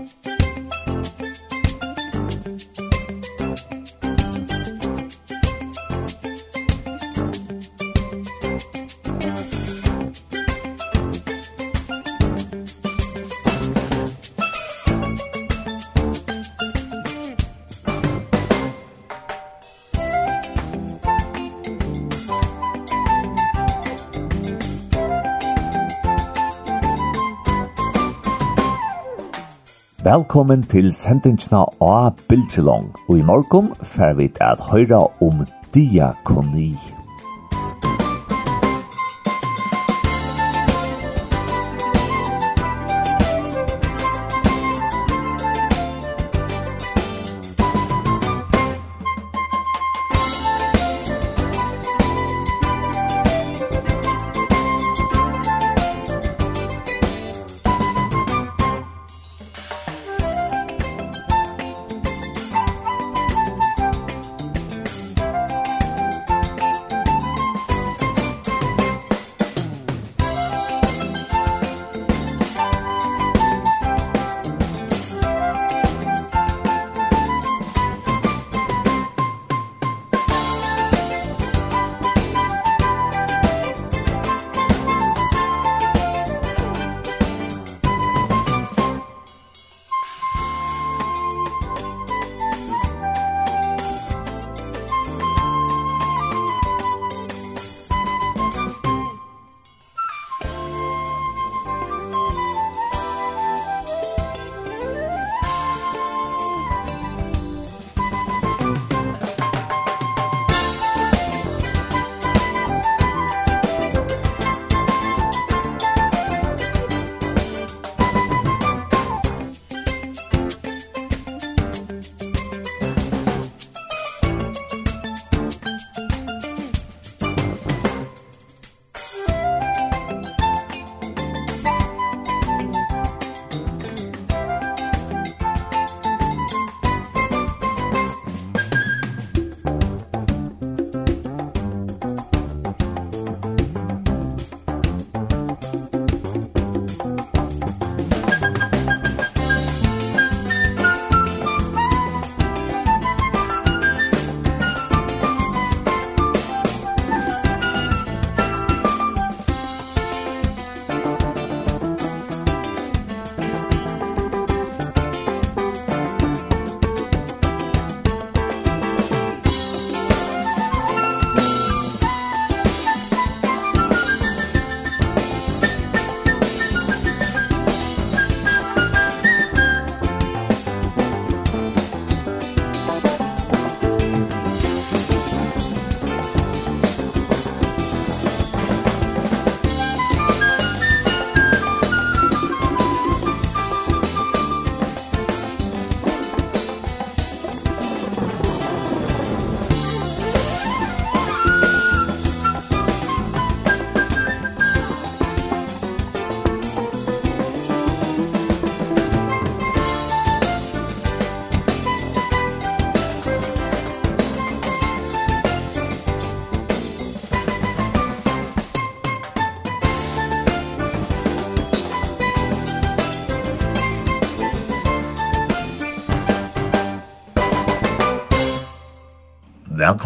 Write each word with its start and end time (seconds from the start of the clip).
Musik 0.00 0.39
velkommen 30.10 30.62
til 30.66 30.88
sendingsna 30.90 31.60
av 31.86 32.16
Bildtjelong, 32.26 32.88
og 33.06 33.18
i 33.20 33.22
morgen 33.22 33.68
fer 33.92 34.16
vi 34.18 34.26
at 34.42 34.62
høyra 34.72 35.04
om 35.22 35.44
diakoni. 35.74 36.72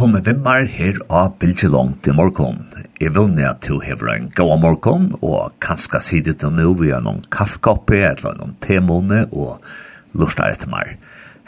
velkommen 0.04 0.24
til 0.26 0.40
meg 0.44 0.66
her 0.68 0.98
av 1.08 1.30
Bilge 1.40 1.68
Langt 1.72 2.04
i 2.04 2.12
morgen. 2.12 2.58
Jeg 3.00 3.14
vil 3.16 3.30
ned 3.32 3.62
du 3.64 3.78
hever 3.80 4.10
en 4.12 4.26
god 4.36 4.58
morgen, 4.60 5.06
og 5.24 5.54
kanskje 5.64 6.00
sitte 6.04 6.34
til 6.36 6.52
nå 6.52 6.74
vi 6.76 6.90
har 6.92 7.00
noen 7.00 7.22
kaffekoppe, 7.32 8.02
eller 8.10 8.36
noen 8.36 8.52
temåne, 8.60 9.22
og 9.32 9.64
lurer 10.12 10.50
etter 10.50 10.68
meg. 10.68 10.98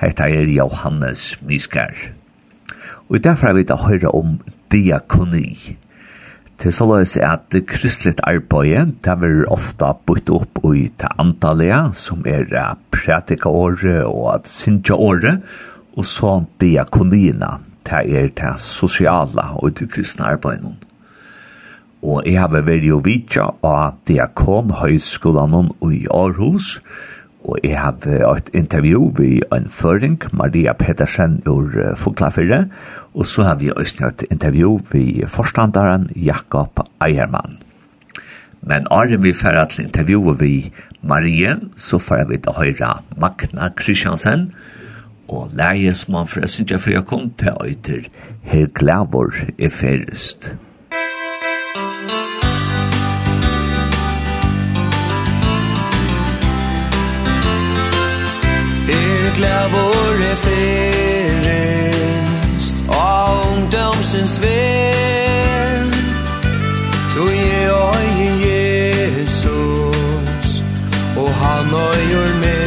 Hette 0.01 0.31
er 0.39 0.49
Johannes 0.49 1.27
Miskær. 1.45 1.93
Og 3.11 3.21
derfor 3.21 3.51
er 3.51 3.59
vi 3.59 3.67
da 3.69 3.77
høyre 3.77 4.15
om 4.17 4.39
diakoni. 4.73 5.77
Til 6.57 6.73
så 6.73 6.89
løs 6.89 7.19
er 7.21 7.35
at 7.35 7.61
kristelig 7.69 8.17
arbeid, 8.25 8.97
det 9.05 9.21
vil 9.21 9.45
ofte 9.53 9.93
bytte 10.09 10.33
opp 10.33 10.65
i 10.73 10.89
det 10.97 11.13
antallet, 11.21 11.93
som 11.93 12.25
er 12.25 12.49
pratikaåret 12.89 14.07
og 14.09 14.33
at 14.39 14.49
synsjåret, 14.49 15.45
og 15.93 16.05
så 16.09 16.39
diakonina, 16.57 17.59
det 17.87 18.03
er 18.19 18.29
det 18.35 18.61
sosiale 18.61 19.45
og 19.57 19.79
det 19.79 19.91
kristne 19.91 20.25
arbeidet. 20.25 20.75
Og 22.03 22.23
jeg 22.27 22.39
har 22.41 22.53
vært 22.53 22.85
jo 22.87 23.01
vidtja 23.03 23.49
av 23.65 23.97
Diakon 24.07 24.71
Høyskolen 24.79 25.73
i 25.91 26.05
Aarhus, 26.13 26.77
og 27.47 27.63
jeg 27.63 27.79
har 27.79 27.95
et 28.37 28.51
intervju 28.55 29.13
vi 29.19 29.41
en 29.55 29.69
føring, 29.71 30.19
Maria 30.33 30.73
Pedersen 30.75 31.41
ur 31.47 31.71
Foklafyrre, 31.97 32.67
og 33.15 33.27
så 33.27 33.47
har 33.47 33.59
vi 33.63 33.71
også 33.71 34.11
et 34.11 34.25
intervju 34.31 34.81
vi 34.93 35.25
forstanderen 35.27 36.11
Jakob 36.17 36.83
Eiermann. 37.01 37.59
Men 38.63 38.87
Arjen 38.91 39.23
vi 39.23 39.33
færre 39.33 39.69
til 39.71 39.87
intervjuet 39.87 40.41
vi 40.41 40.73
Marie, 41.03 41.57
så 41.77 41.99
får 41.99 42.27
vi 42.29 42.39
til 42.39 42.53
høyre 42.53 42.97
Magna 43.17 43.71
Kristiansen, 43.77 44.51
og 44.51 44.76
og 45.29 45.51
leie 45.55 45.95
som 45.95 46.15
han 46.15 46.27
forresten 46.27 46.65
ikke 46.65 46.79
for 46.79 46.91
jeg 46.91 47.05
kom 47.07 47.31
til 47.39 47.49
øyter, 47.65 48.03
her 48.43 48.67
glavor 48.75 49.35
er 49.59 49.71
ferrest. 49.71 50.57
Er 58.89 59.37
glavor 59.39 60.23
er 60.31 60.37
ferrest, 60.47 61.77
av 62.91 63.35
ungdomsens 63.53 64.43
ven, 64.43 65.91
tog 67.15 67.31
jeg 67.33 67.71
øye 67.73 68.31
Jesus, 69.17 70.51
og 71.17 71.31
han 71.35 71.67
øyer 71.75 72.35
med. 72.41 72.66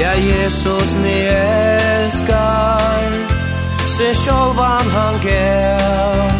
Ja, 0.00 0.12
Jesus, 0.14 0.94
ni 1.02 1.26
elskar 1.28 3.10
Se 3.86 4.14
sjolvan 4.14 4.90
han 4.90 5.14
gav 5.22 6.32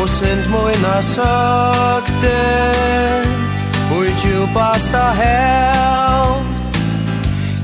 Og 0.00 0.08
synd 0.08 0.46
moina 0.50 1.02
søkte 1.02 2.38
Och 3.96 4.04
i 4.04 4.14
djupasta 4.22 5.10
hell 5.20 6.34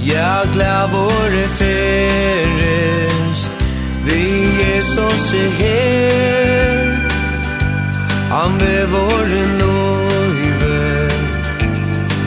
Ja, 0.01 0.43
glävor 0.53 1.35
i 1.35 1.49
fyrrest 1.59 3.51
Vi 4.05 4.23
Jesus 4.63 5.33
er 5.33 5.51
her 5.59 6.33
Han 8.33 8.61
är 8.61 8.87
vår 8.87 9.59
nåd 9.59 10.12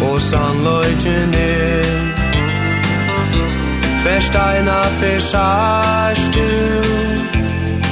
og 0.01 0.21
sannløyken 0.21 1.33
er 1.33 1.86
Versteina 4.06 4.81
fyrsarst 5.00 6.33
du 6.33 6.50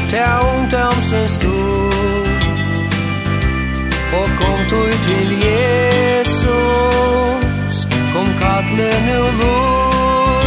Til 0.10 0.20
ungdomsens 0.54 1.38
du 1.38 1.58
Og 4.20 4.28
kom 4.40 4.60
du 4.70 4.82
til 5.08 5.30
Jesus. 5.46 6.54
Kom 8.14 8.28
kattle 8.42 8.92
nu 9.08 9.22
lor 9.40 10.46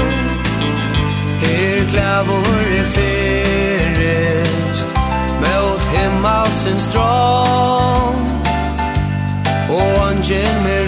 Her 1.40 1.84
klævor 1.88 2.46
er 2.78 2.84
fyrrest 2.94 4.88
Mot 5.40 5.80
himmelsens 5.94 6.82
strån 6.82 8.16
Og 9.70 10.08
angen 10.08 10.62
med 10.64 10.85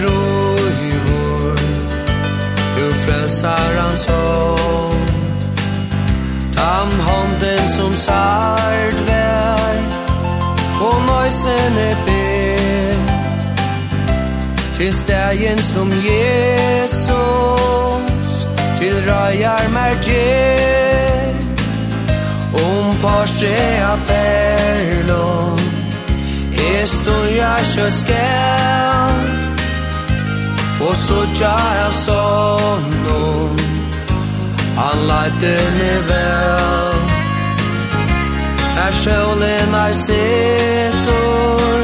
Sarans 3.39 4.05
hånd 4.07 5.11
Tam 6.57 6.91
hånden 7.09 7.69
som 7.69 7.95
sart 7.95 8.99
vær 9.07 9.77
Og 10.83 10.97
nøysen 11.07 11.79
er 11.83 11.97
ber. 12.07 12.99
Til 14.79 14.95
stegen 14.95 15.59
som 15.63 15.89
Jesus 16.09 17.09
Til 18.81 18.97
røyar 19.07 19.69
mer 19.75 19.95
gjer. 20.03 21.35
Om 22.55 22.87
porsche 23.03 23.59
a 23.93 23.95
perlon 24.09 25.61
Jeg 26.59 26.89
stod 26.89 27.27
jeg 27.39 27.61
så 30.95 31.15
jag 31.41 31.61
är 31.85 31.91
sonno 31.91 33.49
Han 34.77 35.07
leite 35.07 35.61
mig 35.79 35.99
vel 36.09 36.99
Er 38.79 38.93
sjålen 38.93 39.75
er 39.75 39.95
setor 39.95 41.79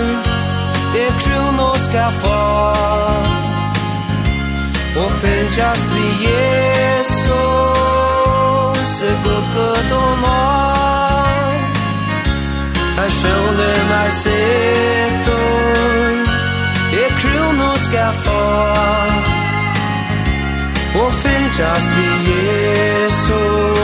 Er 0.97 1.13
krono 1.23 1.75
ska 1.79 2.11
få. 2.23 2.45
Og 4.97 5.11
fylgjast 5.13 5.89
vi 5.95 6.09
Jesus. 6.27 7.35
Er 9.03 9.17
gud 9.25 9.47
gud 9.55 9.93
og 9.93 10.19
mar 10.23 11.59
Er 13.05 13.11
sjålen 13.11 13.91
er 14.03 14.11
setor 14.23 16.11
Er 17.03 17.11
krono 17.21 17.71
skal 17.95 18.15
få 18.27 18.43
Og 21.03 21.11
fylt 21.23 21.59
vi 21.97 22.09
Jesus 22.35 23.75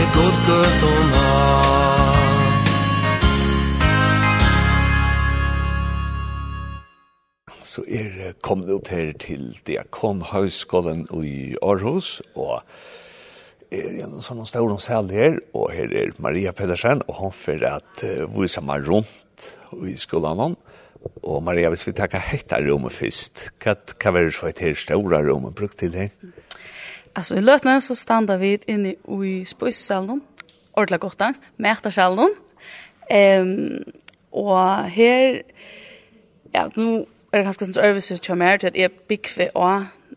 Et 0.00 0.10
godt 0.16 0.38
gøtt 0.48 0.82
om 0.90 1.08
så 7.72 7.80
er 7.88 8.32
kommet 8.42 8.68
ut 8.68 8.88
her 8.88 9.12
til 9.16 9.58
Diakonhøgskolen 9.66 11.06
i 11.24 11.56
Aarhus, 11.62 12.20
og 12.36 12.60
er 13.72 14.04
en 14.04 14.20
sånn 14.20 14.44
stor 14.44 14.74
sal 14.76 15.08
her, 15.08 15.38
og 15.56 15.72
her 15.72 15.88
er 15.96 16.12
Maria 16.20 16.52
Pedersen, 16.52 17.00
og 17.08 17.14
hun 17.16 17.32
får 17.32 17.64
at 17.70 18.04
uh, 18.04 18.28
vi 18.28 18.48
sammen 18.52 18.84
rundt 18.84 19.56
i 19.88 19.96
skolen, 19.96 20.40
og 20.44 20.71
Og 21.22 21.42
Maria, 21.42 21.68
hvis 21.68 21.86
vi 21.86 21.92
tackar 21.92 22.22
hetta 22.22 22.58
rummet 22.62 22.92
hva, 23.62 23.74
hva 23.74 24.12
var 24.12 24.26
det 24.26 24.34
så 24.34 24.48
et 24.50 24.58
her 24.62 24.74
stora 24.78 25.22
rommet 25.22 25.54
brukt 25.54 25.78
til 25.78 25.92
det? 25.92 26.10
Altså, 27.14 27.36
i 27.36 27.44
løtene 27.44 27.80
så 27.80 27.94
standa 27.94 28.36
vi 28.40 28.56
inne 28.66 28.94
i 29.26 29.44
spøysesalen, 29.44 30.22
ordentlig 30.72 31.00
godt 31.00 31.18
där, 31.18 31.34
mætersalen. 31.56 32.30
Um, 33.12 33.82
og 34.32 34.84
her, 34.90 35.42
ja, 36.54 36.68
nå 36.76 37.04
er 37.32 37.38
det 37.38 37.44
ganske 37.44 37.66
sånn 37.66 37.76
service 37.76 38.20
till 38.22 38.36
mer 38.36 38.56
til 38.56 38.70
at 38.72 38.76
jeg 38.76 38.92
bygger 39.08 39.28
för 39.28 39.50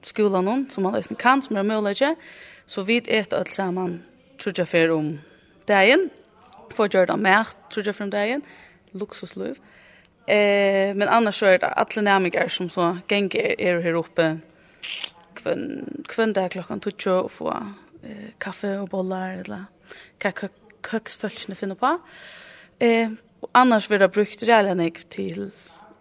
skolen 0.03 0.35
skolan 0.37 0.67
som 0.69 0.83
man 0.83 0.93
løsning 0.93 1.17
kan 1.17 1.41
som 1.41 1.57
är 1.57 1.63
möjligt. 1.63 2.17
Så 2.65 2.83
vi 2.83 3.01
ett 3.07 3.33
alt 3.33 3.53
sammen, 3.53 4.03
tror 4.39 4.53
jeg, 4.57 4.67
för 4.67 4.89
om 4.91 5.19
dagen. 5.67 6.09
for 6.71 6.85
å 6.85 6.89
gjøre 6.89 7.05
det 7.05 7.19
mer 7.19 7.45
tror 7.69 7.85
jeg, 7.85 7.95
for 7.95 8.03
om 8.03 8.09
dagen. 8.09 8.41
Luxusliv. 8.93 9.55
Mm 9.55 9.74
Eh, 10.27 10.95
men 10.95 11.07
annars 11.07 11.39
så 11.39 11.45
är 11.45 11.59
det 11.59 11.67
alla 11.67 12.01
nämningar 12.01 12.47
som 12.47 12.69
så 12.69 12.97
gänger 13.07 13.61
är 13.61 13.79
här 13.79 13.93
uppe 13.93 14.37
kvön 15.33 16.03
kvön 16.07 16.33
där 16.33 16.49
klockan 16.49 16.79
12 16.79 17.23
och 17.23 17.31
få 17.31 17.49
eh, 18.03 18.29
kaffe 18.37 18.77
och 18.77 18.87
bollar 18.87 19.37
eller 19.37 19.65
kaka 20.17 20.49
köksfölkene 20.91 21.55
finner 21.55 21.75
på. 21.75 21.99
Eh, 22.79 23.11
annars 23.51 23.91
vill 23.91 24.01
jag 24.01 24.11
brukt 24.11 24.43
rejält 24.43 25.09
till 25.09 25.51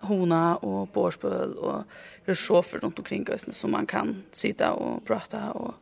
hona 0.01 0.57
och 0.57 0.89
borspöl 0.89 1.59
och 1.59 1.83
resofer 2.25 2.79
runt 2.79 2.99
omkring 2.99 3.29
oss 3.29 3.45
som 3.51 3.71
man 3.71 3.87
kan 3.87 4.23
sitta 4.31 4.73
och 4.73 5.05
prata 5.05 5.51
och 5.51 5.75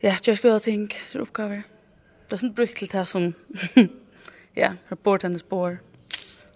ja, 0.00 0.16
jag 0.24 0.36
skulle 0.36 0.52
ha 0.52 0.60
tänkt 0.60 1.14
uppgifter. 1.14 1.62
Det 2.28 2.36
är 2.36 2.44
inte 2.44 2.54
brukt 2.54 2.76
till 2.76 2.88
det 2.88 3.06
som 3.06 3.32
ja, 4.54 4.72
rapporten 4.88 5.34
är 5.34 5.38
spår. 5.38 5.68
Mm 5.68 5.91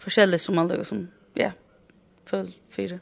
forskjellig 0.06 0.40
som 0.40 0.56
man 0.58 0.70
liksom, 0.70 1.08
ja, 1.36 1.50
full 2.24 2.50
fire. 2.70 3.00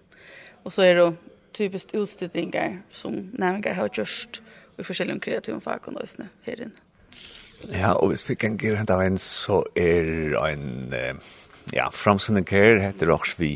Och 0.62 0.73
så 0.73 0.82
är 0.82 0.94
det 0.94 1.12
typiskt 1.52 1.94
utstudningar 1.94 2.82
som 2.90 3.30
närmare 3.32 3.75
har 3.75 3.90
gjort 3.92 4.40
i 4.78 4.84
forskjellige 4.84 5.20
kreative 5.20 5.61
fag 5.61 5.87
og 5.87 5.94
nøysene 5.94 6.28
her 6.42 6.66
inne. 6.66 6.84
Ja, 7.70 7.92
og 7.94 8.11
hvis 8.11 8.25
vi 8.28 8.34
kan 8.34 8.58
gjøre 8.61 8.80
hent 8.82 8.90
av 8.90 9.00
en, 9.04 9.18
så 9.18 9.62
er 9.78 10.34
en, 10.50 10.94
ja, 11.73 11.87
framsynning 11.92 12.49
her 12.50 12.80
heter 12.82 13.12
også 13.14 13.38
vi 13.38 13.54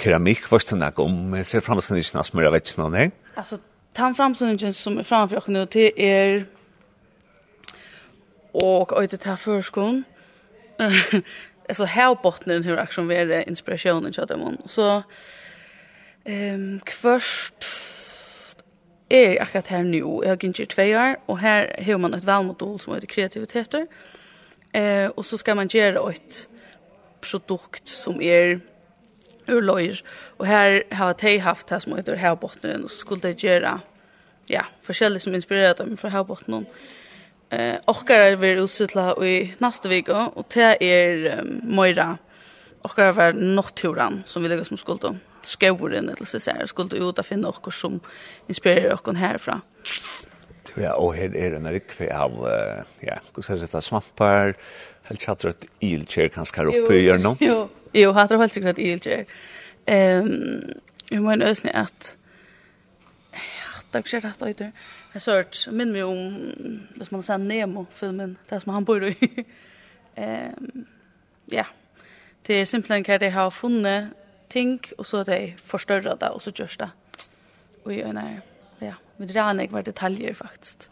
keramikk, 0.00 0.46
hva 0.48 0.60
stod 0.62 0.82
jeg 0.82 0.98
om, 1.02 1.34
ser 1.44 1.64
framsynne 1.64 2.00
ikke 2.00 2.16
noe 2.16 2.28
smør 2.28 2.48
av 2.48 2.56
vekk 2.56 2.72
noe, 2.78 2.90
nei? 2.94 3.08
Altså, 3.36 3.58
den 3.98 4.16
framsynningen 4.16 4.74
som 4.74 4.98
er 4.98 5.06
framfor 5.06 5.42
oss 5.42 5.50
nå, 5.50 5.66
det 5.74 5.90
er, 6.00 6.46
og 8.54 8.94
det 9.10 9.20
til 9.20 9.36
førskolen, 9.42 10.04
alltså 11.68 11.84
här 11.84 12.16
botten 12.22 12.64
hur 12.64 12.78
action 12.78 13.10
är 13.10 13.26
det 13.26 13.44
inspirationen 13.48 14.12
chat 14.12 14.30
om 14.30 14.58
så 14.66 15.02
ehm 16.24 16.80
först 16.86 17.54
är 19.08 19.42
akkurat 19.42 19.66
här 19.66 19.82
nu. 19.82 19.98
Jag 19.98 20.28
har 20.28 20.44
gick 20.44 20.68
två 20.68 20.82
år 20.82 21.16
och 21.26 21.38
här 21.38 21.76
hur 21.78 21.98
man 21.98 22.14
ett 22.14 22.24
välmodul 22.24 22.78
som 22.78 22.94
heter 22.94 23.06
kreativitet 23.06 23.74
eh 24.72 25.06
och 25.06 25.26
så 25.26 25.38
ska 25.38 25.54
man 25.54 25.68
göra 25.68 26.10
ett 26.10 26.48
produkt 27.20 27.88
som 27.88 28.22
är 28.22 28.60
ur 29.46 29.62
löjer 29.62 30.02
och 30.36 30.46
här 30.46 30.82
har 30.90 31.16
jag 31.20 31.38
haft 31.38 31.70
här 31.70 31.78
som 31.78 31.96
heter 31.96 32.16
här 32.16 32.36
bottnen 32.36 32.84
och 32.84 32.90
så 32.90 32.96
skulle 32.96 33.20
det 33.20 33.42
göra 33.42 33.80
ja, 34.46 34.66
forskjellig 34.82 35.22
som 35.22 35.34
inspirerat 35.34 35.76
dem 35.76 35.96
fra 35.96 36.08
havbotten 36.08 36.66
eh 37.50 37.76
okkar 37.84 38.36
vi 38.36 38.60
usutla 38.60 39.24
i 39.24 39.54
neste 39.58 39.88
vecka 39.88 40.26
och 40.26 40.46
det 40.54 40.76
är 40.80 41.40
um, 41.40 41.60
Moira 41.62 42.18
okkar 42.82 43.12
var 43.12 43.32
nokturan 43.32 44.22
som 44.26 44.42
vi 44.42 44.48
lägger 44.48 44.64
som 44.64 44.76
skuld 44.76 45.04
om 45.04 45.20
skogen 45.42 46.08
eller 46.08 46.24
så 46.24 46.40
säger 46.40 46.66
skuld 46.66 46.92
ut 46.92 47.18
att 47.18 47.26
finna 47.26 47.48
okkar 47.48 47.70
som 47.70 48.00
inspirerar 48.46 48.94
okkar 48.94 49.12
härifrån. 49.12 49.60
Ja, 50.74 50.94
och 50.94 51.14
her 51.14 51.36
är 51.36 51.52
en 51.52 51.70
rikve 51.70 52.08
av, 52.18 52.32
ja, 53.00 53.18
hvordan 53.34 53.62
er 53.62 53.68
det 53.72 53.82
svampar, 53.82 54.54
helt 55.06 55.20
tjattar 55.22 55.52
et 55.52 55.66
ilkjer 55.80 56.32
kanskje 56.34 56.62
her 56.62 56.70
oppe 56.72 56.96
i 56.96 57.04
hjørnet? 57.04 57.42
Jo, 57.44 57.68
jo, 57.94 58.10
hattar 58.16 58.40
helt 58.42 58.56
tjattar 58.56 58.74
et 58.74 58.82
ilkjer. 58.82 59.24
Um, 59.86 60.74
jag 61.08 61.22
menar 61.22 61.46
ösning 61.46 61.74
att 61.74 62.16
hatt, 63.94 64.12
jeg 64.12 64.22
ser 64.22 64.28
hatt 64.28 64.42
øyder. 64.42 64.72
Jeg 65.14 65.22
så 65.22 65.38
hørt, 65.38 65.68
minner 65.70 65.92
meg 65.92 66.04
om, 66.04 66.82
hvis 66.96 67.12
man 67.12 67.22
ser 67.22 67.36
Nemo-filmen, 67.42 68.36
det 68.50 68.62
som 68.62 68.74
han 68.74 68.84
bor 68.84 69.06
i. 69.06 69.14
um, 70.18 70.86
ja, 71.58 71.64
det 72.46 72.60
er 72.60 72.68
simpelthen 72.68 73.06
hva 73.06 73.18
de 73.18 73.30
har 73.30 73.50
funnet 73.50 74.12
ting, 74.50 74.80
og 74.98 75.06
så 75.06 75.22
de 75.26 75.54
forstørret 75.58 76.20
det, 76.20 76.30
og 76.30 76.42
så 76.42 76.52
gjørs 76.52 76.76
det. 76.76 76.90
Og 77.84 77.96
jeg 77.96 78.06
øyner, 78.06 78.40
ja, 78.80 78.94
vi 79.18 79.26
drar 79.26 79.52
ikke 79.52 79.62
jeg 79.62 79.72
var 79.72 79.82
detaljer 79.82 80.34
faktisk. 80.34 80.88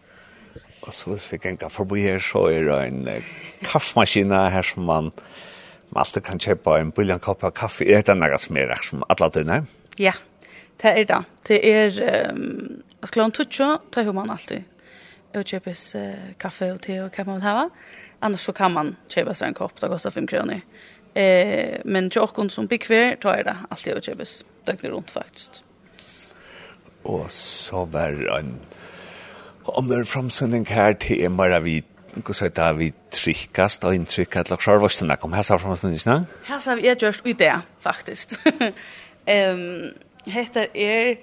Og 0.82 0.94
så 0.94 1.10
hvis 1.10 1.32
vi 1.32 1.36
ganger 1.36 1.68
forbi 1.68 2.00
her, 2.02 2.18
så 2.18 2.46
er 2.50 2.66
det 2.66 2.86
en 2.86 3.24
kaffemaskine 3.62 4.50
her 4.50 4.62
som 4.62 4.82
man, 4.82 5.12
man 5.90 6.00
alltid 6.02 6.22
kan 6.26 6.40
kjøpe 6.42 6.74
en 6.80 6.90
billig 6.92 7.20
kopp 7.20 7.44
av 7.44 7.52
kaffe. 7.54 7.86
Er 7.86 8.02
det 8.02 8.16
noe 8.18 8.38
som 8.38 8.56
er 8.56 8.74
som 8.82 9.04
alle 9.08 9.30
døgnet? 9.30 9.70
Ja, 9.98 10.12
det 10.82 10.90
er 10.98 11.04
det. 11.04 11.20
Det 11.48 11.60
er 11.70 12.32
um, 12.32 12.82
Og 13.02 13.08
så 13.08 13.16
klokken 13.16 13.34
tutsjo, 13.34 13.68
tar 13.92 14.06
hun 14.06 14.14
man 14.14 14.30
alltid. 14.30 14.62
Og 15.34 15.44
kjøpes 15.48 15.82
eh, 15.98 16.32
kaffe 16.38 16.70
og 16.72 16.80
te 16.84 17.00
og 17.02 17.10
hva 17.10 17.26
man 17.26 17.40
vil 17.40 17.48
ha. 17.48 17.66
Annars 18.22 18.46
så 18.46 18.54
kan 18.54 18.72
man 18.74 18.94
kjøpe 19.10 19.34
seg 19.34 19.50
en 19.50 19.58
kopp, 19.58 19.80
det 19.80 19.90
koster 19.90 20.14
5 20.14 20.28
kroner. 20.30 20.62
Eh, 21.14 21.80
men 21.84 22.10
til 22.10 22.22
åkken 22.22 22.50
som 22.52 22.68
blir 22.70 22.80
kvar, 22.82 23.16
tar 23.20 23.40
jeg 23.40 23.48
det 23.48 23.56
alltid 23.70 23.98
å 23.98 24.04
kjøpes 24.06 24.34
døgnet 24.68 24.92
rundt 24.92 25.10
faktisk. 25.10 25.62
Og 27.04 27.26
så 27.34 27.84
var 27.90 28.14
det 28.14 28.30
en 28.38 28.54
andre 29.66 30.04
framsending 30.06 30.68
her 30.70 30.94
til 31.02 31.24
en 31.26 31.36
bare 31.36 31.62
vi 31.62 31.80
Hva 32.12 32.32
så 32.32 32.48
där 32.48 32.72
vi 32.72 32.92
trykkast 33.10 33.84
og 33.84 33.94
inntrykk 33.94 34.28
trycka 34.28 34.40
att 34.40 34.50
laxa 34.50 34.78
vars 34.78 34.96
den 34.96 35.16
kom 35.16 35.32
här 35.32 35.42
så 35.42 35.58
från 35.58 35.72
oss 35.72 35.84
inte 35.84 36.10
nej 36.10 36.24
här 36.44 36.58
så 36.58 36.74
vi 36.74 36.86
er 36.88 36.94
gjørst 36.94 37.26
ut 37.26 37.38
där 37.38 37.60
faktiskt 37.80 38.38
ehm 39.26 39.94
heter 40.26 40.68
är 40.74 41.16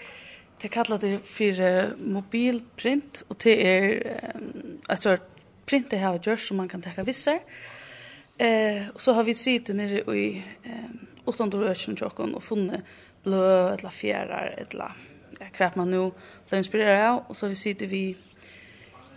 Det 0.61 0.67
kallar 0.67 0.97
det 0.97 1.19
för 1.19 1.95
mobilprint 1.97 3.23
och 3.27 3.35
det 3.43 3.67
är 3.67 4.19
ett 4.89 5.01
sort 5.01 5.21
print 5.65 5.89
det 5.89 5.97
har 5.97 6.19
gjort 6.23 6.39
som 6.39 6.57
man 6.57 6.69
kan 6.69 6.81
ta 6.81 7.03
vissa. 7.03 7.39
Eh 8.37 8.89
och 8.93 9.01
så 9.01 9.13
har 9.13 9.23
vi 9.23 9.35
sett 9.35 9.67
nere 9.67 10.17
i 10.17 10.43
eh 10.63 11.09
800 11.25 11.75
tjocken 11.75 12.35
och 12.35 12.43
funne 12.43 12.81
blå 13.23 13.67
eller 13.67 13.89
fjärar 13.89 14.65
eller 14.69 14.91
ja, 15.39 15.45
kvärt 15.53 15.75
man 15.75 15.91
nu 15.91 16.11
blir 16.49 16.57
inspirerar 16.57 17.09
av 17.09 17.23
och 17.27 17.37
så 17.37 17.45
har 17.45 17.49
vi 17.49 17.55
sitter 17.55 17.85
vi 17.87 18.15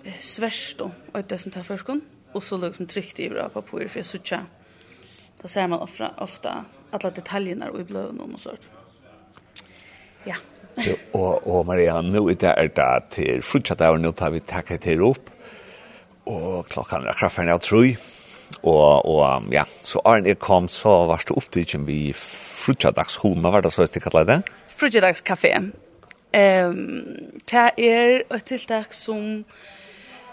eh, 0.04 0.18
svärst 0.18 0.78
då 0.78 0.90
och 1.12 1.24
det 1.24 1.38
som 1.38 1.52
tar 1.52 1.62
förskon 1.62 2.00
och 2.32 2.42
så 2.42 2.56
liksom 2.56 2.86
tryckt 2.86 3.20
i 3.20 3.28
bra 3.28 3.48
papper 3.48 3.88
för 3.88 3.98
jag 3.98 4.06
söker. 4.06 4.44
Då 5.42 5.48
ser 5.48 5.68
man 5.68 5.80
ofta, 5.80 6.14
ofta 6.18 6.64
alla 6.90 7.10
detaljerna 7.10 7.70
och 7.70 7.80
i 7.80 7.84
blöden 7.84 8.20
och 8.20 8.40
sånt. 8.40 8.60
Ja 10.24 10.36
og, 11.12 11.46
og 11.46 11.66
Maria, 11.68 11.98
nå 12.02 12.24
er 12.30 12.38
det 12.40 12.54
er 12.54 12.72
det 12.76 12.90
til 13.14 13.44
frutsatt 13.44 13.82
av, 13.84 13.98
nå 14.00 14.12
tar 14.16 14.32
vi 14.34 14.40
takket 14.40 14.86
til 14.86 15.04
opp, 15.04 15.30
og 16.30 16.66
klokkan 16.70 17.06
er 17.06 17.18
kraftferdig 17.18 17.54
av 17.54 17.62
tru, 17.64 17.82
og, 18.62 19.06
og 19.08 19.52
ja, 19.52 19.64
så 19.84 20.02
Arne 20.08 20.32
er 20.32 20.40
kom, 20.40 20.68
så 20.70 21.02
var 21.10 21.24
det 21.26 21.36
opptidgen 21.36 21.86
vi 21.88 22.12
frutsaddags 22.16 23.18
hona, 23.22 23.50
var 23.50 23.64
det 23.64 23.72
så 23.74 23.84
jeg 23.84 23.92
stikket 23.92 24.20
det? 24.28 24.38
Frutsaddags 24.76 25.24
kafé. 25.26 25.56
Um, 26.32 27.40
det 27.50 27.66
er 27.76 28.22
et 28.22 28.46
tiltak 28.48 28.94
som 28.96 29.42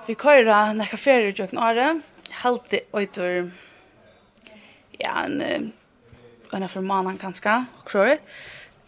vi 0.08 0.16
kører 0.16 0.72
når 0.74 0.94
kaféer 0.94 1.28
i 1.28 1.34
jøkken 1.34 1.60
året, 1.60 2.00
halte 2.44 2.80
øyter, 2.96 3.50
ja, 5.00 5.26
en, 5.26 5.74
en 6.54 6.64
av 6.64 6.72
formanen 6.72 7.20
kanskje, 7.20 7.60
og 7.82 7.86
kroret. 7.90 8.24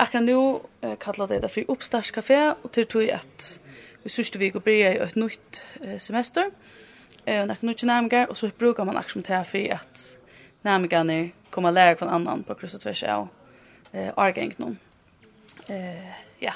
Akkurat 0.01 0.24
nå 0.25 0.62
eh, 0.81 0.96
kallar 0.98 1.27
det 1.27 1.39
det 1.39 1.50
för 1.50 1.72
oppstartskafé, 1.72 2.55
og 2.63 2.72
til 2.72 2.86
tog 2.86 3.10
at 3.13 3.60
vi 4.03 4.10
sørste 4.10 4.39
vi 4.39 4.50
går 4.50 4.60
bryr 4.60 4.88
i 4.89 4.98
et 4.98 5.15
nytt 5.15 5.62
semester. 5.98 6.50
Eh, 7.25 7.41
och 7.41 7.63
nytt 7.63 7.84
närmgar 7.84 8.29
och 8.29 8.38
så 8.38 8.50
brukar 8.58 8.86
man 8.86 8.98
akkurat 8.98 9.27
här 9.27 9.43
för 9.43 9.74
att 9.74 10.17
närmgarna 10.62 11.29
kommer 11.50 11.70
att 11.70 11.75
lära 11.75 11.96
från 11.96 12.10
annan 12.10 12.43
på 12.43 12.55
kryss 12.55 12.74
och 12.74 12.81
tvärs 12.81 13.03
av 13.03 13.27
eh, 13.91 14.10
argänk 14.15 14.58
någon. 14.58 14.77
Eh, 15.67 16.12
ja. 16.39 16.53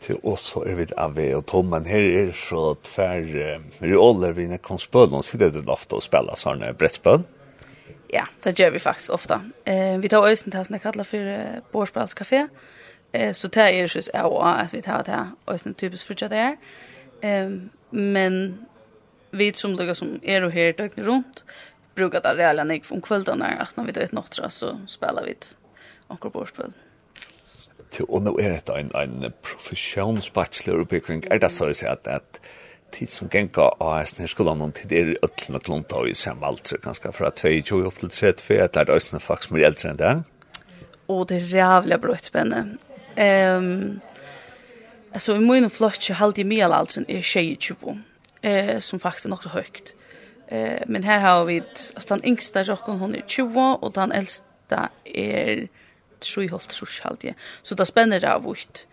Til 0.00 0.16
oss 0.22 0.40
så 0.40 0.62
er 0.68 0.74
vi 0.74 0.86
av 0.96 1.16
vi 1.16 1.32
og 1.34 1.46
Tom, 1.46 1.72
men 1.72 1.86
her 1.86 1.98
er 1.98 2.28
så 2.32 2.76
tver, 2.86 3.24
vi 3.80 3.90
er 3.90 3.98
alle 3.98 4.30
vi 4.36 4.44
når 4.46 4.60
nekker 4.60 4.78
spøl, 4.78 5.08
nå 5.10 5.22
sitter 5.22 5.50
det 5.50 5.64
ofte 5.68 5.96
og 5.98 6.04
spiller 6.04 6.38
sånne 6.38 6.70
brettspøl. 6.78 7.24
Mm 7.24 7.37
Ja, 8.12 8.26
det 8.42 8.58
gör 8.58 8.70
vi 8.70 8.78
faktiskt 8.78 9.10
ofta. 9.10 9.40
Eh, 9.64 9.98
vi 9.98 10.08
tar 10.08 10.26
øyne 10.26 10.36
til 10.36 10.64
som 10.64 10.72
det 10.72 10.82
kallar 10.82 11.04
för 11.04 11.18
eh, 11.18 12.48
Eh, 13.12 13.32
så 13.32 13.48
det 13.48 13.60
är 13.60 13.70
just 13.70 14.10
så 14.12 14.38
att 14.38 14.74
vi 14.74 14.82
tar 14.82 15.02
det 15.02 15.12
här 15.12 15.30
ösen 15.46 15.74
typiskt 15.74 16.06
för 16.06 16.14
det 16.14 16.36
er. 16.36 16.56
Ehm 17.22 17.70
men 17.90 18.66
vi 19.30 19.52
som 19.52 19.70
lukar 19.70 19.94
som 19.94 20.20
är 20.22 20.44
og 20.44 20.52
här 20.52 20.72
døgnet 20.72 21.06
runt 21.06 21.44
brukar 21.94 22.20
det 22.20 22.34
reella 22.36 22.64
nek 22.64 22.84
från 22.84 23.00
kvällarna 23.00 23.46
at 23.46 23.76
när 23.76 23.84
vi 23.84 23.92
tar 23.92 24.02
ett 24.02 24.52
så 24.52 24.80
spelar 24.86 25.24
vi 25.24 25.30
ett 25.30 25.56
anker 26.08 26.30
borspel. 26.30 26.72
Till 27.90 28.04
och 28.04 28.22
nu 28.22 28.30
det 28.30 28.68
en, 28.68 28.90
en 28.94 29.32
professionsbachelor 29.42 30.80
uppbyggning. 30.80 31.24
Är 31.30 31.38
det 31.38 31.48
så 31.48 31.64
att, 31.64 32.06
at 32.06 32.40
tid 32.94 33.10
som 33.12 33.28
genka 33.30 33.68
av 33.80 33.94
hesten 33.98 34.24
her 34.24 34.30
skolan 34.32 34.60
noen 34.62 34.74
tid 34.76 34.92
er 34.96 35.14
øtlen 35.24 35.58
og 35.58 35.64
klonta 35.66 36.00
og 36.00 36.10
i 36.10 36.16
samme 36.18 36.46
alder, 36.46 36.80
ganske 36.84 37.12
fra 37.14 37.30
22 37.30 37.80
opp 37.88 38.00
til 38.02 38.12
34, 38.14 38.58
et 38.64 38.78
lærte 38.78 38.96
østene 38.96 39.22
faktisk 39.22 39.54
mer 39.54 39.68
eldre 39.68 39.92
enn 39.92 40.00
det. 40.00 40.14
Og 41.08 41.24
det 41.28 41.40
er 41.40 41.54
jævlig 41.58 42.00
bra 42.02 42.16
utspennende. 42.16 42.78
Um, 43.18 44.00
altså, 45.12 45.34
i 45.34 45.42
min 45.42 45.70
flott 45.70 46.02
så 46.04 46.16
halde 46.18 46.44
i 46.44 46.60
alt 46.60 46.98
er 47.08 47.22
22, 47.22 47.96
eh, 48.42 48.80
som 48.80 49.00
faktisk 49.00 49.26
er 49.26 49.34
nok 49.34 49.42
så 49.42 49.54
høyt. 49.56 49.94
Eh, 50.48 50.84
men 50.86 51.04
her 51.04 51.18
har 51.18 51.44
vi, 51.44 51.60
altså 51.94 52.14
den 52.14 52.24
yngste 52.32 52.64
jokken, 52.68 52.98
hun 52.98 53.14
er 53.14 53.26
20, 53.26 53.78
og 53.82 53.94
den 53.94 54.12
eldste 54.12 54.88
er 55.14 55.66
3,5 56.24 56.68
trus 56.68 56.98
halde 57.04 57.30
jeg. 57.30 57.34
Så 57.62 57.74
det 57.74 57.86
spenner 57.88 58.18
det 58.18 58.28
av 58.28 58.46
ut. 58.46 58.86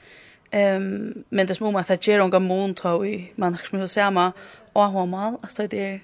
Ehm 0.52 1.24
men 1.30 1.48
det 1.48 1.56
små 1.56 1.78
att 1.78 1.88
det 1.88 2.08
ger 2.08 2.20
någon 2.20 2.44
mån 2.44 2.74
ta 2.74 3.06
i 3.06 3.32
man 3.36 3.58
ska 3.58 3.78
så 3.78 3.88
ser 3.88 4.32
och 4.74 4.92
hur 4.92 5.06
man 5.06 5.38
alltså 5.42 5.68
det 5.68 5.80
är 5.80 6.00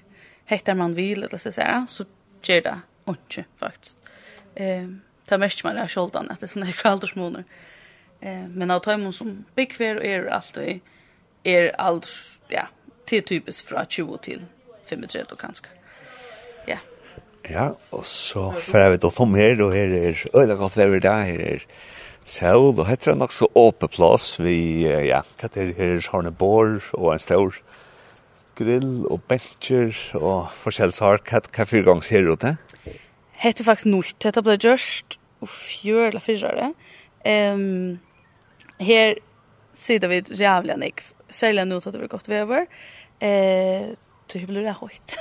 heter 0.46 0.74
man 0.74 0.94
vill 0.94 1.22
eller 1.22 1.38
så 1.38 1.52
säga 1.52 1.86
så 1.88 2.04
ger 2.42 2.62
det 2.62 2.80
inte 3.06 3.44
faktiskt. 3.58 3.98
Ehm 4.54 5.00
ta 5.28 5.38
mest 5.38 5.64
man 5.64 5.76
är 5.76 5.86
skoldan 5.86 6.30
att 6.30 6.40
det 6.40 6.48
såna 6.48 6.66
här. 6.66 7.44
Eh 8.20 8.48
men 8.48 8.70
att 8.70 8.82
ta 8.82 9.12
som 9.12 9.44
big 9.54 9.72
fair 9.72 10.02
är 10.02 10.26
allt 10.26 10.56
i 10.56 10.80
är 11.42 11.80
allt 11.80 12.08
ja 12.48 12.68
till 13.04 13.22
typiskt 13.22 13.68
från 13.68 13.86
20 13.88 14.18
till 14.18 14.42
35 14.88 15.26
och 15.30 15.40
kanske. 15.40 15.66
Ja. 16.66 16.76
Ja, 17.42 17.76
och 17.90 18.06
så 18.06 18.52
för 18.52 18.80
jag 18.80 18.90
vet 18.90 19.04
att 19.04 19.16
de 19.16 19.34
här 19.34 19.54
då 19.54 19.70
här 19.70 19.88
är 19.88 20.26
öliga 20.32 20.56
gott 20.56 20.76
väder 20.76 21.00
där 21.00 21.22
här 21.22 21.38
är 21.38 21.66
Sol, 22.24 22.78
og 22.78 22.86
heter 22.86 23.12
det 23.12 23.18
nok 23.18 23.32
så 23.34 23.48
åpe 23.58 23.88
plass, 23.90 24.36
vi, 24.38 24.84
ja, 25.08 25.22
hva 25.40 25.48
er 25.58 25.72
her, 25.74 25.98
har 26.12 26.22
en 26.22 26.34
bor 26.38 26.78
og 26.94 27.08
en 27.12 27.22
stor 27.22 27.56
grill 28.58 29.06
og 29.10 29.24
bencher 29.28 29.90
og 30.18 30.52
forskjellshark, 30.62 31.32
hva, 31.32 31.42
hva 31.50 31.66
fire 31.66 31.86
gangs 31.88 32.12
her 32.12 32.28
ute? 32.30 32.54
Hette 33.42 33.64
er 33.64 33.68
faktisk 33.72 33.90
nytt, 33.90 34.22
hette 34.22 34.44
ble 34.44 34.54
gjørst, 34.60 35.18
og 35.42 35.50
fjør 35.50 36.12
eller 36.12 36.22
fyrre 36.22 36.54
det. 36.60 36.70
Um, 37.26 37.98
her 38.82 39.18
sitter 39.74 40.12
vi 40.12 40.22
jævlig 40.38 40.78
nek, 40.78 41.02
særlig 41.32 41.66
nå 41.66 41.80
at 41.80 41.90
det 41.90 42.04
var 42.04 42.12
godt 42.12 42.30
vever, 42.30 42.66
eh, 43.18 43.92
det 44.32 44.46
blir 44.46 44.62
det 44.62 44.78
høyt. 44.78 45.18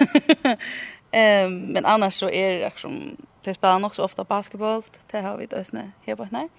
um, 1.17 1.57
men 1.73 1.85
annars 1.85 2.21
så 2.21 2.29
er 2.29 2.61
det 2.61 2.73
som, 2.77 3.15
det 3.45 3.57
spiller 3.57 3.81
nok 3.81 3.97
så 3.97 4.05
ofte 4.05 4.25
basketball, 4.27 4.83
det 5.11 5.25
har 5.25 5.41
vi 5.41 5.49
døsne 5.49 5.91
her 6.05 6.19
på 6.19 6.29
henne. 6.29 6.49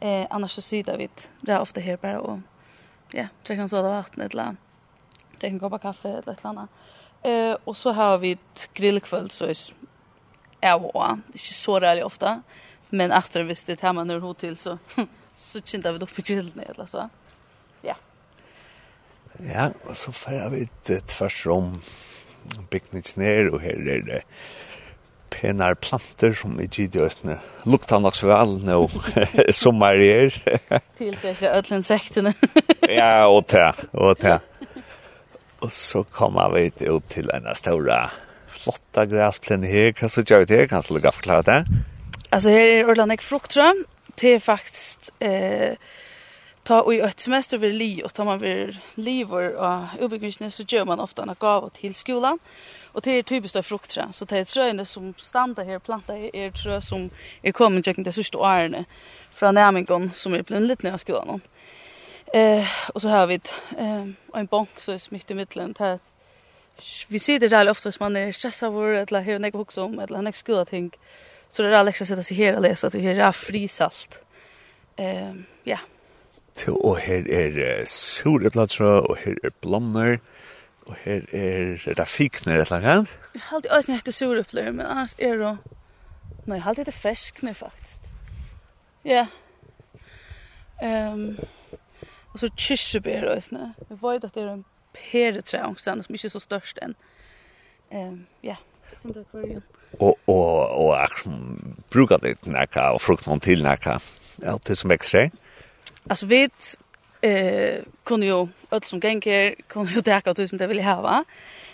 Eh, 0.00 0.26
annars 0.30 0.50
så 0.50 0.62
sitter 0.62 0.98
vi 0.98 1.08
där 1.40 1.60
ofta 1.60 1.80
här 1.80 1.96
bara 1.96 2.20
och 2.20 2.38
ja, 3.12 3.26
dricker 3.46 3.62
en 3.62 3.68
soda 3.68 3.90
vatten 3.90 4.22
eller 4.22 4.56
dricker 5.30 5.46
en 5.46 5.60
kopp 5.60 5.82
kaffe 5.82 6.08
eller 6.08 6.32
ett 6.32 6.44
annat. 6.44 6.70
Eh, 7.22 7.56
och 7.64 7.76
så 7.76 7.92
har 7.92 8.18
vi 8.18 8.32
ett 8.32 8.70
grillkväll 8.72 9.30
så 9.30 9.44
är 9.44 9.56
ja, 10.60 10.90
är 10.94 11.12
inte 11.26 11.38
så 11.38 11.80
rörligt 11.80 12.06
ofta. 12.06 12.42
Men 12.88 13.12
efter 13.12 13.42
visst 13.42 13.66
det 13.66 13.80
hemma 13.80 14.04
när 14.04 14.18
hon 14.18 14.34
till 14.34 14.56
så 14.56 14.78
så 15.34 15.60
kände 15.60 15.92
vi 15.92 15.98
då 15.98 16.06
på 16.06 16.22
grillen 16.22 16.60
eller 16.60 16.86
så. 16.86 17.08
Ja. 17.82 17.96
Ja, 19.54 19.70
och 19.84 19.96
så 19.96 20.12
får 20.12 20.50
vi 20.50 20.62
ett 20.62 21.06
tvärsrom 21.06 21.80
picknick 22.70 23.16
ner 23.16 23.48
och 23.48 23.60
här 23.60 23.88
är 23.88 24.02
det 24.02 24.22
hennar 25.40 25.74
planter 25.80 26.34
som 26.36 26.58
i 26.60 26.66
gidi 26.70 27.00
østene. 27.02 27.38
Lukta 27.68 27.98
nok 28.00 28.16
så 28.16 28.30
vel 28.30 28.56
nå, 28.64 28.78
som 29.62 29.82
er 29.86 30.02
her. 30.04 30.38
Tilser 30.98 31.34
ikke 31.34 31.52
ødelen 31.52 31.80
insektene. 31.80 32.34
ja, 32.88 33.26
og 33.28 33.46
ta, 33.50 33.72
og 33.92 34.18
ta. 34.20 34.38
Og 35.60 35.68
så 35.72 36.00
kommer 36.08 36.48
vi 36.54 36.70
ut 36.88 37.04
til 37.12 37.28
en 37.34 37.44
større, 37.54 38.06
flotta 38.48 39.04
græsplen 39.04 39.64
her. 39.68 39.92
Hva 39.92 40.08
så 40.08 40.24
gjør 40.24 40.46
vi 40.46 40.46
til? 40.48 40.68
Kan 40.70 40.80
du 40.88 40.94
lukka 40.96 41.12
forklare 41.12 41.44
det? 41.44 41.82
Altså, 42.32 42.54
her 42.54 42.64
er 42.78 42.88
Orland 42.88 43.12
ek 43.12 43.22
fruktra. 43.22 43.74
Det 44.16 44.38
er 44.38 44.40
faktisk... 44.40 45.10
Eh, 45.20 45.76
ta 46.64 46.82
og 46.84 46.94
i 46.94 47.00
ett 47.00 47.20
semester 47.20 47.58
vil 47.58 47.74
li 47.74 48.02
och 48.04 48.14
ta 48.14 48.24
man 48.24 48.40
vil 48.40 48.78
livor 48.94 49.54
och 49.56 50.04
ubegränsning 50.04 50.50
så 50.50 50.62
gör 50.62 50.84
man 50.84 51.00
ofta 51.00 51.22
en 51.22 51.34
gav 51.38 51.70
till 51.70 51.94
skolan. 51.94 52.38
Och 52.92 53.00
det 53.00 53.10
är 53.10 53.22
typiskt 53.22 53.56
av 53.56 53.62
fruktträ. 53.62 54.08
Så 54.12 54.24
det 54.24 54.38
är 54.38 54.44
tröjna 54.44 54.84
som 54.84 55.14
stannar 55.18 55.64
här 55.64 55.78
planta 55.78 56.16
är 56.16 56.50
trö 56.50 56.80
som 56.80 57.10
är 57.42 57.52
kommit 57.52 57.86
jag 57.86 58.02
det 58.02 58.12
sista 58.12 58.38
åren 58.38 58.84
från 59.34 59.54
Nämingon 59.54 60.10
som 60.12 60.34
är 60.34 60.42
blivit 60.42 60.68
lite 60.68 60.82
när 60.82 60.90
jag 60.90 61.00
skolan. 61.00 61.40
Eh 62.34 62.66
och 62.94 63.02
så 63.02 63.08
har 63.08 63.26
vi 63.26 63.34
ett 63.34 63.54
eh 63.78 64.06
en 64.34 64.46
bank 64.46 64.68
så 64.76 64.92
är 64.92 64.98
smitt 64.98 65.30
i 65.30 65.34
mitten 65.34 65.74
här. 65.78 65.98
Vi 67.08 67.18
ser 67.18 67.38
det 67.38 67.48
där 67.48 67.70
ofta 67.70 67.92
som 67.92 68.04
man 68.04 68.16
är 68.16 68.32
stressad 68.32 68.68
över 68.68 68.92
eller 68.92 69.20
hur 69.20 69.38
något 69.38 69.54
också 69.54 69.82
om 69.82 69.98
eller 69.98 70.22
något 70.22 70.36
skola 70.36 70.64
ting. 70.64 70.90
Så 71.48 71.62
det 71.62 71.76
är 71.76 71.88
att 71.88 71.96
sätta 71.96 72.22
sig 72.22 72.36
här 72.36 72.56
och 72.56 72.62
läsa 72.62 72.86
att 72.86 72.92
det 72.92 73.00
här 73.00 73.14
är 73.14 73.32
frisalt. 73.32 74.22
Ehm 74.96 75.44
ja. 75.64 75.78
Så 76.52 76.74
och 76.74 76.98
här 76.98 77.30
är 77.30 77.84
sureplatser 77.86 79.10
och 79.10 79.16
här 79.16 79.38
är 79.42 79.50
blommor. 79.60 80.20
Og 80.90 80.96
her 81.04 81.22
er 81.32 81.94
Rafikner 81.98 82.58
et 82.58 82.72
eller 82.72 82.88
annet. 82.88 83.18
Jeg 83.34 83.42
har 83.44 83.56
alltid 83.56 83.70
at 83.70 83.88
jeg 83.88 83.96
heter 83.96 84.12
suruppløy, 84.12 84.70
men 84.70 84.86
annars 84.86 85.14
er 85.18 85.36
det... 85.38 85.52
Nei, 86.46 86.56
jeg 86.56 86.66
alltid 86.66 86.84
det 86.84 86.94
ferskner 86.94 87.52
faktisk. 87.54 88.08
Ja. 89.04 89.26
Um, 90.82 91.38
og 92.32 92.42
så 92.42 92.50
kirsebær 92.56 93.28
og 93.30 93.44
sånn. 93.44 93.70
Jeg 93.86 94.00
vet 94.02 94.26
at 94.26 94.34
det 94.34 94.42
er 94.42 94.50
en 94.56 94.64
peretre 94.96 95.62
omstand 95.68 96.02
som 96.02 96.18
ikke 96.18 96.26
er 96.26 96.34
så 96.34 96.42
størst 96.42 96.82
enn. 96.82 96.96
Um, 97.94 98.24
ja, 98.42 98.58
sånn 98.98 99.14
det 99.14 99.24
var 99.30 99.46
jo. 99.46 99.62
Og, 100.00 100.18
og, 100.26 100.50
og 100.80 100.90
jeg 100.96 101.38
bruker 101.94 102.18
det 102.24 102.36
til 102.42 102.56
nækka 102.56 102.90
og 102.96 103.02
frukten 103.04 103.46
til 103.46 103.62
nækka. 103.62 104.00
Ja, 104.42 104.56
det 104.66 104.78
som 104.78 104.90
ekstra. 104.90 105.28
Altså, 106.08 106.26
vi 106.26 106.48
eh 107.20 107.82
kunde 108.04 108.26
ju 108.26 108.48
allt 108.68 108.84
som 108.84 109.00
gänger 109.00 109.54
kunde 109.68 109.92
ju 109.92 110.02
ta 110.02 110.18
ut 110.18 110.36
du 110.36 110.46
det 110.46 110.66
vill 110.66 110.82
ha 110.82 111.00
va 111.00 111.24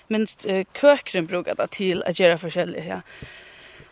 men 0.08 0.26
eh, 0.44 0.66
kökren 0.72 1.26
brukar 1.26 1.54
det 1.54 1.68
till 1.70 2.02
att 2.02 2.18
göra 2.18 2.38
forskjelliga 2.38 2.84
ja. 2.84 3.00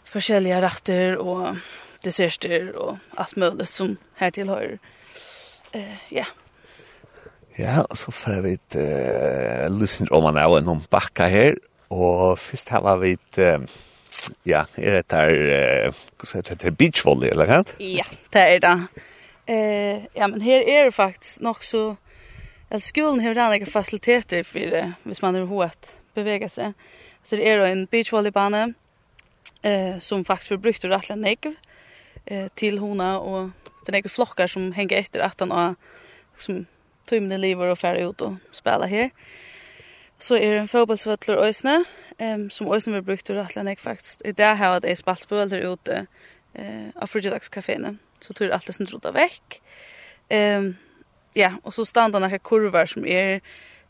forskjelliga 0.04 0.62
rätter 0.62 1.16
och 1.16 1.56
desserter 2.02 2.76
och 2.76 2.96
allt 3.14 3.36
möjligt 3.36 3.68
som 3.68 3.96
här 4.14 4.30
tillhör 4.30 4.78
eh 5.72 5.94
ja 6.08 6.24
Ja, 7.56 7.86
så 7.90 8.12
får 8.12 8.42
vi 8.42 8.52
ett 8.52 8.76
uh, 8.76 9.80
lyssnare 9.80 10.10
om 10.10 10.22
man 10.22 10.36
är 10.36 10.60
någon 10.60 10.82
backa 10.90 11.26
här. 11.26 11.58
Och 11.88 12.38
först 12.38 12.68
har 12.68 12.96
vi 12.96 13.12
ett 13.12 13.38
uh, 13.38 13.58
ja, 14.42 14.66
er 14.74 14.92
det 14.92 15.08
där, 15.08 15.30
eh, 15.86 15.92
vad 16.18 16.36
heter 16.36 16.56
det, 16.64 16.70
beachvolley 16.70 17.30
eller 17.30 17.46
hva? 17.46 17.64
Ja, 17.78 18.04
det 18.30 18.38
är 18.38 18.60
det. 18.60 18.86
Eh, 19.46 20.06
ja, 20.16 20.26
men 20.26 20.40
her 20.40 20.62
er 20.62 20.84
det 20.88 20.94
faktisk 20.94 21.40
nok 21.44 21.62
så 21.64 21.96
Eller 22.70 22.80
skolen 22.80 23.20
har 23.20 23.34
den 23.34 23.66
fasiliteter 23.66 24.42
for 24.42 24.58
det, 24.58 24.94
hvis 25.04 25.22
man 25.22 25.34
har 25.34 25.44
hodet 25.44 25.92
bevega 26.14 26.48
seg. 26.48 26.72
Så 27.22 27.36
det 27.36 27.48
er 27.48 27.60
en 27.64 27.86
beachvolleybane 27.86 28.74
eh, 29.62 29.98
som 30.00 30.24
faktisk 30.24 30.48
blir 30.48 30.62
brukt 30.62 30.84
og 30.84 30.90
rettelig 30.90 31.18
negv 31.20 31.54
eh, 32.26 32.48
til 32.56 32.78
hona 32.78 33.18
og 33.18 33.52
det 33.86 33.94
er 33.94 34.00
ikke 34.02 34.16
flokkar 34.16 34.48
som 34.48 34.72
henger 34.72 34.98
etter 34.98 35.22
at 35.24 35.40
han 35.40 35.52
har 35.52 35.74
som 36.40 36.64
tøymende 37.06 37.38
livet 37.38 37.70
og 37.70 37.78
færre 37.78 38.08
ut 38.08 38.22
og 38.24 38.38
spela 38.52 38.88
her. 38.88 39.10
Så 40.18 40.38
er 40.38 40.54
det 40.54 40.60
en 40.62 40.68
fotballsvøtler 40.68 41.42
øysene, 41.44 41.84
um, 42.20 42.50
som 42.50 42.72
øysene 42.72 42.96
blir 42.96 43.08
brukt 43.12 43.30
og 43.30 43.36
rettelig 43.36 43.64
negv 43.64 43.82
faktisk. 43.82 44.22
I 44.24 44.32
det 44.32 44.56
har 44.56 44.80
jeg 44.82 44.98
spalt 44.98 45.28
bøler 45.28 45.66
ute 45.68 46.06
eh, 46.54 46.88
av 46.96 47.10
Frugedagskaféene 47.10 47.96
så 48.24 48.32
tror 48.32 48.48
det 48.48 48.54
allt 48.56 48.68
är 48.68 48.72
sin 48.72 48.88
trodda 48.88 49.12
vekk. 49.12 49.60
Um, 50.30 50.76
ja, 51.34 51.52
och 51.62 51.74
så 51.74 51.84
standa 51.84 52.18
några 52.18 52.38
kurvar 52.38 52.86
som 52.86 53.06
är 53.06 53.40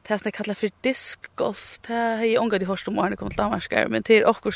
det 0.09 0.19
som 0.19 0.25
jeg 0.25 0.35
kallar 0.35 0.55
för 0.55 0.71
discgolf. 0.81 1.79
Det 1.87 1.95
har 1.95 2.25
jeg 2.25 2.39
unga 2.39 2.59
de 2.59 2.67
hörst 2.67 2.89
om 2.89 2.99
årene 2.99 3.17
kommer 3.17 3.31
til 3.31 3.39
Danmark. 3.39 3.91
Men 3.91 4.03
det 4.03 4.17
er 4.19 4.27
också 4.27 4.53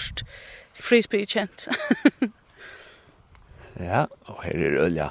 frisbee 0.72 1.26
kjent. 1.26 1.68
ja, 3.80 4.08
och 4.24 4.44
här 4.44 4.54
är 4.54 4.76
ölja. 4.76 5.10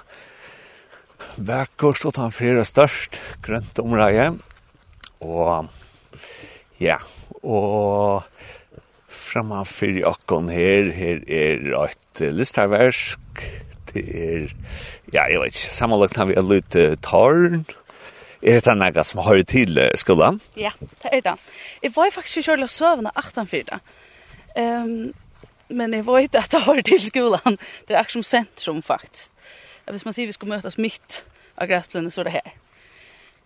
Verkost 1.36 2.06
og 2.06 2.14
han 2.18 2.32
flere 2.32 2.66
størst 2.66 3.18
grønt 3.42 3.80
område. 3.80 4.38
Og 5.20 5.70
ja, 6.80 6.98
og 7.42 8.24
framan 9.08 9.66
fyrir 9.66 10.06
okkon 10.06 10.50
her, 10.50 10.92
her 10.94 11.24
er 11.28 11.74
et 11.88 12.22
listarversk 12.34 13.42
det 13.98 14.24
er, 14.24 14.48
ja, 15.14 15.28
jeg 15.32 15.42
vet 15.42 15.54
ikke, 15.54 15.76
sammenlagt 15.76 16.18
har 16.18 16.30
vi 16.30 16.38
en 16.38 16.50
liten 16.50 16.98
tårn, 17.06 17.66
Er 18.42 18.62
det 18.62 18.74
noe 18.78 19.04
som 19.04 19.24
har 19.26 19.40
til 19.50 19.80
skolen? 19.98 20.38
Ja, 20.58 20.70
det 21.02 21.10
er 21.12 21.24
det. 21.26 21.34
Jeg 21.84 21.96
var 21.96 22.12
faktisk 22.14 22.38
ikke 22.38 22.52
kjørelig 22.52 22.68
å 22.68 22.74
søve 22.76 23.12
18-4. 23.18 23.80
Um, 24.58 25.14
men 25.74 25.94
jeg 25.94 26.06
vet 26.06 26.38
at 26.38 26.52
det 26.54 26.62
har 26.68 26.82
til 26.86 27.02
skolen. 27.02 27.58
Det 27.88 27.96
er 27.96 28.00
akkurat 28.04 28.20
som 28.20 28.28
sentrum, 28.28 28.84
faktisk. 28.86 29.34
Hvis 29.90 30.06
man 30.06 30.14
sier 30.14 30.30
vi 30.30 30.36
skal 30.36 30.52
møtes 30.52 30.78
midt 30.78 31.24
av 31.58 31.70
græsplanen, 31.72 32.12
så 32.14 32.22
er 32.22 32.30
det 32.30 32.38
her. 32.38 32.56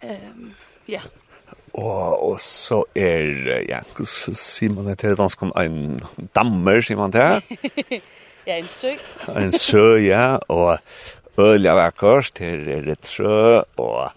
Um, 0.03 0.53
ja. 0.91 1.01
Og, 1.71 2.31
og 2.31 2.39
så 2.43 2.83
er, 2.95 3.61
ja, 3.69 3.79
så 4.03 4.33
sier 4.35 4.73
man 4.75 4.89
det 4.89 4.97
til 4.99 5.15
dansk 5.15 5.45
en 5.47 6.01
dammer, 6.35 6.81
sier 6.83 6.99
man 6.99 7.15
det? 7.15 7.29
Det 8.51 8.57
en 8.59 8.67
sø. 8.67 8.89
en 9.39 9.51
sø, 9.55 9.83
ja, 10.03 10.37
og 10.51 10.79
øl 11.39 11.67
av 11.71 11.77
akkurs, 11.79 12.33
her 12.35 12.65
er 12.67 12.81
det 12.83 12.97
trø, 13.07 13.61
og 13.79 14.11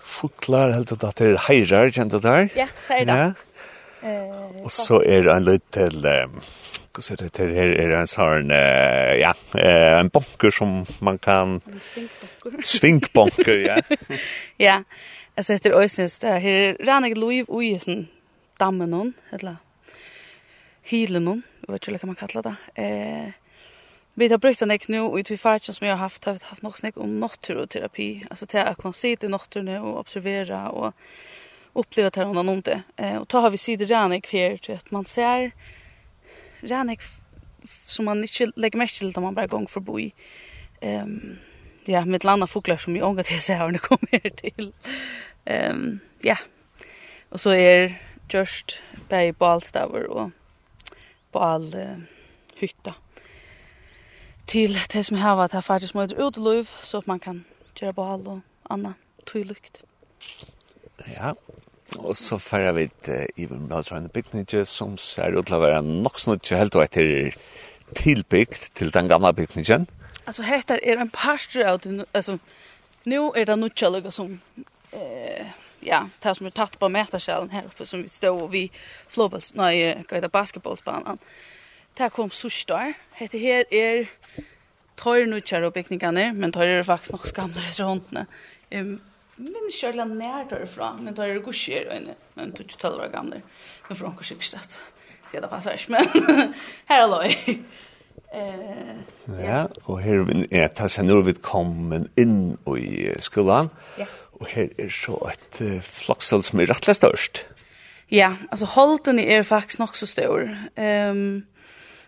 fuklar, 0.00 0.72
helt 0.72 0.94
at 0.96 1.18
det 1.18 1.26
er 1.26 1.36
heirar, 1.44 1.90
kjent 1.92 2.14
det 2.16 2.22
der? 2.24 2.48
Ja, 2.56 2.66
det 2.88 3.02
er 3.02 3.04
det. 3.10 3.18
Ja. 4.00 4.22
Og 4.62 4.72
så 4.72 5.02
er 5.04 5.26
det 5.26 5.34
en 5.34 5.44
litt 5.44 5.66
til, 5.76 6.00
hva 6.00 7.04
ser 7.04 7.20
det 7.20 7.34
til, 7.36 7.52
her 7.52 7.74
er 7.82 7.92
en 7.98 8.08
sånn, 8.08 8.48
ja, 9.20 9.34
en 9.60 10.08
bonker 10.14 10.56
som 10.56 10.80
man 11.04 11.20
kan... 11.20 11.58
En 11.60 11.84
svingbonker. 11.90 12.64
Svingbonker, 12.72 13.60
ja. 13.66 13.76
ja, 14.68 14.78
altså 15.36 15.58
etter 15.58 15.76
øysens, 15.76 16.16
det 16.24 16.40
her 16.46 16.62
er 16.62 16.80
rannig 16.88 17.12
loiv 17.20 17.52
ui, 17.52 17.74
sånn, 17.84 18.06
dammen 18.56 18.96
noen, 18.96 19.12
eller, 19.36 19.60
hylen 20.88 21.28
hon, 21.28 21.44
vet 21.70 21.86
ikke 21.86 22.00
hva 22.00 22.10
man 22.10 22.18
kallar 22.18 22.46
det. 22.46 22.56
Eh, 22.80 23.39
Vi 24.14 24.28
har 24.28 24.38
brukt 24.38 24.60
den 24.60 24.70
ikke 24.70 24.92
nå, 24.92 25.04
og 25.08 25.18
i 25.20 25.22
tvi 25.22 25.38
som 25.38 25.86
jeg 25.86 25.92
har 25.92 26.02
haft, 26.02 26.24
har 26.24 26.32
vi 26.32 26.44
haft 26.44 26.62
nok 26.62 26.78
snakk 26.78 26.96
om 26.98 27.08
naturoterapi, 27.22 28.24
altså 28.30 28.46
til 28.46 28.58
at 28.58 28.84
man 28.84 28.92
sitter 28.92 29.28
i 29.28 29.30
naturen 29.30 29.68
og 29.68 29.98
observerer 29.98 30.68
og 30.68 30.92
oppleva 31.74 32.10
det 32.10 32.26
hon 32.26 32.48
om 32.48 32.62
det. 32.62 32.82
Eh, 32.98 33.16
og 33.20 33.28
ta 33.28 33.40
har 33.40 33.50
vi 33.50 33.56
sider 33.56 33.86
Janik 33.86 34.28
her, 34.32 34.56
til 34.56 34.72
at 34.72 34.92
man 34.92 35.04
ser 35.04 35.50
Janik 36.62 37.00
som 37.86 38.04
man 38.04 38.22
ikke 38.24 38.52
legger 38.56 38.78
mest 38.78 38.98
til 38.98 39.12
da 39.14 39.20
man 39.20 39.34
bare 39.34 39.66
för 39.68 39.80
boi. 39.80 40.12
Um, 40.82 41.38
ja, 41.88 42.04
med 42.04 42.14
et 42.14 42.24
landa 42.24 42.46
fugler 42.46 42.76
som 42.76 42.96
jeg 42.96 43.04
ångat 43.04 43.30
jeg 43.30 43.42
ser 43.42 43.70
når 43.70 43.78
kommer 43.78 44.18
till. 44.18 44.32
til. 44.56 44.72
Um, 45.70 46.00
ja, 46.24 46.36
og 47.30 47.40
så 47.40 47.50
er 47.50 47.94
just 48.34 48.82
bei 49.08 49.32
balstaver 49.32 50.06
og 50.08 50.30
bal 51.32 51.62
uh, 51.74 52.02
hytta 52.56 52.92
til 54.50 54.74
det 54.92 55.04
som 55.06 55.20
har 55.20 55.38
vært 55.38 55.54
her 55.54 55.62
faktisk 55.62 55.94
med 55.94 56.16
ut 56.18 56.38
så 56.82 56.98
at 56.98 57.06
man 57.06 57.20
kan 57.22 57.44
gjøre 57.78 57.94
ball 57.94 58.26
og 58.26 58.40
annet 58.70 58.94
tydelykt. 59.26 59.82
Ja, 61.16 61.32
og 61.98 62.16
så 62.16 62.38
færre 62.38 62.74
vi 62.74 62.88
i 63.36 63.46
vår 63.46 63.62
møtrende 63.70 64.08
bygninge, 64.08 64.64
som 64.64 64.98
ser 64.98 65.38
ut 65.38 65.46
til 65.46 65.56
å 65.56 65.62
være 65.62 65.82
nok 65.82 66.18
sånn 66.18 66.38
ikke 66.38 66.58
helt 66.58 66.76
og 66.76 66.84
etter 66.84 67.36
tilbygd 67.98 68.70
til 68.78 68.92
den 68.94 69.08
gamle 69.10 69.32
bygningen. 69.34 69.86
Altså, 70.26 70.42
dette 70.46 70.78
er 70.82 71.00
en 71.00 71.10
parstru 71.10 71.62
av 71.66 71.80
det, 71.82 72.04
altså, 72.14 72.38
nå 73.10 73.22
er 73.36 73.48
det 73.48 73.58
noe 73.58 73.74
til 73.74 74.12
som, 74.12 74.40
eh, 74.92 75.46
ja, 75.82 76.04
det 76.22 76.36
som 76.36 76.46
er 76.46 76.54
tatt 76.54 76.78
på 76.78 76.88
meterskjellen 76.88 77.50
her 77.50 77.70
oppe, 77.70 77.86
som 77.86 78.02
vi 78.02 78.08
stod 78.08 78.42
og 78.44 78.52
vi 78.52 78.70
flåbals, 79.08 79.54
nei, 79.54 79.94
hva 80.04 80.18
heter 80.18 80.28
basketballsbanen, 80.28 81.18
Det 81.98 82.12
kom 82.12 82.30
sørst 82.30 82.68
der. 82.68 82.94
Hette 83.18 83.38
her 83.38 83.64
er 83.72 84.04
tøyre 85.00 85.26
nødkjære 85.26 85.66
og 85.66 85.74
bygninger, 85.74 86.32
men 86.32 86.52
tøyre 86.52 86.78
er 86.78 86.86
faktisk 86.86 87.12
nok 87.12 87.26
skamler 87.26 87.68
etter 87.68 87.88
håndene. 87.88 88.26
Um, 88.74 88.96
men 89.40 89.70
kjørla 89.72 90.04
nær 90.04 90.48
derfra, 90.50 90.92
men 91.00 91.16
tøyre 91.16 91.38
er 91.38 91.44
gusjer 91.44 91.88
øyne, 91.92 92.16
men 92.36 92.52
tøyre 92.56 92.80
tøyre 92.80 92.98
var 93.04 93.12
gamle. 93.14 93.42
Men 93.88 93.96
for 93.96 94.10
anker 94.10 94.28
sykstret, 94.28 94.76
så 94.76 95.36
jeg 95.36 95.42
det 95.42 95.50
passer 95.52 95.78
ikke, 95.78 95.96
men 95.96 96.54
her 96.90 97.04
er 97.04 97.08
løy. 97.14 97.60
Uh, 98.30 99.40
ja, 99.42 99.64
og 99.84 100.02
her 100.04 100.20
er 100.52 100.68
det 100.68 100.90
seg 100.92 101.08
når 101.08 101.24
vi 101.26 101.38
kommer 101.42 102.04
inn 102.20 102.58
i 102.76 103.08
skolan, 103.18 103.72
ja. 103.98 104.06
og 104.38 104.46
her 104.52 104.68
er 104.78 104.92
så 104.94 105.16
et 105.32 105.62
uh, 105.64 105.78
flakshål 105.82 106.44
som 106.46 106.60
er 106.60 106.70
rettelig 106.70 107.00
størst. 107.00 107.44
Ja, 108.10 108.34
altså 108.50 108.66
holden 108.66 109.18
er 109.22 109.42
faktisk 109.46 109.78
nok 109.78 109.96
så 109.96 110.06
stor. 110.06 110.46
Um, 110.76 111.46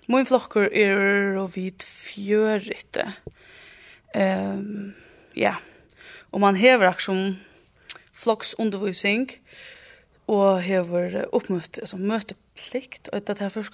Min 0.09 0.27
flokker 0.27 0.69
er 0.73 1.39
og 1.41 1.57
vid 1.57 1.85
Ehm 2.15 3.13
Um, 4.15 4.95
ja, 5.37 5.55
og 6.33 6.41
man 6.41 6.57
hever 6.57 6.91
aksjon 6.91 7.39
floksundervisning 8.13 9.31
og 10.29 10.61
hever 10.63 11.25
oppmøte, 11.33 11.81
altså 11.81 11.97
møteplikt 11.97 13.09
og 13.09 13.27
dette 13.27 13.43
her 13.43 13.49
først 13.49 13.73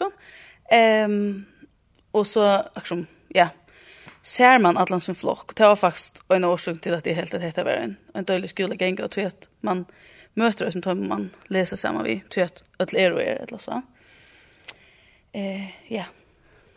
Um, 0.73 1.47
og 2.13 2.27
så 2.27 2.63
aksjon, 2.77 3.09
ja, 3.35 3.49
ser 4.23 4.59
man 4.59 4.77
allan 4.77 5.01
sin 5.01 5.15
flokk. 5.15 5.57
Det 5.59 5.67
var 5.67 5.75
faktisk 5.75 6.21
en 6.31 6.45
årsøk 6.45 6.83
til 6.83 6.95
at 6.95 7.05
det 7.05 7.17
helt 7.17 7.35
hette 7.43 7.65
var 7.65 7.83
en, 7.83 7.97
en 8.15 8.25
døylig 8.25 8.51
skole 8.53 8.77
gjenga 8.77 9.05
og 9.05 9.11
tog 9.11 9.49
man 9.63 9.87
møter 10.35 10.69
oss 10.69 10.77
som 10.83 11.07
man 11.09 11.31
leser 11.49 11.77
samma 11.77 12.03
vi, 12.03 12.23
tror 12.31 12.45
att 12.45 12.63
att 12.79 12.95
er 12.95 13.13
og 13.13 13.23
er, 13.23 13.35
eller 13.43 13.59
så. 13.59 13.83
Eh, 15.35 15.69
ja. 15.91 16.05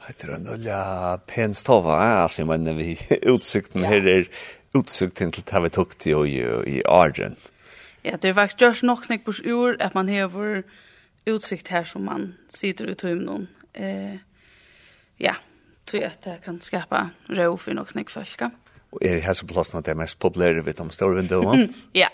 Det 0.08 0.28
er 0.28 0.36
en 0.36 0.50
olja 0.50 0.82
pen 1.30 1.54
stova, 1.54 2.00
altså, 2.24 2.46
men 2.46 2.66
vi 2.78 2.98
utsikten 3.30 3.86
her 3.86 4.08
er 4.08 4.26
utsikten 4.76 5.32
til 5.32 5.46
det 5.48 5.64
vi 5.64 5.70
tok 5.70 5.98
til 6.00 6.26
i, 6.28 6.42
i 6.68 6.82
Arjen. 6.86 7.38
Ja, 8.04 8.18
det 8.18 8.30
er 8.30 8.34
faktisk 8.34 8.62
just 8.62 8.84
nok 8.84 9.06
snakk 9.06 9.24
på 9.24 9.34
ur 9.46 9.76
at 9.80 9.96
man 9.96 10.10
hever 10.10 10.64
utsikt 11.30 11.68
her 11.68 11.84
som 11.84 12.02
man 12.02 12.34
sitter 12.50 12.90
ut 12.90 13.04
i 13.04 13.14
noen. 13.14 13.48
Eh, 13.78 14.18
ja, 15.22 15.36
tror 15.88 16.02
jeg 16.02 16.12
at 16.12 16.26
det 16.26 16.40
kan 16.46 16.60
skapa 16.62 17.12
ro 17.30 17.56
for 17.58 17.78
nok 17.78 17.94
snakk 17.94 18.10
folk. 18.10 18.42
Og 18.92 19.00
er 19.06 19.16
det 19.16 19.24
her 19.24 19.38
som 19.38 19.48
plassen 19.48 19.78
at 19.78 19.86
det 19.86 19.94
er 19.94 20.02
mest 20.02 20.20
populære 20.20 20.66
ved 20.66 20.74
de 20.74 20.92
store 20.92 21.16
vinduene? 21.22 21.74
ja. 21.96 22.10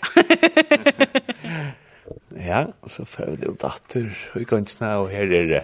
ja, 2.50 2.66
så 2.86 3.04
får 3.04 3.30
vi 3.30 3.36
det 3.36 3.48
jo 3.48 3.56
datter 3.60 4.10
og 4.34 4.40
i 4.40 4.44
kunstene, 4.44 4.92
og 5.00 5.10
her 5.10 5.24
er 5.24 5.48
det 5.48 5.62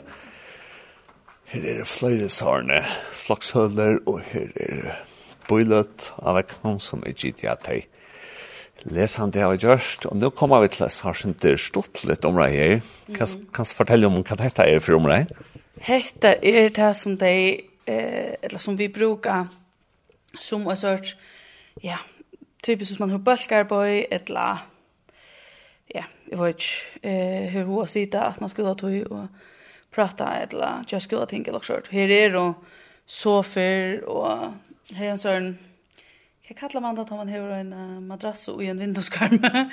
Her 1.54 1.62
er 1.70 1.76
det 1.78 1.86
flere 1.86 2.26
sårene 2.28 2.80
flokshøler, 3.14 4.00
og 4.10 4.24
her 4.26 4.48
er 4.58 4.70
det 4.74 4.94
bøylet 5.46 6.08
av 6.18 6.40
ekran 6.40 6.80
som 6.82 7.04
er 7.06 7.14
gitt 7.14 7.44
i 7.44 7.46
at 7.46 7.68
jeg 7.70 7.84
leser 8.90 9.30
det 9.30 9.38
jeg 9.38 9.46
har 9.52 9.60
gjort. 9.62 10.08
Og 10.10 10.16
nå 10.18 10.32
kommer 10.34 10.64
vi 10.64 10.72
til 10.74 10.88
å 10.88 10.88
ha 11.04 11.12
skjønt 11.14 11.38
det 11.44 11.52
stått 11.62 12.02
litt 12.10 12.26
om 12.26 12.40
deg 12.42 12.56
her. 12.56 12.74
Kan, 13.14 13.46
kan 13.54 13.70
du 13.70 13.76
fortelle 13.78 14.10
om 14.10 14.18
hva 14.18 14.40
dette 14.40 14.66
er 14.66 14.82
for 14.82 14.98
om 14.98 15.06
deg? 15.12 15.30
Hette 15.86 16.34
er 16.42 16.74
det 16.74 16.90
som 16.98 17.14
de, 17.22 17.32
eh, 17.86 18.34
eller 18.42 18.66
som 18.66 18.74
vi 18.74 18.90
brukar 18.90 19.46
som 20.42 20.66
en 20.66 20.82
sort, 20.82 21.14
ja, 21.86 22.02
typiskt 22.66 22.96
som 22.96 23.06
man 23.06 23.14
har 23.14 23.22
bölkarboj, 23.30 24.08
eller, 24.10 24.66
ja, 25.94 26.08
jag 26.32 26.42
vet 26.42 26.70
eh, 27.02 27.50
hur 27.54 27.64
hon 27.70 27.86
sitter 27.86 28.18
att 28.18 28.40
man 28.40 28.48
skulle 28.48 28.68
ha 28.68 28.74
tog 28.74 29.02
och 29.06 29.26
prata 29.94 30.34
eller 30.34 30.84
just 30.88 31.04
skulle 31.04 31.26
tänka 31.26 31.56
också 31.56 31.72
short. 31.72 31.88
Här 31.92 32.10
är 32.10 32.30
då 32.30 32.54
sofer 33.06 34.04
och 34.04 34.52
här 34.94 35.06
är 35.06 35.10
en 35.10 35.18
sån 35.18 35.58
jag 36.48 36.56
kallar 36.56 36.80
man 36.80 36.94
det 36.94 37.02
om 37.02 37.16
man 37.16 37.28
har 37.28 37.38
en 37.38 38.06
madrass 38.06 38.48
och 38.48 38.64
en 38.64 38.78
vinduskarm. 38.78 39.44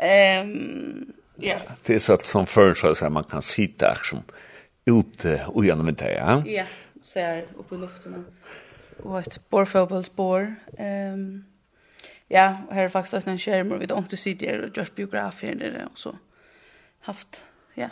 Ehm 0.00 0.50
um, 0.50 1.12
ja. 1.36 1.56
Det 1.86 1.94
är 1.94 1.98
så 1.98 2.12
att 2.12 2.26
som 2.26 2.46
förr 2.46 2.94
så 2.94 3.10
man 3.10 3.24
kan 3.24 3.42
sitta 3.42 3.94
som 3.94 4.22
ute 4.84 5.44
och 5.46 5.64
genom 5.64 5.94
det 5.94 6.12
ja. 6.12 6.42
Ja, 6.46 6.64
så 7.02 7.18
är 7.18 7.46
uppe 7.58 7.74
i 7.74 7.78
luften 7.78 8.26
och 9.02 9.18
ett 9.18 9.48
borfotbollsbår. 9.48 10.54
Ehm 10.78 11.44
ja, 12.28 12.56
och 12.68 12.74
här 12.74 12.84
är 12.84 12.88
faktiskt 12.88 13.26
en 13.26 13.38
skärm 13.38 13.72
och 13.72 13.82
vi 13.82 13.86
inte 13.94 14.16
sitter 14.16 14.60
och 14.60 14.76
gör 14.76 14.88
biograf 14.94 15.42
här 15.42 15.54
nere 15.54 15.88
och 15.92 15.98
så 15.98 16.16
haft 17.00 17.44
ja 17.74 17.88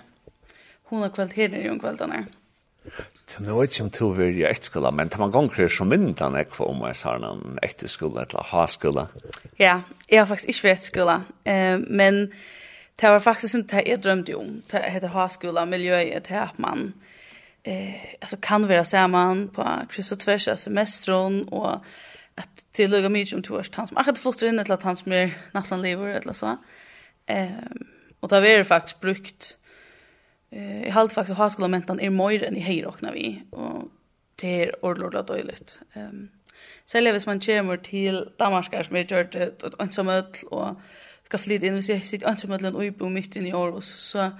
hon 0.88 1.02
har 1.02 1.08
kväll 1.08 1.30
här 1.34 1.48
nere 1.48 1.70
om 1.70 1.80
kvällen 1.80 2.10
här. 2.10 2.26
Det 3.38 3.48
är 3.48 3.62
inte 3.62 3.74
som 3.74 3.90
tog 3.90 4.16
vi 4.16 4.24
i 4.24 4.44
äktskola, 4.44 4.90
men 4.90 5.08
tar 5.08 5.18
man 5.18 5.30
gånger 5.30 5.68
så 5.68 5.84
myndan 5.84 6.34
är 6.34 6.44
kvar 6.44 6.66
om 6.66 6.80
jag 6.80 6.96
sa 6.96 7.18
någon 7.18 7.58
äktskola 7.62 8.22
eller 8.22 8.42
ha-skola. 8.50 9.08
Ja, 9.56 9.82
jag 10.06 10.20
har 10.20 10.26
faktiskt 10.26 10.48
inte 10.48 10.66
varit 10.66 10.78
äktskola, 10.78 11.22
eh, 11.44 11.78
men 11.78 12.32
det 12.96 13.08
var 13.08 13.20
faktiskt 13.20 13.54
inte 13.54 13.76
det 13.76 13.90
jag 13.90 14.00
drömde 14.00 14.34
om. 14.34 14.62
Det 14.70 14.82
heter 14.82 15.08
ha-skola, 15.08 15.66
miljöet, 15.66 16.24
det 16.28 16.48
man 16.56 16.92
eh, 17.62 17.94
alltså 18.20 18.36
kan 18.40 18.68
vara 18.68 18.84
samman 18.84 19.48
på 19.48 19.68
kryss 19.90 20.12
och 20.12 20.20
tvärs 20.20 20.48
av 20.48 20.56
semestron 20.56 21.48
och 21.48 21.72
att 22.34 22.72
till 22.72 22.90
lugga 22.90 23.08
mycket 23.08 23.34
om 23.34 23.42
två 23.42 23.54
års 23.54 23.70
han 23.72 23.86
som 23.86 23.96
akkurat 23.96 24.18
fått 24.18 24.42
in 24.42 24.58
ett 24.58 24.82
han 24.82 24.96
som 24.96 25.12
är 25.12 25.38
nästan 25.52 25.82
lever 25.82 26.06
eller 26.06 26.32
så. 26.32 26.56
Ehm 27.26 27.86
och 28.20 28.28
där 28.28 28.42
är 28.42 28.58
det 28.58 28.64
faktiskt 28.64 29.00
brukt 29.00 29.56
Eh, 30.56 30.82
jag 30.82 30.92
har 30.92 31.08
faktiskt 31.08 31.58
mentan 31.58 32.00
är 32.00 32.10
mer 32.10 32.44
än 32.44 32.56
i 32.56 32.60
hej 32.60 32.74
hejrockna 32.74 33.12
vi 33.12 33.42
och 33.50 33.88
det 34.36 34.62
är 34.64 34.84
ordlorda 34.84 35.22
dåligt. 35.22 35.78
Ehm 35.94 36.06
um, 36.06 36.28
Særlig 36.86 37.12
hvis 37.12 37.26
man 37.26 37.40
kommer 37.40 37.76
till 37.76 38.28
Danmark, 38.38 38.86
som 38.86 38.96
är 38.96 39.04
gjort 39.04 39.34
ett 39.34 39.64
ønsamøtl, 39.80 40.46
och 40.46 40.76
ska 41.24 41.38
flytta 41.38 41.66
in. 41.66 41.72
hvis 41.72 41.88
jeg 41.88 42.02
sitter 42.02 42.30
ønsamøtlen 42.30 42.76
och 42.76 42.98
på 42.98 43.08
mitt 43.08 43.36
inn 43.36 43.46
i 43.46 43.50
Aarhus, 43.50 43.84
så 43.84 44.30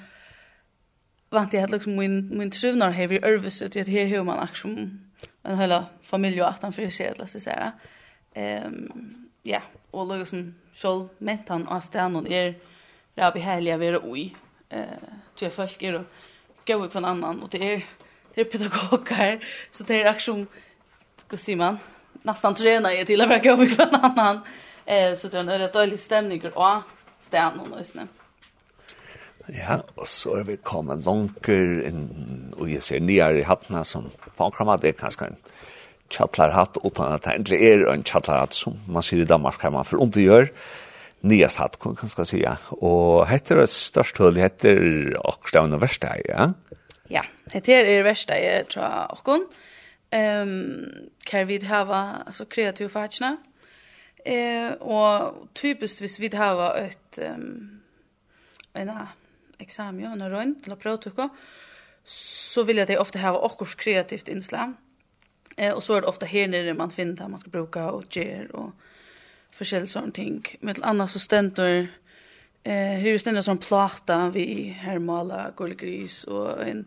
vant 1.30 1.52
jeg 1.52 1.60
helt 1.60 1.72
liksom 1.72 1.96
min, 1.96 2.38
min 2.38 2.50
trivnar 2.50 2.90
har 2.90 3.06
vi 3.06 3.18
Ørvis, 3.24 3.62
til 3.72 3.80
at 3.80 3.88
her 3.88 4.08
har 4.08 4.22
man 4.22 4.38
aksjon, 4.38 5.00
en 5.44 5.58
hela 5.58 5.84
familj 6.02 6.40
och 6.40 6.48
attan 6.48 6.72
för 6.72 6.90
sig. 6.90 7.12
la 7.18 7.26
säga. 7.26 7.40
særa. 7.40 7.72
Um, 8.66 9.28
ja, 9.44 9.60
och 9.92 10.18
liksom 10.18 10.54
selv 10.72 11.08
mentan 11.18 11.68
og 11.68 11.82
stenen 11.82 12.26
er 12.26 12.52
rabbi 13.18 13.40
heilige 13.40 13.78
vi 13.78 13.86
være 13.86 14.04
ui, 14.04 14.32
eh 14.70 14.98
tror 15.34 15.46
jag 15.46 15.52
folk 15.52 15.82
är 15.82 15.92
då 15.92 16.04
gå 16.66 16.88
på 16.88 16.98
en 16.98 17.04
annan 17.04 17.42
och 17.42 17.48
det 17.48 17.72
är 17.74 17.86
det 18.34 18.40
är 18.40 18.44
pedagoger 18.44 19.44
så 19.70 19.84
det 19.84 20.02
är 20.02 20.06
aktion 20.06 20.46
ska 21.16 21.36
se 21.36 21.56
man 21.56 21.78
nästan 22.22 22.54
träna 22.54 22.92
är 22.92 23.04
till 23.04 23.20
att 23.20 23.42
gå 23.42 23.56
på 23.56 23.82
en 23.82 23.94
annan. 23.94 24.40
Eh 24.86 25.14
så 25.14 25.28
det 25.28 25.36
är 25.36 25.40
en 25.40 25.46
väldigt 25.46 25.72
dålig 25.72 26.00
stämning 26.00 26.42
och 26.54 26.82
stan 27.18 27.60
och 27.60 27.70
nästan 27.78 28.08
Ja, 29.46 29.76
og 29.96 30.08
så 30.10 30.40
er 30.40 30.46
vi 30.48 30.56
kommet 30.56 31.04
langer 31.06 31.84
inn, 31.86 32.54
og 32.58 32.66
jeg 32.66 32.82
ser 32.82 32.98
nyere 32.98 33.38
i 33.38 33.44
hattene 33.46 33.84
som 33.86 34.08
påkrammer, 34.34 34.80
det 34.82 34.88
er 34.90 34.96
kanskje 34.98 35.28
en 35.28 35.36
tjallarhatt, 36.10 36.80
utan 36.82 37.14
at 37.14 37.22
det 37.22 37.32
egentlig 37.36 37.60
er 37.62 37.84
en 37.92 38.02
tjallarhatt, 38.02 38.58
som 38.58 38.74
man 38.90 39.06
sier 39.06 39.22
i 39.22 39.28
Danmark, 39.28 39.60
kan 39.62 39.72
man 39.76 39.86
for 39.86 40.02
ondt 40.02 40.18
gjøre, 40.18 40.48
nya 41.28 41.48
satt 41.48 41.78
kan 41.78 41.96
man 42.00 42.08
ska 42.08 42.24
säga 42.24 42.58
och 42.68 43.28
heter 43.28 43.56
det 43.56 43.66
störst 43.66 44.18
höll 44.18 44.36
heter 44.36 45.26
Oxdown 45.26 45.74
och 45.74 45.82
värsta 45.82 46.08
ja. 46.24 46.52
Ja, 47.08 47.24
det 47.52 47.68
är 47.68 47.84
det 47.84 48.02
värsta 48.02 48.40
jag 48.40 48.68
tror 48.68 49.12
och 49.12 49.28
Ehm 50.10 50.48
um, 50.48 51.10
kan 51.24 51.46
vi 51.46 51.66
ha 51.66 51.94
alltså 52.26 52.44
kreativ 52.44 52.88
fachna. 52.88 53.36
Eh 54.24 54.72
och 54.72 55.34
typiskt 55.52 56.00
vis 56.00 56.18
vi 56.18 56.36
ha 56.36 56.76
ett 56.76 57.18
ehm 57.18 57.34
um, 57.34 57.80
en 58.72 58.90
examen 59.58 60.06
och 60.06 60.12
en 60.12 60.30
runt 60.30 60.66
eller 60.66 60.76
protokol 60.76 61.28
så 62.04 62.62
vill 62.62 62.76
jag 62.76 62.86
det 62.86 62.98
ofta 62.98 63.18
ha 63.18 63.38
också 63.38 63.64
kreativt 63.64 64.28
inslag. 64.28 64.72
Eh 65.56 65.72
och 65.72 65.82
så 65.82 65.94
är 65.94 66.00
det 66.00 66.06
ofta 66.06 66.26
här 66.26 66.48
nere 66.48 66.74
man 66.74 66.90
finner 66.90 67.16
där 67.16 67.28
man 67.28 67.40
ska 67.40 67.50
bruka 67.50 67.90
och 67.90 68.16
ger 68.16 68.56
och 68.56 68.70
forskjellige 69.56 69.92
sånne 69.94 70.12
ting. 70.16 70.40
Med 70.60 70.80
annars 70.84 71.16
så 71.16 71.22
stendur, 71.22 71.88
eh, 72.64 72.96
her 73.02 73.18
stendur 73.18 73.44
sånn 73.44 73.62
plata 73.62 74.28
vi 74.34 74.70
her 74.82 74.98
mala 74.98 75.50
gullegris 75.56 76.24
og 76.28 76.62
en, 76.66 76.86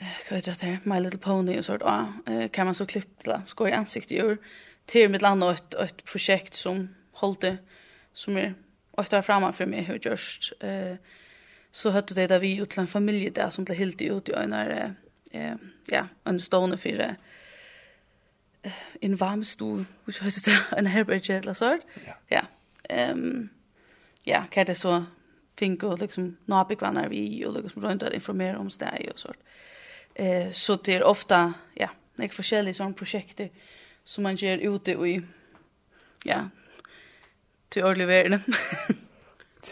eh, 0.00 0.18
hva 0.28 0.36
heter 0.36 0.52
det 0.52 0.68
her, 0.68 0.80
My 0.84 0.98
Little 1.00 1.20
Pony 1.20 1.58
og 1.58 1.64
sånt, 1.64 1.82
ah, 1.84 2.12
eh, 2.26 2.48
kan 2.48 2.66
man 2.66 2.74
så 2.74 2.86
klippa 2.86 3.22
til, 3.22 3.42
skår 3.46 3.68
i 3.68 3.78
ansiktet 3.78 4.12
i 4.12 4.20
ur, 4.20 4.36
til 4.86 5.10
med 5.10 5.22
annars 5.22 5.60
et, 5.60 5.74
et 5.78 6.04
prosjekt 6.04 6.54
som 6.54 6.88
holdt 7.20 7.58
som 8.14 8.36
er 8.36 8.54
tar 9.02 9.22
framan 9.22 9.52
for 9.52 9.66
meg, 9.66 9.86
hur 9.88 9.98
gjørst, 9.98 10.52
eh, 10.60 10.96
så 11.72 11.90
hørte 11.90 12.14
det 12.14 12.28
da 12.30 12.38
vi 12.38 12.60
ut 12.60 12.70
til 12.70 12.80
en 12.80 12.90
familie 12.90 13.30
der 13.30 13.50
som 13.50 13.64
ble 13.64 13.74
helt 13.74 14.02
ut 14.02 14.28
i 14.28 14.36
øyne, 14.36 14.94
eh, 15.32 15.56
ja, 15.90 16.06
en 16.26 16.40
stående 16.40 16.78
for 16.78 16.88
det, 16.88 17.10
eh, 17.10 17.16
en 19.02 19.20
varmestue, 19.20 19.86
hvis 20.04 20.22
jeg 20.22 20.32
det, 20.32 20.58
en 20.78 20.86
herberge 20.86 21.36
eller 21.36 21.52
sånt. 21.52 21.82
Ja. 22.06 22.12
Ja. 22.30 23.10
Um, 23.10 23.50
ja, 24.26 24.44
kan 24.50 24.66
det 24.66 24.76
så 24.76 25.04
finke 25.58 25.86
og 25.86 25.98
liksom 25.98 26.36
nabikvannar 26.46 27.08
vi 27.08 27.44
og 27.44 27.62
liksom 27.62 27.84
rundt 27.84 28.02
og 28.02 28.14
informere 28.14 28.58
om 28.58 28.70
steg 28.70 29.08
og 29.12 29.20
sånt. 29.20 29.38
Eh, 30.16 30.52
så 30.52 30.76
det 30.76 30.94
er 30.94 31.02
ofta, 31.04 31.52
ja, 31.76 31.88
nek 32.16 32.32
forskjellige 32.32 32.78
sånne 32.78 32.94
prosjekter 32.94 33.48
som 34.04 34.22
man 34.22 34.36
gjør 34.36 34.74
ute 34.74 34.94
i, 35.08 35.14
ja, 36.26 36.44
til 37.70 37.84
årlig 37.84 38.08
verden. 38.08 38.44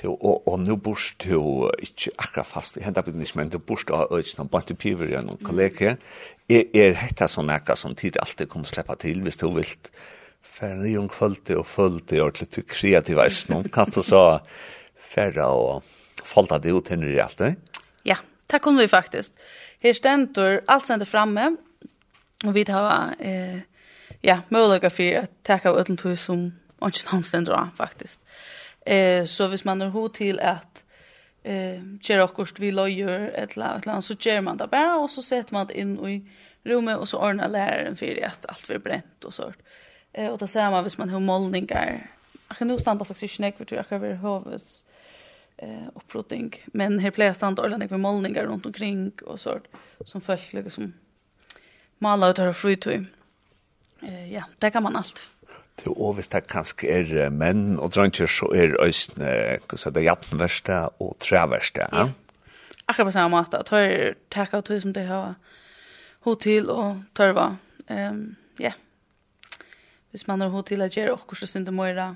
og, 0.08 0.46
og 0.48 0.60
nå 0.62 0.76
burst 0.80 1.24
du 1.24 1.68
ikke 1.82 2.12
akkurat 2.18 2.48
fast, 2.48 2.76
jeg 2.76 2.86
hentet 2.86 3.10
ikke, 3.10 3.36
men 3.38 3.50
du 3.52 3.58
burst 3.58 3.90
av 3.92 4.12
øyne, 4.12 4.44
og 4.44 4.50
bant 4.50 4.70
i 4.72 4.76
piver 4.78 5.10
igjen 5.10 5.30
og 5.32 5.42
kollega, 5.44 5.96
er, 6.48 6.64
er 6.74 6.96
dette 6.98 7.28
sånn 7.30 7.52
ekka 7.52 7.76
som 7.78 7.96
tid 7.98 8.18
alltid 8.22 8.50
kommer 8.52 8.70
sleppa 8.70 8.96
til, 9.00 9.22
hvis 9.24 9.40
du 9.40 9.48
vil, 9.54 9.74
for 10.42 10.78
ni 10.80 10.94
om 11.00 11.08
kvølte 11.12 11.58
og 11.60 11.68
følte 11.68 12.22
og 12.24 12.40
litt 12.40 12.60
kreativ 12.68 13.20
veis, 13.20 13.42
noen 13.50 13.68
kan 13.72 13.90
du 13.92 14.00
så 14.04 14.22
færre 15.12 15.50
og 15.50 15.92
folda 16.24 16.60
det 16.62 16.72
ut 16.72 16.92
henne 16.92 17.10
i 17.12 17.20
alt 17.22 17.42
det? 17.42 17.52
Ja, 18.08 18.18
det 18.50 18.62
kom 18.64 18.80
vi 18.80 18.88
faktisk. 18.90 19.34
Her 19.82 19.98
stendur 19.98 20.62
alt 20.70 20.88
sender 20.88 21.08
framme, 21.08 21.52
og 22.42 22.56
vi 22.56 22.64
tar 22.66 23.14
eh, 23.20 23.62
ja, 24.24 24.40
mulighet 24.50 24.94
for 24.94 25.20
å 25.20 25.28
takke 25.46 25.70
av 25.70 25.84
øyne 25.84 26.16
som 26.18 26.50
ikke 26.82 27.12
han 27.12 27.22
stendur 27.22 27.54
av, 27.58 27.72
faktisk. 27.78 28.18
Ja. 28.18 28.61
Eh 28.86 29.26
så 29.26 29.48
hvis 29.48 29.64
man 29.64 29.80
har 29.80 29.88
hot 29.88 30.14
till 30.14 30.40
att 30.40 30.84
eh 31.44 31.82
ger 32.00 32.22
också 32.22 32.54
vi 32.58 32.70
lojer 32.70 33.30
ett 33.34 33.56
la 33.56 33.76
ett 33.76 33.86
land 33.86 34.04
så 34.04 34.14
ger 34.14 34.40
man 34.40 34.56
det 34.56 34.66
bara 34.66 34.96
och 34.96 35.10
så 35.10 35.22
sätter 35.22 35.54
man 35.54 35.66
det 35.66 35.80
in 35.80 36.06
i 36.06 36.30
rummet 36.64 36.98
och 36.98 37.08
så 37.08 37.18
ordnar 37.18 37.48
läraren 37.48 37.96
för 37.96 38.06
det 38.06 38.24
att 38.24 38.46
allt 38.46 38.66
blir 38.66 38.78
bränt 38.78 39.24
och 39.24 39.34
sånt. 39.34 39.56
Eh 40.12 40.28
och 40.28 40.38
då 40.38 40.46
ser 40.46 40.70
man 40.70 40.82
hvis 40.84 40.98
man 40.98 41.08
har 41.08 41.20
målningar. 41.20 42.10
Jag 42.48 42.56
kan 42.56 42.68
nog 42.68 42.80
stanna 42.80 43.04
faktiskt 43.04 43.34
snäck 43.34 43.56
för 43.56 43.66
jag 43.76 43.92
över 43.92 44.14
hovs 44.14 44.84
eh 45.56 45.88
upprotting 45.94 46.54
men 46.66 46.98
här 46.98 47.10
plejer 47.10 47.32
stanna 47.32 47.62
ordentligt 47.62 47.90
med 47.90 48.00
målningar 48.00 48.44
runt 48.44 48.66
omkring 48.66 49.12
och 49.26 49.40
sånt 49.40 49.64
som 50.04 50.20
folk 50.20 50.52
liksom 50.52 50.92
målar 51.98 52.30
ut 52.30 52.38
här 52.38 52.48
och 52.48 52.56
fritid. 52.56 53.06
Eh 54.02 54.32
ja, 54.32 54.44
där 54.58 54.70
kan 54.70 54.82
man 54.82 54.96
allt. 54.96 55.30
Det 55.80 55.88
og 55.88 56.14
hvis 56.14 56.28
det 56.28 56.46
kanskje 56.50 56.90
er 56.92 57.30
menn 57.30 57.78
og 57.80 57.94
drøntjer, 57.94 58.28
så 58.28 58.50
er 58.54 58.76
øyne, 58.76 59.30
hva 59.68 59.78
så 59.78 59.90
det 59.90 60.02
er 60.02 60.10
jattenverste 60.10 60.80
og 61.00 61.16
treverste. 61.20 61.86
Ja. 61.92 62.08
Akkurat 62.88 63.08
på 63.08 63.14
samme 63.14 63.36
måte, 63.36 63.58
at 63.62 63.72
høyre 63.72 64.14
takk 64.30 64.54
av 64.54 64.66
tog 64.66 64.82
som 64.82 64.92
det 64.92 65.06
har 65.08 65.34
hotel 66.26 66.70
og 66.70 67.02
tørva. 67.16 67.56
Um, 67.88 68.36
ja. 68.60 68.72
Hvis 70.10 70.26
man 70.28 70.44
har 70.44 70.52
hotel 70.52 70.84
å 70.84 70.90
gjøre, 70.92 71.16
og 71.16 71.36
så 71.36 71.46
synes 71.46 71.66
det 71.66 71.74
må 71.74 71.88
gjøre, 71.88 72.10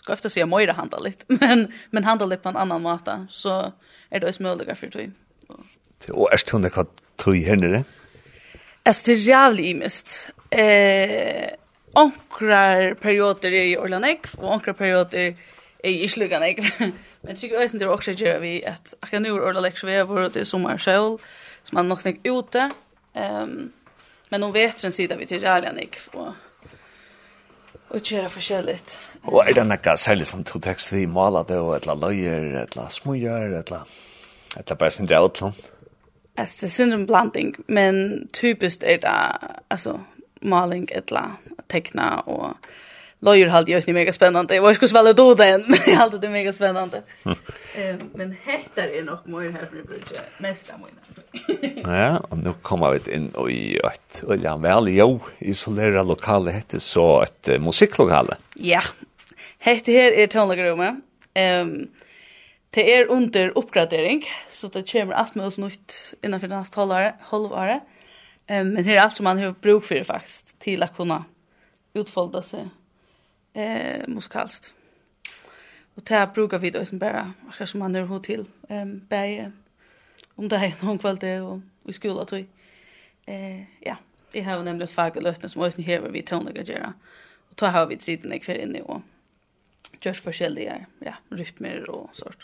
skal 0.00 0.16
ofte 0.16 0.30
si 0.32 0.42
at 0.44 0.48
møyre 0.48 0.76
handler 0.76 1.04
litt, 1.04 1.26
men, 1.42 1.68
men 1.92 2.08
handler 2.08 2.32
litt 2.32 2.44
på 2.44 2.52
en 2.52 2.60
annan 2.60 2.84
måte, 2.84 3.18
så 3.28 3.74
er 4.10 4.22
det 4.22 4.30
også 4.30 4.46
muligere 4.46 4.78
for 4.78 4.94
tog. 4.94 5.12
Og 6.12 6.28
er 6.32 6.40
det 6.62 6.72
hva 6.74 6.86
tog 7.20 7.36
henne 7.44 7.70
det? 7.76 7.84
Altså, 8.84 9.02
det 9.06 9.14
er 9.14 9.28
jævlig 9.28 9.68
imest. 9.72 10.16
Eh, 10.52 11.52
onkrar 11.94 12.94
perioder 13.00 13.54
er 13.54 13.68
i 13.72 13.76
Orlanek 13.76 14.30
og 14.38 14.48
onkrar 14.58 14.76
perioder 14.78 15.34
er 15.84 15.90
i 15.90 16.04
Isluganekv. 16.04 16.64
Men 17.22 17.36
sikkert 17.36 17.64
øyne 17.64 17.78
til 17.78 17.88
å 17.88 17.96
også 17.96 18.16
gjøre 18.18 18.40
vi 18.42 18.56
at 18.66 18.94
akkurat 19.00 19.24
nå 19.24 19.34
er 19.34 19.48
Orlanekv 19.50 19.80
så 19.80 19.90
vi 19.90 19.98
er 19.98 20.08
våre 20.08 20.30
i 20.40 20.48
sommer 20.48 20.80
selv, 20.80 21.22
som 21.64 21.78
er 21.78 21.88
nok 21.88 22.04
snakk 22.04 22.24
ute. 22.28 22.68
Um, 23.14 23.72
men 24.30 24.42
om 24.42 24.54
vetren 24.54 24.92
sider 24.92 25.20
vi 25.20 25.28
til 25.30 25.46
Orlanekv, 25.46 26.08
og 26.14 26.32
og 27.94 28.02
kjøre 28.02 28.30
forskjellig. 28.30 28.78
Og 29.30 29.44
er 29.44 29.54
det 29.56 29.66
nekka 29.68 29.94
særlig 30.00 30.26
som 30.26 30.42
to 30.46 30.58
tekst 30.62 30.92
vi 30.92 31.06
maler 31.06 31.46
det, 31.48 31.58
og 31.62 31.76
et 31.76 31.86
eller 31.86 32.00
løyer, 32.08 32.48
et 32.62 32.74
eller 32.74 32.90
smøyer, 32.90 33.54
et 33.60 33.70
eller 33.70 34.74
bare 34.78 34.90
sin 34.90 35.08
det 35.08 35.20
utlån? 35.20 35.54
Altså, 36.36 36.54
det 36.60 36.66
er 36.66 36.74
sin 36.74 36.92
en 36.92 37.06
blanding, 37.06 37.54
men 37.68 38.28
typisk 38.34 38.82
er 38.82 38.98
det, 39.04 39.14
altså, 39.70 39.98
maling 40.44 40.88
etla 40.92 41.30
tekna 41.68 42.22
og 42.26 42.56
Lawyer 43.24 43.48
halt 43.48 43.68
jag 43.68 43.88
mega 43.88 44.12
spännande. 44.12 44.54
Jag 44.54 44.62
vet 44.62 44.90
svälla 44.90 45.12
då 45.16 45.34
den. 45.34 45.64
Jag 45.86 45.96
halt 45.96 46.20
det 46.20 46.28
mega 46.28 46.52
spännande. 46.52 47.02
Eh 47.76 47.96
men 48.14 48.36
hettar 48.44 48.82
är 48.82 49.02
nog 49.02 49.18
mer 49.24 49.50
här 49.50 49.66
för 49.66 49.82
budget 49.82 50.22
mest 50.38 50.70
av 50.70 50.78
mina. 50.78 51.00
Ja, 51.98 52.18
och 52.18 52.38
nu 52.38 52.52
kommer 52.62 52.90
vi 52.90 53.14
in 53.14 53.32
i 53.50 53.76
ett 53.76 54.24
öliga 54.28 54.56
väl 54.56 54.88
jo 54.88 55.20
i 55.38 55.54
så 55.54 55.70
där 55.70 56.04
lokala 56.04 56.50
hette 56.50 56.80
så 56.80 57.22
ett 57.22 57.48
musiklokale. 57.60 58.36
Ja. 58.54 58.82
Hette 59.58 59.92
här 59.92 60.12
är 60.12 60.26
tonlagrummet. 60.26 60.94
Ehm 61.34 61.88
Det 62.70 62.94
är 62.94 63.10
under 63.10 63.58
uppgradering, 63.58 64.24
så 64.50 64.68
det 64.68 64.92
kommer 64.92 65.12
allt 65.12 65.34
möjligt 65.34 65.58
nytt 65.58 66.14
innanför 66.22 66.48
det 66.48 66.58
nästa 66.58 66.80
halvåret. 67.20 67.82
Um, 68.48 68.68
men 68.68 68.84
det 68.84 68.96
är 68.96 69.00
allt 69.00 69.16
som 69.16 69.24
man 69.24 69.38
har 69.38 69.54
bruk 69.60 69.84
för 69.84 70.04
faktiskt 70.04 70.58
till 70.58 70.82
att 70.82 70.96
kunna 70.96 71.24
utfolda 71.92 72.42
sig 72.42 72.68
eh, 73.52 74.08
musikalskt. 74.08 74.74
Och 75.94 76.02
det 76.02 76.30
brukar 76.34 76.58
vi 76.58 76.70
då 76.70 76.84
som 76.84 76.98
bara, 76.98 77.32
akkurat 77.48 77.68
som 77.68 77.80
man 77.80 77.94
har 77.94 78.02
hod 78.02 78.22
till, 78.22 78.44
um, 78.68 79.06
bäge 79.08 79.52
om 80.34 80.48
det 80.48 80.56
är 80.56 80.84
någon 80.84 80.98
kväll 80.98 81.16
det 81.16 81.40
och 81.40 81.60
i 81.84 81.92
skolan 81.92 82.26
tror 82.26 82.46
Eh, 83.26 83.62
ja, 83.80 83.96
det 84.32 84.42
har 84.42 84.56
nämligen 84.56 84.82
ett 84.82 84.92
fag 84.92 85.16
och 85.16 85.22
lösning 85.22 85.48
som 85.48 85.62
också 85.62 85.82
här 85.82 86.00
vi 86.00 86.22
tonliga 86.22 86.62
göra. 86.62 86.92
Och 87.48 87.54
då 87.54 87.66
har 87.66 87.86
vi 87.86 87.98
sidan 87.98 88.32
i 88.32 88.40
kväll 88.40 88.60
inne 88.60 88.80
och 88.80 89.00
görs 90.00 90.20
förskilliga 90.20 90.86
ja, 90.98 91.14
rytmer 91.28 91.90
och 91.90 92.10
sånt 92.12 92.38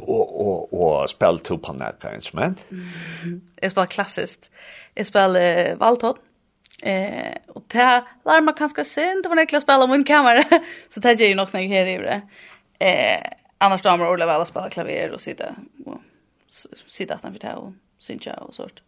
och 0.00 0.40
och 0.40 0.72
och 0.72 1.10
spel 1.10 1.38
to 1.38 1.58
på 1.58 1.72
näka 1.72 2.14
instrument. 2.14 2.66
Mm. 2.70 3.40
Jag 3.60 3.70
spelar 3.70 3.86
klassiskt. 3.86 4.50
Jag 4.94 5.06
spelar 5.06 5.74
valthod. 5.74 6.16
Eh 6.82 7.34
och 7.48 7.62
det 7.66 8.04
lär 8.24 8.40
man 8.40 8.54
kanske 8.54 8.84
sen 8.84 9.22
det 9.22 9.28
var 9.28 9.36
när 9.36 9.46
jag 9.50 9.62
spelade 9.62 9.92
min 9.92 10.04
kammare 10.04 10.44
så 10.88 11.00
det 11.00 11.12
ger 11.12 11.28
ju 11.28 11.34
nog 11.34 11.50
snägg 11.50 11.70
här 11.70 11.86
i 11.86 11.98
det. 11.98 12.22
Eh 12.78 13.30
annars 13.58 13.82
damer 13.82 14.10
Ola 14.10 14.26
väl 14.26 14.46
spela 14.46 15.18
sitte 15.18 15.54
och 15.86 16.00
sitte 16.86 17.14
at 17.14 17.22
han 17.22 17.34
utanför 17.34 17.54
ta 17.54 17.60
og 17.60 17.74
synja 17.98 18.34
och 18.34 18.54
sånt. 18.54 18.82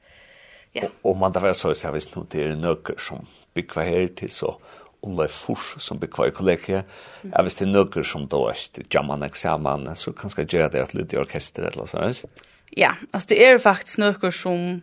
Ja. 0.72 0.82
Och, 1.02 1.10
og 1.10 1.16
man 1.16 1.32
där 1.32 1.52
så 1.52 1.74
så 1.74 1.92
visst 1.92 2.16
nu 2.16 2.22
det 2.30 2.42
är 2.42 2.56
nøkker 2.56 2.96
som 2.98 3.26
bygger 3.54 3.80
her 3.80 4.08
till 4.08 4.30
så 4.30 4.60
Ulla 5.02 5.28
Fors 5.28 5.74
som 5.82 5.98
blir 5.98 6.10
kvar 6.10 6.30
i 6.30 6.34
kollegiet. 6.36 6.88
Mm. 7.22 7.32
Jeg 7.32 7.48
visste 7.48 7.68
nøkker 7.68 8.06
som 8.06 8.28
da 8.30 8.40
er 8.52 8.86
jamman 8.92 9.26
eksamen, 9.26 9.90
så 9.96 10.14
kanskje 10.16 10.46
gjøre 10.46 10.70
det 10.74 10.82
et 10.82 10.94
lyd 10.94 11.14
i 11.14 11.20
orkester 11.20 11.66
eller 11.68 11.90
sånt. 11.90 12.42
Ja, 12.76 12.94
altså 13.12 13.34
det 13.34 13.42
er 13.44 13.58
faktisk 13.60 14.00
nøkker 14.00 14.32
som, 14.32 14.80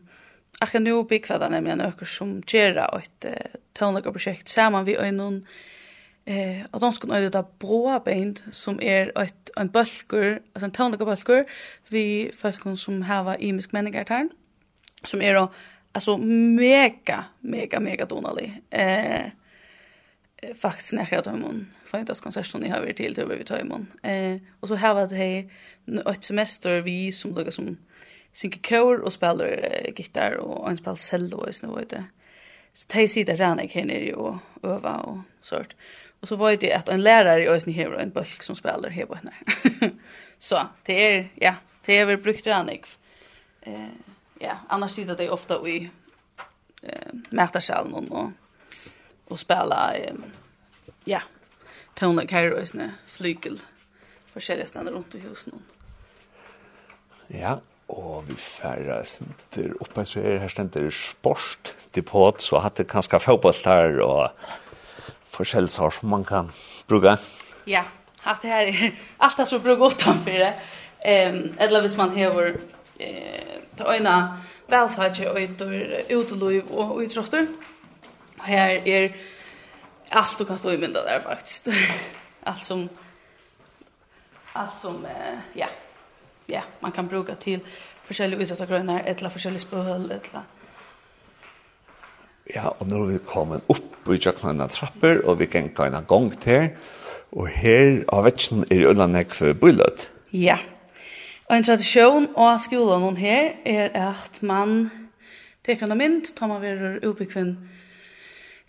akkurat 0.61 0.85
nå 0.85 1.01
bygger 1.09 1.39
det 1.41 1.51
nemlig 1.55 1.79
nøkker 1.79 2.09
som 2.09 2.37
gjør 2.45 2.83
et 2.99 3.29
uh, 3.31 3.59
tøvnleggerprosjekt 3.79 4.49
sammen 4.49 4.85
vi 4.85 4.97
noen 5.11 5.43
eh 6.29 6.65
och 6.71 6.79
de 6.79 6.91
skulle 6.91 7.13
nöjda 7.13 7.45
broa 7.59 7.99
band 7.99 8.41
som 8.51 8.81
är 8.81 9.21
ett 9.21 9.49
en 9.55 9.67
bulkur, 9.67 10.41
alltså 10.53 10.65
en 10.65 10.71
tonic 10.71 10.99
bulkur 10.99 11.45
vi 11.87 12.31
folk 12.33 12.79
som 12.79 13.01
hava 13.01 13.37
imisk 13.37 13.71
människor 13.71 14.05
här 14.09 14.29
som 15.03 15.21
är 15.21 15.33
då 15.33 15.51
alltså 15.91 16.17
mega 16.17 17.25
mega 17.39 17.79
mega 17.79 18.05
donalig. 18.05 18.61
Eh 18.69 19.25
faktiskt 20.59 20.93
när 20.93 21.07
jag 21.11 21.23
tar 21.23 21.33
imon 21.33 21.67
för 21.83 21.99
inte 21.99 22.15
ska 22.15 22.31
session 22.31 22.65
jag 22.65 22.75
har 22.75 22.93
till 22.93 23.15
till 23.15 23.25
vi 23.25 23.43
tar 23.43 23.59
imon 23.59 23.87
eh 24.03 24.37
och 24.59 24.67
så 24.67 24.75
har 24.75 25.07
vi 25.07 25.15
hej 25.15 25.49
ett 26.05 26.23
semester 26.23 26.81
vi 26.81 27.11
som 27.11 27.35
lukar 27.35 27.51
som 27.51 27.77
synker 28.33 28.59
kör 28.59 28.99
och 28.99 29.13
spelar 29.13 29.45
eh, 29.45 29.93
gitarr 29.95 30.37
och 30.37 30.69
en 30.69 30.77
spel 30.77 30.97
cello 30.97 31.37
och 31.37 31.55
så 31.55 31.75
vet 31.75 31.89
det 31.89 32.03
så 32.73 32.87
tar 32.87 33.07
sig 33.07 33.23
där 33.23 33.37
där 33.37 33.67
kan 33.67 33.87
ni 33.87 34.13
och 34.13 34.37
öva 34.63 34.95
och 34.95 35.17
sånt. 35.41 35.75
Och 36.19 36.27
så 36.27 36.35
var 36.35 36.55
det 36.55 36.73
att 36.73 36.89
en 36.89 37.01
lärare 37.01 37.43
i 37.43 37.47
Ösny 37.47 37.73
Hero 37.73 37.97
en 37.97 38.09
bulk 38.09 38.43
som 38.43 38.55
spelar 38.55 38.89
här 38.89 39.05
på 39.05 39.15
henne 39.15 39.33
så 40.39 40.67
det 40.83 41.17
är 41.17 41.27
ja 41.35 41.55
det 41.85 41.97
är 41.97 42.05
väl 42.05 42.17
brukt 42.17 42.43
där 42.43 42.81
eh 43.61 43.87
ja 44.39 44.57
annars 44.67 44.91
sitter 44.91 45.17
det 45.17 45.29
ofta 45.29 45.69
i 45.69 45.89
eh 46.81 47.13
mätarsalen 47.29 48.11
och 48.11 48.31
och 49.29 49.39
spela 49.39 49.93
um, 50.11 50.23
ja 51.05 51.21
tona 51.95 52.25
kairosne 52.25 52.93
flygel 53.07 53.59
för 54.33 54.39
själva 54.39 54.91
runt 54.91 55.15
i 55.15 55.21
någon 55.21 55.63
Ja, 57.29 57.59
og 57.89 58.23
vi 58.27 58.33
færre 58.41 59.03
stender 59.05 59.75
oppe, 59.81 60.05
så 60.05 60.19
er 60.19 60.39
her 60.41 60.49
stender 60.49 60.89
sport, 60.89 61.75
depot, 61.95 62.41
så 62.41 62.57
hatt 62.63 62.77
det 62.77 62.87
kanskje 62.89 63.19
fotbollstar 63.21 63.99
og 64.01 64.29
forskjellsar 65.29 65.93
som 65.93 66.09
man 66.09 66.25
kan 66.25 66.49
bruke. 66.89 67.17
Ja, 67.69 67.83
hatt 68.25 68.41
det 68.41 68.49
her 68.49 68.71
er 68.71 68.91
alt 69.25 69.37
det 69.37 69.47
som 69.47 69.61
bruker 69.61 69.93
utenfor 69.93 70.41
det. 70.41 70.53
Um, 71.05 71.55
eller 71.59 71.81
hvis 71.81 71.97
man 71.97 72.17
hever 72.17 72.57
eh, 72.99 73.61
til 73.77 73.85
øyne 73.85 74.15
velferdje 74.69 75.29
og 75.29 75.37
utløyv 76.17 76.71
og 76.71 76.95
utrotter, 77.05 77.45
Och 78.39 78.45
här 78.45 78.87
är 78.87 79.15
allt 80.09 80.37
du 80.37 80.45
kan 80.45 80.57
stå 80.57 80.71
i 80.71 80.77
mynda 80.77 81.03
där 81.03 81.19
faktiskt. 81.19 81.67
allt 82.43 82.63
som 82.63 82.89
allt 84.53 84.75
som 84.75 85.05
eh, 85.05 85.39
ja. 85.53 85.67
Ja, 86.45 86.61
man 86.79 86.91
kan 86.91 87.07
bruka 87.07 87.35
till 87.35 87.59
forskjellige 88.03 88.41
utsatta 88.41 88.65
grønner, 88.65 89.03
et 89.05 89.17
eller 89.17 89.29
forskjellige 89.29 89.61
spøhøl, 89.61 90.11
et 90.11 90.31
eller 90.31 90.47
Ja, 92.49 92.71
og 92.79 92.87
nå 92.89 93.03
er 93.03 93.11
vi 93.11 93.19
kommet 93.29 93.67
opp 93.69 94.09
i 94.09 94.17
tjøkkenen 94.17 94.63
av 94.65 94.71
trapper, 94.73 95.21
og 95.21 95.37
vi 95.39 95.45
kan 95.45 95.67
gå 95.69 95.85
en 95.85 96.05
gang 96.09 96.31
til. 96.41 96.71
Og 97.31 97.45
her 97.53 97.99
av 98.09 98.23
vetsjen 98.25 98.63
er 98.73 98.87
Ølandek 98.89 99.35
for 99.37 99.53
bøyløt. 99.53 100.07
Ja. 100.33 100.57
Og 101.45 101.57
en 101.57 101.63
tradisjon 101.63 102.25
av 102.37 102.57
skolen 102.65 103.17
her 103.17 103.51
er 103.65 103.93
at 103.93 104.41
man 104.41 104.89
teker 105.65 105.85
noe 105.85 105.99
mynd, 105.99 106.31
tar 106.33 106.49
man 106.49 106.61
være 106.61 106.95
ubekvinn 107.05 107.53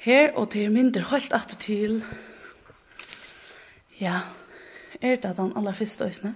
Her 0.00 0.32
og 0.32 0.50
til 0.50 0.72
mindre 0.72 1.00
holdt 1.00 1.32
at 1.36 1.56
til. 1.60 2.04
Ja, 4.00 4.20
er 5.00 5.16
det 5.16 5.36
den 5.36 5.52
aller 5.56 5.72
første 5.72 6.04
øsene? 6.04 6.34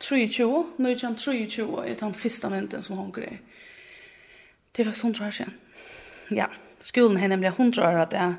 23, 0.00 0.66
nå 0.78 0.88
er 0.88 0.94
det 0.94 1.16
23, 1.18 1.88
er 1.88 1.94
den 1.94 2.14
første 2.14 2.48
mynden 2.48 2.82
som 2.82 2.96
hun 2.96 3.12
greier. 3.12 3.36
Det 4.76 4.80
er 4.80 4.84
faktisk 4.84 5.04
100 5.04 5.26
år 5.26 5.30
siden. 5.30 5.54
Ja, 6.30 6.46
skolen 6.80 7.16
har 7.16 7.28
nemlig 7.28 7.48
100 7.48 7.88
år 7.88 8.02
at 8.02 8.12
jeg 8.12 8.34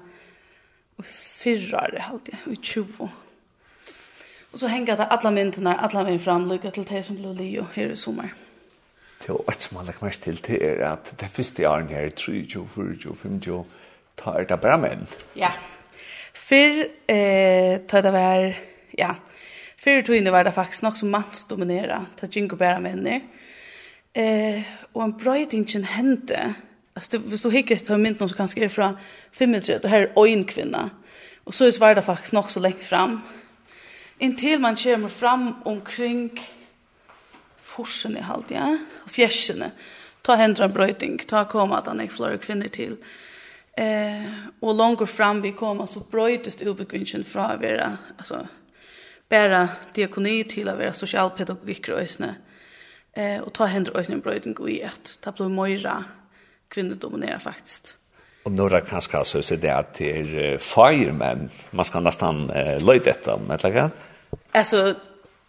og 0.97 1.05
fyrre 1.05 1.77
år 1.77 2.01
halte 2.01 2.31
jeg, 2.45 2.57
20. 2.57 3.09
Og 4.51 4.59
så 4.59 4.67
henger 4.67 4.95
det 4.95 5.07
alle 5.11 5.31
myndene, 5.31 5.83
alle 5.83 6.05
veien 6.05 6.19
fram, 6.19 6.49
lykke 6.49 6.71
til 6.71 6.87
det 6.89 7.05
som 7.05 7.15
blir 7.15 7.33
lio 7.33 7.67
her 7.73 7.91
i 7.91 7.95
sommer. 7.95 8.33
Det 9.21 9.29
er 9.29 9.51
et 9.51 9.61
som 9.61 9.77
man 9.77 9.85
lagt 9.85 10.01
mest 10.01 10.23
til, 10.23 10.41
det 10.47 10.57
er 10.65 10.85
at 10.91 11.13
det 11.19 11.29
første 11.29 11.69
åren 11.69 11.87
her, 11.87 12.09
23, 12.09 12.67
24, 12.67 13.15
25, 13.15 13.65
ta 14.19 14.35
er 14.37 14.47
det 14.49 14.59
bare 14.61 14.77
menn. 14.81 15.05
Ja. 15.35 15.51
Fyrr, 16.33 16.87
eh, 17.07 17.79
ta 17.87 18.01
det 18.01 18.11
var, 18.13 18.55
ja, 18.97 19.15
fyrr 19.79 20.03
togene 20.05 20.31
var 20.31 20.43
det 20.43 20.53
faktisk 20.53 20.83
nok 20.83 20.97
som 20.97 21.11
mannsdominera, 21.13 22.05
ta 22.17 22.27
jingo 22.27 22.55
bare 22.55 22.81
menner. 22.81 23.21
Eh, 24.15 24.63
og 24.93 25.03
en 25.05 25.13
brøydingen 25.15 25.85
hendte, 25.87 26.55
altså 26.95 27.19
hvis 27.19 27.41
du 27.41 27.49
hikker 27.49 27.79
ta 27.79 27.97
mynd 27.97 28.19
noen 28.19 28.29
som 28.29 28.41
kan 28.41 28.51
skrive 28.51 28.69
fra 28.69 28.89
35, 29.31 29.79
og 29.83 29.89
her 29.89 30.07
er 30.09 30.19
øyn 30.19 30.43
kvinna, 30.45 30.89
og 31.45 31.53
så 31.55 31.71
var 31.79 31.95
det 31.95 32.03
faktisk 32.03 32.33
nok 32.33 32.51
så 32.51 32.59
lengt 32.59 32.83
fram. 32.83 33.21
Inntil 34.19 34.59
man 34.59 34.75
kommer 34.75 35.09
fram 35.09 35.55
omkring 35.65 36.29
forsen 37.57 38.17
i 38.17 38.21
halvt, 38.21 38.51
ja, 38.51 38.67
og 39.03 39.09
fjersene, 39.09 39.71
ta 40.23 40.35
hendra 40.35 40.67
en 40.67 40.73
brøyding, 40.75 41.17
ta 41.27 41.45
koma 41.49 41.79
at 41.79 41.87
han 41.87 42.01
er 42.03 42.11
flere 42.11 42.37
kvinner 42.37 42.69
til, 42.69 42.97
Eh, 43.77 44.25
och 44.59 44.75
långt 44.75 45.09
fram 45.09 45.41
vi 45.41 45.51
kom 45.51 45.81
alltså 45.81 45.99
bröjtest 46.11 46.61
ubekvinchen 46.61 47.23
fra 47.23 47.53
å 47.55 47.57
være, 47.57 47.97
alltså 48.17 48.47
bara 49.29 49.69
diakoni 49.93 50.43
till 50.43 50.69
att 50.69 50.77
vara 50.77 50.93
sosialpedagogikk 50.93 51.89
og 51.89 52.01
øsne. 52.01 52.35
Eh, 53.13 53.39
och 53.39 53.53
ta 53.53 53.65
händer 53.65 54.11
en 54.11 54.21
bröjten 54.21 54.55
og 54.59 54.69
i 54.69 54.81
ett. 54.81 55.17
Ta 55.21 55.31
blå 55.31 55.49
mojra 55.49 56.03
faktisk. 56.69 57.43
faktiskt. 57.43 57.97
Och 58.43 58.51
några 58.51 58.81
kanske 58.81 59.17
alltså 59.17 59.41
så 59.41 59.55
det 59.55 59.67
är 59.67 59.83
fire 59.93 60.57
firemen. 60.59 61.49
Man 61.71 61.85
ska 61.85 61.99
nästan 61.99 62.49
eh, 62.49 62.85
løyde 62.85 63.03
detta 63.03 63.35
om 63.35 63.43
eller 63.45 63.63
lägger. 63.63 63.89
Alltså 64.51 64.95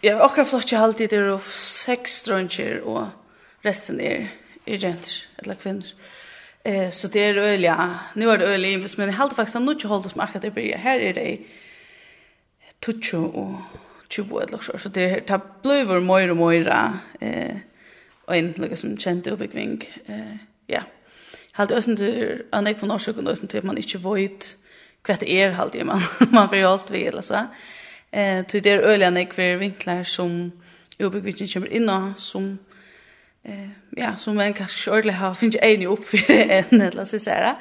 jag 0.00 0.16
och 0.16 0.24
akkurat 0.24 0.48
flott 0.48 0.72
ju 0.72 0.76
alltid 0.76 1.11
det 1.11 1.16
är 1.16 1.38
sex 1.85 2.22
druncher 2.22 2.80
och 2.80 3.06
resten 3.62 4.00
är 4.00 4.28
är 4.64 4.76
jenter 4.76 5.12
eller 5.37 5.54
kvinnor. 5.54 5.87
Eh 6.64 6.90
så 6.90 7.09
det 7.09 7.20
är 7.20 7.37
öl 7.37 7.62
ja. 7.62 7.94
Nu 8.14 8.31
är 8.31 8.38
det 8.38 8.44
öl 8.46 8.64
i 8.64 8.79
men 8.96 9.07
jag 9.07 9.12
håller 9.12 9.35
faktiskt 9.35 9.61
nog 9.61 9.75
inte 9.75 9.88
hålla 9.88 10.09
som 10.09 10.20
akkurat 10.20 10.42
det 10.42 10.51
blir. 10.51 10.77
Här 10.77 11.01
är 11.01 11.14
det 11.14 11.38
tucho 12.81 13.25
och 13.25 13.55
tubo 14.09 14.38
eller 14.40 14.59
så 14.59 14.79
så 14.79 14.88
det 14.88 15.20
tar 15.20 15.40
blöver 15.62 16.01
mer 16.01 16.31
och 16.31 16.37
mer 16.37 16.90
eh 17.20 17.57
och 18.25 18.37
en 18.37 18.53
liksom 18.53 18.98
känt 18.98 19.27
uppbyggning 19.27 19.88
eh 20.07 20.37
ja. 20.66 20.83
Halt 21.53 21.70
ösen 21.70 21.96
till 21.96 22.42
an 22.51 22.66
ek 22.66 22.83
von 22.83 22.90
orsök 22.90 23.16
och 23.16 23.31
ösen 23.31 23.48
till 23.48 23.64
man 23.64 23.77
inte 23.77 23.98
void 23.98 24.44
kvätt 25.03 25.22
är 25.22 25.51
halt 25.51 25.85
man 25.85 26.01
man 26.31 26.48
för 26.48 26.62
allt 26.62 26.90
vi 26.90 27.07
eller 27.07 27.22
så. 27.22 27.46
Eh 28.11 28.46
till 28.46 28.62
det 28.62 28.70
är 28.70 28.79
öl 28.79 29.01
jag 29.37 29.59
vinklar 29.59 30.05
som 30.05 30.53
uppbyggningen 30.98 31.48
kommer 31.48 31.72
in 31.72 32.14
som 32.16 32.59
eh 33.44 33.68
ja 33.90 34.16
som 34.16 34.40
en 34.40 34.55
kanske 34.55 34.90
ordentligt 34.90 35.16
har 35.16 35.35
finns 35.35 35.57
en 35.62 35.87
upp 35.87 36.05
för 36.05 36.31
en 36.31 36.81
eller 36.81 37.05
så 37.05 37.18
säga. 37.18 37.57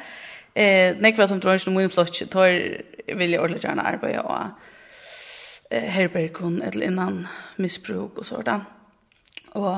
Eh 0.54 0.96
nekva 0.98 1.28
som 1.28 1.39
drar 1.39 1.58
som 1.58 1.74
min 1.74 1.89
flotch 1.89 2.24
tar 2.30 2.82
vill 3.15 3.32
jag 3.32 3.44
ordentligt 3.44 3.63
gärna 3.63 3.82
arbeta 3.82 4.22
och 4.22 4.46
eh 5.70 5.89
herbergon 5.89 6.62
eller 6.62 6.86
innan 6.86 7.28
missbruk 7.56 8.17
och 8.17 8.26
sådär 8.26 8.62
Och 9.52 9.78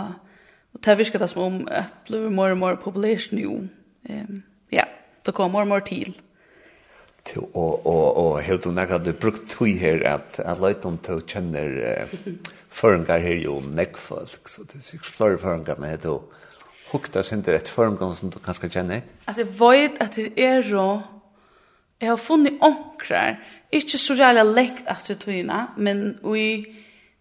och 0.74 0.80
det 0.82 0.96
viskar 0.96 1.20
det 1.20 1.28
som 1.28 1.42
om 1.42 1.68
att 1.72 2.08
blir 2.08 2.30
mer 2.30 2.52
och 2.52 2.58
mer 2.58 2.76
populärt 2.76 3.32
nu. 3.32 3.70
Ehm 4.10 4.42
ja, 4.70 4.86
det 5.22 5.32
kommer 5.32 5.50
mer 5.50 5.62
och 5.62 5.68
mer 5.68 5.80
till 5.80 6.14
til 7.26 7.46
og 7.54 7.86
og 7.88 8.18
og 8.18 8.42
helt 8.44 8.66
og 8.68 8.80
at 8.80 9.06
du 9.06 9.12
brukt 9.14 9.50
tui 9.50 9.78
her 9.78 10.04
at 10.08 10.40
at 10.40 10.60
leit 10.60 10.86
om 10.86 10.98
to 10.98 11.20
kjenner 11.20 12.08
føringar 12.70 13.20
her 13.20 13.40
jo 13.44 13.60
nekk 13.62 13.98
folk 13.98 14.50
så 14.50 14.64
det 14.64 14.76
er 14.76 14.88
sikkert 14.88 15.16
flere 15.16 15.38
føringar 15.38 15.80
men 15.80 15.98
det 15.98 16.20
hukta 16.92 17.22
sin 17.22 17.44
et 17.48 17.70
føringar 17.70 18.14
som 18.16 18.30
du 18.30 18.40
kanskje 18.40 18.70
kjenner 18.70 19.02
Altså 19.28 19.42
jeg 19.42 19.60
vet 19.60 20.02
at 20.02 20.16
det 20.16 20.34
er 20.38 20.62
jo 20.62 21.02
jeg 22.02 22.10
har 22.10 22.16
funnet 22.16 22.60
onkrar 22.62 23.40
ikke 23.72 23.98
så 23.98 24.14
reale 24.14 24.44
lekt 24.44 24.88
at 24.88 25.08
du 25.08 25.16
tøyna 25.16 25.68
men 25.78 26.20
i 26.36 26.66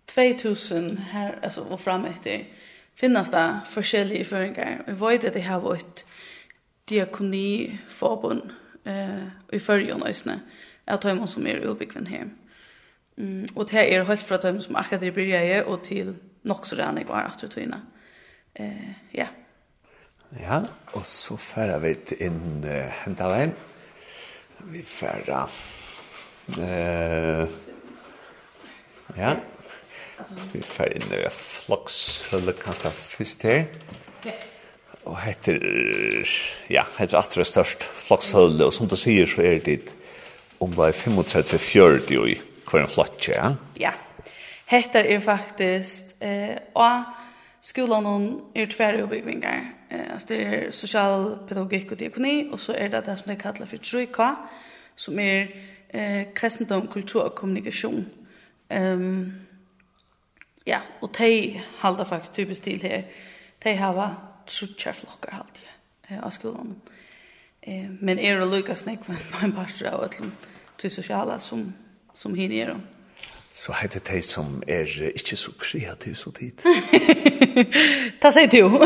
2000 0.07 0.99
her 1.12 1.38
altså 1.43 1.62
og 1.62 1.81
fram 1.81 2.05
etter 2.05 2.43
finnes 2.95 3.31
det 3.31 3.61
forskjellige 3.67 4.25
føringar 4.25 4.83
og 4.83 4.88
jeg 4.88 5.01
vet 5.01 5.25
at 5.25 5.37
jeg 5.37 5.47
har 5.47 5.61
vært 5.61 6.05
diakoni 6.91 7.79
forbund 7.88 8.51
eh 8.85 9.27
i 9.53 9.61
förjon 9.61 10.03
ösne 10.03 10.40
jag 10.85 11.01
tar 11.01 11.11
emot 11.11 11.31
som 11.31 11.47
är 11.47 11.57
uppbyggven 11.57 12.07
här. 12.07 12.29
Mm 13.16 13.47
och 13.55 13.66
det 13.66 13.95
är 13.95 14.05
helt 14.05 14.23
från 14.23 14.40
dem 14.40 14.61
som 14.61 14.77
akkurat 14.77 15.03
i 15.03 15.12
början 15.12 15.64
och 15.64 15.85
till 15.85 16.14
nog 16.42 16.66
så 16.66 16.75
där 16.75 16.92
ni 16.92 17.05
var 17.05 17.21
att 17.21 17.51
tvinna. 17.51 17.81
Eh 18.55 18.90
ja. 19.11 19.27
Ja, 20.40 20.62
och 20.92 21.07
så 21.07 21.37
färra 21.37 21.79
vi 21.79 21.97
in 22.18 22.64
uh, 22.64 22.71
hämta 22.71 23.29
vägen. 23.29 23.53
Vi 24.59 24.83
färra. 24.83 25.49
Eh 26.59 27.49
Ja. 29.16 29.37
Vi 30.53 30.62
färra 30.62 30.92
in 30.92 31.03
i 31.12 31.29
flux, 31.31 32.23
eller 32.33 32.53
kanskje 32.53 32.90
først 32.90 33.42
her. 33.42 33.66
Ja 34.25 34.33
og 35.05 35.19
heter, 35.25 35.59
ja, 36.71 36.85
heter 36.99 37.19
atre 37.19 37.45
størst 37.45 37.83
flokshølle, 37.83 38.65
og 38.65 38.73
som 38.75 38.88
du 38.88 38.97
sier 38.99 39.27
så 39.27 39.43
er 39.43 39.59
det 39.65 39.95
om 40.62 40.71
det 40.71 40.93
er 40.93 40.95
35-40 40.95 42.29
i 42.31 42.38
hver 42.71 42.85
en 42.85 42.88
flokk, 42.88 43.29
ja? 43.29 43.51
Ja, 43.81 43.93
heter 44.71 45.05
er 45.05 45.19
faktisk, 45.21 46.15
eh, 46.21 46.57
og 46.75 47.03
skolan 47.62 48.07
er 48.55 48.71
tverre 48.71 49.03
oppbyggvingar, 49.03 49.61
eh, 49.91 50.07
altså 50.12 50.27
det 50.31 50.41
er 50.47 50.71
sosialpedagogikk 50.71 51.93
og 51.93 52.01
diakoni, 52.01 52.49
og 52.53 52.61
så 52.61 52.75
er 52.79 52.88
det 52.88 53.07
det 53.07 53.19
som 53.19 53.29
det 53.29 53.38
kallar 53.43 53.67
for 53.67 53.77
3K, 53.77 54.33
som 54.97 55.19
er 55.19 55.47
eh, 55.91 56.27
kristendom, 56.35 56.87
kultur 56.88 57.23
og 57.23 57.35
kommunikasjon. 57.35 58.07
Um, 58.71 59.33
ja, 60.67 60.79
og 61.01 61.11
de 61.19 61.61
halda 61.79 62.03
faktisk 62.03 62.33
typisk 62.33 62.62
til 62.62 62.83
her, 62.83 63.03
de 63.65 63.75
hava 63.77 64.09
trutjar 64.46 64.96
flokkar 64.96 65.33
halt 65.40 65.62
ja 66.11 66.20
av 66.22 66.31
skolan. 66.31 66.76
Eh, 67.62 67.88
men 68.00 68.18
er 68.24 68.38
det 68.38 68.48
lukka 68.48 68.74
snakk 68.74 69.09
med 69.09 69.16
en 69.42 69.52
pastor 69.52 69.87
av 69.87 70.05
atlum 70.05 70.33
til 70.78 70.90
sosiala 70.90 71.38
som, 71.38 71.74
som 72.14 72.35
hin 72.35 72.52
er. 72.52 72.74
Så 73.52 73.72
heter 73.83 74.00
det 74.00 74.24
som 74.24 74.62
er 74.68 74.88
ikke 75.14 75.37
så 75.37 75.52
kreativ 75.61 76.14
så 76.14 76.31
tid. 76.31 76.64
Ta 78.22 78.31
seg 78.33 78.50
til 78.50 78.61
jo. 78.64 78.81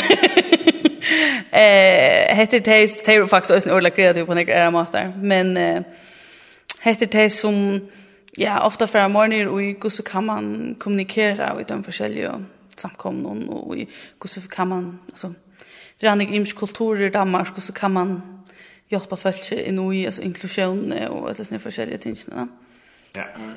Eh, 1.56 2.34
heter 2.36 2.58
det 2.58 2.64
det 3.06 3.14
er 3.14 3.26
faktisk 3.26 3.54
også 3.54 3.68
en 3.68 3.74
ordentlig 3.74 3.92
kreativ 3.94 4.26
på 4.26 4.32
en 4.32 4.38
ekra 4.42 4.70
måte. 4.70 5.12
Men 5.22 5.56
eh, 5.56 5.82
heter 6.82 7.06
det 7.06 7.32
som 7.32 7.80
ja, 8.38 8.58
ofta 8.66 8.84
fra 8.84 9.08
morgener 9.08 9.48
og 9.48 9.62
i 9.62 9.72
gusse 9.72 10.02
kan 10.02 10.24
man 10.24 10.76
kommunikere 10.78 11.52
og 11.52 11.60
i 11.60 11.64
de 11.68 11.84
forskjellige 11.84 12.32
samkomne 12.76 13.28
og 13.48 13.78
i 13.78 13.88
gusse 14.20 14.42
kan 14.50 14.68
man, 14.68 15.00
altså, 15.08 15.32
det 16.00 16.06
är 16.06 16.12
en 16.12 16.20
imsk 16.20 16.56
kultur 16.56 17.02
i 17.02 17.10
Danmark 17.10 17.56
och 17.56 17.62
så 17.62 17.72
kan 17.72 17.92
man 17.92 18.22
hjälpa 18.88 19.16
folk 19.16 19.52
in 19.52 19.92
i 19.92 20.06
alltså 20.06 20.22
inklusion 20.22 20.92
och 20.92 21.28
alltså 21.28 21.44
såna 21.44 21.60
olika 21.66 21.98
ting. 21.98 22.16
Ja. 22.30 22.46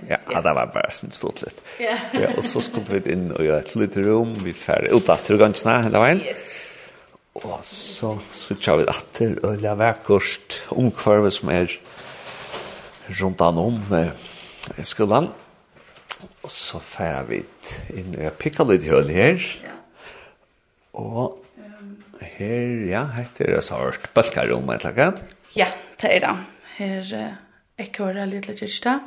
Ja. 0.07 0.17
Ja, 0.31 0.41
det 0.41 0.53
var 0.55 0.69
bare 0.71 0.91
sånn 0.93 1.11
stort 1.11 1.41
litt. 1.43 1.57
Ja. 1.83 1.97
ja, 2.15 2.29
og 2.37 2.45
så 2.47 2.61
skulle 2.63 2.99
vi 2.99 3.11
inn 3.11 3.27
og 3.33 3.43
gjøre 3.43 3.59
et 3.59 3.73
lite 3.75 4.03
rom, 4.05 4.31
vi 4.45 4.53
færre 4.55 4.93
ut 4.95 5.09
at 5.11 5.27
gansene 5.39 5.81
hele 5.83 5.99
veien. 5.99 6.21
Yes. 6.23 6.45
Og 7.39 7.59
så 7.67 8.13
switcher 8.35 8.79
vi 8.79 8.87
atter, 8.91 9.35
og 9.43 9.59
det 9.59 9.75
var 9.79 9.99
kurst 10.05 10.61
omkvarve 10.71 11.31
som 11.31 11.51
er 11.51 11.75
rundt 13.19 13.43
an 13.43 13.59
om 13.59 13.77
i 14.77 14.87
skolan. 14.87 15.29
Og 16.43 16.51
så 16.51 16.79
færre 16.83 17.25
vi 17.27 17.43
inn 17.99 18.15
og 18.15 18.23
jeg 18.25 18.37
pikket 18.39 18.71
litt 18.71 18.87
høl 18.87 19.11
her. 19.11 19.43
Ja. 19.63 19.75
Og 21.03 21.37
her, 22.21 22.85
ja, 22.89 23.03
hette 23.15 23.45
er 23.45 23.55
det 23.55 23.63
sart 23.65 24.09
balkarom, 24.15 24.69
et 24.73 24.85
eller 24.85 25.03
annet? 25.05 25.35
Ja, 25.55 25.67
det 26.01 26.11
er 26.15 26.23
det. 26.25 26.35
Her 26.77 27.11
ikke 27.79 28.05
hører 28.05 28.23
jeg 28.23 28.31
litt 28.33 28.47
litt 28.49 28.61
kyrsta. 28.63 28.99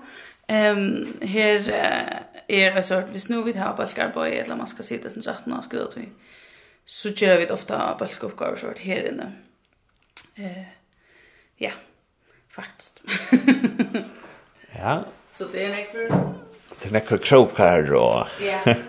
Um, 0.49 1.15
her 1.23 1.69
er 1.73 2.75
det 2.75 2.85
sart, 2.85 3.13
hvis 3.15 3.29
nå 3.31 3.43
vi 3.47 3.55
har 3.57 3.77
balkarboy, 3.79 4.33
eller 4.41 4.59
man 4.59 4.71
skal 4.71 4.87
sitte 4.87 5.13
sin 5.13 5.25
18 5.25 5.53
og 5.53 5.65
skuddet 5.65 5.97
vi, 6.01 6.07
så 6.85 7.13
gjør 7.15 7.39
vi 7.41 7.51
ofte 7.55 7.79
balkoppgaver 8.01 8.61
sart 8.61 8.83
her 8.85 9.09
inne. 9.13 9.31
Uh, 10.39 10.65
ja, 11.61 11.73
faktisk. 12.51 13.05
ja. 14.81 15.03
Så 15.29 15.49
det 15.53 15.67
er 15.69 15.77
nekker... 15.77 16.17
Det 16.73 16.89
er 16.91 16.97
nekker 16.97 17.21
krokar 17.23 17.93
og... 17.97 18.41
Ja. 18.43 18.63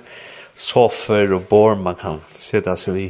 sofer 0.53 1.33
og 1.33 1.47
bor 1.49 1.75
man 1.75 1.97
kan 1.97 2.21
sitta 2.37 2.75
seg 2.77 2.99
i. 3.01 3.07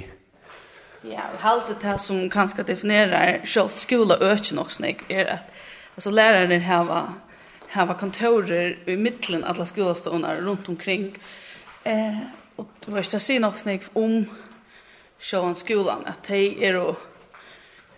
Ja, 1.03 1.25
og 1.33 1.39
halde 1.43 1.75
det 1.81 1.97
som 1.99 2.21
kanskje 2.31 2.63
definerar 2.63 3.41
sjølv 3.43 3.73
skola 3.75 4.15
økjen 4.23 4.61
også, 4.61 4.85
nek, 4.85 5.01
er 5.11 5.33
at 5.33 5.49
altså, 5.97 6.13
lærerne 6.15 6.61
hava, 6.63 7.01
var 7.73 7.97
kontorer 7.99 8.77
i 8.87 8.95
mitten 8.95 9.43
alla 9.43 9.65
skolastående 9.65 10.31
rundt 10.45 10.69
omkring. 10.69 11.09
Eh, 11.83 12.23
og 12.57 12.69
det 12.85 12.93
var 12.93 13.03
ikke 13.03 13.19
å 13.19 13.25
si 13.25 13.37
nok 13.41 13.59
snik 13.59 13.89
om 13.99 14.21
sjølv 15.19 15.59
skolan, 15.59 16.07
at 16.07 16.23
de 16.29 16.45
er 16.63 16.79
jo 16.79 16.95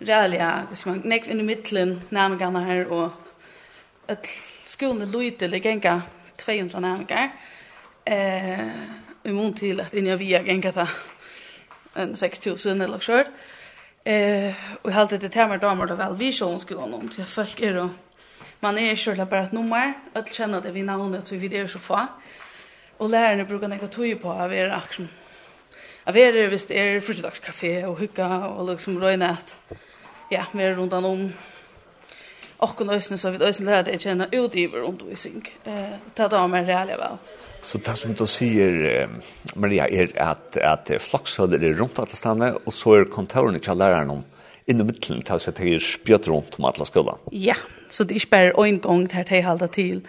ræliga, 0.00 0.66
hvis 0.66 0.86
man 0.90 1.04
nekv 1.06 1.30
inn 1.30 1.44
i 1.44 1.46
mitten 1.46 1.96
nærmengene 2.10 2.66
her, 2.66 2.86
og 2.90 4.10
at 4.10 4.26
skolen 4.66 5.06
er 5.06 5.12
lydig, 5.14 5.52
det 5.52 5.62
genga 5.62 6.00
200 6.42 6.82
nærmengar, 6.82 7.36
eh, 8.06 8.66
i 9.24 9.32
mån 9.34 9.54
til 9.54 9.80
at 9.80 9.94
inni 9.94 10.10
av 10.10 10.18
via 10.18 10.42
genga 10.42 10.74
det 10.74 10.90
en 11.96 12.16
6000 12.16 12.80
eller 12.80 13.00
så. 13.00 13.24
Eh, 14.04 14.54
och 14.82 14.90
jag 14.90 14.94
hade 14.94 15.18
det 15.18 15.48
med 15.48 15.60
damer 15.60 15.86
då 15.86 15.94
väl 15.94 16.14
vi 16.14 16.32
sjön 16.32 16.60
skulle 16.60 16.86
någon 16.86 17.08
till 17.08 17.24
folk 17.24 17.60
är 17.60 17.74
då. 17.74 17.88
Man 18.60 18.78
är 18.78 18.96
själva 18.96 19.26
bara 19.26 19.42
ett 19.42 19.52
nummer, 19.52 19.92
att 20.12 20.34
känna 20.34 20.60
det 20.60 20.70
vi 20.70 20.82
namnet 20.82 21.32
vi 21.32 21.36
vidare 21.36 21.68
så 21.68 21.78
få. 21.78 22.06
Och 22.96 23.08
lärarna 23.10 23.44
brukar 23.44 23.68
neka 23.68 23.86
tog 23.86 24.22
på 24.22 24.28
av 24.28 24.52
er 24.54 24.68
action. 24.68 25.08
Av 26.04 26.16
er 26.16 26.48
visst 26.48 26.70
är 26.70 27.00
fritidagskafé 27.00 27.86
och 27.86 28.00
hygga 28.00 28.46
och 28.46 28.70
liksom 28.70 29.00
röjna 29.00 29.36
ja, 30.30 30.44
vi 30.52 30.62
är 30.64 30.74
runt 30.74 30.92
om 30.92 31.32
och 32.56 32.76
kunna 32.76 32.92
ösna 32.92 33.16
så 33.16 33.30
vi 33.30 33.44
ösnen 33.44 33.70
lärde 33.70 33.98
känna 33.98 34.26
ut 34.32 34.54
i 34.54 34.66
vår 34.66 34.78
undervisning. 34.78 35.48
Eh, 35.64 35.94
ta 36.14 36.28
damer 36.28 36.64
rejält 36.64 36.90
väl. 36.90 37.16
Så 37.66 37.80
det 37.82 37.96
som 37.98 38.14
du 38.14 38.22
sier, 38.30 39.08
Maria, 39.58 39.88
er 39.90 40.12
at, 40.22 40.56
at 40.62 40.90
flakshøyder 41.02 41.64
er 41.66 41.80
rundt 41.80 41.98
alle 41.98 42.14
stedene, 42.14 42.52
og 42.62 42.74
så 42.74 43.00
er 43.00 43.08
kontorene 43.10 43.58
til 43.62 43.78
læreren 43.80 44.12
om 44.14 44.24
inn 44.66 44.82
i 44.82 44.86
midtelen 44.86 45.22
til 45.26 45.38
at 45.38 45.58
det 45.58 45.74
er 45.74 45.82
spjøt 45.82 46.28
rundt 46.30 46.58
om 46.58 46.66
alle 46.70 46.86
skolen. 46.86 47.22
Ja, 47.32 47.56
så 47.90 48.04
det 48.04 48.16
er 48.16 48.22
ikke 48.22 48.34
bare 48.34 48.68
en 48.68 48.80
gang 48.82 49.06
til 49.10 49.26
det 49.28 49.42
halda 49.46 49.68
til. 49.74 50.02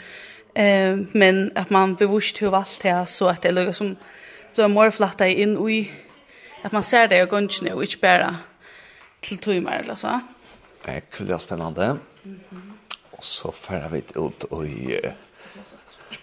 Eh, 0.57 0.97
men 1.13 1.51
at 1.55 1.71
man 1.71 1.95
bevisst 1.97 2.37
til 2.37 2.53
valgt 2.53 2.79
det, 2.83 2.95
så 3.09 3.29
at 3.33 3.43
det 3.43 3.51
er 3.51 3.59
noe 3.59 3.73
som 3.77 3.93
du 4.57 4.63
er 4.63 4.73
mer 4.73 4.93
flatta 4.93 5.27
inn 5.29 5.57
i, 5.69 5.83
at 6.65 6.73
man 6.73 6.83
ser 6.85 7.09
det 7.09 7.21
i 7.21 7.29
gønnsene, 7.29 7.75
og 7.75 7.85
ikke 7.85 8.01
bare 8.01 8.31
til 9.21 9.37
timer, 9.37 9.83
eller 9.83 9.95
så. 9.95 10.19
Det 10.85 10.97
Ekkulig 10.97 11.33
og 11.33 11.41
spennende. 11.41 11.99
Mm 12.23 12.39
-hmm. 12.51 12.73
Og 13.11 13.23
så 13.23 13.51
færer 13.51 13.89
vi 13.89 14.03
ut 14.15 14.45
og 14.51 14.67
i... 14.67 14.97
Uh, 14.97 15.26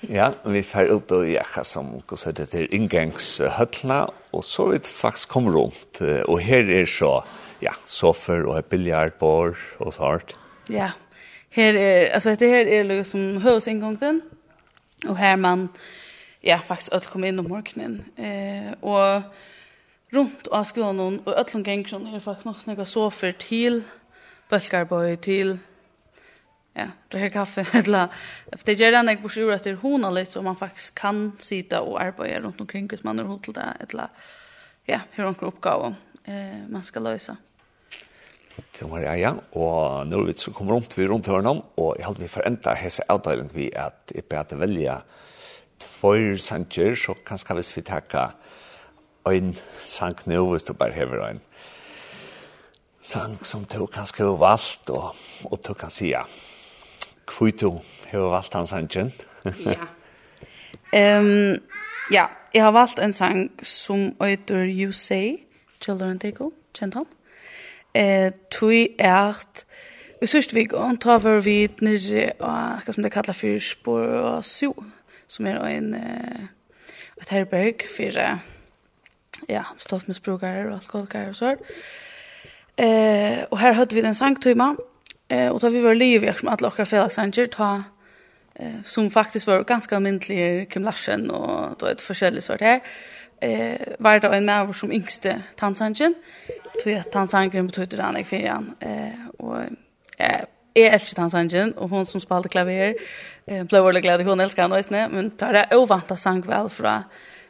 Ja, 0.08 0.30
vi 0.44 0.62
fer 0.66 0.90
ut 0.92 1.12
og 1.14 1.24
jakka 1.28 1.64
som 1.66 1.94
hva 2.08 2.32
det 2.36 2.48
til 2.52 2.68
inngangshøtla, 2.76 4.00
og 4.32 4.44
så 4.44 4.68
vidt 4.72 4.88
faktisk 4.88 5.32
kom 5.32 5.48
rundt, 5.52 6.02
og 6.28 6.38
her 6.44 6.68
er 6.80 6.88
så, 6.88 7.18
ja, 7.64 7.72
sofer 7.86 8.44
og 8.48 8.58
et 8.58 8.68
biljardbord 8.72 9.56
og 9.80 9.92
så 9.96 10.04
hardt. 10.04 10.36
Ja, 10.72 10.92
her 11.54 11.78
er, 11.78 12.12
altså 12.12 12.34
det 12.34 12.48
her 12.48 12.68
er 12.68 12.88
liksom 12.88 13.40
høysinngangen, 13.44 14.22
og 15.06 15.18
her 15.18 15.36
man, 15.36 15.68
ja, 16.44 16.60
faktisk 16.64 16.92
alt 16.92 17.10
kom 17.12 17.24
inn 17.24 17.40
om 17.40 17.48
morgenen, 17.48 18.00
eh, 18.18 18.72
og 18.82 19.22
rundt 20.14 20.48
av 20.52 20.64
skolen, 20.68 21.20
og 21.24 21.36
alt 21.36 21.52
som 21.52 21.64
ganger 21.64 22.14
er 22.14 22.24
faktisk 22.24 22.48
nok 22.48 22.60
snakka 22.62 22.88
sofer 22.88 23.32
til 23.38 23.82
bølgarbøy, 24.50 25.16
til 25.16 25.58
ja, 26.74 26.88
dricker 27.08 27.28
kaffe 27.28 27.66
eller 27.78 28.08
det 28.64 28.72
gör 28.72 28.92
den 28.92 29.08
jag 29.08 29.22
på 29.22 29.28
sjura 29.28 29.58
till 29.58 29.76
hon 29.76 30.04
alltså 30.04 30.32
så 30.32 30.42
man 30.42 30.56
faktiskt 30.56 30.94
kan 30.94 31.32
sitta 31.38 31.80
och 31.80 32.00
arbeta 32.00 32.40
runt 32.40 32.60
omkring 32.60 32.88
hvis 32.88 33.04
man 33.04 33.18
har 33.18 33.26
hållt 33.26 33.54
det 33.54 33.72
eller 33.80 34.08
ja, 34.84 35.00
hur 35.10 35.24
hon 35.24 35.36
uppgåva 35.40 35.94
eh 36.24 36.68
man 36.68 36.82
ska 36.82 37.00
lösa. 37.00 37.36
Det 38.78 38.90
var 38.90 39.00
ja, 39.00 39.34
og 39.52 40.06
nå 40.06 40.20
er 40.20 40.26
vi 40.26 40.34
så 40.38 40.52
kommer 40.52 40.72
rundt, 40.72 40.98
vi 40.98 41.06
rundt 41.06 41.26
hørnen, 41.26 41.62
og 41.76 41.96
jeg 41.98 42.06
halte 42.06 42.22
vi 42.22 42.28
forenta 42.28 42.74
hese 42.74 43.02
avdeling 43.08 43.50
vi 43.54 43.70
at 43.74 44.12
jeg 44.14 44.24
bør 44.24 44.56
velja 44.56 45.00
tvær 45.78 46.36
sanger, 46.38 46.94
så 46.94 47.14
kanskje 47.26 47.54
hvis 47.54 47.76
vi 47.76 47.82
takka 47.82 48.28
en 49.26 49.56
sang 49.84 50.16
nå, 50.26 50.50
hvis 50.50 50.68
du 50.68 50.72
bare 50.72 50.92
hever 50.92 51.26
en 51.28 51.40
sang 53.00 53.38
som 53.44 53.64
du 53.64 53.86
kanskje 53.86 54.24
har 54.24 54.38
valgt, 54.38 54.90
og, 54.90 55.14
og 55.44 55.58
du 55.66 55.74
kan 55.74 55.90
si 55.90 56.12
ja 56.12 56.22
kvito 57.26 57.80
har 58.10 58.18
valgt 58.18 58.54
hans 58.54 58.68
sangen. 58.68 59.12
ja. 59.66 59.86
Ehm 60.94 61.60
ja, 62.10 62.26
jeg 62.54 62.62
har 62.62 62.70
valgt 62.70 62.98
en 62.98 63.12
sang 63.12 63.50
som 63.62 64.12
heter 64.22 64.64
You 64.64 64.92
Say, 64.92 65.36
Children 65.80 66.18
Tickle, 66.18 66.50
kjent 66.78 66.94
han. 66.94 67.06
Eh, 67.94 68.32
tui 68.50 68.88
ert 68.98 69.64
Vi 70.20 70.26
sørst 70.26 70.54
vi 70.54 70.64
går, 70.64 70.86
han 70.86 70.98
tar 70.98 71.18
vi 71.18 71.44
vidt 71.44 71.82
nirri, 71.82 72.30
og 72.40 72.80
hva 72.80 72.92
som 72.92 73.02
det 73.02 73.12
kallar 73.12 73.36
for 73.36 73.58
spår 73.60 74.06
og 74.06 74.44
su, 74.44 74.70
som 75.28 75.46
er 75.46 75.58
en 75.68 75.94
et 77.20 77.28
herberg 77.28 77.84
for 77.96 78.20
ja, 79.48 79.62
stoffmisbrukare 79.76 80.68
og 80.68 80.74
alkoholkare 80.74 81.28
og 81.28 81.36
sånt. 81.36 81.60
Eh, 82.78 83.44
og 83.50 83.58
her 83.58 83.72
hadde 83.72 83.94
vi 83.94 84.02
den 84.02 84.14
sangtøyma, 84.14 84.74
Eh 85.28 85.48
och 85.48 85.60
då 85.60 85.68
vi 85.68 85.80
var 85.80 85.94
liv 85.94 86.24
jag 86.24 86.38
som 86.38 86.48
alla 86.48 86.72
våra 86.76 87.10
Sanchez 87.10 87.50
ta 87.50 87.82
eh 88.54 88.82
som 88.84 89.10
faktiskt 89.10 89.46
var 89.46 89.64
ganska 89.64 90.00
myndliga 90.00 90.64
Kim 90.64 90.82
Larsen 90.82 91.30
och 91.30 91.76
då 91.78 91.86
ett 91.86 92.00
förskällig 92.00 92.42
sort 92.42 92.60
här. 92.60 92.80
Eh 93.40 93.80
var 93.98 94.20
det 94.20 94.28
en 94.28 94.44
människa 94.44 94.72
som 94.72 94.92
yngste 94.92 95.42
Tansanchen. 95.56 96.14
tror 96.82 96.94
jag 96.94 97.10
på 97.10 97.66
betyder 97.66 98.02
han 98.02 98.16
jag 98.16 98.26
för 98.26 98.46
han 98.46 98.74
eh 98.80 99.26
och 99.38 99.58
eh 100.18 100.44
är 100.74 100.90
älskar 100.90 101.14
tansangen 101.14 101.72
och 101.72 101.90
hon 101.90 102.06
som 102.06 102.20
spelade 102.20 102.48
klaver 102.48 102.94
eh 103.46 103.64
blev 103.64 103.84
väldigt 103.84 104.02
glad 104.02 104.20
hon 104.22 104.40
älskar 104.40 104.68
han 104.68 104.82
nu 104.90 105.08
men 105.10 105.30
tar 105.30 105.52
det 105.52 105.76
ovanta 105.76 106.16
sang 106.16 106.40
väl 106.40 106.68
från 106.68 107.02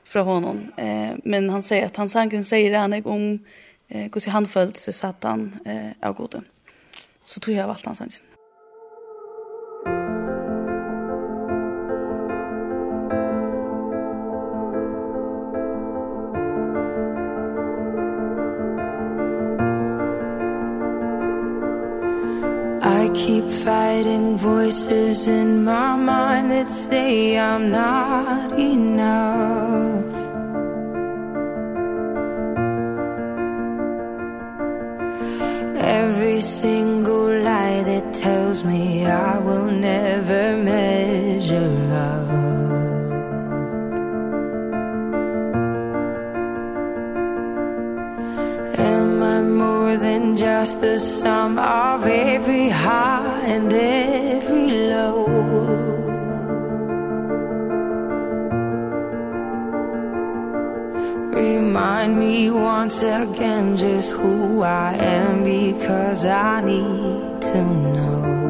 från 0.05 0.27
honom. 0.27 0.73
Eh 0.77 1.11
men 1.25 1.51
han 1.51 1.63
säger 1.63 1.87
att 1.87 1.95
tansangen 1.95 2.45
säger 2.45 2.79
han 2.79 3.07
om 3.07 3.45
eh 3.89 4.11
hur 4.27 4.31
han 4.31 4.47
följde 4.47 4.79
sig 4.79 4.95
satan 4.95 5.59
eh 5.65 6.09
av 6.09 6.15
goden 6.15 6.45
Så 7.25 7.41
tror 7.41 7.57
jag 7.57 7.67
valt 7.67 7.87
hans 7.87 7.99
sangen. 7.99 8.13
I 22.87 23.09
keep 23.15 23.45
fighting 23.65 24.37
voices 24.37 25.27
in 25.27 25.65
my 25.65 25.97
mind 25.97 26.51
that 26.51 26.69
say 26.69 27.37
I'm 27.39 27.71
not 27.71 28.53
enough 28.59 29.94
Every 35.85 36.41
single 36.41 37.43
lie 37.43 37.83
that 37.83 38.15
tells 38.15 38.65
me 38.65 39.05
I 39.05 39.39
will 39.39 39.71
never 39.71 40.57
measure 40.57 41.93
up. 41.93 42.29
Am 48.79 49.23
I 49.23 49.43
more 49.43 49.99
than 49.99 50.37
just 50.37 50.81
the 50.81 50.99
sum 50.99 51.59
of 51.59 52.07
every 52.07 52.71
high 52.71 53.43
and 53.47 53.71
every 53.71 54.44
remind 61.75 62.17
me 62.17 62.49
once 62.51 63.03
again 63.03 63.77
just 63.77 64.13
who 64.13 64.63
I 64.63 64.95
am 64.95 65.43
because 65.43 66.25
I 66.25 66.61
need 66.61 67.43
to 67.43 67.65
know. 67.65 68.44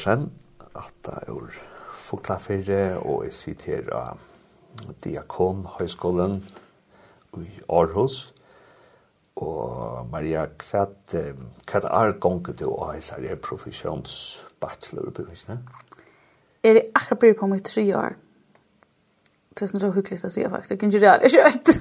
Pedersen, 0.00 0.32
at 0.74 0.92
det 1.04 1.14
er 1.26 1.32
ur 1.32 1.50
Foklafyrre, 1.92 2.98
og 2.98 3.24
jeg 3.24 3.32
sitter 3.32 3.90
av 3.92 4.20
Diakon 5.04 5.66
Høyskolen 5.76 6.38
i 7.36 7.48
Aarhus. 7.68 8.32
Og 9.36 10.06
Maria, 10.10 10.46
hva 10.48 10.86
er 10.86 11.10
det 11.12 12.20
gongen 12.20 12.56
du 12.56 12.64
i 12.64 12.86
hans 12.88 13.12
profesjonsbachelor 13.42 15.10
på 15.10 15.26
Jeg 16.62 16.70
er 16.70 16.74
det 16.74 16.82
akkurat 16.94 17.18
bryr 17.18 17.34
på 17.34 17.46
meg 17.46 17.64
tre 17.64 17.84
år. 17.96 18.16
Det 19.52 19.62
er 19.62 19.66
sånn 19.68 19.80
så 19.80 19.92
hyggelig 19.92 20.24
å 20.24 20.32
si 20.32 20.46
faktisk. 20.48 20.70
Det 20.70 20.78
kan 20.80 20.94
ikke 20.94 21.20
det 21.20 21.34
kjøtt. 21.36 21.68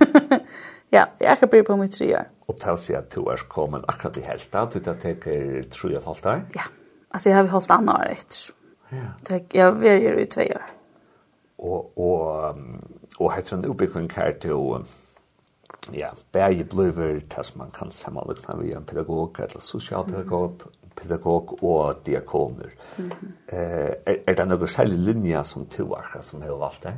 Ja, 0.91 1.05
jeg 1.21 1.27
er 1.27 1.35
akkurat 1.35 1.51
bryr 1.53 1.63
på 1.63 1.75
meg 1.77 1.91
tre 1.93 2.07
år. 2.17 2.27
Og 2.49 2.57
til 2.57 2.73
å 2.73 2.81
si 2.81 2.95
at 2.97 3.11
du 3.13 3.21
er 3.29 3.47
kommet 3.47 3.85
akkurat 3.87 4.17
i 4.17 4.25
helta, 4.25 4.65
du 4.65 4.79
tar 4.81 4.97
teker 4.97 5.69
tre 5.69 5.91
og 5.93 6.01
et 6.01 6.11
halvt 6.11 6.29
år? 6.33 6.43
Ja. 6.57 6.65
Ja. 6.65 6.78
Alltså 7.09 7.29
jag 7.29 7.37
har 7.37 7.47
hållit 7.47 7.71
andra 7.71 8.05
rätt. 8.05 8.35
Ja. 8.89 8.97
Det 9.21 9.57
Jag 9.57 9.71
vill 9.71 10.19
i 10.19 10.25
två 10.25 10.41
år. 10.41 10.65
Och, 11.55 11.97
och, 11.97 12.55
och 13.17 13.33
heter 13.33 13.57
en 13.57 13.65
uppbyggning 13.65 14.09
här 14.15 14.31
till 14.31 14.85
ja, 15.91 16.09
bæði 16.31 16.63
blöver 16.63 17.19
tas 17.29 17.55
man 17.55 17.71
kan 17.71 17.91
samma 17.91 18.23
lukta 18.23 18.55
vi 18.57 18.73
en 18.73 18.83
pedagog 18.83 19.39
eller 19.39 19.59
sosialpedagog 19.59 20.63
pedagog 21.01 21.63
och 21.63 21.95
diakoner. 22.03 22.73
Mm 22.95 23.11
-hmm. 23.11 23.31
eh, 23.47 23.95
är, 24.05 24.23
är 24.25 24.35
det 24.35 24.45
några 24.45 24.67
særlig 24.67 24.99
linja 24.99 25.43
som 25.43 25.65
du 25.77 25.83
har 25.83 26.21
som 26.21 26.41
har 26.41 26.57
valt 26.57 26.81
det? 26.81 26.97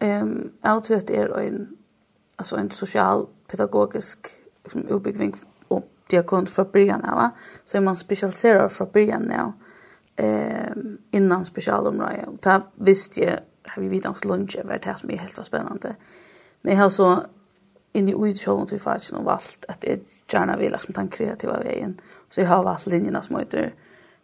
ehm 0.00 0.22
um, 0.22 0.52
jeg 0.62 0.82
tror 0.84 0.96
at 0.96 1.08
det 1.08 1.16
är 1.16 1.38
en, 1.38 1.76
alltså 2.38 2.56
en 2.56 2.70
socialpedagogisk 2.70 4.18
liksom, 4.64 4.88
utbygging 4.88 5.34
duktig 6.14 6.20
och 6.20 6.26
kund 6.26 6.48
från 6.48 6.70
början 6.72 7.00
va? 7.00 7.30
Så 7.64 7.76
är 7.76 7.82
man 7.82 7.96
specialiserad 7.96 8.72
från 8.72 8.90
början 8.92 9.32
av. 9.32 9.52
eh 10.16 10.70
innan 11.10 11.44
specialområde 11.44 12.26
och 12.26 12.40
ta 12.40 12.62
visste 12.78 13.20
jag 13.20 13.38
har 13.66 13.82
vi 13.82 13.88
vid 13.88 14.06
oss 14.06 14.24
lunch 14.24 14.56
var 14.64 14.78
det 14.78 14.96
som 14.96 15.10
är 15.10 15.18
helt 15.18 15.36
var 15.36 15.44
spännande 15.44 15.96
men 16.62 16.74
jag 16.74 16.82
har 16.82 16.90
så 16.90 17.22
in 17.92 18.08
i 18.08 18.12
utshowen 18.12 18.66
till 18.66 18.80
fast 18.80 19.12
och 19.12 19.24
valt 19.24 19.64
att 19.68 19.80
det 19.80 20.00
gärna 20.32 20.56
vill 20.56 20.72
liksom 20.72 20.92
den 20.94 21.08
kreativa 21.08 21.58
vägen 21.58 22.00
så 22.30 22.40
jag 22.40 22.48
har 22.48 22.64
valt 22.64 22.86
linjerna 22.86 23.22
som 23.22 23.38
heter 23.38 23.72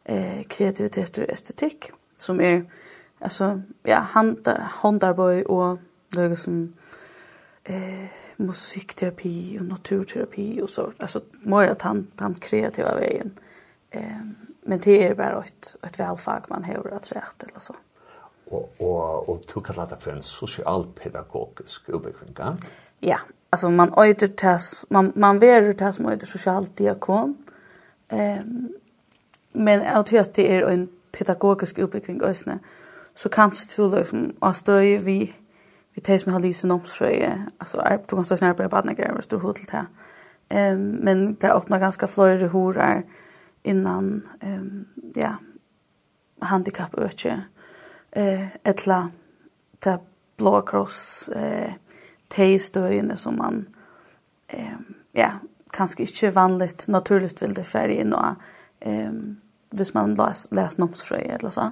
eh 0.05 0.43
kreativitet 0.49 1.19
och 1.19 1.29
estetik 1.29 1.93
som 2.19 2.41
är 2.41 2.65
alltså 3.21 3.63
ja 3.83 3.99
hand 3.99 4.49
handarboy 4.81 5.43
och 5.43 5.79
något 6.17 6.39
som 6.39 6.73
eh 7.65 8.09
musikterapi 8.41 9.59
och 9.61 9.65
naturterapi 9.65 10.63
och 10.63 10.71
så 10.71 10.93
alltså 10.99 11.21
mer 11.43 11.69
att 11.69 11.83
han 11.83 12.07
han 12.17 12.35
kreativa 12.35 12.95
vägen. 12.95 13.39
Ehm 13.91 14.37
men 14.63 14.81
det 14.81 15.07
är 15.07 15.15
bara 15.15 15.45
ett 15.45 15.77
ett 15.83 16.01
välfag 16.01 16.45
man 16.49 16.65
har 16.65 16.93
att 16.93 17.07
säga 17.07 17.25
eller 17.39 17.61
så. 17.61 17.75
Och 18.45 18.75
och 18.79 19.29
och 19.29 19.47
tog 19.47 19.67
kallar 19.67 19.87
det 19.87 19.97
för 20.01 20.13
en 20.13 20.23
socialpedagogisk 20.23 21.89
utbildning. 21.89 22.35
Ja, 22.39 22.57
ja 22.99 23.19
alltså 23.51 23.71
man 23.71 23.95
öter 23.97 24.29
tas 24.29 24.85
man 24.89 25.13
man 25.15 25.39
ver 25.39 25.73
tas 25.73 25.97
som 25.97 26.07
öter 26.07 26.27
socialdiakon. 26.27 27.37
Ehm 28.09 28.69
men 29.53 29.83
att 29.83 30.35
det 30.35 30.57
är 30.57 30.63
en 30.63 30.89
pedagogisk 31.13 31.79
utbildning 31.79 32.23
också. 32.23 32.59
så 33.15 33.29
kanske 33.29 33.83
du 33.83 33.97
liksom 33.97 34.33
att 34.39 34.57
stöja 34.57 34.99
vi 35.01 35.35
vi 35.95 36.01
tar 36.01 36.19
som 36.19 36.33
har 36.33 36.41
lysen 36.41 36.71
om 36.71 36.85
så 36.85 37.05
är 37.05 37.47
alltså 37.59 37.79
är 37.79 37.99
på 37.99 38.17
ganska 38.17 38.37
snart 38.37 38.57
på 38.57 38.69
badna 38.69 38.93
grejer 38.93 39.17
och 39.17 39.25
stor 39.25 39.41
hotell 39.41 39.67
här. 39.71 39.87
Ehm 40.49 40.91
men 40.91 41.35
det 41.35 41.53
öppnar 41.53 41.79
ganska 41.79 42.07
flöjre 42.07 42.47
horar 42.47 43.03
innan 43.63 44.29
ehm 44.41 44.85
ja 45.15 45.35
handicap 46.41 46.99
öke 46.99 47.43
eh 48.13 48.47
etla 48.63 49.11
ta 49.79 49.99
blå 50.37 50.63
cross 50.63 51.29
eh 51.29 51.73
tejstöjen 52.29 53.17
som 53.17 53.37
man 53.37 53.67
ehm 54.47 54.95
ja 55.13 55.31
kanske 55.71 56.03
inte 56.03 56.31
vanligt 56.31 56.89
naturligt 56.89 57.43
vill 57.43 57.55
det 57.55 57.65
färg 57.65 57.93
in 57.95 58.13
och 58.13 58.35
ehm 58.81 59.41
hvis 59.71 59.95
man 59.95 60.15
läser 60.15 60.55
läs 60.55 60.79
nomsfrö 60.79 61.17
eller 61.17 61.51
så. 61.51 61.71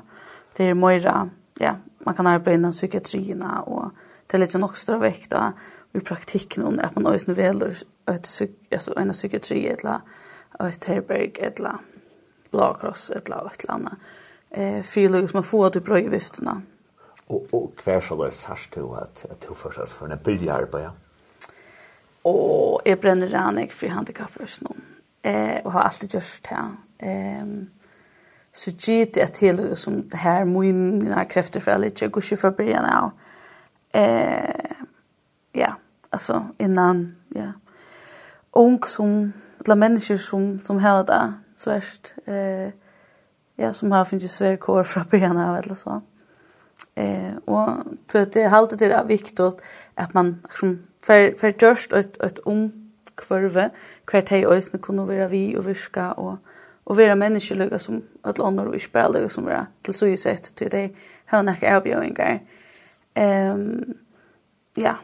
Det 0.56 0.64
är 0.64 0.70
er 0.70 0.74
mera 0.74 1.30
ja, 1.60 1.76
man 1.98 2.14
kan 2.14 2.26
arbeta 2.26 2.52
inom 2.52 2.72
psykiatrierna 2.72 3.62
och 3.62 3.92
det 4.30 4.40
ligger 4.40 4.58
nok 4.58 4.76
større 4.76 5.00
vekt 5.08 5.32
da, 5.32 5.52
i 5.94 6.00
praktikken 6.04 6.66
om 6.68 6.78
at 6.82 6.96
man 6.96 7.06
også 7.06 7.32
väl 7.32 7.62
et, 7.62 8.42
altså, 8.72 8.92
en 8.96 9.12
psykiatri 9.12 9.66
eller 9.66 10.00
et 10.60 10.84
herberg 10.84 11.38
eller 11.38 11.82
blåkross 12.50 13.10
eller 13.10 13.46
et 13.46 13.60
eller 13.60 13.74
annet. 13.74 13.94
Eh, 14.50 14.82
Fyrløg 14.82 15.28
som 15.28 15.36
man 15.36 15.44
får 15.44 15.68
til 15.68 15.80
brøyviftene. 15.80 16.62
Og, 17.28 17.46
og 17.52 17.72
hver 17.84 18.00
så 18.00 18.16
det 18.24 18.32
sørst 18.32 18.72
til 18.72 18.88
at, 19.00 19.26
at 19.30 19.48
du 19.48 19.54
fortsatt 19.54 19.88
for 19.88 20.06
en 20.06 20.18
billig 20.24 20.50
arbeid? 20.50 20.82
Ja? 20.82 20.90
Og 22.24 22.82
jeg 22.86 23.00
brenner 23.00 23.36
an 23.36 23.58
jeg 23.58 23.72
for 23.72 23.88
handikappersen. 23.88 24.66
Eh, 25.24 25.60
og 25.64 25.72
har 25.72 25.82
alltid 25.82 26.08
gjort 26.08 26.48
det. 26.50 26.64
Ehm 27.08 27.68
så 28.58 28.72
gitt 28.74 29.16
jeg 29.16 29.32
til 29.36 29.60
som 29.78 30.00
det 30.10 30.18
her 30.18 30.44
mine 30.44 31.24
krefter 31.30 31.62
for 31.62 31.70
alle 31.70 31.92
ikke 31.92 32.08
går 32.08 32.22
ikke 32.22 32.36
för 32.36 32.50
begynnelsen 32.50 32.94
av 32.94 33.10
eh 33.92 34.70
ja, 35.52 35.76
alltså 36.10 36.46
innan 36.58 37.16
ja. 37.28 37.52
Ung 38.50 38.82
som 38.82 39.32
alla 39.64 39.74
människor 39.74 40.16
som 40.16 40.60
som 40.64 40.78
har 40.78 41.04
det 41.04 41.32
så 41.56 41.70
värst 41.70 42.14
eh 42.24 42.72
ja, 43.56 43.72
som 43.72 43.92
har 43.92 44.04
funnits 44.04 44.34
svär 44.34 44.56
kor 44.56 44.84
från 44.84 45.04
början 45.10 45.36
av 45.36 45.56
eller 45.56 45.74
så. 45.74 46.02
Eh 46.94 47.36
och 47.44 47.68
så 48.06 48.24
det 48.24 48.42
är 48.42 48.50
alltid 48.50 48.78
det 48.78 48.92
är 48.92 49.04
viktigt 49.04 49.40
att 49.94 50.14
man 50.14 50.40
liksom 50.42 50.82
för 51.02 51.38
för 51.38 51.54
just 51.60 51.92
ett 51.92 52.22
ett 52.22 52.38
ung 52.44 52.92
kvarve 53.14 53.70
kvart 54.04 54.28
hej 54.28 54.46
ösn 54.46 54.78
kunna 54.78 55.04
vara 55.04 55.28
vi 55.28 55.56
och 55.56 55.68
viska 55.68 56.12
och 56.12 56.36
och 56.84 56.98
vara 56.98 57.14
människor 57.14 57.78
som 57.78 58.02
att 58.22 58.40
andra 58.40 58.68
och 58.68 58.80
spela 58.80 59.28
som 59.28 59.44
vara 59.44 59.66
till 59.82 59.94
så 59.94 60.06
ju 60.06 60.16
sett 60.16 60.54
till 60.54 60.70
det 60.70 60.90
har 61.26 61.42
några 61.42 61.76
erbjudningar. 61.76 62.30
Eh 62.30 62.57
Ehm 63.18 63.94
ja, 64.74 64.96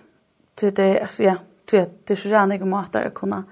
det 0.55 0.77
det 0.77 1.01
alltså 1.01 1.23
ja, 1.23 1.37
det 1.71 2.09
det 2.09 2.17
så 2.17 2.29
gärna 2.29 2.57
jag 2.57 2.67
matar 2.67 3.03
att 3.03 3.15
kunna 3.15 3.45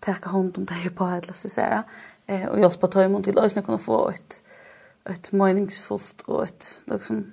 ta 0.00 0.12
hand 0.22 0.58
om 0.58 0.64
det 0.64 0.74
här 0.74 0.90
på 0.90 1.04
alla 1.04 1.32
så 1.32 1.48
säga. 1.48 1.84
Eh 2.26 2.46
och 2.48 2.60
hjälpa 2.60 2.86
tajmon 2.86 3.22
till 3.22 3.38
att 3.38 3.64
kunna 3.64 3.78
få 3.78 4.10
ett 4.10 4.42
ett 5.04 5.32
meningsfullt 5.32 6.20
och 6.20 6.44
ett 6.44 6.80
liksom 6.84 7.32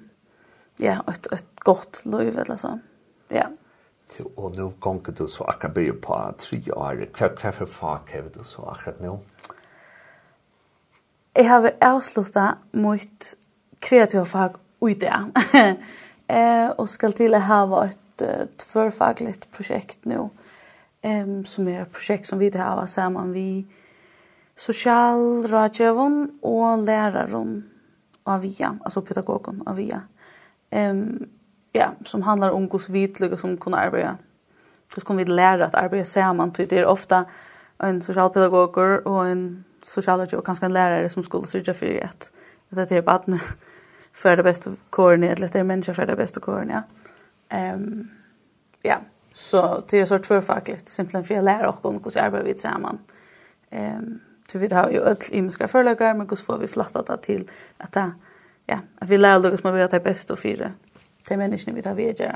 ja, 0.78 1.04
ett 1.08 1.28
ett 1.28 1.60
gott 1.60 2.02
liv 2.06 2.40
eller 2.40 2.56
så. 2.56 2.80
Ja. 3.28 3.48
Så 4.08 4.24
och 4.36 4.56
nu 4.56 4.72
gånger 4.80 5.14
du 5.18 5.28
så 5.28 5.44
akabir 5.44 5.92
på 5.92 6.34
tre 6.38 6.72
år. 6.72 7.06
Kvar 7.14 7.36
kvar 7.36 7.52
för 7.52 7.66
fak 7.66 8.14
har 8.14 8.32
du 8.34 8.44
så 8.44 8.66
akkurat 8.66 9.00
nu. 9.00 9.20
Jeg 11.36 11.50
har 11.50 11.72
avsluttet 11.82 12.56
mot 12.72 13.36
kreativa 13.80 14.26
fag 14.26 14.56
ut 14.82 15.00
det. 15.00 15.32
Eh, 16.28 16.70
och 16.70 16.90
ska 16.90 17.12
till 17.12 17.34
att 17.34 17.44
ha 17.44 17.86
ett 17.86 18.22
tvärfagligt 18.58 19.52
projekt 19.52 20.06
nu. 20.06 20.30
Ehm 21.02 21.46
som 21.46 21.68
är 21.68 21.82
ett 21.82 21.92
projekt 21.92 22.28
som 22.28 22.40
vi 22.40 22.50
det 22.50 22.60
har 22.60 22.88
samman 22.88 23.32
vi 23.32 23.68
social 24.56 25.48
rådgivon 25.48 26.40
och 26.42 26.78
läraren 26.78 27.70
avia, 28.24 28.78
alltså 28.84 29.02
pedagogen 29.02 29.64
avia. 29.66 30.02
Ehm 30.70 31.28
ja, 31.72 31.92
som 32.06 32.22
handlar 32.22 32.50
om 32.50 32.70
hur 32.72 32.90
vi 32.90 33.08
som 33.38 33.58
kunna 33.58 33.78
arbeta. 33.78 34.18
Hur 34.96 35.02
ska 35.02 35.14
vi 35.14 35.26
lära 35.26 35.66
att 35.66 35.76
arbeta 35.76 36.06
samman? 36.06 36.54
Det 36.58 36.72
är 36.72 36.86
ofta 36.86 37.26
en 37.78 38.02
socialpedagoger 38.02 39.08
och 39.08 39.28
en 39.28 39.64
socialrådgivare 39.84 40.40
och 40.40 40.46
kanske 40.46 40.66
en 40.66 40.74
lärare 40.74 41.10
som 41.10 41.24
skulle 41.24 41.48
sörja 41.48 41.74
för 42.70 42.82
att 42.82 42.90
det 42.90 42.98
är 42.98 43.02
barnet 43.02 43.42
för 44.16 44.38
det 44.38 44.44
bästa 44.44 44.72
kåren 44.90 45.24
i 45.24 45.28
eller 45.28 45.48
det 45.48 45.60
är 45.60 45.64
människa 45.64 45.94
för 45.94 46.06
det 46.06 46.16
bästa 46.16 46.40
kåren 46.40 46.70
ja. 46.70 46.82
Ehm 47.50 47.84
um, 47.84 48.10
ja, 48.82 48.98
så 49.34 49.84
det 49.90 49.98
är 49.98 50.06
så 50.06 50.20
tvärfackligt 50.20 50.88
simpelt 50.88 51.28
för 51.28 51.36
jag 51.36 51.44
lär 51.44 51.66
och 51.66 51.80
hur 51.84 52.12
vi 52.14 52.20
arbeta 52.20 52.44
vi 52.44 52.54
tillsammans. 52.54 53.00
Ehm 53.70 53.98
um, 53.98 54.20
så 54.52 54.60
vi 54.60 54.68
har 54.74 54.90
ju 54.90 55.12
ett 55.12 55.32
imiska 55.32 55.68
förläggare 55.68 56.14
men 56.14 56.30
hur 56.30 56.36
får 56.36 56.58
vi 56.58 56.68
flattat 56.68 57.08
det 57.08 57.18
till 57.18 57.52
att 57.78 57.92
det 57.92 58.12
ja, 58.66 58.80
att 59.00 59.10
vi 59.10 59.18
lär 59.18 59.54
oss 59.54 59.64
man 59.64 59.74
vill 59.74 59.84
att 59.84 59.92
det 59.92 59.98
är 59.98 60.04
bäst 60.04 60.32
och 60.32 60.40
fyra. 60.40 60.72
Det 61.28 61.34
är 61.34 61.38
människan 61.38 61.76
vi 61.76 61.82
tar 61.82 61.94
vidare. 61.94 62.36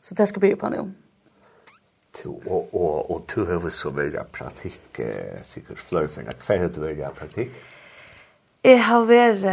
Så 0.00 0.14
det 0.14 0.26
ska 0.26 0.40
bli 0.40 0.56
på 0.56 0.68
nu. 0.68 0.92
To, 2.12 2.42
og, 2.46 2.74
og, 2.74 3.10
og 3.10 3.26
to 3.28 3.44
høver 3.44 3.68
så 3.68 3.90
veldig 3.90 4.24
praktikk, 4.32 5.00
eh, 5.00 5.42
sikkert 5.42 5.78
flørferne. 5.78 6.32
Hver 6.46 6.58
har 6.58 6.68
du 6.68 6.80
veldig 6.80 7.10
praktikk? 7.14 7.52
Jeg 8.64 8.84
har 8.84 9.04
vært 9.06 9.44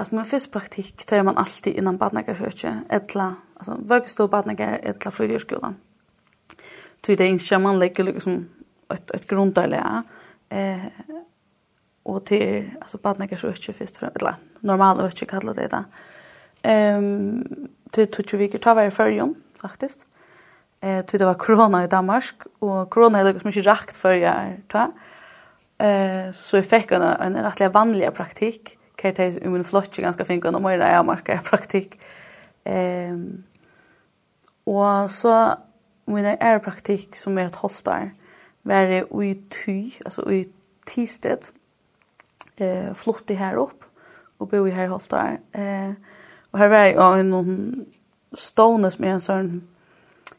Alltså 0.00 0.14
man 0.14 0.24
finns 0.24 0.50
praktik 0.50 1.04
tar 1.04 1.22
man 1.22 1.36
alltid 1.36 1.74
innan 1.74 1.96
barnakyrkje 1.96 2.80
eller 2.88 3.34
alltså 3.54 3.76
vågstå 3.78 4.28
barnakyrkje 4.28 4.78
eller 4.78 5.10
fritidsskolan. 5.10 5.76
Tui 7.00 7.16
det 7.16 7.26
inte 7.26 7.58
man 7.58 7.78
lägger 7.78 8.04
liksom 8.04 8.48
ett 8.88 9.10
ett 9.10 9.26
grundläggande 9.26 10.02
eh 10.48 10.84
och 12.02 12.24
till 12.24 12.70
alltså 12.80 12.98
barnakyrkje 12.98 13.72
först 13.72 13.96
för 13.96 14.10
eller 14.14 14.34
normalt 14.60 15.00
kyrkje 15.00 15.28
kallar 15.28 15.54
det 15.54 15.68
där. 15.68 15.84
Ehm 16.62 17.68
till 17.90 18.10
tutju 18.10 18.38
veckor 18.38 18.58
tar 18.58 18.74
varje 18.74 18.90
förjon 18.90 19.34
faktiskt. 19.60 20.00
Eh 20.80 21.04
tui 21.04 21.18
det 21.18 21.26
var 21.26 21.34
corona 21.34 21.84
i 21.84 21.86
Danmark 21.86 22.34
och 22.58 22.90
corona 22.90 23.18
är 23.18 23.24
det 23.24 23.44
mycket 23.44 23.66
rakt 23.66 23.96
för 23.96 24.12
jag 24.12 24.60
ta. 24.68 24.92
Eh 25.78 26.32
så 26.32 26.56
jag 26.56 26.66
fick 26.66 26.92
en 26.92 27.02
en 27.02 27.36
rättliga 27.36 27.68
vanliga 27.68 28.10
praktik 28.10 28.79
kan 29.00 29.14
ta 29.14 29.22
i 29.22 29.48
min 29.48 29.64
flotch 29.64 29.98
ganska 29.98 30.24
fint 30.24 30.44
och 30.44 30.62
mer 30.62 30.78
är 30.78 31.02
marka 31.02 31.40
praktik. 31.44 32.00
Ehm 32.64 33.44
och 34.64 35.10
så 35.10 35.54
min 36.04 36.24
är 36.24 36.58
praktik 36.58 37.16
som 37.16 37.38
är 37.38 37.46
ett 37.46 37.56
hostar. 37.56 38.10
Var 38.62 38.86
det 38.86 39.24
i 39.24 39.42
ty, 39.64 39.90
alltså 40.04 40.32
i 40.32 40.52
tistet. 40.86 41.52
Eh 42.56 42.94
flott 42.94 43.30
i 43.30 43.34
här 43.34 43.54
upp 43.54 43.84
och 44.38 44.48
bo 44.48 44.68
i 44.68 44.70
här 44.70 44.86
hostar. 44.86 45.38
Eh 45.52 45.92
och 46.50 46.58
här 46.58 46.68
var 46.68 46.76
jag 46.76 47.20
en 47.20 47.30
någon 47.30 47.86
stone 48.32 48.90
som 48.90 49.04
är 49.04 49.08
en 49.08 49.20
sån 49.20 49.68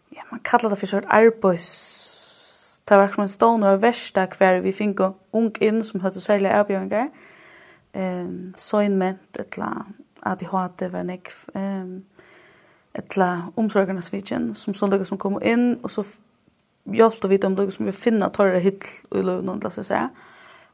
ja 0.09 0.24
man 0.32 0.39
kallar 0.39 0.70
det 0.70 0.76
för 0.76 0.88
sån 0.88 1.05
arbets 1.07 2.82
Det 2.86 2.97
var 2.97 3.07
som 3.07 3.24
en 3.24 3.30
stående 3.30 3.70
av 3.70 3.82
versta 3.82 4.28
hver 4.38 4.62
vi 4.62 4.72
finko 4.72 5.14
ung 5.32 5.51
inn 5.59 5.84
som 5.84 6.01
høyde 6.01 6.22
særlig 6.22 6.49
avbjøringar 6.51 7.09
ehm 7.93 8.53
soinment 8.57 9.39
etla 9.39 9.85
ADHD 10.21 10.87
var 10.91 11.03
nek 11.03 11.31
ehm 11.55 12.01
etla 12.93 13.51
omsorgarna 13.55 14.01
svitchen 14.01 14.53
som 14.53 14.73
så 14.73 14.87
lukkar 14.87 15.07
som 15.07 15.17
kom 15.17 15.39
inn 15.41 15.79
og 15.83 15.91
så 15.91 16.03
hjelpte 16.91 17.29
vi 17.31 17.37
dem 17.37 17.55
lukkar 17.55 17.71
som 17.71 17.87
vi 17.87 17.95
finna 17.95 18.29
torra 18.29 18.59
hill 18.59 18.79
og 19.11 19.23
lov 19.23 19.43
la 19.45 19.57
lasse 19.63 19.83
se. 19.83 20.01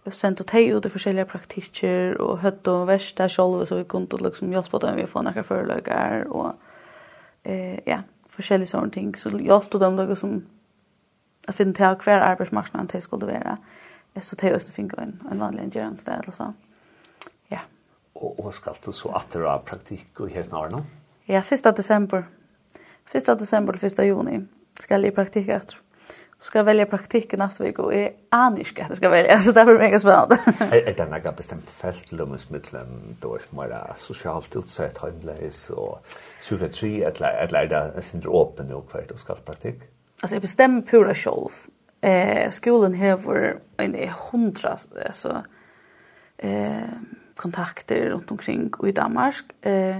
Vi 0.05 0.11
sendte 0.11 0.43
teg 0.47 0.71
ut 0.71 0.85
i 0.85 0.89
forskjellige 0.89 1.27
praktikker 1.29 2.15
og 2.23 2.39
høtt 2.41 2.67
og 2.67 2.87
verste 2.87 3.23
der 3.23 3.33
sjolv 3.33 3.65
så 3.67 3.81
vi 3.81 3.83
kunne 3.83 4.21
liksom 4.23 4.51
hjelpe 4.51 4.79
dem 4.79 4.95
vi 4.95 5.05
få 5.05 5.21
nekka 5.21 5.43
foreløkker 5.43 6.29
og 6.31 6.53
eh, 7.43 7.79
ja, 7.85 8.01
forskjellige 8.29 8.71
sånne 8.71 8.91
ting. 8.91 9.11
Så 9.17 9.29
hjelpte 9.29 9.79
dem 9.79 9.97
lukkar 9.99 10.15
som 10.15 10.39
jeg 11.47 11.55
finner 11.55 11.73
til 11.73 12.05
hver 12.05 12.23
arbeidsmarknaden 12.23 12.87
til 12.87 13.01
skulle 13.01 13.27
være 13.27 13.57
så 14.21 14.35
teg 14.35 14.55
også 14.55 14.73
finne 14.73 14.97
en, 14.97 15.19
en 15.31 15.39
vanlig 15.39 15.77
en 15.77 15.97
sted 15.97 16.15
eller 16.23 16.33
sånn 16.33 16.55
Og, 18.17 18.39
og 18.41 18.53
skal 18.55 18.77
du 18.83 18.91
så 18.95 19.11
atter 19.17 19.45
av 19.45 19.65
praktikk 19.67 20.23
og 20.23 20.33
helt 20.33 20.53
nå? 20.53 20.83
Ja, 21.29 21.43
1. 21.43 21.73
desember. 21.77 22.23
1. 23.13 23.33
desember 23.39 23.77
til 23.77 23.91
1. 23.91 24.07
juni 24.07 24.39
skal 24.81 25.05
jeg 25.05 25.15
praktikk 25.15 25.51
etter. 25.53 25.83
Så 26.37 26.51
skal 26.51 26.59
jeg 26.59 26.67
velge 26.67 26.85
praktikk 26.91 27.31
neste 27.41 27.63
vik, 27.63 27.79
og 27.81 27.93
jeg 27.95 28.11
aner 28.35 28.61
ikke 28.61 28.83
at 28.85 28.91
jeg 28.93 28.99
skal 28.99 29.11
velge, 29.11 29.37
så 29.45 29.53
det 29.57 29.63
blir 29.65 29.79
mega 29.81 29.99
spennende. 30.01 30.37
er, 30.67 30.83
er 30.83 30.97
det 30.99 31.07
noe 31.09 31.33
bestemt 31.39 31.71
felt 31.73 32.13
lømmesmiddelen, 32.13 33.17
da 33.23 33.31
er 33.33 33.45
det 33.45 33.57
mer 33.57 33.73
sosialt 33.97 34.57
utsett, 34.59 35.01
handleis 35.01 35.63
og 35.73 35.97
psykiatri, 36.11 36.91
eller 37.09 37.57
er 37.63 37.71
det 37.73 38.05
sindre 38.05 38.35
åpen 38.37 38.69
og 38.75 38.93
hver 38.93 39.09
du 39.09 39.17
skal 39.17 39.41
praktikk? 39.45 39.87
Altså, 40.21 40.35
jeg 40.35 40.45
bestemmer 40.45 40.85
pura 40.85 41.13
sjolv. 41.17 41.57
Eh, 42.05 42.45
skolen 42.53 42.93
hever 42.97 43.57
en 43.81 43.97
hundra, 44.29 44.75
altså, 45.05 45.41
eh, 46.37 46.93
kontakter 47.37 48.09
runt 48.09 48.31
omkring 48.31 48.71
i 48.87 48.91
Danmark. 48.91 49.65
Eh, 49.65 49.97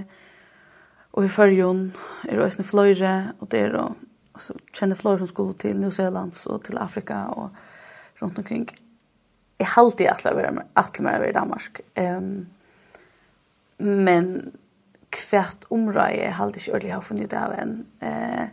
och 1.10 1.24
i 1.24 1.28
förjon 1.28 1.92
är 2.22 2.36
det 2.36 2.46
också 2.46 2.62
fløyre, 2.62 3.32
och 3.38 3.48
det 3.48 3.58
är 3.58 3.72
då 3.72 3.94
alltså 4.32 4.54
kjenner 4.72 4.96
fløyre 4.96 5.18
som 5.18 5.26
skulle 5.26 5.54
till 5.54 5.80
New 5.80 5.90
Zealand 5.90 6.34
och 6.46 6.64
till 6.64 6.78
Afrika 6.78 7.26
och 7.26 7.50
runt 8.14 8.38
omkring. 8.38 8.68
Jag 9.56 9.66
har 9.66 9.82
alltid 9.82 10.08
atlet 10.08 10.36
mer 10.36 10.60
å 11.00 11.02
være 11.02 11.28
i 11.28 11.32
Danmark. 11.32 11.80
Um, 11.96 12.46
men 13.78 14.52
kvärt 15.10 15.64
område 15.70 16.00
är 16.00 16.30
har 16.30 16.44
alltid 16.44 16.62
ikke 16.62 16.72
ordentlig 16.72 16.94
har 16.94 17.00
funnet 17.00 17.32
av 17.32 17.52
en. 17.52 17.86
Eh, 18.00 18.46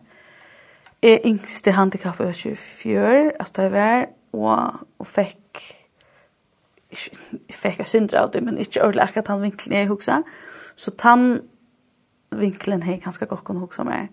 jeg 1.01 1.21
yngste 1.25 1.71
handikapp 1.71 2.19
var 2.19 2.31
24, 2.31 3.31
altså 3.39 3.61
det 3.61 3.71
var, 3.71 4.05
och 4.31 4.73
och 4.97 5.07
jeg 6.91 7.55
fikk 7.55 7.81
jeg 7.81 7.89
syndra 7.89 8.25
av 8.25 8.31
det, 8.33 8.43
men 8.43 8.57
ikke 8.61 8.83
ordentlig 8.83 9.03
akkurat 9.03 9.33
han 9.33 9.43
vinklen 9.43 9.77
jeg 9.77 9.89
huksa. 9.89 10.21
Så 10.75 10.91
tann 10.99 11.41
vinklen 12.35 12.83
hei 12.83 12.99
ganske 13.03 13.25
godt 13.25 13.43
kunne 13.47 13.63
huksa 13.63 13.83
mer. 13.87 14.07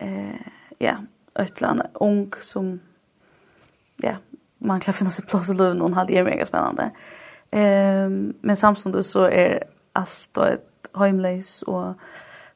Eh, 0.00 0.48
ja, 0.80 0.96
et 1.38 1.56
eller 1.56 1.68
annet 1.68 2.00
ung 2.00 2.34
som, 2.44 2.74
ja, 4.02 4.16
man 4.60 4.80
kan 4.80 4.94
finne 4.94 5.12
seg 5.12 5.26
plass 5.30 5.50
i 5.50 5.56
løven, 5.56 5.82
og 5.82 5.96
det 6.08 6.18
er 6.18 6.26
mega 6.26 6.46
spennende. 6.48 6.90
Eh, 7.52 8.08
men 8.42 8.56
samtidig 8.56 9.04
så 9.04 9.28
er 9.28 9.58
alt 9.94 10.38
og 10.38 10.46
et 10.46 10.92
heimleis 10.98 11.62
og 11.66 11.94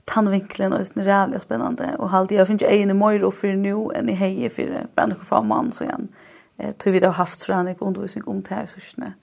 tannvinklen 0.07 0.73
og 0.73 0.87
sånn 0.87 1.05
rævlig 1.07 1.43
spennende. 1.43 1.95
Og 1.99 2.11
halde 2.13 2.37
jeg 2.37 2.47
finner 2.47 2.65
ikke 2.65 2.75
egen 2.77 2.95
i 2.95 2.99
møyre 2.99 3.27
opp 3.29 3.41
for 3.41 3.61
nå 3.61 3.91
enn 3.97 4.11
i 4.13 4.17
heie 4.17 4.51
for 4.53 4.89
bare 4.95 5.13
noen 5.13 5.29
få 5.29 5.43
mann, 5.43 5.73
så 5.73 5.89
igjen. 5.89 6.11
Eh, 6.59 6.73
tror 6.73 6.95
vi 6.95 7.03
da 7.03 7.13
haft, 7.17 7.41
tror 7.43 7.67
jeg, 7.67 7.81
undervisning 7.81 8.29
om 8.29 8.43
det 8.43 8.55
her, 8.55 8.69
så 8.71 8.81
skjønner 8.81 9.13
jeg 9.13 9.23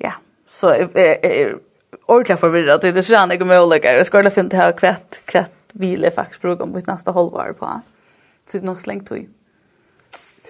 ja, 0.00 0.16
så 0.48 0.72
jeg 0.74 1.18
er 1.22 1.54
ordentlig 2.08 2.38
forvirret. 2.40 2.82
Det 2.82 2.96
er 2.96 3.06
sånn 3.06 3.34
jeg 3.34 3.42
kommer 3.42 3.62
olika. 3.62 3.92
Jeg 3.96 4.08
skal 4.08 4.30
finne 4.30 4.58
her 4.58 4.72
kvett, 4.78 5.22
kvett 5.28 5.76
hvile 5.78 6.10
faktisk 6.12 6.42
bruker 6.42 6.68
mitt 6.68 6.88
neste 6.90 7.12
halvår 7.12 7.54
på. 7.58 7.70
Så 8.46 8.58
det 8.58 8.62
er 8.62 8.68
nok 8.68 8.82
slengt 8.82 9.08
tog. 9.08 9.30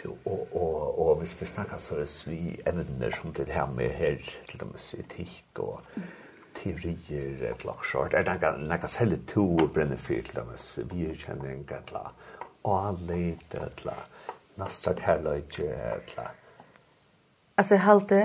Og, 0.03 0.49
og, 0.51 0.99
og 0.99 1.18
hvis 1.20 1.36
vi 1.38 1.47
snakker 1.47 1.78
så 1.78 1.95
er 1.95 2.01
det 2.03 2.09
svi 2.11 2.57
evner 2.66 3.12
som 3.14 3.30
det 3.36 3.47
her 3.55 3.68
med 3.70 3.93
her, 3.95 4.16
til 4.51 4.64
og 4.66 4.74
etikk 4.99 5.61
og 5.62 6.01
teorier 6.59 7.45
et 7.53 7.64
lag 7.64 7.84
short. 7.86 8.14
Er 8.14 8.26
det 8.26 8.53
noe 8.59 8.90
selv 8.90 9.20
to 9.30 9.47
brenner 9.74 10.01
fyrt 10.01 10.32
til 10.32 10.43
og 10.43 10.51
med 10.51 10.90
virkjenning 10.90 11.62
et 11.62 11.93
eller 11.93 12.09
annet, 12.09 12.24
lag, 12.26 12.40
avleit 12.64 13.55
et 13.55 13.62
eller 13.62 13.93
lag, 13.93 14.09
nastra 14.59 14.97
kærløyde 14.99 15.68
et 15.70 16.11
eller 16.16 16.24
annet. 16.26 16.40
Altså, 17.57 17.74
jeg 17.74 17.84
halte 17.84 18.20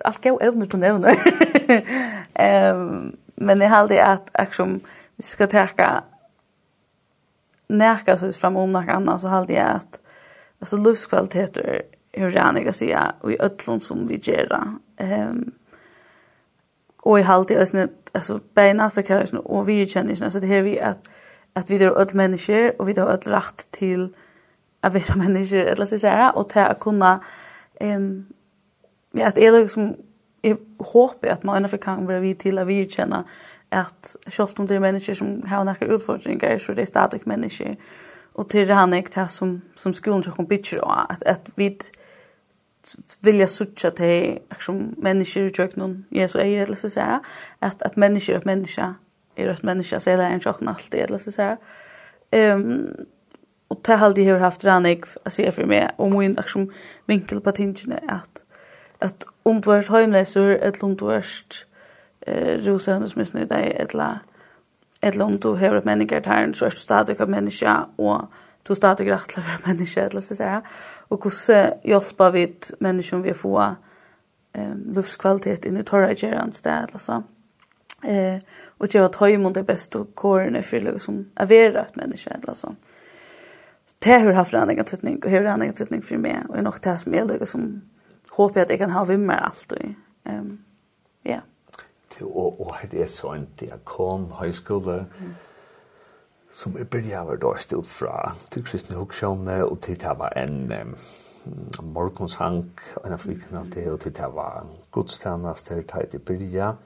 allt 0.00 0.16
allt 0.16 0.22
gå 0.22 0.40
evner 0.40 0.66
till 0.66 0.82
evner. 0.82 1.16
Ehm 2.34 3.16
men 3.42 3.58
det 3.58 3.66
hade 3.66 4.04
att 4.04 4.30
action 4.32 4.80
vi 5.16 5.22
ska 5.22 5.46
täcka 5.46 6.02
närka 7.68 8.18
så 8.18 8.32
fram 8.32 8.56
om 8.56 8.72
något 8.72 8.88
annat 8.88 9.20
så 9.20 9.28
hade 9.28 9.52
jag 9.52 9.66
att 9.66 10.00
alltså 10.60 10.76
livskvalitet 10.76 11.56
är 11.56 11.82
hur 12.12 12.30
jag 12.30 12.64
kan 12.64 12.72
säga 12.72 13.14
och 13.20 13.32
i 13.32 13.36
öllum 13.40 13.80
som 13.80 14.06
vi 14.06 14.16
gör. 14.16 14.64
Ehm 14.96 15.52
och 16.96 17.18
i 17.18 17.22
halt 17.22 17.50
i 17.50 17.56
ösnet 17.56 18.10
alltså 18.12 18.40
bena 18.54 18.90
så 18.90 19.02
kan 19.02 19.16
jag 19.16 19.46
och 19.46 19.68
vi 19.68 19.86
känner 19.86 20.14
ju 20.14 20.24
alltså 20.24 20.40
det 20.40 20.46
här 20.46 20.62
vi 20.62 20.80
att 20.80 21.10
att 21.52 21.70
vi 21.70 21.84
är 21.84 21.90
öll 21.90 22.14
människor 22.14 22.80
och 22.80 22.88
vi 22.88 23.00
har 23.00 23.06
öll 23.06 23.20
rätt 23.20 23.70
till 23.70 24.14
att 24.80 24.94
vara 24.94 25.16
människor 25.16 25.58
eller 25.58 25.86
så 25.86 25.98
säga 25.98 26.30
och 26.30 26.48
till 26.48 26.60
att 26.60 26.80
kunna 26.80 27.24
ehm 27.80 28.26
ja, 29.16 29.26
at 29.26 29.38
jeg 29.38 29.52
liksom, 29.52 29.94
jeg 30.44 30.56
håper 30.80 31.32
at 31.32 31.44
man 31.44 31.56
innenfor 31.56 31.76
kan 31.76 32.08
være 32.08 32.20
vi 32.20 32.34
til 32.34 32.58
å 32.58 32.64
virkjenne 32.64 33.24
at 33.72 34.16
selv 34.28 34.60
om 34.60 34.66
det 34.68 34.76
er 34.76 34.84
mennesker 34.84 35.14
som 35.14 35.42
har 35.48 35.64
noen 35.64 35.94
utfordringer, 35.94 36.58
så 36.58 36.74
det 36.74 36.82
er 36.82 36.90
stadig 36.90 37.20
mennesker. 37.26 37.74
Og 38.34 38.48
til 38.50 38.68
det 38.68 38.76
han 38.76 38.92
ikke 38.94 39.20
det 39.20 39.30
som, 39.30 39.62
som 39.76 39.94
skolen 39.94 40.22
som 40.22 40.48
bygger 40.48 40.80
av, 40.84 41.06
at, 41.10 41.22
at 41.26 41.50
vi 41.56 41.70
vilja 43.22 43.46
sucha 43.46 43.90
til 43.90 44.40
som 44.60 44.94
mennesker 44.98 45.46
i 45.46 45.52
kjøkkenen, 45.54 46.06
Jesu 46.10 46.38
är 46.38 46.66
det 46.66 46.76
så 46.76 46.90
säga 46.90 47.20
att 47.58 47.82
att 47.82 47.96
människor 47.96 48.36
och 48.36 48.46
människa 48.46 48.94
är 49.36 49.48
et 49.48 49.62
människa 49.62 50.00
så 50.00 50.10
är 50.10 50.16
det 50.16 50.24
en 50.24 50.40
chock 50.40 50.62
alltid, 50.62 51.00
eller 51.00 51.18
så 51.18 51.32
säga 51.32 51.56
ehm 52.30 53.06
och 53.68 53.80
det 53.86 53.96
har 53.96 54.06
alltid 54.06 54.28
haft 54.28 54.64
ranig 54.64 55.04
att 55.24 55.32
se 55.32 55.52
för 55.52 55.66
mig 55.66 55.90
och 55.96 56.10
min 56.10 56.38
aksjon 56.38 56.72
vinkel 57.06 57.40
på 57.40 57.52
tingen 57.52 57.98
att 58.08 58.42
at 59.02 59.26
om 59.44 59.60
du 59.62 59.70
er 59.70 59.88
heimleisur, 59.90 60.54
eller 60.54 60.84
om 60.84 60.96
du 60.96 61.08
er 61.10 61.26
eh, 62.26 62.58
rusende 62.66 63.08
som 63.08 63.22
er 63.40 63.50
deg, 63.50 63.72
eller, 63.80 64.22
eller 65.02 65.24
om 65.24 65.38
du 65.38 65.54
har 65.58 65.76
et 65.76 65.88
menneske 65.88 66.22
her, 66.26 66.52
så 66.54 66.66
er 66.66 66.76
du 66.76 66.80
stadig 66.80 67.20
av 67.20 67.30
menneske, 67.30 67.76
og 67.98 68.28
du 68.66 68.72
er 68.72 68.78
stadig 68.78 69.08
rett 69.10 69.28
til 69.30 69.42
å 69.42 69.46
være 69.46 69.66
menneske, 69.66 70.06
eller 70.06 70.22
så 70.22 70.36
sier 70.38 70.56
jeg. 70.56 70.62
Og 71.10 71.18
hvordan 71.26 71.80
hjelper 71.84 72.34
vi 72.34 72.46
mennesker 72.80 73.24
vi 73.24 73.34
får 73.36 73.62
eh, 74.54 74.74
livskvalitet 74.96 75.66
inn 75.66 75.80
i 75.80 75.86
torre 75.86 76.14
gjerende 76.14 76.56
sted, 76.56 76.88
eller 76.88 77.02
så. 77.02 77.22
Eh, 78.02 78.38
og 78.78 78.90
gjøre 78.90 79.10
at 79.10 79.18
høymund 79.20 79.58
er 79.58 79.66
best 79.66 79.94
og 79.98 80.14
kårene 80.18 80.62
for 80.66 80.82
liksom, 80.82 81.24
å 81.38 81.46
være 81.46 81.86
et 81.86 81.98
menneske, 81.98 82.34
eller 82.38 82.58
så. 82.58 82.74
Så 83.86 83.96
det 84.04 84.20
har 84.22 84.38
haft 84.38 84.54
en 84.54 84.70
egen 84.70 84.86
tøtning, 84.86 85.18
og 85.18 85.30
har 85.30 85.46
en 85.50 85.62
egen 85.66 85.74
tøtning 85.74 86.04
for 86.06 86.22
meg, 86.22 86.44
og 86.48 86.58
er 86.58 86.66
nok 86.66 86.78
det 86.84 87.00
som 87.02 87.14
er 87.14 87.26
liksom, 87.26 87.50
som 87.50 87.66
håper 88.32 88.60
jag 88.60 88.64
att 88.64 88.70
jag 88.70 88.78
kan 88.78 88.90
ha 88.90 89.04
vimmer 89.04 89.36
allt. 89.36 89.72
Ehm 89.72 89.94
um, 90.24 90.64
ja. 91.22 91.30
Yeah. 91.30 91.42
Till 92.08 92.26
och 92.26 92.76
det 92.90 93.00
er 93.00 93.06
så 93.06 93.28
en 93.28 93.48
diakon 93.60 94.32
høyskole, 94.32 95.06
mm. 95.20 95.34
som 96.52 96.76
är 96.76 96.84
börjar 96.84 97.36
da 97.36 97.54
stod 97.56 97.86
fra 97.86 98.32
til 98.50 98.64
kristna 98.64 98.96
högskolan 98.96 99.62
og 99.62 99.80
til 99.80 100.00
det 100.00 100.18
var 100.18 100.32
en 100.36 100.72
um, 100.72 100.96
morgonsank 101.82 102.80
en 103.04 103.12
av 103.12 103.12
afrikna 103.12 103.64
det 103.74 103.90
og 103.92 104.00
til 104.00 104.12
det 104.12 104.34
var 104.34 104.66
godstjenest 104.90 105.68
gudstjänster 105.68 105.82
tajt 105.82 106.14
i 106.14 106.18
börja 106.18 106.76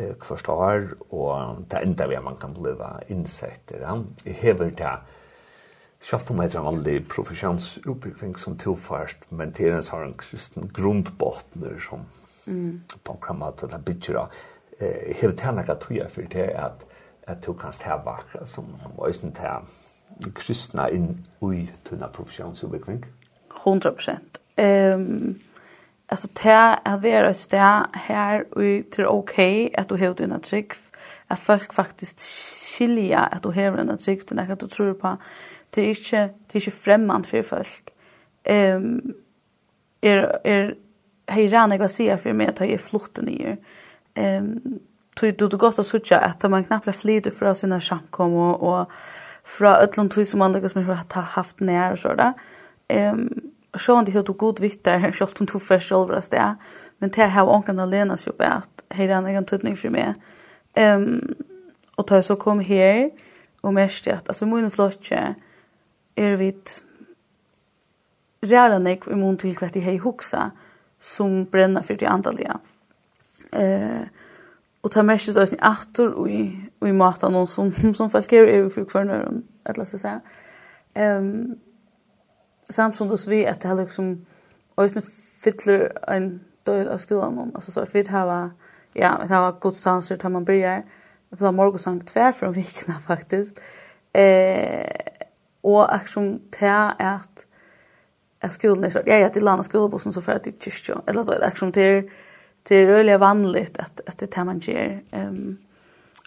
eh 0.00 0.14
hver 0.28 0.50
år, 0.50 0.88
og 1.10 1.64
det 1.70 1.82
enda 1.82 2.06
vi 2.06 2.16
man 2.22 2.36
kan 2.36 2.54
bli 2.54 2.70
innsett. 3.08 3.72
Ja. 3.80 3.94
Jeg 4.24 4.34
hever 4.34 4.70
det 4.70 4.98
Sjalt 6.00 6.30
om 6.32 6.40
heter 6.40 6.60
en 6.60 6.70
veldig 6.70 7.08
profesjonsutbygging 7.12 8.38
som 8.40 8.56
tilfærst, 8.58 9.26
men 9.36 9.52
til 9.52 9.74
en 9.74 9.84
sånn 9.84 10.14
kristen 10.20 10.70
grundbottner 10.72 11.76
som 11.84 12.06
mm. 12.46 12.96
på 13.04 13.12
en 13.12 13.20
kammat 13.20 13.66
det 13.68 13.82
bytter 13.84 14.22
av. 14.22 14.38
Eh, 14.80 15.12
Hevet 15.20 15.42
til 15.42 15.58
noe 15.58 15.76
tog 15.76 15.98
jeg 15.98 16.10
for 16.14 16.32
det 16.32 16.48
at 16.56 16.86
at 17.30 17.46
du 17.46 17.52
kan 17.52 17.72
stå 17.72 17.98
bakra 18.04 18.46
som 18.46 18.64
øyne 19.06 19.32
til 19.32 20.32
kristne 20.34 20.88
inn 20.92 21.26
ui 21.40 21.70
tunna 21.84 22.08
profesjonsutbygging. 22.08 23.04
100 23.56 23.92
prosent. 23.94 24.40
Um, 24.58 25.40
altså, 26.08 26.28
til 26.34 26.50
at 26.84 27.02
vi 27.02 27.08
er 27.08 27.28
et 27.28 27.36
sted 27.36 27.96
her 28.08 28.42
ui 28.56 28.82
til 28.92 29.08
ok 29.08 29.38
at 29.74 29.90
du 29.90 29.96
har 29.96 30.14
unna 30.22 30.38
trygg, 30.38 30.74
at 31.30 31.38
folk 31.38 31.72
faktisk 31.72 32.14
skilja 32.18 33.28
at 33.32 33.44
du 33.44 33.50
har 33.50 33.80
unna 33.80 33.96
trygg, 33.96 34.26
til 34.26 34.38
at 34.38 34.60
du 34.60 34.66
tror 34.66 34.92
på 34.92 35.16
det 35.74 35.84
er 35.84 35.88
ikke, 35.88 36.22
det 36.46 36.54
er 36.56 36.60
ikke 36.60 36.82
fremmant 36.84 37.26
for 37.26 37.42
folk. 37.46 37.90
Um, 38.50 39.14
er, 40.02 40.24
er, 40.44 40.72
hei 41.30 41.46
rann 41.52 41.72
eg 41.72 41.84
å 41.84 41.90
si 41.92 42.08
for 42.18 42.34
meg 42.34 42.54
at 42.54 42.62
jeg 42.64 42.74
er 42.74 42.82
flott 42.82 43.20
nye. 43.22 43.56
Um, 44.18 44.80
tog 45.16 45.36
du 45.38 45.46
det 45.46 45.60
godt 45.60 45.78
å 45.82 45.86
sutja 45.86 46.18
at 46.24 46.42
man 46.50 46.64
knappt 46.66 46.96
flyter 46.96 47.34
fra 47.34 47.54
sina 47.54 47.78
sjankom 47.80 48.34
og, 48.34 48.62
og 48.62 49.46
fra 49.46 49.76
ötlund 49.84 50.10
tog 50.14 50.26
som 50.26 50.42
man 50.42 50.56
lykkes 50.56 50.74
med 50.74 50.90
har 50.90 51.32
haft 51.36 51.60
nær 51.60 51.94
og 51.94 52.02
sådär. 52.02 52.34
Um, 52.90 53.28
sjåan 53.78 54.04
det 54.04 54.26
du 54.26 54.32
god 54.32 54.60
vittar, 54.60 55.12
sjålt 55.12 55.40
om 55.40 55.46
du 55.46 55.58
för 55.58 55.78
själva 55.78 56.22
det. 56.30 56.56
Men 56.98 57.10
det 57.10 57.26
här 57.26 57.48
ånkan 57.48 57.78
alena 57.78 58.16
så 58.16 58.32
på 58.32 58.44
at 58.44 58.84
hej 58.88 59.06
den 59.06 59.26
egen 59.26 59.44
tutning 59.44 59.76
för 59.76 59.90
mig. 59.90 60.14
Ehm 60.74 61.02
um, 61.02 61.34
och 61.96 62.06
tar 62.06 62.22
så 62.22 62.36
kom 62.36 62.60
her, 62.60 63.10
och 63.60 63.74
mest 63.74 64.06
att 64.06 64.28
alltså 64.28 64.46
mun 64.46 64.70
flotje, 64.70 65.34
er 66.16 66.36
vit 66.36 66.82
ræra 68.42 68.78
nek 68.78 69.06
i 69.06 69.14
mun 69.14 69.38
til 69.38 69.56
kvætti 69.56 69.80
hei 69.84 69.98
hugsa 69.98 70.50
som 71.00 71.46
brenna 71.46 71.80
fyrir 71.80 71.98
det 71.98 72.08
andaliga. 72.08 72.58
Eh, 73.52 74.06
og 74.82 74.90
ta 74.90 75.02
merkje 75.02 75.34
det 75.34 75.42
òsni 75.42 75.58
aftur 75.64 76.14
ui, 76.20 76.44
ui 76.80 76.92
mata 76.96 77.28
noen 77.28 77.48
som, 77.48 77.72
som 77.94 78.10
folk 78.12 78.32
er 78.32 78.48
i 78.48 78.60
fyrir 78.70 78.88
kvar 78.88 79.04
nøyren, 79.08 79.42
et 79.68 79.80
la 79.80 79.86
seg 79.88 80.04
seg. 80.04 80.30
Um, 80.96 81.58
samstundes 82.70 83.28
vi 83.30 83.44
at 83.46 83.62
det 83.62 83.70
er 83.70 83.82
liksom 83.82 84.14
òsni 84.80 85.02
fyller 85.04 85.90
en 86.08 86.32
døyl 86.66 86.88
av 86.88 87.00
skolan 87.02 87.36
noen, 87.36 87.52
altså 87.54 87.74
så 87.74 87.84
at 87.84 87.94
vi 87.94 88.04
hava, 88.08 88.40
ja, 88.96 89.14
vi 89.22 89.28
hava 89.32 89.52
godstanser 89.60 90.20
til 90.20 90.32
man 90.32 90.44
bryr, 90.48 90.82
vi 91.30 91.40
hava 91.40 91.52
morgosang 91.56 92.00
tver 92.06 92.32
for 92.36 92.50
om 92.50 92.56
vikna 92.56 93.00
faktisk. 93.10 93.60
Eh, 94.14 95.19
Og 95.62 95.94
akkurat 95.94 96.40
til 96.52 96.66
at 96.98 97.46
at 98.42 98.52
skolan 98.52 98.84
är 98.84 98.90
så 98.90 99.02
ja 99.06 99.18
ja 99.18 99.28
till 99.28 99.42
landa 99.42 99.62
skolbussen 99.62 100.12
så 100.12 100.20
för 100.20 100.32
att 100.32 100.44
det 100.44 100.66
just 100.66 100.88
ju 100.88 100.94
eller 101.06 101.24
då 101.24 101.32
det 101.32 101.72
till 101.72 102.10
till 102.64 102.86
rörliga 102.86 103.18
vanligt 103.18 103.78
att 103.78 104.00
att 104.06 104.18
det 104.18 104.26
tar 104.26 104.44
man 104.44 104.58
ger. 104.58 105.02
Ehm 105.12 105.58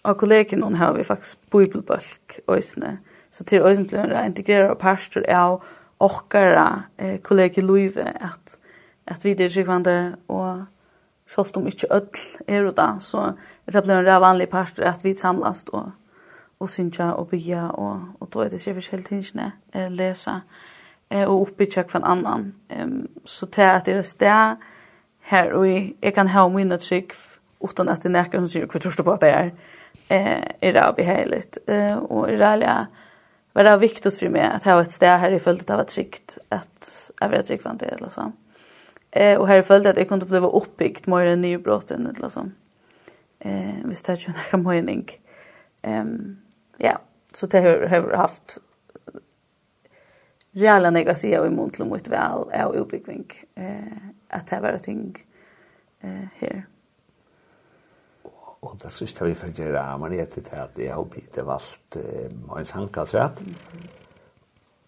och 0.04 0.18
kollegan 0.18 0.64
hon 0.64 0.76
har 0.76 0.94
vi 0.94 1.04
faktiskt 1.04 1.50
bibelbulk 1.50 2.40
ösne 2.48 2.98
så 3.32 3.44
till 3.44 3.62
ösne 3.62 3.86
blir 3.86 4.08
det 4.08 4.26
integrera 4.26 4.72
och 4.72 4.80
pastor 4.80 5.26
är 5.28 5.60
ochkara 5.98 6.84
eh, 6.98 7.18
kollega 7.22 7.62
Louise 7.62 8.14
att 8.20 8.60
att 9.06 9.26
vi 9.26 9.34
det 9.34 9.50
skrivande 9.50 10.16
och 10.28 10.58
Sjolst 11.36 11.58
om 11.58 11.68
ikke 11.68 11.88
ødel 11.92 12.20
er 12.48 12.72
det 12.72 13.04
så 13.04 13.32
det 13.66 13.84
blir 13.84 13.96
en 13.96 14.22
vanlig 14.22 14.50
pastor 14.50 14.84
at 14.84 15.04
vi 15.04 15.16
samlas 15.16 15.66
og 15.74 15.92
og 16.64 16.70
synja 16.70 17.12
og 17.12 17.28
byggja 17.28 17.68
og, 17.68 18.02
og 18.20 18.34
då 18.34 18.42
er 18.42 18.50
det 18.50 18.68
ikke 18.68 18.92
helt 18.92 19.08
tingene 19.08 19.52
eh, 19.76 19.92
lesa 19.92 20.40
eh, 21.12 21.30
og 21.30 21.50
från 21.88 22.04
annan. 22.04 22.54
Ehm 22.70 23.08
så 23.26 23.46
det 23.46 23.64
at 23.64 23.86
det 23.86 23.94
er 23.94 24.02
sted 24.02 24.56
her 25.22 25.54
og 25.54 25.68
jeg 26.02 26.14
kan 26.14 26.28
ha 26.28 26.48
mine 26.48 26.78
trygg 26.78 27.12
utan 27.62 27.90
at 27.90 28.04
det 28.04 28.16
er 28.16 28.26
som 28.32 28.48
sier 28.48 28.66
kvar 28.66 28.80
tror 28.80 29.04
på 29.04 29.12
at 29.12 29.22
det 29.22 29.30
er 29.30 29.50
eh, 30.10 30.44
er 30.62 30.72
det 30.72 30.96
beheiligt 30.96 31.58
eh, 31.68 31.98
og 31.98 32.32
er 32.32 32.38
det 32.38 32.88
var 33.54 33.64
det 33.64 33.78
viktigt 33.78 34.20
för 34.20 34.30
mig 34.30 34.42
att 34.42 34.64
ha 34.64 34.82
ett 34.82 34.92
ställe 34.92 35.18
här 35.18 35.32
i 35.32 35.40
följt 35.40 35.70
av 35.70 35.80
ett 35.80 35.92
skikt 35.92 36.38
att 36.50 37.12
jag 37.22 37.30
vet 37.30 37.50
inte 37.50 37.64
vad 37.66 37.78
det 37.78 37.86
är 37.86 38.10
så. 38.10 38.32
Eh 39.12 39.38
och 39.38 39.48
här 39.48 39.58
i 39.58 39.62
följt 39.62 39.88
att 39.88 39.98
jag 39.98 40.08
kunde 40.08 40.26
bli 40.26 40.38
uppbyggt 40.38 41.08
mer 41.08 41.26
än 41.26 41.42
nybrotten 41.42 42.08
eller 42.08 42.30
så. 42.30 42.50
Eh 43.40 43.76
visst 43.86 44.06
det 44.06 44.12
är 44.12 44.18
ju 44.18 44.34
en 44.52 44.64
mening. 44.68 45.10
Ehm 45.82 46.43
ja, 46.80 46.98
så 47.34 47.48
det 47.48 47.62
har 47.64 48.16
haft 48.18 48.58
reala 50.54 50.92
nega 50.94 51.16
sia 51.18 51.42
og 51.42 51.50
imot 51.50 51.78
til 51.78 51.90
mot 51.90 52.10
vel 52.10 52.46
av 52.54 52.76
utbyggving 52.78 53.26
eh, 53.58 54.12
at 54.34 54.50
det 54.50 54.62
var 54.62 54.78
ting 54.84 55.08
eh, 56.04 56.30
her. 56.40 56.64
Og 58.64 58.78
det 58.80 58.94
synes 58.96 59.16
jeg 59.18 59.28
vi 59.28 59.36
får 59.36 59.56
gjøre 59.58 59.84
Maria 60.00 60.26
til 60.26 60.46
at 60.56 60.78
jeg 60.80 60.94
har 60.94 61.04
blitt 61.10 61.38
valgt 61.46 61.98
eh, 62.00 62.30
en 62.32 62.70
sangkalsrett 62.70 63.44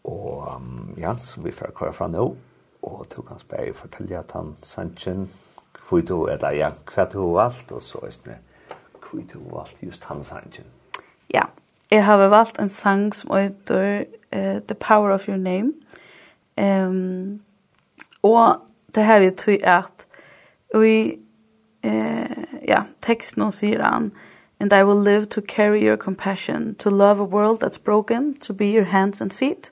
og 0.06 0.56
um, 0.56 0.94
ja, 0.98 1.16
som 1.18 1.44
vi 1.44 1.52
får 1.52 1.74
kvar 1.76 1.92
fra 1.92 2.08
nå 2.08 2.28
og 2.86 3.08
tog 3.10 3.30
hans 3.32 3.44
bare 3.50 3.74
fortelle 3.74 4.20
at 4.20 4.36
han 4.38 4.54
sannsyn 4.62 5.26
hvor 5.88 6.02
du 6.06 6.28
er 6.30 6.42
ja, 6.54 6.70
hva 6.94 7.06
du 7.10 7.20
har 7.24 7.34
valgt 7.40 7.74
og 7.74 7.82
så 7.82 8.04
er 8.06 8.18
det 8.26 8.38
hvor 9.02 9.22
du 9.26 9.40
har 9.40 9.58
valgt 9.58 9.82
just 9.84 10.06
han 10.06 10.24
sannsyn. 10.24 10.70
Ja, 11.34 11.50
Jeg 11.96 12.06
har 12.06 12.28
valgt 12.28 12.60
en 12.60 12.70
sang 12.70 13.16
som 13.16 13.38
heter 13.38 14.04
uh, 14.36 14.62
The 14.68 14.76
Power 14.76 15.14
of 15.14 15.28
Your 15.30 15.38
Name. 15.38 15.74
Um, 16.58 17.42
og 18.24 18.58
det 18.96 19.06
her 19.06 19.20
vi 19.20 19.30
tror 19.30 19.58
at 19.64 20.08
vi, 20.82 21.20
uh, 21.84 22.44
ja, 22.68 22.82
teksten 23.02 23.44
nå 23.44 23.50
sier 23.52 23.84
han, 23.84 24.12
And 24.60 24.74
I 24.74 24.84
will 24.84 25.04
live 25.04 25.26
to 25.26 25.42
carry 25.42 25.88
your 25.88 25.96
compassion, 25.96 26.76
to 26.76 26.90
love 26.90 27.22
a 27.22 27.24
world 27.24 27.64
that's 27.64 27.84
broken, 27.84 28.34
to 28.40 28.54
be 28.54 28.66
your 28.66 28.86
hands 28.86 29.22
and 29.22 29.32
feet. 29.32 29.72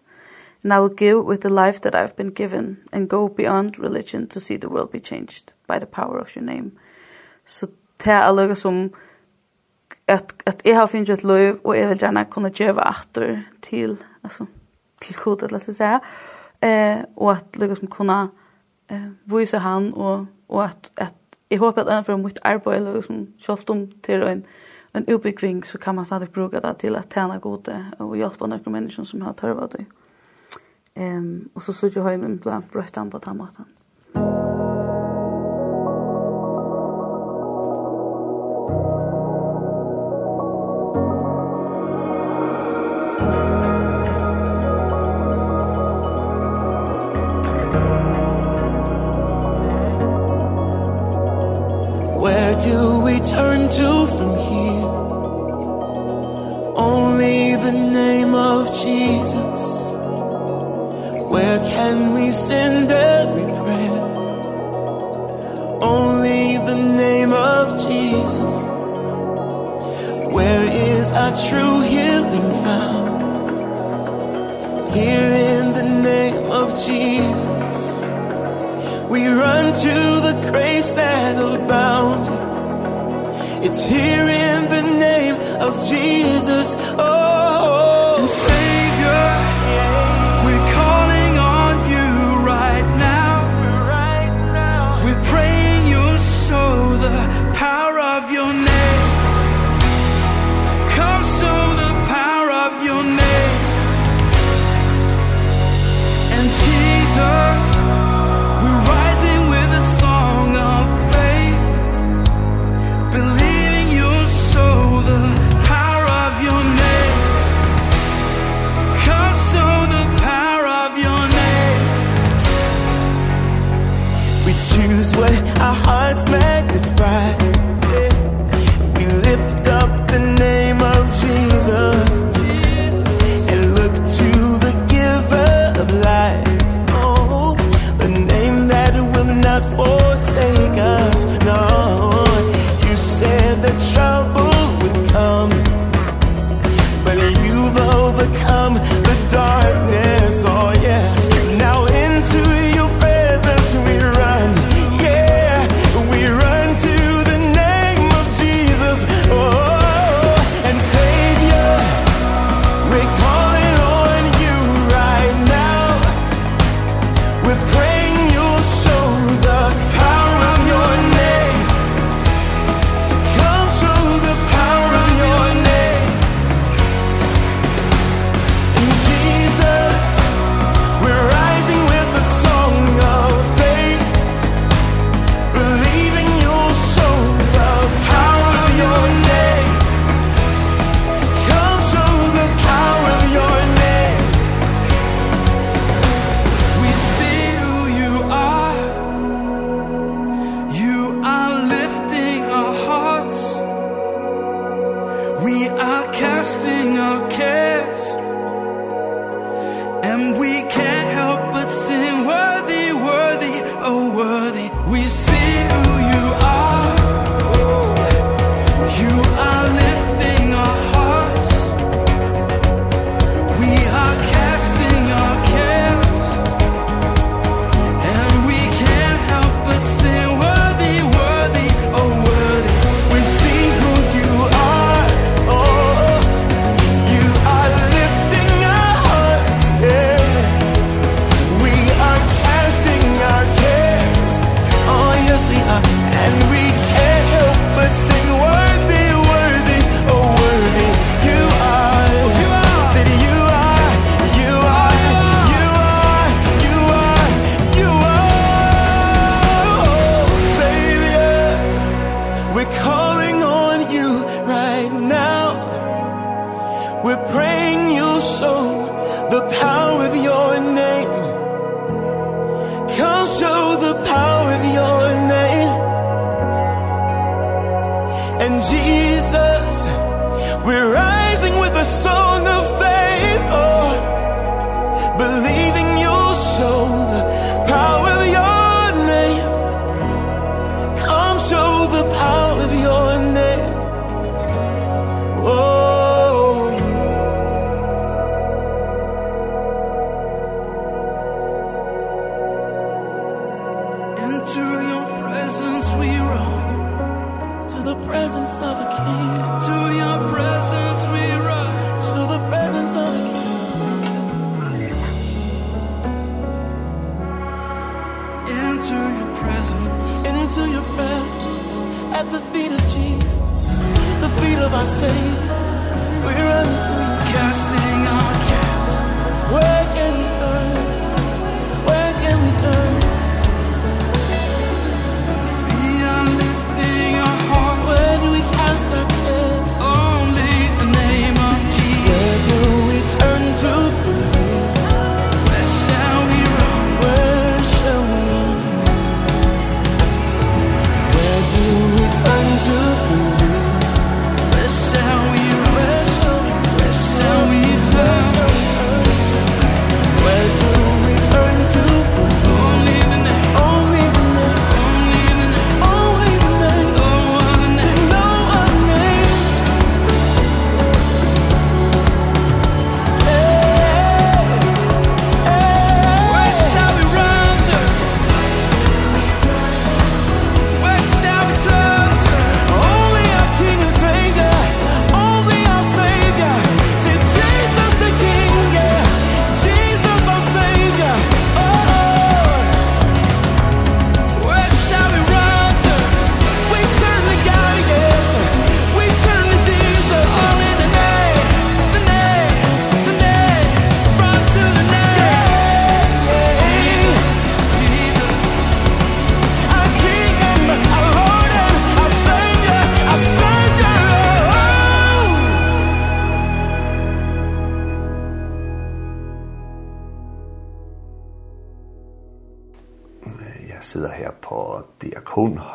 And 0.64 0.74
I 0.74 0.80
will 0.80 0.96
give 0.96 1.26
with 1.26 1.42
the 1.42 1.50
life 1.50 1.82
that 1.82 1.96
I've 1.96 2.16
been 2.16 2.34
given 2.34 2.78
and 2.94 3.10
go 3.10 3.28
beyond 3.28 3.80
religion 3.80 4.28
to 4.28 4.40
see 4.40 4.58
the 4.58 4.70
world 4.70 4.92
be 4.92 5.00
changed 5.00 5.54
by 5.68 5.80
the 5.80 5.86
power 5.86 6.20
of 6.20 6.36
your 6.36 6.46
name. 6.46 6.72
Så 7.46 7.68
det 7.98 8.14
er 8.14 8.20
alle 8.20 8.56
som 8.56 8.92
att 10.08 10.34
att 10.46 10.62
jag 10.66 10.76
har 10.76 10.88
finnet 10.88 11.10
et 11.10 11.26
och 11.26 11.66
og 11.66 11.78
jeg 11.78 11.90
vil 11.90 11.98
gjerne 11.98 12.26
kunne 12.26 12.50
gjøre 12.50 12.88
atter 12.88 13.44
til, 13.62 13.98
altså, 14.24 14.46
til 15.02 15.16
kodet, 15.16 15.52
la 15.52 15.58
oss 15.58 15.64
si, 15.64 15.84
eh, 16.62 17.04
og 17.18 17.32
at 17.32 17.58
liksom 17.58 17.88
kunne 17.88 18.30
eh, 18.90 19.10
vise 19.26 19.58
han, 19.58 19.94
og, 19.94 20.28
att 20.50 20.92
at, 20.98 21.08
at 21.08 21.14
jeg 21.52 21.60
håper 21.60 21.82
at 21.82 21.98
ennfor 21.98 22.18
mitt 22.18 22.40
arbeid, 22.44 22.94
liksom, 22.96 23.28
selv 23.40 23.70
om 23.70 23.88
til 24.04 24.24
en, 24.24 24.46
en 24.96 25.06
utbyggving, 25.10 25.66
så 25.66 25.78
kan 25.78 25.96
man 25.96 26.06
stadig 26.06 26.30
bruka 26.30 26.60
det 26.60 26.78
til 26.78 26.96
at 26.96 27.10
tjene 27.14 27.40
gode, 27.40 27.86
og 28.00 28.16
hjelpe 28.16 28.48
noen 28.48 28.72
mennesker 28.72 29.04
som 29.04 29.22
har 29.22 29.34
tørvet 29.34 29.72
det. 29.72 29.86
Ehm 30.96 31.50
och 31.54 31.62
så 31.62 31.74
så 31.74 31.88
jag 31.88 32.04
har 32.04 32.12
ju 32.12 32.18
hjemme 32.18 32.40
med 32.44 32.64
brøttene 32.72 33.12
på 33.12 33.18
den 33.18 33.38
måten. 33.38 33.66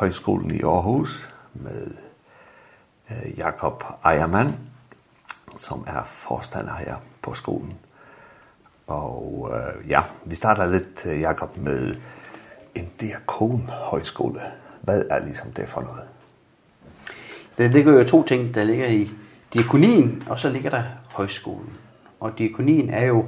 Handelshøjskolen 0.09 0.51
i 0.51 0.61
Aarhus 0.61 1.29
med 1.53 1.91
øh, 3.11 3.37
Jakob 3.37 3.83
Ejermann, 4.03 4.55
som 5.57 5.83
er 5.87 6.03
forstander 6.03 6.75
her 6.75 6.95
på 7.21 7.33
skolen. 7.33 7.73
Og 8.87 9.51
øh, 9.53 9.89
ja, 9.89 10.01
vi 10.25 10.35
starter 10.35 10.65
lidt, 10.65 11.05
Jakob, 11.05 11.57
med 11.57 11.95
en 12.75 12.89
diakonhøjskole. 12.99 14.41
Hvad 14.81 15.03
er 15.09 15.19
ligesom 15.19 15.51
det 15.51 15.69
for 15.69 15.81
noget? 15.81 16.03
Der 17.57 17.67
ligger 17.67 17.93
jo 17.93 18.03
to 18.03 18.23
ting. 18.23 18.53
Der 18.55 18.63
ligger 18.63 18.87
i 18.87 19.11
diakonien, 19.53 20.23
og 20.29 20.39
så 20.39 20.49
ligger 20.49 20.69
der 20.69 20.83
højskolen. 21.13 21.73
Og 22.19 22.37
diakonien 22.37 22.89
er 22.89 23.05
jo 23.05 23.25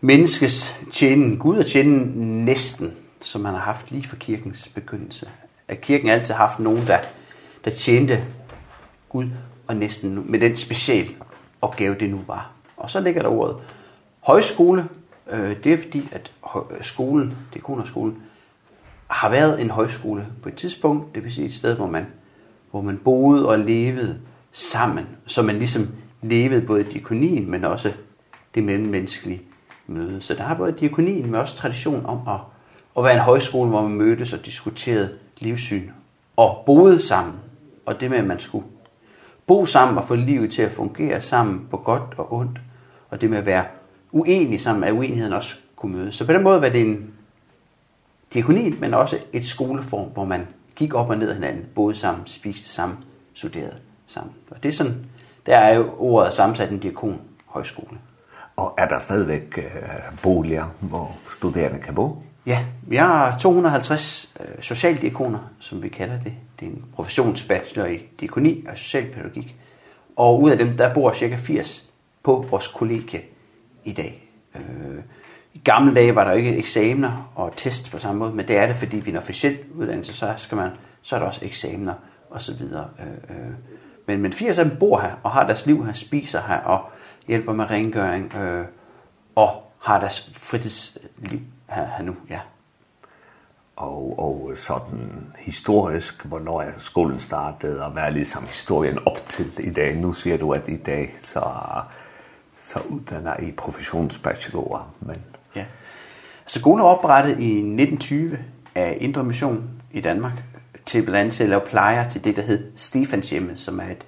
menneskets 0.00 0.80
tjenen, 0.92 1.38
Gud 1.38 1.58
og 1.58 1.66
tjenen 1.66 2.44
næsten, 2.44 2.92
som 3.20 3.40
man 3.40 3.52
har 3.52 3.60
haft 3.60 3.90
lige 3.90 4.08
fra 4.08 4.16
kirkens 4.16 4.68
begyndelse 4.74 5.28
at 5.68 5.80
kirken 5.80 6.08
altid 6.08 6.34
har 6.34 6.46
haft 6.46 6.58
nogen, 6.58 6.86
der, 6.86 6.98
der 7.64 7.70
tjente 7.70 8.24
Gud 9.08 9.26
og 9.66 9.76
næsten 9.76 10.30
med 10.30 10.40
den 10.40 10.56
specielle 10.56 11.10
opgave, 11.60 11.94
det 12.00 12.10
nu 12.10 12.20
var. 12.26 12.50
Og 12.76 12.90
så 12.90 13.00
ligger 13.00 13.22
der 13.22 13.28
ordet 13.28 13.56
højskole. 14.20 14.88
Øh, 15.30 15.64
det 15.64 15.72
er 15.72 15.76
fordi, 15.76 16.08
at 16.12 16.32
skolen, 16.80 17.36
det 17.54 17.62
er 17.68 17.82
skolen, 17.84 18.22
har 19.06 19.28
været 19.28 19.60
en 19.60 19.70
højskole 19.70 20.26
på 20.42 20.48
et 20.48 20.54
tidspunkt. 20.54 21.14
Det 21.14 21.24
vil 21.24 21.32
sige 21.32 21.46
et 21.46 21.54
sted, 21.54 21.76
hvor 21.76 21.86
man, 21.86 22.06
hvor 22.70 22.80
man 22.80 22.98
boede 22.98 23.48
og 23.48 23.58
levede 23.58 24.20
sammen. 24.52 25.06
Så 25.26 25.42
man 25.42 25.58
ligesom 25.58 25.88
levede 26.22 26.66
både 26.66 26.84
diakonien, 26.84 27.50
men 27.50 27.64
også 27.64 27.92
det 28.54 28.64
mellemmenneskelige 28.64 29.42
møde. 29.86 30.20
Så 30.20 30.34
der 30.34 30.42
har 30.42 30.54
både 30.54 30.72
diakonien, 30.72 31.26
men 31.26 31.34
også 31.34 31.56
tradition 31.56 32.06
om 32.06 32.28
at, 32.28 32.40
at 32.98 33.04
være 33.04 33.14
en 33.14 33.20
højskole, 33.20 33.70
hvor 33.70 33.82
man 33.82 33.90
mødtes 33.90 34.32
og 34.32 34.46
diskuterede 34.46 35.18
livssyn 35.44 35.90
og 36.36 36.62
boede 36.66 37.06
sammen, 37.06 37.34
og 37.86 38.00
det 38.00 38.10
med, 38.10 38.18
at 38.18 38.24
man 38.24 38.40
skulle 38.40 38.66
bo 39.46 39.66
sammen 39.66 39.98
og 39.98 40.06
få 40.06 40.14
livet 40.14 40.52
til 40.52 40.62
at 40.62 40.70
fungere 40.70 41.20
sammen 41.20 41.66
på 41.70 41.76
godt 41.76 42.14
og 42.16 42.32
ondt, 42.32 42.60
og 43.10 43.20
det 43.20 43.30
med 43.30 43.38
at 43.38 43.46
være 43.46 43.64
uenig 44.12 44.60
sammen, 44.60 44.84
at 44.84 44.92
uenigheden 44.92 45.32
også 45.32 45.56
kunne 45.76 45.96
mødes. 45.96 46.14
Så 46.14 46.26
på 46.26 46.32
den 46.32 46.42
måde 46.42 46.60
var 46.60 46.68
det 46.68 46.80
en 46.80 47.14
diakoni, 48.34 48.74
men 48.80 48.94
også 48.94 49.16
et 49.32 49.46
skoleform, 49.46 50.08
hvor 50.08 50.24
man 50.24 50.46
gik 50.76 50.94
op 50.94 51.10
og 51.10 51.18
ned 51.18 51.28
af 51.28 51.34
hinanden, 51.34 51.66
boede 51.74 51.96
sammen, 51.96 52.26
spiste 52.26 52.68
sammen, 52.68 52.98
studerede 53.34 53.76
sammen. 54.06 54.32
Og 54.50 54.62
det 54.62 54.68
er 54.68 54.72
sådan, 54.72 55.06
der 55.46 55.56
er 55.56 55.74
jo 55.76 55.94
ordet 55.98 56.34
sammensat 56.34 56.70
en 56.70 56.78
diakon 56.78 57.20
højskole. 57.46 57.98
Og 58.56 58.74
er 58.78 58.88
der 58.88 58.98
stadigvæk 58.98 59.58
øh, 59.58 60.18
boliger, 60.22 60.66
hvor 60.80 61.16
studerende 61.30 61.78
kan 61.78 61.94
bo? 61.94 62.22
Ja, 62.46 62.64
vi 62.82 62.96
har 62.96 63.38
250 63.38 64.34
øh, 64.40 64.62
socialdiakoner, 64.62 65.38
som 65.60 65.82
vi 65.82 65.88
kalder 65.88 66.18
det. 66.18 66.32
Det 66.60 66.66
er 66.66 66.70
en 66.70 66.84
professionsbachelor 66.94 67.86
i 67.86 68.02
diakoni 68.20 68.64
og 68.68 68.76
socialpædagogik. 68.76 69.56
Og 70.16 70.42
ud 70.42 70.50
af 70.50 70.58
dem, 70.58 70.76
der 70.76 70.94
bor 70.94 71.12
cirka 71.12 71.36
80 71.36 71.84
på 72.22 72.46
vores 72.50 72.68
kollegie 72.68 73.22
i 73.84 73.92
dag. 73.92 74.30
Øh, 74.54 75.02
I 75.54 75.60
gamle 75.64 75.94
dage 75.94 76.14
var 76.14 76.24
der 76.24 76.32
ikke 76.32 76.56
eksamener 76.56 77.32
og 77.34 77.56
test 77.56 77.90
på 77.90 77.98
samme 77.98 78.18
måde, 78.18 78.34
men 78.34 78.48
det 78.48 78.56
er 78.56 78.66
det, 78.66 78.76
fordi 78.76 78.96
vi 78.96 79.10
er 79.10 79.14
en 79.14 79.18
officiel 79.18 79.58
uddannelse, 79.74 80.12
så, 80.12 80.34
skal 80.36 80.56
man, 80.56 80.70
så 81.02 81.16
er 81.16 81.20
der 81.20 81.26
også 81.26 81.44
eksamener 81.44 81.94
og 82.30 82.40
så 82.40 82.54
videre. 82.54 82.88
Øh, 83.00 83.36
øh. 83.36 83.52
Men, 84.06 84.22
men 84.22 84.32
80 84.32 84.58
af 84.58 84.64
dem 84.64 84.76
bor 84.78 85.00
her 85.00 85.12
og 85.22 85.30
har 85.30 85.46
deres 85.46 85.66
liv 85.66 85.84
her, 85.86 85.92
spiser 85.92 86.40
her 86.46 86.58
og 86.58 86.90
hjælper 87.26 87.52
med 87.52 87.70
rengøring 87.70 88.34
øh, 88.34 88.64
og 89.34 89.72
har 89.78 90.00
deres 90.00 90.30
fritidsliv 90.32 91.40
her, 91.74 91.86
her 91.96 92.04
nu, 92.04 92.16
ja. 92.30 92.40
Og, 93.76 94.18
og 94.18 94.52
sådan 94.56 95.32
historisk, 95.38 96.24
hvornår 96.24 96.64
skolen 96.78 97.20
startet, 97.20 97.80
og 97.80 97.90
hvad 97.90 98.02
er 98.02 98.10
ligesom 98.10 98.44
historien 98.44 98.98
op 99.06 99.28
til 99.28 99.52
i 99.58 99.70
dag. 99.70 99.96
Nu 99.96 100.12
siger 100.12 100.36
du, 100.36 100.52
at 100.52 100.68
i 100.68 100.76
dag, 100.76 101.14
så, 101.20 101.44
så 102.60 102.78
uddanner 102.88 103.40
I 103.40 103.52
professionsbachelorer. 103.52 104.94
Men... 105.00 105.16
Ja. 105.56 105.64
Så 106.46 106.58
skolen 106.58 106.80
er 106.80 106.84
oprettet 106.84 107.30
i 107.30 107.56
1920 107.56 108.38
af 108.74 108.98
Indre 109.00 109.24
Mission 109.24 109.70
i 109.92 110.00
Danmark, 110.00 110.42
til 110.86 111.02
blandt 111.02 111.18
andet 111.18 111.34
til 111.34 111.42
at 111.42 111.48
lave 111.48 111.60
plejer 111.60 112.08
til 112.08 112.24
det, 112.24 112.36
der 112.36 112.42
hed 112.42 112.72
Stefans 112.76 113.30
hjemme, 113.30 113.56
som 113.56 113.78
er 113.80 113.84
et, 113.84 114.06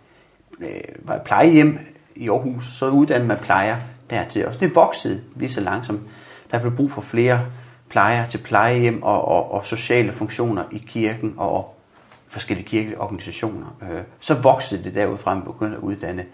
øh, 0.61 0.69
var 0.99 1.15
et 1.15 1.23
plejehjem 1.23 1.79
i 2.15 2.29
Aarhus, 2.29 2.65
så 2.65 2.89
uddannede 2.89 3.29
man 3.29 3.39
plejer 3.39 3.77
dertil. 4.11 4.47
Og 4.47 4.61
det 4.61 4.75
voksede 4.75 5.23
lige 5.37 5.51
så 5.51 5.61
langsomt. 5.61 6.01
Der 6.51 6.59
blev 6.59 6.77
brug 6.77 6.91
for 6.91 7.01
flere 7.01 7.41
plejer 7.89 8.27
til 8.27 8.39
plejehjem 8.39 9.03
og, 9.03 9.29
og, 9.29 9.53
og 9.53 9.65
sociale 9.65 10.13
funktioner 10.13 10.65
i 10.73 10.79
kirken 10.79 11.35
og 11.37 11.75
forskellige 12.29 12.67
kirkelige 12.67 13.01
organisationer. 13.01 13.77
Øh, 13.83 14.01
så 14.21 14.35
voksede 14.35 14.85
det 14.85 14.95
derudfra, 14.95 15.35
man 15.35 15.45
begyndte 15.45 15.77
at 15.77 15.83
uddanne 15.83 16.25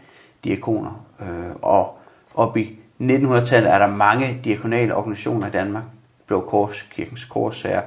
diakoner. 0.45 1.05
Øh, 1.21 1.57
og 1.63 1.99
op 2.35 2.57
i 2.57 2.79
1900-tallet 3.01 3.73
er 3.73 3.79
der 3.79 3.87
mange 3.87 4.41
diakonale 4.45 4.95
organisationer 4.95 5.47
i 5.47 5.51
Danmark. 5.51 5.85
Blå 6.27 6.41
Kors, 6.41 6.83
Kirkens 6.83 7.25
Korsager, 7.25 7.83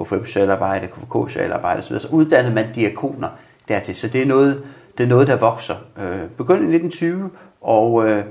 KFM 0.00 0.26
Sjælarbejde, 0.26 0.86
KFK 0.86 1.32
Sjælarbejde 1.32 1.78
osv. 1.78 1.98
Så 1.98 2.08
uddannede 2.08 2.54
man 2.54 2.72
diakoner 2.74 3.28
dertil. 3.68 3.96
Så 3.96 4.08
det 4.08 4.22
er 4.22 4.26
noget, 4.26 4.64
det 4.98 5.04
er 5.04 5.08
noget 5.08 5.28
der 5.28 5.38
vokser. 5.38 5.74
Øh, 5.98 6.28
begyndte 6.36 6.62
i 6.62 6.74
1920, 6.74 7.30
og 7.60 8.08
øh, 8.08 8.24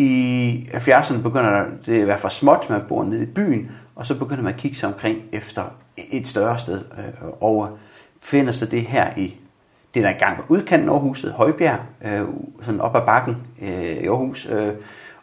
i 0.00 0.68
70'erne 0.72 1.22
begynder 1.22 1.64
det 1.86 1.94
at 1.94 2.00
i 2.00 2.04
hvert 2.04 2.20
fald 2.20 2.32
småt, 2.32 2.70
man 2.70 2.82
bor 2.88 3.04
nede 3.04 3.22
i 3.22 3.26
byen, 3.26 3.70
og 3.96 4.06
så 4.06 4.18
begynder 4.18 4.42
man 4.42 4.54
at 4.54 4.60
kigge 4.60 4.76
sig 4.76 4.88
omkring 4.88 5.22
efter 5.32 5.64
et 5.96 6.28
større 6.28 6.58
sted 6.58 6.80
øh, 6.98 7.28
over. 7.40 7.68
Finder 8.22 8.52
sig 8.52 8.70
det 8.70 8.82
her 8.82 9.16
i 9.16 9.34
det, 9.94 10.02
der 10.02 10.10
engang 10.10 10.38
var 10.38 10.44
udkanten 10.48 10.88
af 10.88 10.92
Aarhuset, 10.92 11.32
Højbjerg, 11.32 11.80
øh, 12.04 12.24
sådan 12.62 12.80
op 12.80 12.96
ad 12.96 13.06
bakken 13.06 13.36
øh, 13.62 13.68
i 13.70 14.06
Aarhus, 14.06 14.48
øh, 14.50 14.74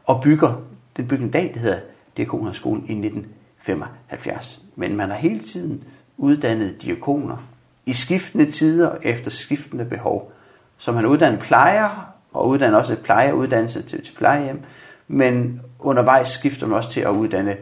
og 0.05 0.21
bygger 0.21 0.61
den 0.97 1.07
bygning 1.07 1.33
dag, 1.33 1.51
det 1.53 1.61
hedder 1.61 1.79
Diakonerskolen 2.17 2.83
i 2.87 2.91
1975. 2.91 4.61
Men 4.75 4.95
man 4.95 5.09
har 5.09 5.17
hele 5.17 5.39
tiden 5.39 5.83
uddannet 6.17 6.81
diakoner 6.81 7.37
i 7.85 7.93
skiftende 7.93 8.51
tider 8.51 8.91
efter 9.03 9.31
skiftende 9.31 9.85
behov. 9.85 10.31
Så 10.77 10.91
man 10.91 11.05
uddannet 11.05 11.39
plejer 11.39 12.16
og 12.33 12.47
uddanner 12.47 12.77
også 12.77 12.95
plejeuddannelse 12.95 13.81
til, 13.81 14.03
til 14.03 14.13
plejehjem, 14.13 14.61
men 15.07 15.61
undervejs 15.79 16.27
skifter 16.27 16.67
man 16.67 16.77
også 16.77 16.89
til 16.89 17.01
at 17.01 17.09
uddanne 17.09 17.55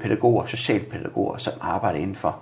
pædagoger, 0.00 0.46
socialpædagoger, 0.46 1.36
som 1.36 1.52
arbejder 1.60 1.98
inden 1.98 2.16
for 2.16 2.38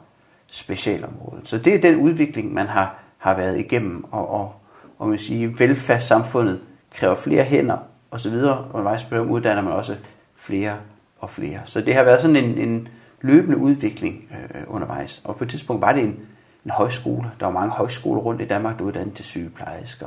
specialområdet. 0.50 1.48
Så 1.48 1.58
det 1.58 1.74
er 1.74 1.80
den 1.80 1.96
udvikling, 1.96 2.54
man 2.54 2.66
har, 2.66 2.98
har 3.18 3.36
været 3.36 3.58
igennem, 3.58 4.04
og, 4.10 4.30
og, 4.30 4.54
og 4.98 5.08
man 5.08 5.18
siger, 5.18 5.50
velfærdssamfundet 5.58 6.60
kræver 6.94 7.14
flere 7.14 7.44
hænder 7.44 7.76
og 8.10 8.20
så 8.20 8.30
videre, 8.30 8.58
og 8.58 8.74
undervejs 8.74 9.12
uddanner 9.12 9.62
man 9.62 9.72
også 9.72 9.96
flere 10.36 10.76
og 11.18 11.30
flere. 11.30 11.60
Så 11.64 11.80
det 11.80 11.94
har 11.94 12.02
været 12.02 12.20
sådan 12.20 12.36
en, 12.36 12.58
en 12.58 12.88
løbende 13.20 13.56
udvikling 13.56 14.24
øh, 14.30 14.62
undervejs. 14.66 15.22
Og 15.24 15.36
på 15.36 15.44
et 15.44 15.50
tidspunkt 15.50 15.82
var 15.82 15.92
det 15.92 16.02
en, 16.02 16.18
en 16.64 16.70
højskole. 16.70 17.30
Der 17.40 17.46
var 17.46 17.52
mange 17.52 17.70
højskoler 17.70 18.20
rundt 18.20 18.42
i 18.42 18.44
Danmark, 18.44 18.78
der 18.78 18.84
uddannede 18.84 19.14
til 19.14 19.24
sygeplejersker, 19.24 20.06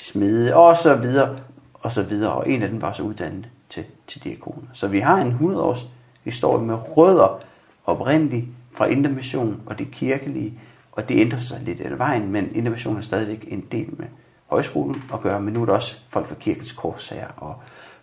til 0.00 0.06
smede 0.06 0.56
og 0.56 0.76
så 0.76 0.94
videre 0.94 1.38
og 1.74 1.92
så 1.92 2.02
videre. 2.02 2.32
Og 2.32 2.50
en 2.50 2.62
af 2.62 2.68
dem 2.68 2.82
var 2.82 2.92
så 2.92 3.02
uddannet 3.02 3.48
til, 3.68 3.84
til 4.06 4.24
diakoner. 4.24 4.66
Så 4.72 4.88
vi 4.88 5.00
har 5.00 5.16
en 5.16 5.28
100 5.28 5.62
års 5.62 5.86
historie 6.24 6.64
med 6.64 6.78
rødder 6.96 7.40
oprindeligt 7.84 8.46
fra 8.72 8.86
intermission 8.86 9.62
og 9.66 9.78
det 9.78 9.90
kirkelige, 9.90 10.60
og 10.92 11.08
det 11.08 11.20
ændrer 11.20 11.38
sig 11.38 11.60
lidt 11.60 11.80
af 11.80 11.98
vejen, 11.98 12.32
men 12.32 12.54
intermission 12.54 12.96
er 12.96 13.00
stadigvæk 13.00 13.44
en 13.48 13.64
del 13.72 13.88
med 13.98 14.06
højskolen 14.46 15.02
at 15.12 15.20
gøre, 15.20 15.40
men 15.40 15.54
nu 15.54 15.62
er 15.62 15.66
der 15.66 15.72
også 15.72 16.00
folk 16.08 16.26
fra 16.26 16.34
kirkens 16.34 16.72
korsherre 16.72 17.30
og 17.36 17.54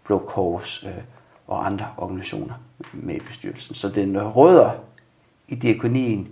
Blå 0.04 0.20
Kors 0.20 0.84
øh, 0.84 1.04
og 1.48 1.66
andre 1.66 1.88
organisationer 1.98 2.54
med 2.94 3.16
i 3.16 3.20
bestyrelsen. 3.20 3.76
Så 3.76 3.90
den 3.90 4.22
rødder 4.22 4.72
i 5.48 5.56
diakonien 5.56 6.28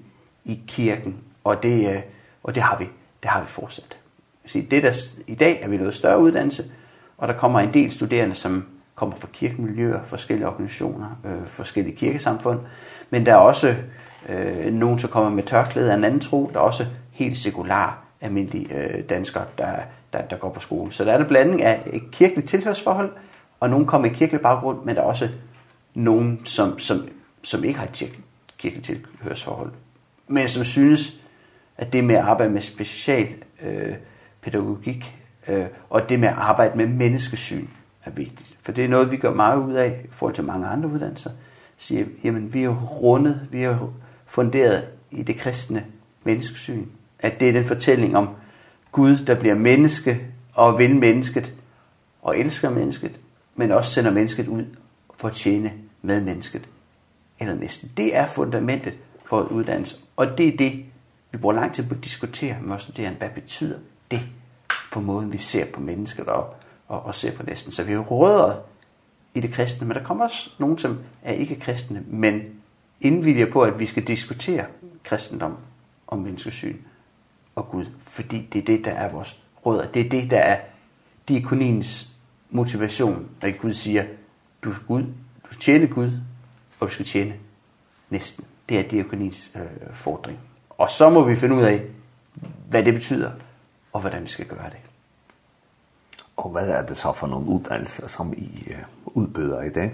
i 0.46 0.62
kirken, 0.68 1.18
og 1.44 1.64
det, 1.64 1.96
øh, 1.96 2.02
og 2.44 2.56
det 2.56 2.64
har 2.64 2.78
vi, 2.78 2.86
det 3.24 3.32
har 3.32 3.42
vi 3.42 3.48
fortsat. 3.48 3.98
Så 4.46 4.64
det 4.72 4.84
der, 4.84 4.94
i 5.28 5.36
dag 5.36 5.60
er 5.62 5.70
vi 5.70 5.78
noget 5.78 5.94
større 5.94 6.20
uddannelse, 6.20 6.66
og 7.18 7.28
der 7.28 7.34
kommer 7.34 7.60
en 7.60 7.74
del 7.74 7.92
studerende, 7.92 8.36
som 8.36 8.66
kommer 8.96 9.16
fra 9.16 9.28
kirkemiljøer, 9.34 10.04
forskellige 10.04 10.48
organisationer, 10.48 11.20
øh, 11.26 11.48
forskellige 11.48 11.96
kirkesamfund, 11.96 12.60
men 13.10 13.26
der 13.26 13.32
er 13.32 13.38
også 13.38 13.76
øh, 14.30 14.74
nogen, 14.74 15.00
som 15.00 15.10
kommer 15.10 15.30
med 15.30 15.44
tørklæde 15.44 15.92
af 15.92 15.96
en 15.96 16.04
anden 16.04 16.20
tro, 16.20 16.50
der 16.54 16.60
er 16.60 16.64
også 16.64 16.86
helt 17.12 17.38
sekular 17.38 18.06
almindelige 18.22 18.76
øh, 18.76 19.10
danskere, 19.10 19.46
der, 19.58 19.76
der, 20.14 20.22
der 20.22 20.38
går 20.38 20.50
på 20.50 20.60
skole. 20.60 20.92
Så 20.92 21.06
der 21.06 21.14
er 21.14 21.20
en 21.20 21.26
blanding 21.26 21.64
af 21.64 21.84
et 21.94 22.04
kirkeligt 22.12 22.50
tilhørsforhold, 22.50 23.12
og 23.60 23.70
nogen 23.70 23.86
kommer 23.86 24.08
i 24.08 24.14
kirkelig 24.14 24.42
baggrund, 24.42 24.86
men 24.86 24.96
der 24.96 25.02
er 25.02 25.06
også 25.06 25.30
nogen, 25.94 26.46
som, 26.46 26.80
som, 26.80 27.08
som 27.44 27.64
ikke 27.64 27.80
har 27.80 27.86
et 27.86 28.14
kirkeligt 28.58 28.86
tilhørsforhold, 28.86 29.72
men 30.28 30.48
som 30.48 30.64
synes, 30.64 31.22
at 31.78 31.94
det 31.94 32.04
med 32.04 32.16
at 32.16 32.22
arbejde 32.22 32.52
med 32.54 32.62
special 32.62 33.28
øh, 33.64 33.96
pædagogik, 34.46 35.18
øh, 35.48 35.66
og 35.90 36.10
det 36.10 36.20
med 36.20 36.28
at 36.28 36.34
arbejde 36.38 36.78
med 36.78 36.88
menneskesyn 36.88 37.68
er 38.06 38.12
vigtigt. 38.12 38.56
For 38.62 38.72
det 38.72 38.86
er 38.86 38.90
noget, 38.90 39.12
vi 39.12 39.18
gør 39.18 39.34
meget 39.34 39.58
ud 39.58 39.74
af 39.74 40.02
i 40.04 40.08
forhold 40.12 40.36
til 40.36 40.44
mange 40.44 40.68
andre 40.68 40.90
uddannelser. 40.90 41.30
Siger, 41.78 42.06
jamen 42.24 42.54
vi 42.54 42.64
er 42.64 42.76
rundet, 42.76 43.48
vi 43.52 43.64
er 43.64 43.94
funderet 44.26 44.84
i 45.12 45.24
det 45.24 45.38
kristne 45.38 45.86
menneskesyn. 46.24 46.86
At 47.20 47.40
det 47.40 47.50
er 47.50 47.54
den 47.54 47.66
fortælling 47.66 48.18
om 48.18 48.30
Gud, 48.92 49.18
der 49.18 49.36
bliver 49.36 49.56
menneske 49.56 50.22
og 50.54 50.80
vil 50.80 50.96
mennesket 50.96 51.54
og 52.22 52.40
elsker 52.40 52.70
mennesket, 52.70 53.20
men 53.56 53.72
også 53.72 53.92
sender 53.92 54.12
mennesket 54.12 54.48
ud 54.48 54.66
for 55.18 55.28
at 55.28 55.34
tjene 55.34 55.74
med 56.02 56.22
mennesket 56.22 56.70
eller 57.40 57.56
næsten. 57.56 57.92
Det 57.98 58.16
er 58.16 58.28
fundamentet 58.28 58.94
for 59.26 59.42
uddannelse, 59.42 59.96
og 60.16 60.38
det 60.38 60.48
er 60.48 60.58
det, 60.58 60.86
vi 61.32 61.38
bruger 61.38 61.56
lang 61.56 61.74
tid 61.74 61.88
på 61.88 61.96
at 61.96 62.04
diskutere 62.04 62.56
med 62.62 62.68
vores 62.68 62.84
studerende. 62.84 63.18
Hvad 63.18 63.30
betyder 63.30 63.78
det? 64.12 64.22
på 64.96 65.02
måden, 65.02 65.34
vi 65.34 65.38
ser 65.38 65.66
på 65.66 65.82
mennesket 65.82 66.28
og, 66.28 66.56
og, 66.88 67.06
og 67.06 67.16
ser 67.16 67.32
på 67.32 67.44
næsten. 67.44 67.72
Så 67.72 67.84
vi 67.84 67.94
er 67.94 68.00
rødder 68.00 68.56
i 69.34 69.40
det 69.40 69.54
kristne, 69.54 69.88
men 69.88 69.98
der 69.98 70.04
kommer 70.04 70.24
også 70.24 70.50
nogen, 70.58 70.78
som 70.78 71.00
er 71.24 71.34
ikke 71.34 71.60
kristne, 71.60 72.04
men 72.08 72.42
indviljer 73.02 73.52
på, 73.52 73.62
at 73.62 73.80
vi 73.80 73.86
skal 73.86 74.04
diskutere 74.04 74.66
kristendom 75.04 75.58
og 76.08 76.20
menneskesyn 76.20 76.78
og 77.56 77.70
Gud, 77.70 77.86
fordi 78.00 78.48
det 78.54 78.62
er 78.62 78.66
det, 78.66 78.86
der 78.86 78.92
er 78.92 79.12
vores 79.12 79.40
rødder. 79.66 79.88
Det 79.88 80.06
er 80.06 80.10
det, 80.10 80.32
der 80.32 80.40
er 80.40 80.60
diakonins 81.28 82.10
motivation, 82.50 83.30
når 83.42 83.58
Gud 83.58 83.74
siger, 83.74 84.06
du 84.64 84.74
skal, 84.74 84.88
Gud, 84.88 85.02
du 85.02 85.52
skal 85.52 85.60
tjene 85.62 85.88
Gud, 85.88 86.12
og 86.80 86.88
du 86.88 86.94
skal 86.94 87.06
tjene 87.06 87.34
næsten. 88.10 88.46
Det 88.70 88.80
er 88.80 88.84
diakonins 88.84 89.52
øh, 89.56 89.94
fordring. 89.94 90.40
Og 90.70 90.90
så 90.90 91.10
må 91.10 91.24
vi 91.24 91.36
finde 91.36 91.56
ud 91.56 91.64
af, 91.64 91.84
hvad 92.70 92.84
det 92.84 92.94
betyder 92.94 93.32
og 93.96 94.02
hvordan 94.02 94.24
vi 94.24 94.30
skal 94.30 94.46
gøre 94.46 94.70
det. 94.70 94.80
Og 96.38 96.50
hvad 96.50 96.68
er 96.68 96.86
det 96.86 96.98
så 96.98 97.14
for 97.14 97.28
nogle 97.28 97.48
uddannelser, 97.48 98.08
som 98.08 98.34
I 98.38 98.74
udbyder 99.06 99.62
i 99.62 99.70
dag? 99.70 99.94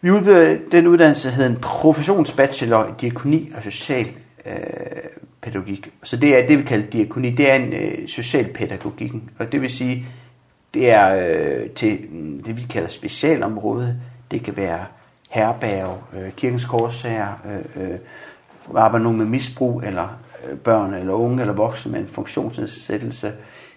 Vi 0.00 0.10
udbyder 0.10 0.58
den 0.72 0.86
uddannelse, 0.86 1.28
der 1.28 1.34
hedder 1.34 1.50
en 1.50 1.60
professionsbachelor 1.60 2.86
i 2.86 2.90
diakoni 3.00 3.52
og 3.56 3.62
social 3.62 4.06
øh, 4.46 4.52
pædagogik. 5.40 5.88
Så 6.02 6.16
det 6.16 6.42
er 6.42 6.46
det, 6.46 6.58
vi 6.58 6.62
kalder 6.62 6.90
diakoni. 6.90 7.30
Det 7.30 7.50
er 7.50 7.54
en 7.54 7.72
øh, 7.72 8.08
socialpædagogik. 8.08 9.12
og 9.38 9.52
det 9.52 9.62
vil 9.62 9.70
sige, 9.70 10.06
det 10.74 10.90
er 10.90 11.08
øh, 11.08 11.70
til 11.70 11.98
det, 12.46 12.56
vi 12.56 12.66
kalder 12.70 12.88
specialområde. 12.88 14.00
Det 14.30 14.42
kan 14.42 14.56
være 14.56 14.84
herberg, 15.30 16.02
øh, 16.16 16.32
kirkens 16.32 16.64
korsager, 16.64 17.28
øh, 17.76 17.90
øh, 17.90 17.98
arbejder 18.74 19.04
nogen 19.04 19.18
med 19.18 19.26
misbrug 19.26 19.82
eller 19.82 20.18
børn 20.64 20.94
eller 20.94 21.12
unge 21.12 21.40
eller 21.40 21.54
voksne 21.54 21.92
med 21.92 22.00
en 22.00 22.08
funktionsnedsættelse, 22.08 23.32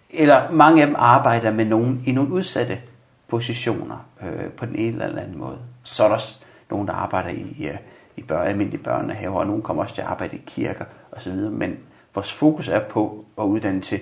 eller 0.10 0.52
mange 0.52 0.82
af 0.82 0.88
dem 0.88 0.96
arbejder 1.00 1.52
med 1.52 1.66
nogen 1.66 2.04
i 2.06 2.12
nogle 2.12 2.32
udsatte 2.32 2.80
positioner 3.28 4.06
øh, 4.24 4.52
på 4.52 4.66
den 4.66 4.76
ene 4.76 5.04
eller 5.04 5.22
anden 5.22 5.38
måde. 5.38 5.58
Så 5.84 6.04
er 6.04 6.08
der 6.08 6.16
også 6.16 6.42
nogen, 6.70 6.88
der 6.88 6.94
arbejder 6.94 7.30
i, 7.30 7.68
øh, 7.68 7.78
i 8.18 8.22
børn, 8.22 8.48
almindelige 8.48 8.84
børnehaver, 8.84 9.40
og 9.40 9.48
nogen 9.48 9.62
kommer 9.62 9.84
også 9.84 9.96
til 9.96 10.02
at 10.02 10.08
arbejde 10.08 10.38
i 10.38 10.42
kirker 10.46 10.86
osv., 11.12 11.34
men 11.34 11.78
vores 12.16 12.34
fokus 12.34 12.68
er 12.68 12.80
på 12.80 13.26
at 13.40 13.44
uddanne 13.44 13.82
til 13.82 14.00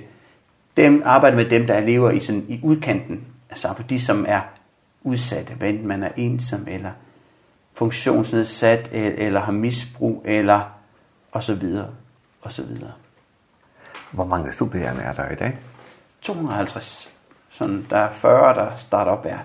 dem, 0.78 1.02
arbejde 1.06 1.36
med 1.36 1.46
dem, 1.46 1.68
der 1.68 1.80
lever 1.80 2.12
i, 2.12 2.20
sådan, 2.20 2.46
i 2.48 2.60
udkanten 2.64 3.26
af 3.50 3.58
samfundet, 3.58 3.90
de 3.90 4.02
som 4.02 4.26
er 4.28 4.42
udsatte, 5.04 5.54
hvad 5.54 5.70
enten 5.70 5.88
man 5.88 6.04
er 6.04 6.10
ensom 6.16 6.68
eller 6.68 6.92
funktionsnedsat, 7.74 8.90
eller, 8.92 9.28
eller 9.28 9.40
har 9.40 9.52
misbrug, 9.52 10.24
eller 10.26 10.62
og 11.32 11.44
så 11.44 11.56
videre 11.56 11.88
og 12.48 12.54
så 12.54 12.64
videre. 12.64 12.92
Hvor 14.12 14.26
mange 14.26 14.52
studerende 14.52 15.02
er 15.02 15.14
der 15.14 15.30
i 15.30 15.36
dag? 15.36 15.58
250. 16.22 17.14
Så 17.50 17.82
der 17.90 17.98
er 17.98 18.12
40, 18.12 18.56
der 18.56 18.76
starter 18.78 19.12
op 19.12 19.22
hver, 19.22 19.38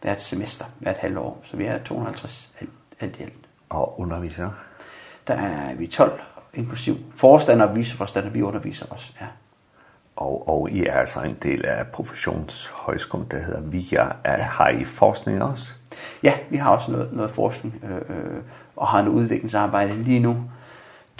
hvert 0.00 0.22
semester, 0.22 0.64
hvert 0.78 0.96
halvår. 0.96 1.40
Så 1.44 1.56
vi 1.56 1.64
er 1.64 1.78
250 1.78 2.50
alt, 2.60 2.70
alt 3.00 3.20
i 3.20 3.22
alt. 3.22 3.32
Og 3.68 4.00
underviser? 4.00 4.50
Der 5.26 5.34
er 5.34 5.74
vi 5.74 5.86
12, 5.86 6.20
inklusiv 6.54 6.96
forstander 7.16 7.66
og 7.66 7.76
viceforstander. 7.76 8.30
Vi 8.30 8.42
underviser 8.42 8.86
også, 8.90 9.12
ja. 9.20 9.26
Og, 10.16 10.48
og 10.48 10.70
I 10.70 10.86
er 10.86 10.94
altså 10.94 11.20
en 11.20 11.36
del 11.42 11.64
af 11.64 11.86
professionshøjskolen, 11.86 13.26
der 13.30 13.38
hedder 13.38 13.60
VIA. 13.60 14.08
Er, 14.24 14.42
har 14.42 14.68
I 14.68 14.84
forskning 14.84 15.42
også? 15.42 15.68
Ja, 16.22 16.34
vi 16.50 16.56
har 16.56 16.70
også 16.70 16.92
noget, 16.92 17.12
noget 17.12 17.30
forskning 17.30 17.84
øh, 17.84 18.42
og 18.76 18.88
har 18.88 19.00
en 19.00 19.08
udviklingsarbejde 19.08 20.02
lige 20.02 20.20
nu 20.20 20.36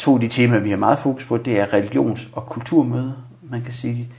to 0.00 0.14
af 0.14 0.20
de 0.20 0.28
temaer, 0.28 0.60
vi 0.60 0.70
har 0.70 0.76
meget 0.76 0.98
fokus 0.98 1.26
på, 1.26 1.36
det 1.36 1.60
er 1.60 1.66
religions- 1.66 2.28
og 2.32 2.46
kulturmøde. 2.46 3.14
Man 3.50 3.62
kan 3.62 3.72
sige, 3.72 4.12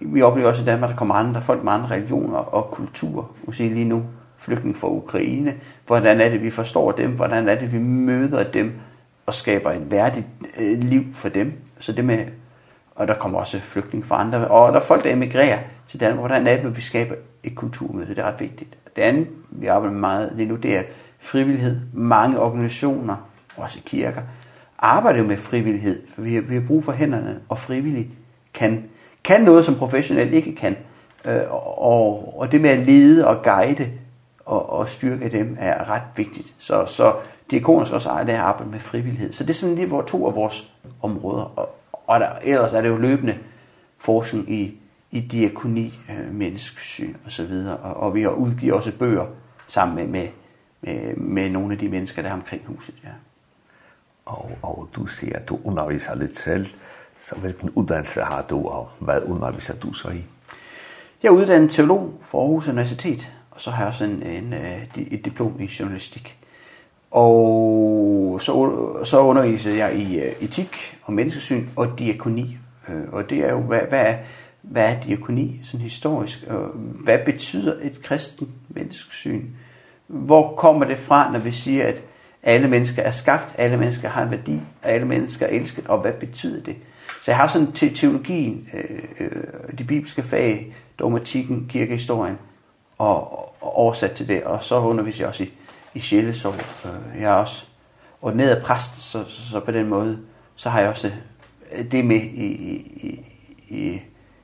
vi 0.00 0.22
oplever 0.22 0.48
også 0.48 0.62
i 0.62 0.66
Danmark, 0.66 0.90
der 0.90 0.96
kommer 0.96 1.14
andre 1.14 1.42
folk 1.42 1.64
med 1.64 1.72
andre 1.72 1.90
religioner 1.90 2.38
og 2.38 2.70
kulturer. 2.70 3.24
Vi 3.48 3.54
sige 3.54 3.74
lige 3.74 3.88
nu, 3.88 4.04
flygtning 4.38 4.76
fra 4.76 4.88
Ukraine. 4.88 5.54
Hvordan 5.86 6.20
er 6.20 6.28
det, 6.28 6.42
vi 6.42 6.50
forstår 6.50 6.92
dem? 6.92 7.10
Hvordan 7.10 7.48
er 7.48 7.54
det, 7.54 7.72
vi 7.72 7.78
møder 7.78 8.44
dem 8.44 8.72
og 9.26 9.34
skaber 9.34 9.70
et 9.70 9.90
værdigt 9.90 10.26
øh, 10.60 10.78
liv 10.78 11.04
for 11.14 11.28
dem? 11.28 11.52
Så 11.78 11.92
det 11.92 12.04
med, 12.04 12.26
og 12.94 13.08
der 13.08 13.14
kommer 13.14 13.38
også 13.38 13.60
flygtning 13.60 14.06
fra 14.06 14.20
andre. 14.20 14.48
Og 14.48 14.72
der 14.72 14.80
er 14.80 14.84
folk, 14.84 15.04
der 15.04 15.12
emigrerer 15.12 15.58
til 15.86 16.00
Danmark. 16.00 16.18
Hvordan 16.18 16.46
er 16.46 16.62
det, 16.62 16.76
vi 16.76 16.82
skaber 16.82 17.14
et 17.42 17.54
kulturmøde? 17.54 18.06
Det 18.08 18.18
er 18.18 18.24
ret 18.24 18.40
vigtigt. 18.40 18.78
Det 18.96 19.02
andet, 19.02 19.28
vi 19.50 19.66
arbejder 19.66 19.92
med 19.92 20.00
meget 20.00 20.32
lige 20.36 20.48
nu, 20.48 20.56
det 20.56 20.76
er 20.76 20.82
frivillighed. 21.20 21.80
Mange 21.92 22.40
organisationer, 22.40 23.16
også 23.56 23.82
kirker, 23.84 24.22
arbejder 24.78 25.18
jo 25.18 25.26
med 25.26 25.36
frivillighed. 25.36 26.02
For 26.14 26.22
vi 26.22 26.34
har, 26.34 26.40
vi 26.40 26.54
har 26.54 26.62
brug 26.66 26.84
for 26.84 26.92
hænderne, 26.92 27.40
og 27.48 27.58
frivillig 27.58 28.10
kan, 28.54 28.84
kan 29.24 29.40
noget, 29.40 29.64
som 29.64 29.74
professionel 29.74 30.32
ikke 30.34 30.54
kan. 30.54 30.76
Øh, 31.24 31.40
og, 31.78 32.38
og 32.38 32.52
det 32.52 32.60
med 32.60 32.70
at 32.70 32.78
lede 32.78 33.26
og 33.26 33.42
guide 33.42 33.92
og, 34.46 34.72
og 34.72 34.88
styrke 34.88 35.28
dem 35.28 35.56
er 35.58 35.90
ret 35.90 36.02
vigtigt. 36.16 36.54
Så, 36.58 36.86
så 36.86 37.14
diakoner 37.50 37.84
skal 37.84 37.94
også 37.94 38.08
eje 38.08 38.26
det 38.26 38.34
her 38.34 38.42
arbejde 38.42 38.70
med 38.70 38.80
frivillighed. 38.80 39.32
Så 39.32 39.44
det 39.44 39.50
er 39.50 39.54
sådan 39.54 39.74
lige 39.74 39.86
hvor 39.86 40.02
to 40.02 40.26
af 40.28 40.34
vores 40.34 40.74
områder. 41.02 41.52
Og, 41.56 41.76
og 42.06 42.20
der, 42.20 42.28
ellers 42.42 42.72
er 42.72 42.80
det 42.80 42.88
jo 42.88 42.96
løbende 42.96 43.38
forskning 43.98 44.52
i, 44.52 44.80
i 45.10 45.20
diakoni, 45.20 45.98
øh, 46.10 46.34
menneskesyn 46.34 47.14
og 47.24 47.32
så 47.32 47.44
videre. 47.44 47.76
Og, 47.76 47.96
og 47.96 48.14
vi 48.14 48.22
har 48.22 48.30
udgivet 48.30 48.74
også 48.74 48.92
bøger 48.98 49.26
sammen 49.66 49.96
med, 49.96 50.06
med, 50.06 50.28
med, 50.80 51.16
med 51.16 51.50
nogle 51.50 51.72
af 51.72 51.78
de 51.78 51.88
mennesker, 51.88 52.22
der 52.22 52.28
er 52.28 52.34
omkring 52.34 52.62
huset. 52.66 52.94
Ja 53.04 53.10
og, 54.26 54.50
og 54.62 54.88
du 54.96 55.06
siger, 55.06 55.36
at 55.36 55.48
du 55.48 55.58
underviser 55.64 56.14
lidt 56.14 56.38
selv, 56.38 56.66
så 57.18 57.36
hvilken 57.36 57.70
uddannelse 57.70 58.20
har 58.20 58.42
du, 58.42 58.66
og 58.68 58.88
hvad 58.98 59.22
underviser 59.22 59.74
du 59.74 59.92
så 59.92 60.08
i? 60.08 60.24
Jeg 61.22 61.28
er 61.28 61.32
uddannet 61.32 61.70
teolog 61.70 62.18
for 62.22 62.40
Aarhus 62.40 62.68
Universitet, 62.68 63.32
og 63.50 63.60
så 63.60 63.70
har 63.70 63.82
jeg 63.82 63.88
også 63.88 64.04
en, 64.04 64.22
en, 64.22 64.54
et 64.96 65.24
diplom 65.24 65.60
i 65.60 65.70
journalistik. 65.80 66.38
Og 67.10 68.38
så, 68.40 68.52
så 69.04 69.20
underviser 69.20 69.74
jeg 69.74 69.96
i 69.96 70.20
etik 70.40 70.98
og 71.02 71.12
menneskesyn 71.12 71.68
og 71.76 71.98
diakoni. 71.98 72.58
Og 73.12 73.30
det 73.30 73.38
er 73.38 73.52
jo, 73.52 73.60
hvad, 73.60 73.80
hvad, 73.88 74.00
er, 74.00 74.16
hvad 74.62 74.94
er 74.94 75.00
diakoni 75.00 75.60
sådan 75.64 75.80
historisk? 75.80 76.46
Og 76.48 76.68
hvad 77.04 77.18
betyder 77.24 77.74
et 77.82 78.02
kristen 78.02 78.48
menneskesyn? 78.68 79.44
Hvor 80.06 80.54
kommer 80.54 80.86
det 80.86 80.98
fra, 80.98 81.32
når 81.32 81.38
vi 81.38 81.52
siger, 81.52 81.86
at 81.86 82.02
Alle 82.46 82.68
mennesker 82.68 83.02
er 83.02 83.10
skabt, 83.10 83.54
alle 83.58 83.76
mennesker 83.76 84.08
har 84.08 84.22
en 84.22 84.30
værdi, 84.30 84.60
alle 84.82 85.06
mennesker 85.06 85.46
er 85.46 85.50
elsket, 85.50 85.86
og 85.86 86.00
hvad 86.00 86.12
betyder 86.12 86.62
det? 86.62 86.76
Så 87.22 87.30
jeg 87.30 87.36
har 87.36 87.46
sådan 87.46 87.72
til 87.72 87.94
teologien, 87.94 88.68
øh, 89.20 89.42
de 89.78 89.84
bibelske 89.84 90.22
fag, 90.22 90.76
dogmatikken, 90.98 91.66
kirkehistorien, 91.68 92.38
og, 92.98 93.32
og 93.62 93.76
oversat 93.76 94.12
til 94.12 94.28
det. 94.28 94.44
Og 94.44 94.62
så 94.62 94.80
underviser 94.80 95.24
jeg 95.24 95.28
også 95.28 95.44
i, 95.44 95.52
i 95.94 96.00
sjælesorg. 96.00 96.54
Jeg 97.20 97.30
er 97.30 97.34
også 97.34 97.66
ordineret 98.22 98.62
præst, 98.62 99.00
så, 99.00 99.24
så, 99.28 99.50
så 99.50 99.60
på 99.60 99.70
den 99.70 99.86
måde, 99.86 100.18
så 100.56 100.70
har 100.70 100.80
jeg 100.80 100.88
også 100.88 101.12
det 101.90 102.04
med 102.04 102.20
i, 102.20 102.46
i, 102.46 103.32
i, 103.68 104.00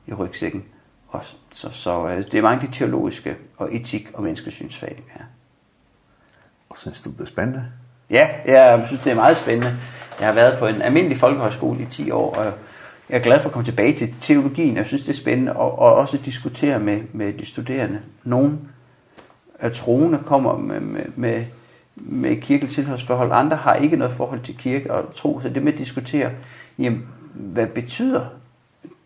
i 0.07 0.13
rygsækken. 0.13 0.63
Og 1.07 1.25
så, 1.53 1.69
så 1.71 2.07
det 2.07 2.33
er 2.33 2.41
mange 2.41 2.67
de 2.67 2.73
teologiske 2.73 3.35
og 3.57 3.75
etik 3.75 4.09
og 4.13 4.23
menneskesynsfag, 4.23 5.03
ja. 5.15 5.23
Og 6.69 6.77
synes 6.77 7.01
du 7.01 7.11
det 7.11 7.21
er 7.21 7.25
spændende? 7.25 7.65
Ja, 8.13 8.29
jeg 8.45 8.83
synes, 8.87 9.01
det 9.01 9.11
er 9.11 9.15
meget 9.15 9.37
spændende. 9.37 9.77
Jeg 10.19 10.27
har 10.27 10.33
været 10.33 10.59
på 10.59 10.67
en 10.67 10.81
almindelig 10.81 11.17
folkehøjskole 11.17 11.81
i 11.81 11.85
10 11.85 12.11
år, 12.11 12.35
og 12.35 12.45
jeg 13.09 13.17
er 13.17 13.19
glad 13.19 13.39
for 13.39 13.49
at 13.49 13.53
komme 13.53 13.65
tilbage 13.65 13.93
til 13.93 14.15
teologien. 14.21 14.77
Jeg 14.77 14.85
synes, 14.85 15.01
det 15.01 15.09
er 15.09 15.13
spændende, 15.13 15.53
og, 15.53 15.79
og 15.79 15.93
også 15.93 16.17
diskutere 16.17 16.79
med, 16.79 17.01
med 17.13 17.33
de 17.33 17.45
studerende. 17.45 17.99
Nogle 18.23 18.57
af 19.59 19.71
troende 19.71 20.19
kommer 20.25 20.57
med, 20.57 20.79
med, 20.79 21.05
med, 21.15 21.45
med 21.95 22.41
kirkeligt 22.41 22.73
tilhørsforhold, 22.73 23.31
andre 23.33 23.57
har 23.57 23.75
ikke 23.75 23.97
noget 23.97 24.13
forhold 24.13 24.41
til 24.41 24.57
kirke 24.57 24.93
og 24.93 25.15
tro, 25.15 25.39
så 25.39 25.49
det 25.49 25.63
med 25.63 25.73
at 25.73 25.79
diskutere, 25.79 26.31
jamen, 26.79 27.07
hvad 27.33 27.67
betyder 27.67 28.25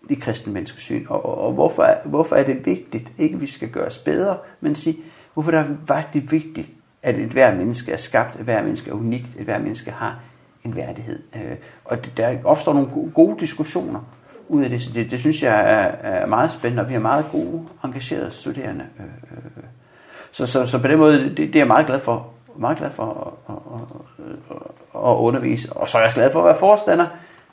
det 0.10 0.22
kristne 0.22 0.54
menneskesyn, 0.54 1.06
og, 1.10 1.26
og, 1.26 1.42
og 1.42 1.54
hvorfor, 1.54 1.84
er, 1.84 1.98
hvorfor 2.06 2.36
er 2.36 2.44
det 2.44 2.66
vigtigt? 2.66 3.12
Ikke, 3.18 3.36
at 3.36 3.42
vi 3.42 3.48
skal 3.48 3.70
gøre 3.70 3.86
os 3.86 3.98
bedre, 3.98 4.38
men 4.62 4.76
sige, 4.76 4.98
hvorfor 5.34 5.52
er 5.52 5.64
det 5.64 5.78
faktisk 5.88 6.32
vigtigt, 6.32 6.70
at 7.08 7.16
et 7.16 7.30
hver 7.30 7.56
menneske 7.56 7.92
er 7.92 7.98
skabt, 7.98 8.36
et 8.36 8.42
hver 8.42 8.64
menneske 8.64 8.90
er 8.90 8.94
unikt, 8.94 9.36
et 9.40 9.46
hver 9.46 9.60
menneske 9.60 9.92
har 9.92 10.20
en 10.66 10.76
værdighed. 10.76 11.20
Og 11.86 12.06
det, 12.06 12.18
der 12.18 12.38
opstår 12.44 12.74
nogle 12.74 13.12
gode 13.14 13.40
diskussioner 13.40 14.00
ud 14.48 14.64
af 14.64 14.70
det, 14.70 14.82
så 14.82 14.92
det, 14.94 15.12
det 15.12 15.20
synes 15.20 15.44
jeg 15.44 15.60
er, 15.60 16.10
er 16.10 16.26
meget 16.26 16.52
spændende, 16.52 16.84
og 16.84 16.90
vi 16.90 16.94
har 16.94 17.00
meget 17.00 17.26
gode, 17.32 17.66
engagerede 17.84 18.32
studerende. 18.32 18.86
Så, 20.32 20.46
så, 20.46 20.66
så 20.66 20.80
på 20.80 20.88
den 20.88 20.98
måde, 20.98 21.24
det, 21.24 21.38
det 21.38 21.56
er 21.56 21.60
jeg 21.60 21.68
meget 21.68 21.86
glad 21.86 22.00
for, 22.00 22.28
meget 22.58 22.78
glad 22.78 22.92
for 22.92 23.36
at, 23.50 23.56
at, 23.56 23.82
at, 24.50 25.12
at 25.12 25.16
undervise. 25.16 25.74
Og 25.74 25.90
så 25.90 25.98
er 25.98 26.02
jeg 26.02 26.12
glad 26.14 26.32
for 26.32 26.40
at 26.40 26.46
være 26.46 26.60
forstander, 26.60 27.06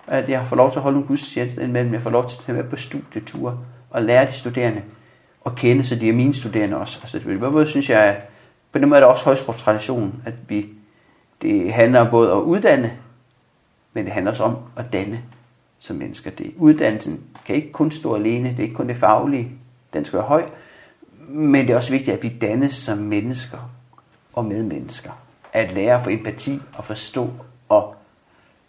at 0.07 0.29
jeg 0.29 0.47
får 0.47 0.57
lov 0.57 0.71
til 0.71 0.79
at 0.79 0.83
holde 0.83 0.99
en 0.99 1.05
gudstjeneste 1.05 1.61
indimellem, 1.61 1.93
jeg 1.93 2.03
får 2.03 2.11
lov 2.11 2.29
til 2.29 2.37
at 2.37 2.45
tage 2.45 2.57
med 2.57 2.65
på 2.65 2.77
studieture 2.77 3.59
og 3.91 4.03
lære 4.03 4.27
de 4.27 4.33
studerende 4.33 4.83
at 5.47 5.55
kende, 5.55 5.85
så 5.85 5.97
de 5.97 6.09
er 6.09 6.13
mine 6.13 6.35
studerende 6.35 6.77
også. 6.77 6.99
Altså, 7.03 7.19
det 7.19 7.27
på 7.27 7.47
den 7.47 7.53
måde 7.53 7.67
synes 7.67 7.91
jeg, 7.91 8.03
at 8.05 8.31
på 8.75 8.79
den 8.79 8.89
måde 8.89 8.97
er 8.97 9.01
det 9.01 9.11
også 9.11 9.25
højskoletradition, 9.25 10.23
at 10.25 10.35
vi, 10.49 10.67
det 11.43 11.73
handler 11.73 12.11
både 12.11 12.33
om 12.33 12.39
at 12.39 12.43
uddanne, 12.43 12.93
men 13.93 14.05
det 14.05 14.13
handler 14.13 14.31
også 14.31 14.43
om 14.43 14.57
at 14.77 14.85
danne 14.93 15.23
som 15.79 15.97
mennesker. 15.97 16.31
Det, 16.31 16.55
uddannelsen 16.57 17.25
kan 17.47 17.57
ikke 17.57 17.73
kun 17.73 17.91
stå 17.91 18.15
alene, 18.15 18.49
det 18.49 18.59
er 18.59 18.63
ikke 18.63 18.75
kun 18.75 18.89
det 18.89 18.97
faglige, 18.97 19.51
den 19.93 20.05
skal 20.05 20.17
være 20.17 20.27
høj, 20.27 20.45
men 21.29 21.67
det 21.67 21.73
er 21.73 21.77
også 21.77 21.91
vigtigt, 21.91 22.17
at 22.17 22.23
vi 22.23 22.29
dannes 22.29 22.75
som 22.75 22.99
mennesker 22.99 23.71
og 24.33 24.45
medmennesker. 24.45 25.11
At 25.53 25.73
lære 25.73 25.97
at 25.97 26.05
få 26.05 26.11
empati 26.11 26.61
og 26.77 26.85
forstå 26.85 27.31
og, 27.69 27.95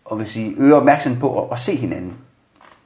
og 0.06 0.20
vil 0.20 0.30
sige, 0.30 0.56
øge 0.58 0.76
opmærksomheden 0.76 1.22
på 1.22 1.44
at, 1.44 1.54
at 1.54 1.60
se 1.60 1.76
hinanden. 1.76 2.14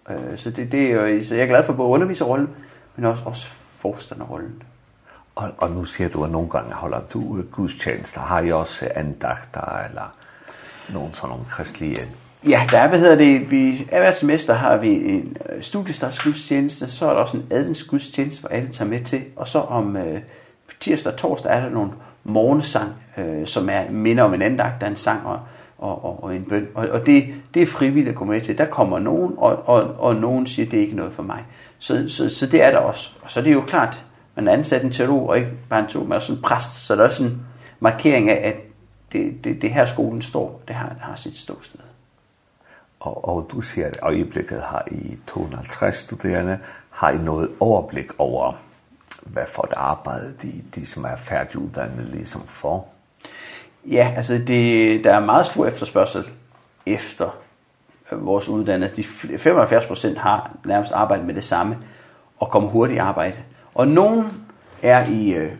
Øh, 0.09 0.37
så, 0.37 0.51
det, 0.51 0.71
det 0.71 0.91
er 0.91 1.07
jo, 1.07 1.23
så 1.23 1.35
jeg 1.35 1.43
er 1.43 1.47
glad 1.47 1.65
for 1.65 1.73
både 1.73 1.89
underviserrollen, 1.89 2.49
men 2.95 3.05
også, 3.05 3.23
også 3.25 3.47
forstanderrollen. 3.47 4.63
Og, 5.39 5.51
og 5.57 5.71
nu 5.71 5.85
siger 5.85 6.09
du, 6.09 6.23
at 6.23 6.31
nogle 6.31 6.49
gange 6.49 6.73
holder 6.73 6.99
du 7.13 7.41
gudstjenester. 7.51 8.21
Har 8.21 8.41
I 8.41 8.51
også 8.51 8.87
andagter 8.95 9.85
eller 9.89 10.15
nogen 10.93 11.13
sådan 11.13 11.29
nogle 11.29 11.45
kristelige? 11.51 11.95
Ja, 12.47 12.67
der 12.71 12.77
er, 12.77 12.87
hvad 12.87 12.99
hedder 12.99 13.15
det, 13.15 13.51
vi, 13.51 13.87
af 13.91 13.99
hvert 13.99 14.17
semester 14.17 14.53
har 14.53 14.77
vi 14.77 14.89
en 14.89 15.37
studiestartsgudstjeneste, 15.61 16.91
så 16.91 17.05
er 17.05 17.13
der 17.13 17.19
også 17.19 17.37
en 17.37 17.47
adventsgudstjeneste, 17.51 18.41
hvor 18.41 18.49
alle 18.49 18.69
tager 18.69 18.89
med 18.89 19.03
til. 19.03 19.21
Og 19.35 19.47
så 19.47 19.59
om 19.59 19.97
øh, 19.97 20.21
tirsdag 20.79 21.13
og 21.13 21.19
torsdag 21.19 21.51
er 21.51 21.59
der 21.59 21.69
nogle 21.69 21.91
morgensang, 22.23 22.89
øh, 23.17 23.47
som 23.47 23.69
er 23.69 23.91
minder 23.91 24.23
om 24.23 24.33
en 24.33 24.41
andagt, 24.41 24.81
der 24.81 24.85
er 24.85 24.91
en 24.91 24.95
sang 24.95 25.25
og, 25.25 25.39
og, 25.77 26.05
og, 26.05 26.23
og 26.23 26.35
en 26.35 26.43
bøn. 26.43 26.67
Og, 26.75 26.87
og 26.89 27.05
det, 27.05 27.33
det 27.53 27.61
er 27.61 27.67
frivilligt 27.67 28.09
at 28.09 28.15
gå 28.15 28.25
med 28.25 28.41
til. 28.41 28.57
Der 28.57 28.65
kommer 28.65 28.99
nogen, 28.99 29.33
og, 29.37 29.69
og, 29.69 29.95
og 29.97 30.15
nogen 30.15 30.47
siger, 30.47 30.69
det 30.69 30.77
er 30.77 30.81
ikke 30.81 30.95
noget 30.95 31.13
for 31.13 31.23
mig. 31.23 31.45
Så, 31.79 32.05
så, 32.07 32.29
så 32.29 32.45
det 32.47 32.63
er 32.63 32.71
der 32.71 32.77
også. 32.77 33.11
Og 33.21 33.31
så 33.31 33.39
er 33.39 33.43
det 33.43 33.53
jo 33.53 33.61
klart, 33.61 34.03
men 34.35 34.47
ansat 34.47 34.83
en 34.83 34.91
teolog 34.91 35.29
og 35.29 35.37
ikke 35.37 35.51
bare 35.69 35.79
en 35.79 35.87
teolog, 35.87 36.07
men 36.07 36.15
også 36.15 36.33
en 36.33 36.41
præst, 36.41 36.85
så 36.85 36.95
der 36.95 37.01
er 37.01 37.05
også 37.05 37.23
en 37.23 37.45
markering 37.79 38.29
af, 38.29 38.47
at 38.47 38.55
det, 39.11 39.43
det, 39.43 39.61
det 39.61 39.71
her 39.71 39.85
skolen 39.85 40.21
står, 40.21 40.61
det 40.67 40.75
har, 40.75 40.89
det 40.89 41.01
har 41.01 41.15
sit 41.15 41.37
ståsted. 41.37 41.79
Og, 42.99 43.27
og 43.27 43.47
du 43.51 43.61
siger, 43.61 43.87
at 43.87 43.99
øjeblikket 44.01 44.61
har 44.61 44.87
I 44.91 45.17
250 45.27 45.97
studerende, 45.97 46.59
har 46.89 47.11
I 47.11 47.17
noget 47.17 47.49
overblik 47.59 48.11
over, 48.17 48.53
hvad 49.21 49.45
for 49.47 49.63
et 49.63 49.73
arbejde 49.77 50.33
de, 50.41 50.63
de 50.75 50.85
som 50.85 51.03
er 51.03 51.15
færdiguddannede 51.15 52.11
ligesom 52.11 52.47
får? 52.47 52.93
Ja, 53.85 54.13
altså 54.17 54.37
det, 54.37 55.03
der 55.03 55.15
er 55.15 55.19
meget 55.19 55.45
stor 55.45 55.65
efterspørgsel 55.65 56.23
efter 56.85 57.29
vores 58.11 58.49
uddannede. 58.49 58.95
De 58.95 59.03
75 59.03 60.05
har 60.17 60.51
nærmest 60.65 60.91
arbejdet 60.91 61.25
med 61.25 61.35
det 61.35 61.43
samme 61.43 61.77
og 62.37 62.49
kommer 62.49 62.69
hurtigt 62.69 62.97
i 62.97 62.99
arbejde. 62.99 63.37
Og 63.79 63.87
nogen 63.87 64.27
er 64.81 65.07
i 65.07 65.33
øh, 65.33 65.51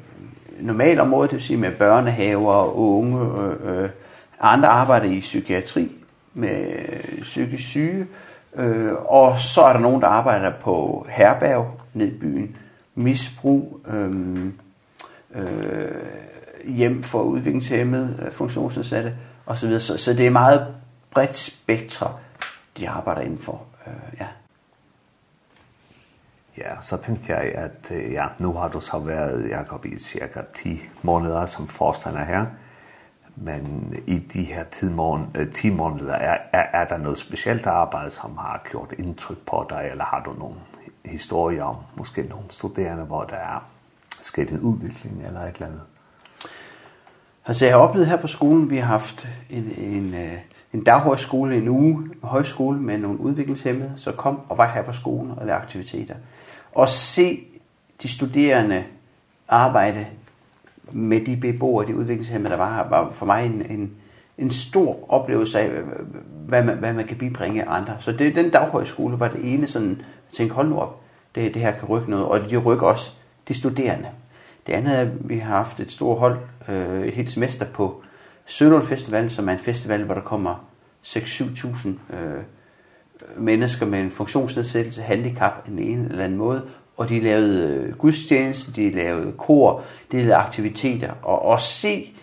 normal 0.60 1.00
område, 1.00 1.28
det 1.28 1.34
vil 1.34 1.42
sige 1.42 1.58
med 1.58 1.72
børnehaver 1.72 2.54
og 2.54 2.80
unge. 2.80 3.44
Øh, 3.44 3.84
øh, 3.84 3.90
andre 4.40 4.68
arbejder 4.68 5.06
i 5.06 5.20
psykiatri 5.20 5.92
med 6.34 6.68
psykisk 7.22 7.64
syge. 7.68 8.08
Øh, 8.56 8.94
og 8.94 9.40
så 9.40 9.62
er 9.62 9.74
der 9.74 9.80
nogen, 9.80 10.02
der 10.02 10.08
arbejder 10.08 10.52
på 10.62 11.06
herberg 11.10 11.80
ned 11.94 12.08
i 12.08 12.20
byen. 12.20 12.58
Misbrug, 12.96 13.80
øh, 13.94 14.46
øh, 15.36 15.46
hjem 16.66 17.04
for 17.04 17.22
udviklingshemmede, 17.22 18.30
funktionsnedsatte 18.32 19.14
og 19.46 19.58
Så, 19.58 19.98
så 19.98 20.14
det 20.14 20.28
er 20.28 20.32
meget 20.32 20.68
bredt 21.12 21.36
spektre, 21.36 22.14
de 22.78 22.90
arbejder 22.90 23.22
indenfor. 23.22 23.62
Øh, 23.88 23.94
ja. 24.20 24.28
Ja, 26.60 26.82
så 26.82 26.98
tänkte 26.98 27.34
jag 27.34 27.56
at 27.56 27.92
ja, 28.12 28.28
nu 28.38 28.54
har 28.54 28.68
du 28.68 28.80
så 28.80 29.00
været, 29.00 29.50
Jacob, 29.50 29.86
i 29.86 30.00
cirka 30.00 30.42
10 30.54 30.82
månader 31.02 31.46
som 31.46 31.68
forstander 31.68 32.24
her. 32.24 32.46
Men 33.36 33.94
i 34.08 34.18
de 34.20 34.44
her 34.44 34.64
10 34.64 34.86
måneder, 34.86 35.46
10 35.54 35.70
måneder 35.70 36.14
er, 36.14 36.38
er, 36.54 36.82
er 36.82 36.88
der 36.88 36.98
noget 36.98 37.18
specielt 37.18 37.66
arbejde, 37.66 38.12
som 38.12 38.38
har 38.38 38.62
gjort 38.72 38.94
indtryk 38.98 39.38
på 39.38 39.66
dig, 39.70 39.88
eller 39.92 40.04
har 40.04 40.24
du 40.24 40.34
nogle 40.40 40.56
historier 41.06 41.64
om 41.64 41.76
måske 41.96 42.24
nogle 42.24 42.46
studerende, 42.50 43.04
hvor 43.04 43.24
der 43.24 43.36
er 43.36 43.66
sket 44.22 44.50
en 44.50 44.60
udvikling 44.60 45.24
eller 45.26 45.42
et 45.42 45.54
eller 45.54 45.68
andet? 45.68 45.82
Altså 47.46 47.66
jeg 47.66 47.74
har 47.74 47.82
oplevet 47.82 48.08
her 48.08 48.18
på 48.18 48.28
skolen, 48.28 48.70
vi 48.70 48.78
har 48.78 48.86
haft 48.88 49.28
en, 49.50 49.74
en, 49.78 50.16
en 50.74 50.84
daghøjskole 50.84 51.58
en 51.58 51.68
uge, 51.68 52.04
en 52.04 52.14
højskole 52.24 52.80
med 52.80 52.98
nogle 52.98 53.20
udviklingshemmede, 53.20 53.94
så 53.96 54.12
kom 54.12 54.42
og 54.50 54.58
var 54.58 54.68
her 54.68 54.82
på 54.82 54.94
skolen 54.94 55.32
og 55.32 55.46
lavede 55.46 55.62
aktiviteter 55.62 56.16
og 56.72 56.90
se 56.90 57.44
de 58.02 58.08
studerende 58.08 58.84
arbejde 59.48 60.08
med 60.92 61.26
de 61.26 61.38
beboere, 61.38 61.88
de 61.88 61.96
udviklingshemmede, 61.96 62.52
der 62.52 62.58
var 62.58 62.88
var 62.90 63.12
for 63.12 63.26
mig 63.26 63.46
en, 63.46 63.66
en, 63.70 63.92
en 64.38 64.52
stor 64.52 65.14
oplevelse 65.14 65.60
af, 65.60 65.70
hvad 66.48 66.64
man, 66.64 66.78
hvad 66.78 66.94
man 66.94 67.08
kan 67.08 67.18
bibringe 67.18 67.68
andre. 67.68 67.96
Så 68.00 68.12
det, 68.12 68.36
den 68.36 68.50
daghøjskole 68.50 69.20
var 69.20 69.28
det 69.28 69.54
ene 69.54 69.68
sådan, 69.68 69.90
jeg 69.90 70.34
tænkte, 70.34 70.56
hold 70.56 70.70
nu 70.70 70.80
op, 70.80 71.02
det, 71.36 71.54
det 71.54 71.62
her 71.62 71.72
kan 71.72 71.90
rykke 71.90 72.10
noget, 72.10 72.26
og 72.26 72.50
de 72.50 72.58
rykker 72.58 72.88
også 72.88 73.12
de 73.48 73.54
studerende. 73.54 74.10
Det 74.68 74.74
andet 74.74 74.96
er, 74.96 75.02
at 75.02 75.30
vi 75.30 75.38
har 75.38 75.58
haft 75.58 75.80
et 75.80 75.92
stort 75.92 76.20
hold, 76.20 76.38
øh, 76.70 77.08
et 77.08 77.14
helt 77.14 77.32
semester 77.32 77.66
på 77.66 78.04
Sølund 78.46 78.84
Festival, 78.84 79.30
som 79.30 79.50
er 79.50 79.54
en 79.54 79.60
festival, 79.60 80.04
hvor 80.04 80.14
der 80.14 80.22
kommer 80.22 80.66
6-7.000 81.08 82.16
øh, 82.16 82.44
mennesker 83.38 83.86
med 83.86 84.00
en 84.00 84.12
funktionsnedsættelse, 84.12 85.02
handicap 85.02 85.54
i 85.68 85.70
den 85.70 85.80
ene 85.80 86.10
eller 86.10 86.24
anden 86.24 86.38
måde, 86.38 86.62
og 86.98 87.10
de 87.10 87.20
lavede 87.20 87.94
gudstjeneste, 87.98 88.72
de 88.72 88.92
lavede 88.92 89.32
kor, 89.32 89.84
de 90.12 90.18
lavede 90.18 90.36
aktiviteter, 90.36 91.12
og 91.24 91.54
at 91.54 91.62
se 91.62 92.14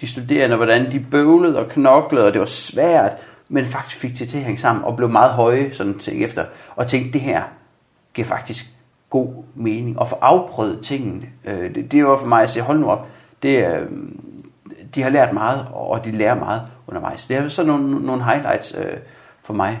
de 0.00 0.06
studerende, 0.06 0.56
hvordan 0.56 0.92
de 0.92 1.06
bøvlede 1.10 1.58
og 1.58 1.68
knoklede, 1.68 2.26
og 2.26 2.32
det 2.32 2.40
var 2.40 2.46
svært, 2.46 3.12
men 3.48 3.66
faktisk 3.66 4.00
fik 4.00 4.18
det 4.18 4.28
til 4.28 4.38
at 4.38 4.44
hænge 4.44 4.60
sammen, 4.60 4.84
og 4.84 4.96
blev 4.96 5.08
meget 5.08 5.30
høje 5.30 5.70
sådan 5.74 5.98
ting 5.98 6.24
efter, 6.24 6.44
og 6.76 6.86
tænkte, 6.86 7.12
det 7.12 7.20
her 7.20 7.42
giver 8.14 8.28
faktisk 8.28 8.64
god 9.10 9.44
mening, 9.54 9.98
og 9.98 10.08
få 10.08 10.16
afprøvet 10.20 10.80
tingene. 10.82 11.26
Øh, 11.44 11.74
det, 11.74 11.92
det 11.92 12.04
var 12.04 12.16
for 12.16 12.26
mig 12.26 12.42
at 12.42 12.50
sige, 12.50 12.62
hold 12.62 12.78
nu 12.78 12.90
op, 12.90 13.08
det, 13.42 13.66
øh, 13.66 13.86
de 14.94 15.02
har 15.02 15.10
lært 15.10 15.32
meget, 15.32 15.66
og 15.72 16.04
de 16.04 16.12
lærer 16.12 16.34
meget 16.38 16.62
undervejs. 16.86 17.26
Det 17.26 17.36
er 17.36 17.48
så 17.48 17.64
nogle, 17.64 18.06
nogle 18.06 18.24
highlights 18.24 18.74
øh, 18.78 18.96
for 19.42 19.54
mig, 19.54 19.80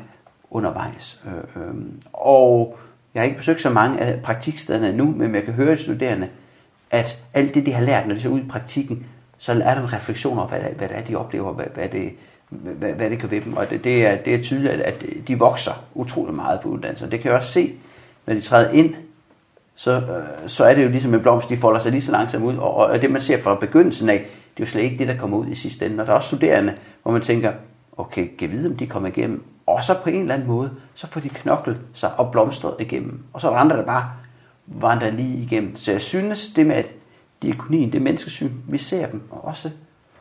undervejs. 0.52 1.22
Øh, 1.26 1.62
øh, 1.62 1.74
og 2.12 2.78
jeg 3.14 3.20
har 3.20 3.24
ikke 3.24 3.38
besøgt 3.38 3.60
så 3.60 3.70
mange 3.70 3.98
af 3.98 4.22
praktikstederne 4.22 4.88
endnu, 4.88 5.14
men 5.16 5.34
jeg 5.34 5.42
kan 5.42 5.54
høre 5.54 5.76
studerende, 5.76 6.28
at 6.90 7.22
alt 7.34 7.54
det, 7.54 7.66
de 7.66 7.72
har 7.72 7.84
lært, 7.84 8.06
når 8.06 8.14
de 8.14 8.20
så 8.20 8.28
ud 8.28 8.40
i 8.40 8.48
praktikken, 8.48 9.06
så 9.38 9.52
er 9.52 9.74
der 9.74 9.82
en 9.82 9.92
refleksion 9.92 10.38
over, 10.38 10.48
hvad, 10.48 10.60
hvad 10.60 10.88
det 10.88 10.96
er, 10.96 11.00
de 11.00 11.16
oplever, 11.16 11.52
hvad, 11.52 11.66
hvad, 11.74 11.88
det, 11.88 12.12
hvad, 12.50 12.92
hvad 12.92 13.10
det 13.10 13.18
kan 13.18 13.30
ved 13.30 13.40
dem. 13.40 13.56
Og 13.56 13.70
det, 13.70 13.84
det, 13.84 14.06
er, 14.06 14.16
det 14.16 14.34
er 14.34 14.42
tydeligt, 14.42 14.72
at 14.72 15.04
de 15.28 15.38
vokser 15.38 15.84
utrolig 15.94 16.34
meget 16.34 16.60
på 16.60 16.68
uddannelsen. 16.68 17.10
Det 17.10 17.20
kan 17.20 17.28
jeg 17.28 17.38
også 17.38 17.52
se, 17.52 17.74
når 18.26 18.34
de 18.34 18.40
træder 18.40 18.70
ind, 18.70 18.94
så, 19.74 19.92
øh, 19.92 20.48
så 20.48 20.64
er 20.64 20.74
det 20.74 20.84
jo 20.84 20.88
ligesom 20.88 21.14
en 21.14 21.20
blomst, 21.20 21.48
de 21.48 21.56
folder 21.56 21.80
sig 21.80 21.92
lige 21.92 22.02
så 22.02 22.12
langsomt 22.12 22.44
ud. 22.44 22.56
Og, 22.56 22.74
og 22.74 23.02
det, 23.02 23.10
man 23.10 23.20
ser 23.20 23.42
fra 23.42 23.54
begyndelsen 23.54 24.08
af, 24.08 24.18
det 24.56 24.62
er 24.62 24.66
jo 24.66 24.70
slet 24.70 24.82
ikke 24.82 24.98
det, 24.98 25.08
der 25.08 25.16
kommer 25.16 25.36
ud 25.36 25.46
i 25.46 25.54
sidste 25.54 25.86
ende. 25.86 26.00
Og 26.00 26.06
der 26.06 26.12
er 26.12 26.16
også 26.16 26.26
studerende, 26.26 26.74
hvor 27.02 27.12
man 27.12 27.22
tænker, 27.22 27.52
okay, 27.96 28.28
kan 28.38 28.50
vide, 28.50 28.68
om 28.68 28.76
de 28.76 28.86
kommer 28.86 29.08
igennem 29.08 29.44
Og 29.72 29.84
så 29.84 29.94
på 30.02 30.10
en 30.10 30.20
eller 30.20 30.34
anden 30.34 30.48
måde, 30.48 30.70
så 30.94 31.06
får 31.06 31.20
de 31.20 31.28
knoklet 31.28 31.80
sig 31.94 32.10
og 32.18 32.32
blomstret 32.32 32.74
igennem. 32.80 33.24
Og 33.32 33.40
så 33.40 33.48
er 33.48 33.52
der 33.52 33.60
andre, 33.60 33.76
der 33.76 33.84
bare 33.84 34.10
vandrer 34.66 35.10
lige 35.10 35.42
igennem. 35.42 35.76
Så 35.76 35.92
jeg 35.92 36.00
synes, 36.00 36.52
det 36.52 36.66
med, 36.66 36.76
at 36.76 36.86
diakonien, 37.42 37.92
det 37.92 38.02
menneskesyn, 38.02 38.52
vi 38.68 38.78
ser 38.78 39.06
dem, 39.06 39.22
og 39.30 39.44
også 39.44 39.70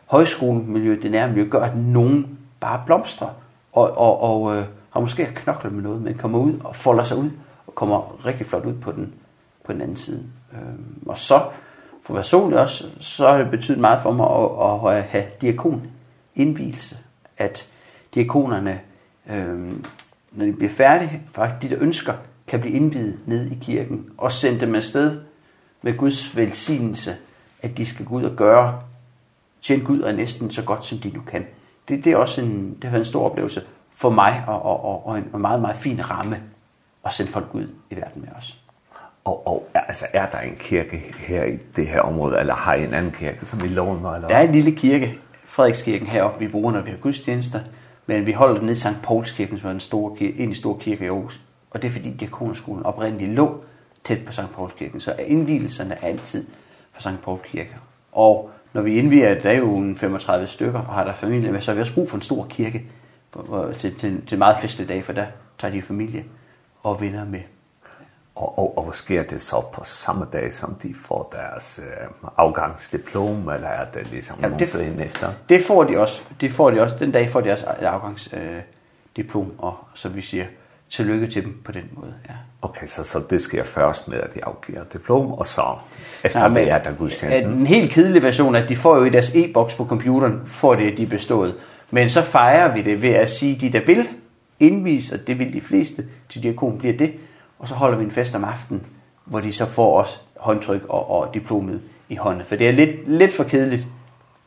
højskolemiljøet, 0.06 1.04
det 1.04 1.12
nære 1.12 1.28
miljø, 1.28 1.48
gør, 1.50 1.60
at 1.60 1.78
nogen 1.78 2.38
bare 2.60 2.84
blomstrer 2.86 3.30
og, 3.74 3.98
og, 3.98 4.22
og 4.22 4.56
øh, 4.56 4.64
har 4.90 5.00
måske 5.00 5.26
knoklet 5.36 5.74
med 5.74 5.84
noget, 5.84 6.02
men 6.02 6.18
kommer 6.18 6.40
ud 6.40 6.60
og 6.64 6.76
folder 6.76 7.04
sig 7.04 7.18
ud 7.18 7.30
og 7.68 7.76
kommer 7.76 8.26
rigtig 8.26 8.46
flot 8.46 8.66
ud 8.66 8.74
på 8.74 8.92
den, 8.92 9.14
på 9.66 9.74
den 9.74 9.82
anden 9.82 9.96
side. 9.96 10.24
Øhm, 10.54 11.04
og 11.06 11.18
så 11.18 11.42
for 12.04 12.14
personligt 12.14 12.62
også, 12.62 12.86
så 13.00 13.28
har 13.28 13.38
det 13.38 13.52
betydet 13.52 13.80
meget 13.80 14.04
for 14.04 14.12
mig 14.12 14.28
at, 14.92 14.98
at 14.98 15.04
have 15.04 15.26
diakon 15.42 15.88
indvielse, 16.36 16.98
at 17.38 17.72
diakonerne 18.16 18.80
Øhm, 19.30 19.86
når 20.32 20.46
de 20.46 20.54
bliver 20.54 20.72
færdige, 20.72 21.22
faktisk 21.32 21.62
de 21.62 21.76
der 21.76 21.82
ønsker, 21.84 22.14
kan 22.48 22.60
blive 22.60 22.76
indvidet 22.76 23.20
ned 23.26 23.52
i 23.52 23.58
kirken 23.62 24.10
og 24.18 24.32
sende 24.32 24.60
dem 24.60 24.76
afsted 24.76 25.22
med 25.82 25.98
Guds 25.98 26.38
velsignelse, 26.38 27.16
at 27.62 27.78
de 27.78 27.86
skal 27.86 28.06
gå 28.06 28.16
ud 28.16 28.24
og 28.24 28.36
gøre, 28.36 28.82
tjene 29.62 29.84
Gud 29.84 30.00
og 30.00 30.14
næsten 30.14 30.52
så 30.52 30.64
godt, 30.64 30.86
som 30.86 30.98
de 30.98 31.10
nu 31.10 31.22
kan. 31.22 31.46
Det, 31.88 32.06
det 32.06 32.14
er 32.14 32.18
også 32.18 32.42
en, 32.42 32.78
det 32.82 32.90
har 32.90 32.98
en 32.98 33.06
stor 33.06 33.26
oplevelse 33.30 33.62
for 33.96 34.10
mig 34.10 34.44
og, 34.48 34.66
og, 34.66 34.86
og, 34.86 35.08
og 35.08 35.18
en 35.18 35.42
meget, 35.42 35.62
meget 35.62 35.76
fin 35.76 36.10
ramme 36.10 36.42
at 37.06 37.14
sende 37.14 37.32
folk 37.32 37.46
ud 37.54 37.68
i 37.92 37.96
verden 37.96 38.22
med 38.22 38.30
os. 38.38 38.58
Og, 39.26 39.48
og 39.48 39.70
altså, 39.74 40.06
er 40.14 40.30
der 40.30 40.40
en 40.40 40.56
kirke 40.60 41.14
her 41.18 41.44
i 41.44 41.58
det 41.76 41.88
her 41.88 42.02
område, 42.02 42.40
eller 42.40 42.56
har 42.56 42.74
I 42.74 42.84
en 42.84 42.94
anden 42.94 43.12
kirke, 43.12 43.46
som 43.46 43.60
I 43.66 43.68
låner? 43.68 44.12
Eller? 44.12 44.28
Der 44.28 44.36
er 44.36 44.42
en 44.42 44.52
lille 44.52 44.72
kirke, 44.72 45.18
Frederikskirken 45.46 46.08
heroppe, 46.08 46.40
vi 46.40 46.48
bruger, 46.48 46.72
når 46.72 46.82
vi 46.82 46.90
har 46.90 46.98
gudstjenester. 46.98 47.60
Men 48.06 48.26
vi 48.26 48.32
holder 48.32 48.56
den 48.56 48.64
nede 48.64 48.78
i 48.78 48.80
St. 48.80 49.02
Paulskirken, 49.04 49.60
som 49.60 49.70
er 49.70 49.74
en, 49.74 49.80
stor 49.80 50.16
kirke, 50.16 50.40
en 50.40 50.56
stor 50.56 50.78
kirke 50.78 51.06
i 51.06 51.08
Aarhus. 51.08 51.42
Og 51.72 51.82
det 51.82 51.88
er 51.88 51.92
fordi 51.92 52.10
diakonerskolen 52.10 52.84
oprindeligt 52.84 53.32
lå 53.32 53.64
tæt 54.04 54.26
på 54.26 54.32
St. 54.32 54.52
Paulskirken, 54.56 55.02
så 55.02 55.12
er 55.12 55.24
indvielserne 55.24 56.06
altid 56.06 56.48
fra 56.92 57.02
St. 57.02 57.24
Paul 57.24 57.40
Kirke. 57.44 57.76
Og 58.12 58.50
når 58.74 58.82
vi 58.82 58.98
indvier, 58.98 59.42
der 59.42 59.50
er 59.50 59.58
jo 59.58 59.96
35 59.98 60.48
stykker, 60.48 60.80
og 60.80 60.94
har 60.94 61.04
der 61.04 61.14
familie 61.14 61.52
med, 61.52 61.62
så 61.62 61.72
har 61.72 61.76
vi 61.76 61.82
også 61.82 61.94
brug 61.94 62.10
for 62.10 62.16
en 62.18 62.22
stor 62.22 62.46
kirke 62.50 62.86
til, 63.78 63.96
til, 63.96 64.26
til 64.26 64.38
meget 64.38 64.58
festlig 64.62 64.90
dag, 64.90 65.04
for 65.04 65.14
der 65.14 65.26
tager 65.60 65.74
de 65.74 65.82
familie 65.82 66.26
og 66.84 67.02
venner 67.02 67.26
med 67.26 67.42
og, 68.42 68.60
og, 68.60 68.88
og 68.88 68.96
sker 68.96 69.24
det 69.24 69.42
så 69.42 69.62
på 69.74 69.84
samme 69.84 70.26
dag, 70.34 70.56
som 70.56 70.76
de 70.84 70.96
får 71.06 71.30
deres 71.32 71.80
øh, 71.84 72.08
afgangsdiplom, 72.38 73.50
eller 73.50 73.68
er 73.68 73.86
det 73.86 74.08
ligesom 74.12 74.38
ja, 74.42 74.50
det, 74.60 74.74
nogen 74.74 75.00
efter? 75.00 75.32
Det 75.50 75.64
får 75.64 75.84
de 75.84 75.98
også. 76.00 76.22
Det 76.42 76.52
får 76.52 76.72
de 76.72 76.82
også. 76.82 76.96
Den 77.00 77.12
dag 77.12 77.32
får 77.32 77.42
de 77.42 77.52
også 77.52 77.66
et 77.82 77.86
afgangsdiplom, 77.86 79.46
øh, 79.46 79.52
og 79.58 79.78
så 79.94 80.10
vi 80.10 80.22
siger 80.22 80.46
tillykke 80.90 81.28
til 81.28 81.44
dem 81.44 81.62
på 81.66 81.72
den 81.72 81.84
måde. 81.92 82.14
Ja. 82.30 82.34
Okay, 82.62 82.88
så, 82.88 83.04
så 83.04 83.22
det 83.30 83.42
sker 83.42 83.64
først 83.64 84.08
med, 84.08 84.18
at 84.18 84.34
de 84.36 84.46
afgiver 84.46 84.84
diplom, 84.94 85.32
og 85.32 85.48
så 85.48 85.76
efter 86.24 86.40
Nej, 86.40 86.48
men, 86.48 86.58
det 86.58 86.72
er 86.72 86.84
der 86.84 86.94
gudstjenesten. 86.94 87.54
En 87.54 87.68
helt 87.68 87.92
kedelig 87.92 88.24
version, 88.24 88.56
at 88.56 88.70
de 88.70 88.76
får 88.76 88.98
jo 88.98 89.04
i 89.04 89.10
deres 89.10 89.36
e-boks 89.36 89.76
på 89.76 89.86
computeren, 89.86 90.42
får 90.48 90.76
det, 90.76 90.98
de 90.98 91.04
er 91.04 91.08
bestået. 91.08 91.56
Men 91.92 92.10
så 92.10 92.22
fejrer 92.22 92.74
vi 92.74 92.82
det 92.82 93.02
ved 93.02 93.10
at 93.10 93.30
sige, 93.30 93.56
de 93.56 93.72
der 93.72 93.86
vil 93.86 94.08
indvise, 94.60 95.16
og 95.16 95.28
det 95.28 95.40
vil 95.40 95.54
de 95.54 95.62
fleste, 95.62 96.06
til 96.30 96.44
diakon 96.44 96.78
bliver 96.78 96.98
det, 96.98 97.14
og 97.62 97.68
så 97.68 97.76
holder 97.76 97.98
vi 97.98 98.04
en 98.04 98.12
fest 98.12 98.36
om 98.36 98.44
aftenen, 98.44 98.86
hvor 99.26 99.40
de 99.40 99.54
så 99.54 99.66
får 99.66 100.02
os 100.02 100.24
håndtryk 100.38 100.86
og, 100.90 101.12
og 101.12 101.34
diplomet 101.34 101.82
i 102.10 102.16
hånden. 102.16 102.46
For 102.46 102.56
det 102.56 102.68
er 102.68 102.72
lidt, 102.72 103.08
lidt 103.08 103.34
for 103.34 103.44
kedeligt 103.44 103.88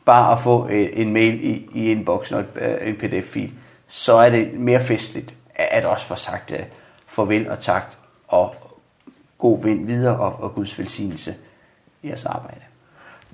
bare 0.05 0.31
at 0.31 0.39
få 0.39 0.67
en 0.93 1.13
mail 1.13 1.43
i, 1.43 1.69
i 1.73 1.91
inboxen 1.91 2.35
og 2.35 2.43
en 2.81 2.95
pdf-fil. 2.95 3.53
Så 3.87 4.15
er 4.15 4.29
det 4.29 4.53
mere 4.53 4.81
festligt 4.81 5.35
at 5.55 5.85
også 5.85 6.05
få 6.05 6.15
sagt 6.15 6.51
uh, 6.51 6.57
farvel 7.07 7.49
og 7.49 7.59
tak 7.59 7.83
og 8.27 8.55
god 9.37 9.63
vind 9.63 9.85
videre 9.85 10.17
og, 10.17 10.43
og 10.43 10.53
Guds 10.53 10.79
velsignelse 10.79 11.35
i 12.03 12.07
jeres 12.07 12.25
arbejde. 12.25 12.61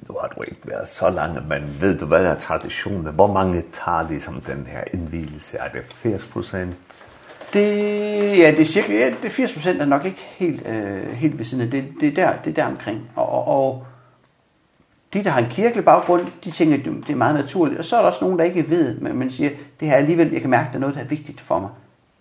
Nu 0.09 0.17
har 0.21 0.27
du 0.27 0.41
ikke 0.41 0.61
været 0.63 0.89
så 0.89 1.09
lange, 1.09 1.41
men 1.41 1.77
ved 1.81 1.97
du 1.97 2.05
hvad 2.05 2.25
er 2.25 2.39
traditionen? 2.39 3.13
Hvor 3.13 3.33
mange 3.33 3.63
tager 3.71 4.07
ligesom 4.09 4.33
som 4.33 4.55
den 4.55 4.67
her 4.67 4.83
indvielse? 4.93 5.57
Er 5.57 5.69
det 5.69 5.83
80 5.85 6.25
procent? 6.25 6.77
Det 7.53 8.37
ja, 8.37 8.51
det 8.51 8.59
er 8.59 8.65
cirka 8.65 8.93
ja, 8.93 9.13
det 9.23 9.39
80% 9.39 9.81
er 9.81 9.85
nok 9.85 10.05
ikke 10.05 10.21
helt 10.21 10.67
øh, 10.67 11.11
helt 11.11 11.37
ved 11.37 11.45
siden 11.45 11.63
af 11.63 11.71
det 11.71 11.93
det 12.01 12.07
er 12.07 12.13
der 12.13 12.41
det 12.41 12.49
er 12.49 12.63
der 12.63 12.65
omkring. 12.65 13.09
Og, 13.15 13.47
og 13.47 13.85
de 15.13 15.23
der 15.23 15.29
har 15.29 15.39
en 15.39 15.49
kirkelig 15.49 15.85
baggrund, 15.85 16.27
de 16.43 16.51
tænker 16.51 16.77
at 16.77 16.85
det 16.85 17.09
er 17.09 17.15
meget 17.15 17.35
naturligt. 17.35 17.79
Og 17.79 17.85
så 17.85 17.95
er 17.95 18.01
der 18.01 18.07
også 18.07 18.25
nogen 18.25 18.39
der 18.39 18.45
ikke 18.45 18.69
ved, 18.69 18.99
men 18.99 19.17
man 19.17 19.31
siger 19.31 19.49
det 19.79 19.87
her 19.87 19.95
alligevel 19.95 20.31
jeg 20.31 20.41
kan 20.41 20.49
mærke 20.49 20.69
der 20.69 20.75
er 20.75 20.79
noget 20.79 20.95
der 20.95 21.01
er 21.01 21.07
vigtigt 21.07 21.41
for 21.41 21.59
mig. 21.59 21.69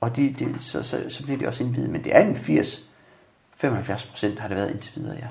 Og 0.01 0.17
de, 0.17 0.35
de 0.39 0.55
så, 0.59 0.83
så 0.83 0.97
så 1.09 1.23
bliver 1.23 1.39
det 1.39 1.49
også 1.49 1.65
indviet, 1.65 1.91
men 1.91 2.05
det 2.05 2.17
er 2.17 2.21
en 2.21 2.37
80 2.37 2.91
75% 3.65 4.41
har 4.41 4.49
det 4.49 4.57
været 4.57 4.71
indtil 4.71 5.03
videre, 5.03 5.17
ja. 5.17 5.27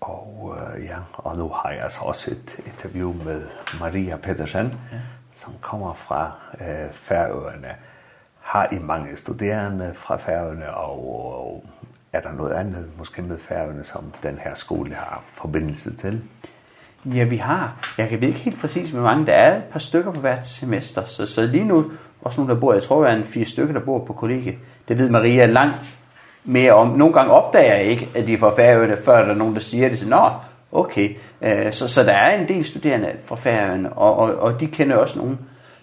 Og 0.00 0.56
øh, 0.58 0.84
ja, 0.84 0.96
og 1.14 1.36
nu 1.36 1.48
har 1.48 1.70
jeg 1.70 1.82
altså 1.82 2.00
også 2.00 2.30
et 2.30 2.60
interview 2.66 3.12
med 3.24 3.48
Maria 3.80 4.16
Pedersen, 4.16 4.66
ja. 4.92 4.98
som 5.32 5.54
kommer 5.60 5.94
fra 5.94 6.32
øh, 6.60 6.92
Færøerne 6.92 7.76
har 8.42 8.68
I 8.72 8.78
mange 8.78 9.16
studerende 9.16 9.92
fra 9.94 10.16
Færøerne, 10.16 10.74
og, 10.74 11.16
og 11.44 11.64
er 12.12 12.20
der 12.20 12.32
noget 12.32 12.52
andet, 12.52 12.88
måske 12.98 13.22
med 13.22 13.38
Færøerne, 13.38 13.84
som 13.84 14.12
den 14.22 14.38
her 14.44 14.54
skole 14.54 14.94
har 14.94 15.22
forbindelse 15.32 15.96
til? 15.96 16.22
Ja, 17.04 17.24
vi 17.24 17.36
har. 17.36 17.76
Jeg 17.98 18.08
kan 18.08 18.20
ved 18.20 18.28
ikke 18.28 18.40
helt 18.40 18.60
præcis, 18.60 18.90
hvor 18.90 19.02
mange 19.02 19.26
der 19.26 19.32
er. 19.32 19.56
Et 19.56 19.64
par 19.64 19.78
stykker 19.78 20.12
på 20.12 20.20
hvert 20.20 20.46
semester. 20.46 21.04
Så, 21.04 21.26
så 21.26 21.46
lige 21.46 21.64
nu, 21.64 21.90
også 22.22 22.40
nogle, 22.40 22.54
der 22.54 22.60
bor, 22.60 22.72
jeg 22.72 22.82
tror, 22.82 23.02
der 23.02 23.10
er 23.10 23.16
en 23.16 23.24
fire 23.24 23.44
stykker, 23.44 23.74
der 23.74 23.80
bor 23.80 24.04
på 24.04 24.12
kollegiet. 24.12 24.54
Det 24.88 24.98
ved 24.98 25.10
Maria 25.10 25.46
langt 25.46 25.74
mere 26.44 26.72
om. 26.72 26.88
Nogle 26.88 27.14
gange 27.14 27.32
opdager 27.32 27.74
jeg 27.74 27.84
ikke, 27.84 28.08
at 28.14 28.26
de 28.26 28.34
er 28.34 28.38
fra 28.38 28.56
Færøerne, 28.56 28.96
før 29.04 29.24
der 29.24 29.30
er 29.30 29.34
nogen, 29.34 29.54
der 29.54 29.60
siger 29.60 29.88
det. 29.88 29.98
Så, 29.98 30.08
Nå, 30.08 30.30
okay. 30.72 31.16
Så, 31.70 31.88
så 31.88 32.02
der 32.02 32.12
er 32.12 32.40
en 32.40 32.48
del 32.48 32.64
studerende 32.64 33.12
fra 33.24 33.36
Færøerne, 33.36 33.92
og, 33.92 34.16
og, 34.16 34.34
og 34.34 34.60
de 34.60 34.66
kender 34.66 34.96
også 34.96 35.18
nogen, 35.18 35.38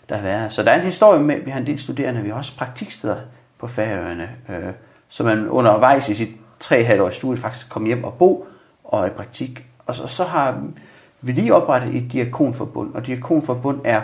der 0.10 0.22
være. 0.22 0.50
Så 0.50 0.64
der 0.64 0.72
er 0.72 0.80
en 0.80 0.86
historie 0.86 1.20
med, 1.20 1.40
vi 1.46 1.52
har 1.52 1.60
en 1.60 1.68
del 1.68 1.80
studerende, 1.80 2.22
vi 2.22 2.30
har 2.30 2.36
også 2.36 2.58
praktiksteder 2.58 3.18
på 3.60 3.68
Færøerne, 3.68 4.30
øh, 4.50 4.74
så 5.10 5.24
man 5.24 5.50
undervejs 5.50 6.10
i 6.10 6.16
sit 6.16 6.30
3,5 6.64 7.02
års 7.02 7.16
studie 7.16 7.42
faktisk 7.42 7.70
kom 7.70 7.86
hjem 7.86 8.04
og 8.04 8.14
bo 8.14 8.48
og 8.84 9.08
i 9.08 9.10
praktik. 9.10 9.66
Og 9.86 9.96
så, 9.96 10.04
og 10.04 10.10
så 10.10 10.24
har 10.24 10.62
vi 11.22 11.32
lige 11.32 11.56
oprettet 11.56 11.96
et 11.96 12.12
diakonforbund, 12.12 12.94
og 12.94 13.06
diakonforbund 13.06 13.82
er 13.84 14.02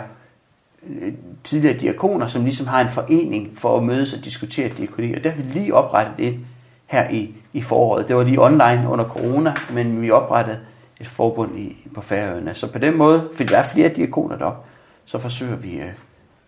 tidligere 1.44 1.78
diakoner, 1.78 2.26
som 2.26 2.44
ligesom 2.44 2.66
har 2.66 2.80
en 2.80 2.88
forening 2.88 3.58
for 3.58 3.76
at 3.76 3.82
mødes 3.82 4.14
og 4.14 4.24
diskutere 4.24 4.68
diakoni, 4.68 5.14
og 5.14 5.24
der 5.24 5.30
har 5.30 5.36
vi 5.36 5.42
lige 5.42 5.74
oprettet 5.74 6.14
det 6.18 6.38
her 6.86 7.10
i, 7.10 7.34
i 7.52 7.62
foråret. 7.62 8.08
Det 8.08 8.16
var 8.16 8.22
lige 8.22 8.42
online 8.42 8.84
under 8.88 9.04
corona, 9.04 9.54
men 9.72 10.02
vi 10.02 10.10
oprettede 10.10 10.58
et 11.00 11.06
forbund 11.06 11.58
i, 11.58 11.88
på 11.94 12.00
Færøerne. 12.00 12.54
Så 12.54 12.72
på 12.72 12.78
den 12.78 12.96
måde 12.96 13.28
fik 13.34 13.48
der 13.48 13.62
flere 13.62 13.88
diakoner 13.88 14.36
derop 14.36 14.66
så 15.06 15.18
forsøger 15.18 15.56
vi 15.56 15.80
øh, 15.80 15.92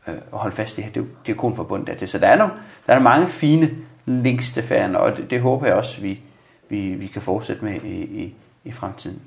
øh, 0.08 0.14
at 0.14 0.38
holde 0.38 0.56
fast 0.56 0.78
i 0.78 0.82
det. 0.82 0.94
Det 0.94 1.06
det 1.26 1.32
er 1.32 1.36
kun 1.36 1.56
forbundet 1.56 1.86
dertil. 1.86 2.08
Så 2.08 2.18
der 2.18 2.28
er, 2.28 2.36
nogle, 2.36 2.52
der 2.86 2.94
er 2.94 2.98
mange 2.98 3.28
fine 3.28 3.70
links 4.06 4.52
til 4.52 4.62
færden, 4.62 4.96
og 4.96 5.16
det, 5.16 5.30
det 5.30 5.40
håber 5.40 5.66
jeg 5.66 5.74
også, 5.74 6.00
vi, 6.00 6.20
vi, 6.68 6.94
vi 6.94 7.06
kan 7.06 7.22
fortsætte 7.22 7.64
med 7.64 7.80
i, 7.80 8.22
i, 8.24 8.34
i 8.64 8.72
fremtiden. 8.72 9.22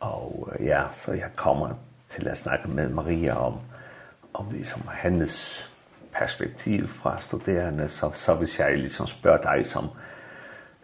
Og 0.00 0.52
ja, 0.60 0.82
så 0.92 1.12
jeg 1.12 1.30
kommer 1.36 1.68
til 2.10 2.28
at 2.28 2.38
snakke 2.38 2.68
med 2.68 2.88
Maria 2.88 3.34
om, 3.34 3.54
om 4.34 4.46
ligesom 4.50 4.82
hendes 5.02 5.64
perspektiv 6.12 6.88
fra 6.88 7.20
studerende, 7.20 7.88
så, 7.88 8.10
så 8.14 8.34
hvis 8.34 8.58
jeg 8.58 8.78
liksom 8.78 9.06
spørger 9.06 9.42
dig 9.42 9.66
som, 9.66 9.88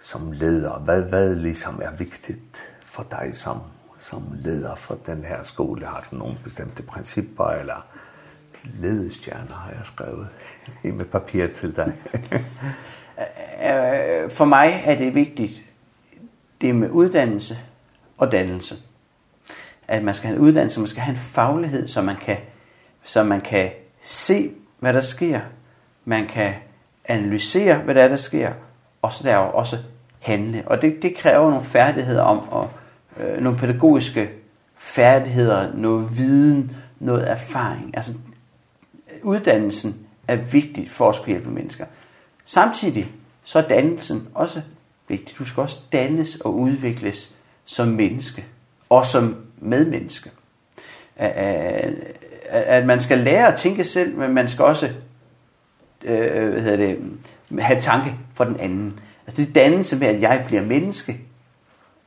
som 0.01 0.32
leder, 0.32 0.78
hvad, 0.78 1.02
hvad 1.02 1.35
liksom 1.35 1.81
er 1.82 1.90
vigtigt 1.90 2.56
for 2.86 3.06
dig 3.11 3.31
som 3.35 3.61
som 4.05 4.22
leder 4.35 4.74
for 4.74 4.98
den 5.06 5.24
her 5.24 5.43
skole 5.43 5.86
har 5.86 6.06
du 6.10 6.16
nogle 6.16 6.36
bestemte 6.44 6.82
principper, 6.82 7.47
eller 7.47 7.86
ledestjerner 8.64 9.55
har 9.55 9.70
jeg 9.70 9.81
skrevet 9.85 10.28
i 10.85 10.90
med 10.90 11.05
papir 11.05 11.47
til 11.47 11.76
dig. 11.76 11.93
for 14.36 14.44
mig 14.44 14.82
er 14.85 14.98
det 14.98 15.14
vigtigt, 15.14 15.62
det 16.60 16.74
med 16.74 16.90
uddannelse 16.90 17.59
og 18.18 18.32
dannelse. 18.32 18.74
At 19.89 20.02
man 20.02 20.14
skal 20.14 20.28
have 20.28 20.36
en 20.36 20.43
uddannelse, 20.43 20.81
man 20.81 20.89
skal 20.89 21.02
have 21.02 21.12
en 21.12 21.20
faglighed, 21.20 21.89
så 21.89 22.02
man 22.02 22.16
kan, 22.16 22.36
så 23.05 23.22
man 23.22 23.40
kan 23.40 23.70
se, 24.02 24.52
hvad 24.78 24.93
der 24.93 25.01
sker. 25.01 25.40
Man 26.05 26.26
kan 26.26 26.55
analysere, 27.05 27.78
hvad 27.78 27.94
der, 27.94 28.02
er, 28.02 28.09
der 28.09 28.16
sker, 28.16 28.52
og 29.02 29.12
så 29.12 29.24
der 29.24 29.36
også 29.36 29.76
handle. 30.20 30.62
Og 30.66 30.82
det, 30.82 31.02
det 31.02 31.16
kræver 31.16 31.51
nogle 31.51 31.64
færdigheder 31.64 32.22
om 32.22 32.62
at 32.62 32.68
øh, 33.20 33.43
nogle 33.43 33.59
pædagogiske 33.59 34.31
færdigheder, 34.77 35.74
noget 35.74 36.19
viden, 36.19 36.77
noget 37.01 37.31
erfaring. 37.31 37.97
Altså, 37.97 38.15
uddannelsen 39.23 39.97
er 40.28 40.36
vigtig 40.36 40.91
for 40.91 41.09
at 41.09 41.15
skulle 41.15 41.31
hjælpe 41.31 41.51
mennesker. 41.51 41.86
Samtidig 42.45 43.11
så 43.45 43.59
er 43.59 43.69
dannelsen 43.69 44.28
også 44.35 44.61
vigtig. 45.09 45.39
Du 45.39 45.45
skal 45.45 45.61
også 45.61 45.81
dannes 45.93 46.36
og 46.36 46.55
udvikles 46.55 47.35
som 47.65 47.89
menneske 47.89 48.45
og 48.91 49.07
som 49.07 49.36
medmenneske. 49.59 50.31
At, 51.16 51.95
at 52.49 52.86
man 52.86 53.01
skal 53.01 53.19
lære 53.19 53.53
at 53.53 53.59
tænke 53.59 53.85
selv, 53.85 54.16
men 54.16 54.35
man 54.35 54.49
skal 54.49 54.65
også 54.65 54.91
øh, 56.05 56.49
hvad 56.49 56.62
hedder 56.62 56.77
det, 56.77 56.99
have 57.59 57.81
tanke 57.81 58.16
for 58.35 58.45
den 58.45 58.57
anden. 58.61 59.01
Altså 59.27 59.43
det 59.43 59.55
dannelse 59.55 59.97
med, 59.97 60.07
at 60.07 60.20
jeg 60.20 60.45
bliver 60.47 60.62
menneske, 60.62 61.20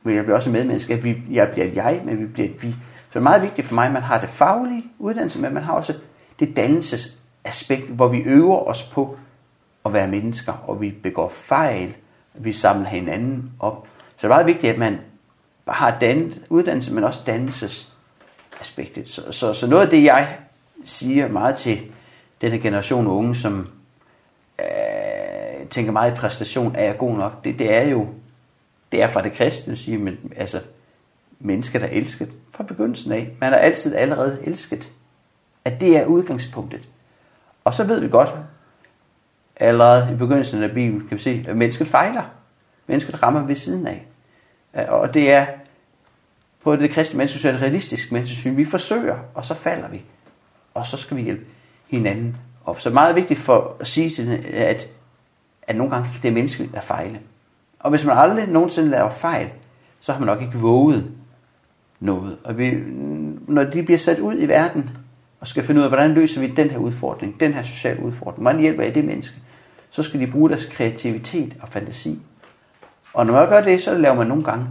men 0.02 0.16
jeg 0.16 0.24
bliver 0.24 0.36
også 0.36 0.50
medmenneske. 0.50 0.94
At 0.94 1.04
vi, 1.04 1.22
jeg 1.30 1.50
bliver 1.52 1.66
jeg, 1.66 2.00
men 2.04 2.20
vi 2.20 2.26
bliver 2.26 2.48
et 2.48 2.62
vi. 2.62 2.70
Så 2.70 3.12
det 3.12 3.16
er 3.16 3.20
meget 3.20 3.42
vigtigt 3.42 3.66
for 3.66 3.74
mig, 3.74 3.86
at 3.86 3.92
man 3.92 4.02
har 4.02 4.20
det 4.20 4.28
faglige 4.28 4.84
uddannelse, 4.98 5.40
men 5.40 5.54
man 5.54 5.62
har 5.62 5.72
også 5.72 5.94
det 6.40 6.56
dannelsesaspekt, 6.56 7.88
hvor 7.88 8.08
vi 8.08 8.18
øver 8.18 8.68
os 8.68 8.82
på 8.82 9.16
at 9.84 9.92
være 9.92 10.08
mennesker, 10.08 10.52
og 10.52 10.80
vi 10.80 10.90
begår 11.02 11.28
fejl, 11.28 11.96
vi 12.34 12.52
samler 12.52 12.88
hinanden 12.88 13.52
op. 13.60 13.86
Så 14.16 14.16
det 14.16 14.24
er 14.24 14.28
meget 14.28 14.46
vigtigt, 14.46 14.72
at 14.72 14.78
man 14.78 14.98
har 15.68 15.98
dannet 15.98 16.46
uddannelse, 16.48 16.94
men 16.94 17.04
også 17.04 17.20
dannelsesaspektet. 17.26 19.08
Så, 19.08 19.32
så, 19.32 19.52
så 19.52 19.66
noget 19.66 19.82
af 19.82 19.90
det, 19.90 20.04
jeg 20.04 20.36
siger 20.84 21.28
meget 21.28 21.56
til 21.56 21.80
denne 22.40 22.58
generation 22.58 23.06
unge, 23.06 23.36
som 23.36 23.68
øh, 24.60 25.66
tænker 25.70 25.92
meget 25.92 26.12
i 26.12 26.14
præstation, 26.14 26.74
er 26.76 26.84
jeg 26.84 26.98
god 26.98 27.16
nok, 27.16 27.44
det, 27.44 27.58
det 27.58 27.74
er 27.74 27.82
jo 27.82 28.06
Det 28.92 29.02
er 29.02 29.08
fra 29.08 29.22
det 29.22 29.32
kristne 29.32 29.76
sige, 29.76 29.98
men 29.98 30.32
altså 30.36 30.60
mennesker 31.38 31.78
der 31.78 31.86
er 31.86 31.90
elsket 31.90 32.32
fra 32.50 32.64
begyndelsen 32.64 33.12
af. 33.12 33.36
Man 33.40 33.52
er 33.52 33.56
altid 33.56 33.94
allerede 33.94 34.38
elsket. 34.44 34.92
At 35.64 35.80
det 35.80 35.96
er 35.96 36.06
udgangspunktet. 36.06 36.88
Og 37.64 37.74
så 37.74 37.84
ved 37.84 38.00
vi 38.00 38.08
godt, 38.08 38.34
allerede 39.56 40.14
i 40.14 40.16
begyndelsen 40.16 40.62
af 40.62 40.70
Bibelen 40.70 41.08
kan 41.08 41.16
vi 41.16 41.22
se, 41.22 41.44
at 41.48 41.56
mennesket 41.56 41.88
fejler. 41.88 42.22
Mennesket 42.86 43.22
rammer 43.22 43.46
ved 43.46 43.56
siden 43.56 43.86
af. 43.86 44.06
Og 44.88 45.14
det 45.14 45.32
er 45.32 45.46
på 46.62 46.76
det 46.76 46.90
kristne 46.90 47.16
menneskesyn 47.18 47.56
realistisk 47.56 48.12
menneskesyn. 48.12 48.56
Vi 48.56 48.64
forsøger, 48.64 49.18
og 49.34 49.44
så 49.44 49.54
falder 49.54 49.88
vi. 49.88 50.02
Og 50.74 50.86
så 50.86 50.96
skal 50.96 51.16
vi 51.16 51.22
hjælpe 51.22 51.44
hinanden 51.86 52.36
op. 52.64 52.80
Så 52.80 52.88
det 52.88 52.92
er 52.92 53.00
meget 53.00 53.16
vigtigt 53.16 53.40
for 53.40 53.76
at 53.80 53.86
sige, 53.86 54.38
at, 54.52 54.88
at 55.62 55.76
nogle 55.76 55.94
gange 55.94 56.10
det 56.22 56.28
er 56.28 56.32
menneskeligt 56.32 56.74
at 56.74 56.84
fejle. 56.84 57.20
Og 57.80 57.90
hvis 57.90 58.04
man 58.04 58.18
aldrig 58.18 58.48
nogensinde 58.48 58.90
laver 58.90 59.10
fejl, 59.10 59.50
så 60.00 60.12
har 60.12 60.18
man 60.20 60.26
nok 60.26 60.42
ikke 60.42 60.58
våget 60.58 61.12
noget. 62.00 62.38
Og 62.44 62.58
vi, 62.58 62.70
når 63.48 63.64
de 63.64 63.82
bliver 63.82 63.98
sat 63.98 64.18
ud 64.18 64.34
i 64.38 64.48
verden 64.48 64.90
og 65.40 65.46
skal 65.46 65.64
finde 65.64 65.80
ud 65.80 65.84
af, 65.84 65.90
hvordan 65.90 66.10
løser 66.10 66.40
vi 66.40 66.46
den 66.46 66.70
her 66.70 66.78
udfordring, 66.78 67.40
den 67.40 67.54
her 67.54 67.62
sociale 67.62 68.02
udfordring, 68.02 68.42
hvordan 68.42 68.60
hjælper 68.60 68.82
jeg 68.82 68.94
det 68.94 69.04
menneske, 69.04 69.36
så 69.90 70.02
skal 70.02 70.20
de 70.20 70.26
bruge 70.26 70.48
deres 70.48 70.66
kreativitet 70.66 71.56
og 71.62 71.68
fantasi. 71.68 72.22
Og 73.14 73.26
når 73.26 73.32
man 73.32 73.48
gør 73.48 73.60
det, 73.60 73.82
så 73.82 73.98
laver 73.98 74.14
man 74.14 74.26
nogle 74.26 74.44
gange 74.44 74.66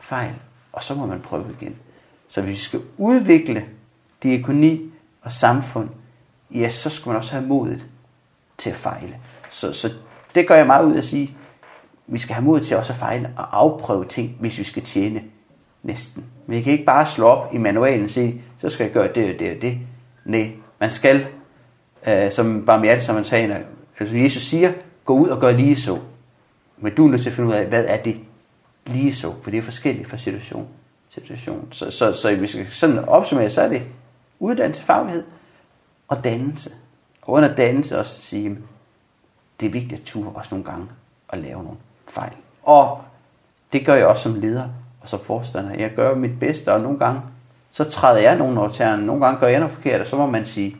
fejl, 0.00 0.34
og 0.72 0.82
så 0.82 0.94
må 0.94 1.06
man 1.06 1.20
prøve 1.20 1.56
igen. 1.60 1.76
Så 2.28 2.42
hvis 2.42 2.52
vi 2.52 2.56
skal 2.56 2.80
udvikle 2.98 3.64
diakoni 4.22 4.92
og 5.22 5.32
samfund, 5.32 5.88
ja, 6.54 6.68
så 6.68 6.90
skal 6.90 7.10
man 7.10 7.16
også 7.16 7.32
have 7.32 7.46
modet 7.46 7.86
til 8.58 8.70
at 8.70 8.76
fejle. 8.76 9.16
Så, 9.50 9.72
så 9.72 9.92
det 10.34 10.48
gør 10.48 10.54
jeg 10.54 10.66
meget 10.66 10.84
ud 10.84 10.96
at 10.96 11.04
sige, 11.04 11.36
Vi 12.10 12.18
skal 12.18 12.34
have 12.34 12.44
mod 12.44 12.60
til 12.60 12.76
også 12.76 12.92
at 12.92 12.98
fejle 12.98 13.30
og 13.36 13.58
afprøve 13.58 14.04
ting, 14.04 14.36
hvis 14.40 14.58
vi 14.58 14.64
skal 14.64 14.82
tjene 14.82 15.22
næsten. 15.82 16.24
Vi 16.46 16.60
kan 16.60 16.72
ikke 16.72 16.84
bare 16.84 17.06
slå 17.06 17.26
op 17.26 17.54
i 17.54 17.58
manualen 17.58 18.04
og 18.04 18.10
sige, 18.10 18.42
så 18.58 18.68
skal 18.68 18.84
jeg 18.84 18.92
gøre 18.92 19.12
det 19.14 19.34
og 19.34 19.38
det 19.40 19.56
og 19.56 19.62
det. 19.62 19.78
Nej, 20.24 20.52
man 20.80 20.90
skal, 20.90 21.26
øh, 22.06 22.32
som 22.32 22.66
barmhjertet 22.66 23.04
samaritaner, 23.04 23.58
altså 24.00 24.16
Jesus 24.16 24.42
siger, 24.42 24.72
gå 25.04 25.18
ud 25.18 25.28
og 25.28 25.40
gør 25.40 25.52
lige 25.52 25.76
så. 25.76 25.98
Men 26.78 26.94
du 26.94 27.06
er 27.06 27.10
nødt 27.10 27.22
til 27.22 27.30
at 27.30 27.36
finde 27.36 27.48
ud 27.48 27.54
af, 27.54 27.66
hvad 27.66 27.84
er 27.88 28.02
det 28.02 28.16
lige 28.86 29.14
så? 29.14 29.34
For 29.42 29.50
det 29.50 29.58
er 29.58 29.62
forskelligt 29.62 30.08
fra 30.08 30.16
situation 30.16 30.68
situation. 31.10 31.68
Så, 31.70 31.90
så, 31.90 32.12
så 32.12 32.36
hvis 32.36 32.56
vi 32.56 32.64
skal 32.64 32.72
sådan 32.72 32.98
opsummere, 32.98 33.50
så 33.50 33.62
er 33.62 33.68
det 33.68 33.82
uddannelse, 34.38 34.82
faglighed 34.82 35.24
og 36.08 36.24
dannelse. 36.24 36.70
Og 37.22 37.34
under 37.34 37.54
dannelse 37.54 37.98
også 37.98 38.22
sige, 38.22 38.58
det 39.60 39.66
er 39.66 39.70
vigtigt 39.70 40.00
at 40.00 40.06
ture 40.06 40.32
også 40.32 40.54
nogle 40.54 40.64
gange 40.64 40.88
at 41.28 41.38
lave 41.38 41.62
nogle 41.62 41.78
fejl. 42.10 42.32
Og 42.62 43.04
det 43.72 43.86
gør 43.86 43.94
jeg 43.94 44.06
også 44.06 44.22
som 44.22 44.34
leder 44.34 44.68
og 45.00 45.08
som 45.08 45.20
forstander. 45.20 45.74
Jeg 45.74 45.90
gør 45.90 46.14
mit 46.14 46.40
bedste, 46.40 46.72
og 46.72 46.80
nogle 46.80 46.98
gange, 46.98 47.20
så 47.70 47.84
træder 47.84 48.20
jeg 48.20 48.38
nogen 48.38 48.58
over 48.58 48.68
tæerne. 48.68 49.06
Nogle 49.06 49.24
gange 49.24 49.40
gør 49.40 49.46
jeg 49.46 49.58
noget 49.58 49.74
forkert, 49.74 50.00
og 50.00 50.06
så 50.06 50.16
må 50.16 50.26
man 50.26 50.46
sige, 50.46 50.76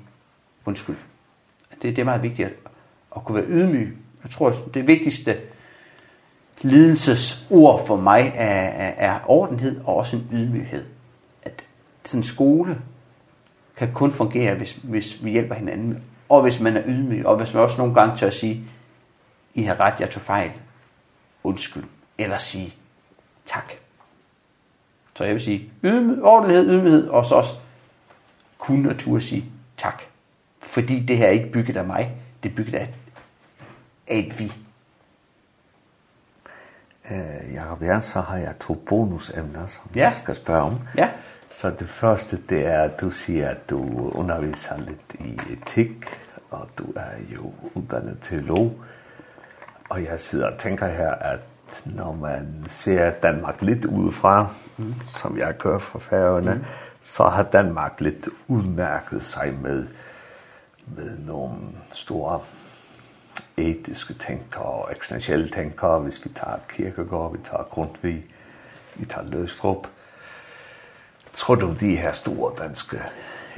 undskyld. 0.64 0.96
Det, 1.82 1.82
det 1.82 1.98
er 1.98 2.04
meget 2.04 2.22
vigtigt 2.22 2.48
at, 2.48 2.54
at 3.16 3.24
kunne 3.24 3.36
være 3.36 3.48
ydmyg. 3.48 3.98
Jeg 4.22 4.30
tror, 4.30 4.54
det 4.74 4.86
vigtigste 4.86 5.36
lidelsesord 6.60 7.86
for 7.86 7.96
mig 7.96 8.32
er, 8.34 8.68
er, 8.68 9.12
er 9.12 9.20
ordenhed 9.26 9.80
og 9.84 9.96
også 9.96 10.16
en 10.16 10.28
ydmyghed. 10.32 10.84
At 11.42 11.64
sådan 12.04 12.20
en 12.20 12.24
skole 12.24 12.80
kan 13.76 13.92
kun 13.92 14.12
fungere, 14.12 14.54
hvis, 14.54 14.72
hvis 14.82 15.24
vi 15.24 15.30
hjælper 15.30 15.54
hinanden. 15.54 16.02
Og 16.28 16.42
hvis 16.42 16.60
man 16.60 16.76
er 16.76 16.82
ydmyg, 16.86 17.26
og 17.26 17.36
hvis 17.36 17.54
man 17.54 17.62
også 17.62 17.78
nogle 17.78 17.94
gange 17.94 18.16
tør 18.16 18.26
at 18.26 18.34
sige, 18.34 18.64
I 19.54 19.62
har 19.62 19.80
ret, 19.80 20.00
jeg 20.00 20.10
tog 20.10 20.22
fejl, 20.22 20.50
undskyld, 21.44 21.84
eller 22.18 22.38
sige 22.38 22.74
tak. 23.46 23.72
Så 25.14 25.24
jeg 25.24 25.34
vil 25.34 25.42
sige 25.42 25.72
ydmyghed, 25.84 26.22
ordentlighed, 26.22 26.70
ydmyghed, 26.70 27.08
og 27.08 27.26
så 27.26 27.34
også 27.34 27.54
kunne 28.58 28.90
og 28.90 28.98
turde 28.98 29.20
sige 29.20 29.44
tak. 29.76 30.02
Fordi 30.62 31.00
det 31.00 31.16
her 31.16 31.26
er 31.26 31.30
ikke 31.30 31.52
bygget 31.52 31.76
af 31.76 31.84
mig, 31.84 32.14
det 32.42 32.50
er 32.50 32.54
bygget 32.54 32.74
af, 32.74 32.94
af 34.08 34.16
et 34.18 34.38
vi. 34.38 34.52
Øh, 37.10 37.54
Jacob 37.54 37.82
Jern, 37.82 38.00
så 38.00 38.20
har 38.20 38.36
jeg 38.36 38.54
to 38.60 38.74
bonusemner, 38.74 39.66
som 39.66 39.90
ja. 39.94 40.00
jeg 40.00 40.12
skal 40.12 40.34
spørge 40.34 40.62
om. 40.62 40.78
Ja. 40.96 41.10
Så 41.54 41.70
det 41.70 41.88
første, 41.88 42.38
det 42.48 42.66
er, 42.66 42.82
at 42.82 43.00
du 43.00 43.10
siger, 43.10 43.48
at 43.48 43.70
du 43.70 44.10
underviser 44.10 44.78
lidt 44.78 45.14
i 45.18 45.38
etik, 45.52 46.06
og 46.50 46.68
du 46.78 46.92
er 46.96 47.10
jo 47.34 47.52
uddannet 47.74 48.18
teolog. 48.22 48.84
Og 49.90 50.04
jeg 50.04 50.20
sidder 50.20 50.50
og 50.50 50.58
tænker 50.58 50.86
her, 50.86 51.10
at 51.10 51.40
når 51.84 52.12
man 52.12 52.64
ser 52.68 53.10
Danmark 53.10 53.62
lidt 53.62 53.84
udefra, 53.84 54.46
mm. 54.76 54.94
som 55.08 55.38
jeg 55.38 55.56
gør 55.56 55.78
fra 55.78 55.98
færgerne, 55.98 56.54
mm. 56.54 56.64
så 57.02 57.24
har 57.24 57.42
Danmark 57.42 58.00
lidt 58.00 58.28
udmærket 58.48 59.24
sig 59.24 59.54
med, 59.62 59.86
med 60.86 61.18
nogle 61.18 61.56
store 61.92 62.40
etiske 63.56 64.14
tænkere 64.14 64.62
og 64.62 64.88
eksistentielle 64.92 65.50
tænkere. 65.50 65.98
Hvis 65.98 66.24
vi 66.24 66.30
tager 66.30 66.58
Kierkegaard, 66.68 67.32
vi 67.32 67.38
tager 67.44 67.62
Grundtvig, 67.62 68.24
vi 68.94 69.04
tager 69.04 69.26
Løstrup. 69.26 69.86
Tror 71.32 71.54
du, 71.54 71.74
de 71.80 71.96
her 71.96 72.12
store 72.12 72.54
danske 72.58 73.02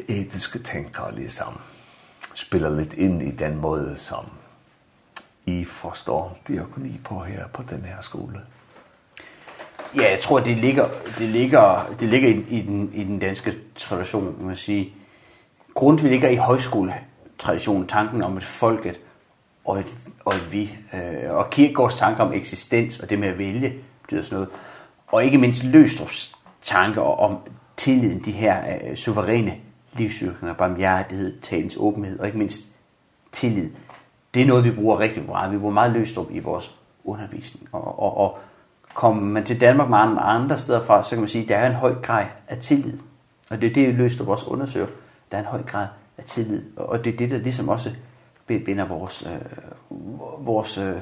etiske 0.09 0.59
tænkere 0.59 1.14
ligesom 1.14 1.60
spiller 2.34 2.70
lidt 2.70 2.94
ind 2.94 3.22
i 3.22 3.30
den 3.30 3.56
måde, 3.56 3.94
som 3.96 4.24
I 5.47 5.64
forstår 5.64 6.39
diakoni 6.48 7.01
på 7.05 7.20
her 7.20 7.47
på 7.48 7.62
den 7.70 7.85
her 7.85 8.01
skole? 8.01 8.40
Ja, 9.97 10.10
jeg 10.10 10.20
tror 10.20 10.40
det 10.40 10.56
ligger 10.56 10.89
det 11.19 11.28
ligger 11.28 11.94
det 12.01 12.09
ligger 12.09 12.28
i, 12.28 12.44
i 12.48 12.62
den 12.62 12.90
i 12.94 13.05
den 13.05 13.19
danske 13.19 13.55
tradition, 13.74 14.47
man 14.47 14.56
sige. 14.56 14.94
Grundtvig 15.74 16.10
ligger 16.10 16.28
i 16.28 16.36
højskole 16.36 16.94
traditionen 17.39 17.86
tanken 17.86 18.23
om 18.23 18.36
et 18.36 18.44
folket 18.44 19.01
og 19.64 19.78
et, 19.78 19.86
og 20.24 20.35
et 20.35 20.52
vi 20.52 20.78
øh, 20.94 21.31
og 21.31 21.51
Kierkegaards 21.51 21.94
tanke 21.94 22.23
om 22.23 22.32
eksistens 22.32 23.01
og 23.01 23.10
det 23.10 23.19
med 23.19 23.28
at 23.28 23.39
vælge 23.39 23.74
betyder 24.02 24.23
sådan 24.23 24.36
noget. 24.36 24.48
Og 25.06 25.24
ikke 25.24 25.39
mindst 25.39 25.64
Løstrups 25.64 26.35
tanke 26.62 27.02
om 27.02 27.39
tilliden, 27.77 28.24
de 28.24 28.32
her 28.32 28.78
øh, 28.90 28.97
suveræne 28.97 29.55
livsyrkninger, 29.93 30.55
barmhjertighed, 30.55 31.40
talens 31.40 31.77
åbenhed 31.78 32.19
og 32.19 32.27
ikke 32.27 32.39
mindst 32.39 32.64
tillid 33.32 33.70
det 34.34 34.42
er 34.42 34.46
noget, 34.46 34.64
vi 34.64 34.70
bruger 34.70 34.98
rigtig 34.98 35.26
meget. 35.26 35.52
Vi 35.52 35.59
bruger 35.59 35.74
meget 35.74 35.92
løstrup 35.92 36.26
i 36.30 36.38
vores 36.38 36.74
undervisning. 37.04 37.68
Og, 37.72 38.02
og, 38.02 38.16
og 38.16 38.38
kommer 38.94 39.22
man 39.22 39.44
til 39.44 39.60
Danmark 39.60 39.88
med 39.88 39.98
andre 40.20 40.59
steder 40.59 40.84
fra, 40.84 41.02
så 41.02 41.10
kan 41.10 41.18
man 41.18 41.28
sige, 41.28 41.42
at 41.42 41.48
der 41.48 41.56
er 41.56 41.66
en 41.66 41.74
høj 41.74 41.94
grad 41.94 42.26
af 42.48 42.59
tillid. 42.59 42.98
Og 43.50 43.60
det 43.60 43.70
er 43.70 43.74
det, 43.74 43.94
Løstrup 43.94 44.28
også 44.28 44.46
undersøger. 44.46 44.86
Der 45.30 45.36
er 45.36 45.42
en 45.42 45.46
høj 45.46 45.62
grad 45.62 45.86
af 46.18 46.24
tillid. 46.24 46.62
Og 46.76 47.04
det 47.04 47.12
er 47.12 47.16
det, 47.16 47.30
der 47.30 47.38
ligesom 47.38 47.68
også 47.68 47.90
binder 48.46 48.84
vores, 48.86 49.26
øh, 49.26 50.46
vores, 50.46 50.78
øh, 50.78 50.94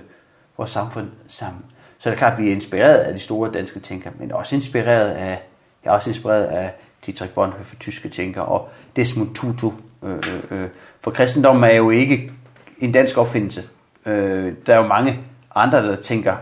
vores 0.57 0.71
samfund 0.71 1.09
sammen. 1.29 1.65
Så 1.99 2.11
det 2.11 2.15
er 2.15 2.19
klart, 2.19 2.33
at 2.33 2.39
vi 2.39 2.49
er 2.49 2.55
inspireret 2.55 2.99
af 2.99 3.15
de 3.15 3.21
store 3.21 3.53
danske 3.53 3.81
tænkere, 3.81 4.13
men 4.19 4.33
også 4.33 4.55
inspireret 4.57 5.11
af, 5.11 5.43
jeg 5.85 5.91
er 5.91 5.95
også 5.95 6.11
inspireret 6.11 6.45
af 6.45 6.75
Dietrich 7.07 7.33
Bonhoeffer, 7.33 7.77
tyske 7.77 8.09
tænkere, 8.09 8.45
og 8.45 8.69
Desmond 8.97 9.35
Tutu. 9.35 9.73
Øh, 10.03 10.19
øh, 10.51 10.69
for 11.01 11.11
kristendommen 11.11 11.65
er 11.65 11.75
jo 11.75 11.91
ikke 11.91 12.33
en 12.81 12.93
dansk 12.93 13.19
opfindelse. 13.19 13.63
Øh, 14.07 14.55
der 14.67 14.75
er 14.75 14.79
jo 14.79 14.87
mange 14.87 15.21
andre, 15.55 15.89
der 15.89 15.97
tænker 15.97 16.37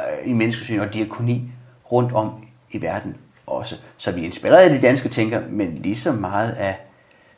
øh, 0.00 0.30
i 0.30 0.32
menneskesyn 0.32 0.80
og 0.80 0.94
diakoni 0.94 1.50
rundt 1.92 2.12
om 2.12 2.46
i 2.70 2.82
verden 2.82 3.16
også. 3.46 3.76
Så 3.96 4.12
vi 4.12 4.20
er 4.20 4.24
inspireret 4.24 4.70
af 4.70 4.70
de 4.70 4.86
danske 4.86 5.08
tænker, 5.08 5.42
men 5.50 5.74
lige 5.74 5.96
så 5.96 6.12
meget 6.12 6.52
af 6.52 6.78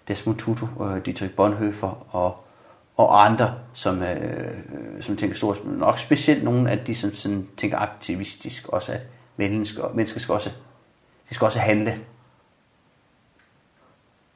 Desmond 0.08 0.38
Tutu, 0.38 0.66
øh, 0.84 1.04
Dietrich 1.04 1.34
Bonhoeffer 1.34 2.06
og, 2.16 2.44
og 2.96 3.24
andre, 3.24 3.54
som, 3.74 4.02
øh, 4.02 4.52
som 5.00 5.16
tænker 5.16 5.36
stort, 5.36 5.64
men 5.64 5.78
nok 5.78 5.98
specielt 5.98 6.44
nogle 6.44 6.70
af 6.70 6.78
de, 6.78 6.94
som 6.94 7.14
sådan, 7.14 7.48
tænker 7.56 7.78
aktivistisk 7.78 8.68
også, 8.68 8.92
at 8.92 9.00
mennesker, 9.36 9.92
mennesker 9.94 10.20
skal 10.20 10.32
også, 10.32 10.50
de 11.30 11.34
skal 11.34 11.44
også 11.44 11.58
handle 11.58 11.94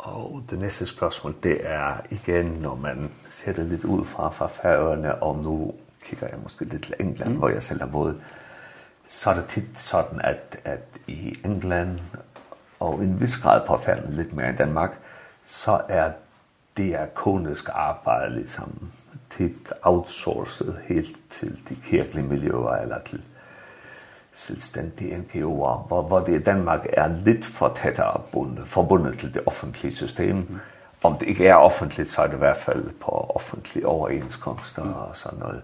Og 0.02 0.42
det 0.50 0.58
næste 0.58 0.86
spørgsmål, 0.86 1.34
det 1.42 1.60
er 1.66 1.96
igen, 2.10 2.46
når 2.46 2.74
man 2.74 3.12
ser 3.28 3.52
det 3.52 3.66
lidt 3.66 3.84
ud 3.84 4.04
fra, 4.04 4.30
fra 4.30 4.46
færøerne, 4.46 5.22
og 5.22 5.44
nu 5.44 5.74
kigger 6.04 6.26
jeg 6.26 6.38
måske 6.42 6.64
lidt 6.64 6.84
til 6.84 6.94
England, 7.00 7.30
mm. 7.30 7.36
hvor 7.36 7.48
jeg 7.48 7.62
selv 7.62 7.80
har 7.80 7.86
boet, 7.86 8.20
så 9.06 9.30
er 9.30 9.34
det 9.34 9.46
tit 9.48 9.78
sådan, 9.78 10.20
at, 10.20 10.58
at 10.64 10.82
i 11.06 11.38
England, 11.44 11.98
og 12.80 13.02
i 13.02 13.06
en 13.06 13.20
vis 13.20 13.36
grad 13.36 13.66
på 13.66 13.76
færøerne 13.76 14.16
lidt 14.16 14.32
mere 14.32 14.52
i 14.52 14.56
Danmark, 14.56 14.98
så 15.44 15.80
er 15.88 16.10
det 16.76 16.94
er 16.94 17.06
konisk 17.06 17.68
arbejde 17.72 18.34
ligesom 18.34 18.90
tit 19.30 19.72
outsourcet 19.82 20.80
helt 20.84 21.16
til 21.30 21.60
de 21.68 21.74
kirkelige 21.74 22.26
miljøer 22.26 22.76
eller 22.82 22.98
til 23.06 23.22
selvstændig 24.34 25.12
NGO'er, 25.12 25.86
hvor, 25.86 26.02
hvor 26.02 26.20
det 26.20 26.40
i 26.40 26.42
Danmark 26.42 26.86
er 26.92 27.08
lidt 27.24 27.44
for 27.44 27.78
tættere 27.82 28.20
bundet, 28.32 28.68
forbundet 28.68 29.18
til 29.18 29.34
det 29.34 29.42
offentlige 29.46 29.96
system. 29.96 30.36
Mm. 30.36 30.58
Om 31.02 31.18
det 31.18 31.28
ikke 31.28 31.46
er 31.46 31.54
offentligt, 31.54 32.08
så 32.08 32.22
er 32.22 32.26
det 32.26 32.34
i 32.34 32.38
hvert 32.38 32.56
fald 32.56 32.90
på 33.00 33.10
offentlige 33.34 33.86
overenskomster 33.86 34.84
mm. 34.84 34.92
og 34.92 35.16
sådan 35.16 35.38
noget. 35.38 35.62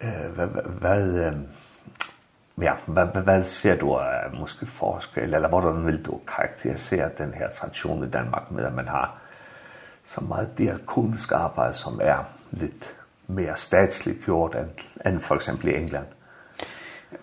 Øh, 0.00 0.32
hvad, 0.34 0.46
hvad, 0.64 1.08
øh, 1.08 1.32
ja, 2.60 2.72
hvad, 2.86 3.06
hvad, 3.06 3.22
hvad 3.22 3.44
ser 3.44 3.76
du 3.76 3.94
af 3.94 4.30
måske 4.40 4.66
forskel, 4.66 5.34
eller 5.34 5.48
hvordan 5.48 5.86
vil 5.86 6.04
du 6.06 6.20
karakterisere 6.36 7.10
den 7.18 7.34
her 7.34 7.50
tradition 7.50 8.04
i 8.04 8.10
Danmark 8.10 8.50
med, 8.50 8.64
at 8.64 8.74
man 8.74 8.88
har 8.88 9.18
så 10.04 10.20
meget 10.20 10.58
diakonisk 10.58 11.32
arbejde, 11.32 11.74
som 11.74 12.00
er 12.02 12.24
lidt 12.50 12.94
mere 13.26 13.56
statsligt 13.56 14.24
gjort 14.24 14.54
end, 14.54 14.70
end 15.06 15.20
for 15.20 15.34
eksempel 15.34 15.68
i 15.68 15.74
England? 15.74 16.06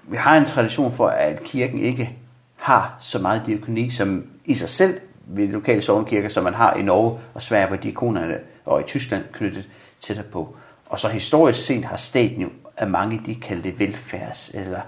vi 0.03 0.17
har 0.17 0.37
en 0.37 0.45
tradition 0.45 0.91
for, 0.91 1.07
at 1.07 1.43
kirken 1.43 1.79
ikke 1.79 2.17
har 2.55 2.97
så 3.01 3.19
meget 3.19 3.41
diakoni, 3.45 3.89
som 3.89 4.23
i 4.45 4.55
sig 4.55 4.69
selv 4.69 4.99
ved 5.25 5.47
lokale 5.47 5.81
sovnkirker, 5.81 6.29
som 6.29 6.43
man 6.43 6.53
har 6.53 6.73
i 6.73 6.81
Norge 6.81 7.19
og 7.33 7.41
Sverige, 7.41 7.67
hvor 7.67 7.75
diakonerne 7.75 8.37
og 8.65 8.81
i 8.81 8.83
Tyskland 8.83 9.23
knyttet 9.31 9.69
tættere 9.99 10.25
på. 10.31 10.55
Og 10.85 10.99
så 10.99 11.07
historisk 11.09 11.65
set 11.65 11.85
har 11.85 11.97
staten 11.97 12.41
jo, 12.41 12.49
af 12.77 12.87
mange 12.87 13.21
de 13.25 13.35
kaldte 13.35 13.69
velfærds- 13.69 14.59
eller 14.59 14.81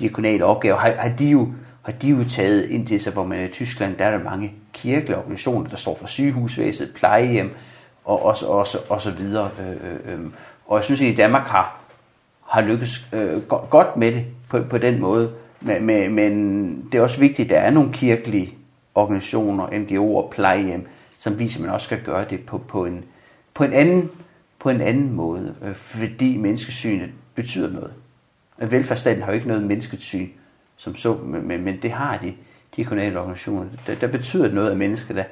diakonale 0.00 0.44
opgaver, 0.44 0.76
har, 0.76 0.92
har 0.92 1.08
de 1.08 1.26
jo 1.26 1.52
har 1.88 1.92
de 1.92 2.08
jo 2.08 2.24
taget 2.28 2.64
ind 2.64 2.86
til 2.86 3.00
sig, 3.00 3.12
hvor 3.12 3.24
man 3.24 3.44
i 3.44 3.48
Tyskland, 3.48 3.96
der 3.96 4.04
er 4.04 4.10
der 4.10 4.24
mange 4.24 4.52
kirkelige 4.72 5.16
organisationer, 5.16 5.70
der 5.70 5.76
står 5.76 5.96
for 5.96 6.06
sygehusvæsenet, 6.06 6.94
plejehjem 6.94 7.56
og, 8.04 8.24
og, 8.24 8.36
og, 8.42 8.66
og 8.88 9.02
så 9.02 9.10
videre. 9.10 9.50
Øh, 9.60 9.70
øh, 9.70 10.14
øh. 10.14 10.26
Og 10.66 10.76
jeg 10.76 10.84
synes, 10.84 11.00
at 11.00 11.06
i 11.06 11.14
Danmark 11.14 11.46
har, 11.46 11.78
har 12.46 12.60
lykkes 12.60 13.08
øh, 13.12 13.42
godt 13.46 13.96
med 13.96 14.12
det, 14.12 14.26
på 14.50 14.62
på 14.70 14.78
den 14.78 15.00
måde. 15.00 15.32
Men 15.60 15.86
men, 15.86 16.14
men 16.14 16.88
det 16.92 16.98
er 16.98 17.02
også 17.02 17.20
vigtigt 17.20 17.46
at 17.46 17.50
der 17.50 17.60
er 17.60 17.70
nogle 17.70 17.92
kirkelige 17.92 18.54
organisationer, 18.94 19.66
NGO'er, 19.66 20.34
plejehjem, 20.34 20.86
som 21.18 21.38
viser 21.38 21.62
man 21.62 21.70
også 21.70 21.84
skal 21.84 22.02
gøre 22.02 22.24
det 22.30 22.46
på 22.46 22.58
på 22.58 22.84
en 22.84 23.04
på 23.54 23.64
en 23.64 23.72
anden 23.72 24.10
på 24.58 24.70
en 24.70 24.80
anden 24.80 25.12
måde, 25.12 25.54
øh, 25.62 25.74
fordi 25.74 26.36
menneskesynet 26.36 27.10
betyder 27.34 27.72
noget. 27.72 27.92
Og 28.58 28.70
velfærdsstaten 28.70 29.22
har 29.22 29.32
jo 29.32 29.34
ikke 29.34 29.48
noget 29.48 29.62
menneskesyn 29.62 30.28
som 30.78 30.96
så, 30.96 31.14
men, 31.14 31.48
men, 31.48 31.64
men 31.64 31.82
det 31.82 31.90
har 31.90 32.18
de, 32.18 32.34
de 32.76 32.84
kommunale 32.84 33.20
organisationer. 33.20 33.66
Der, 33.86 33.94
der 33.94 34.06
betyder 34.06 34.52
noget 34.52 34.70
af 34.70 34.76
mennesker, 34.76 35.14
der 35.14 35.24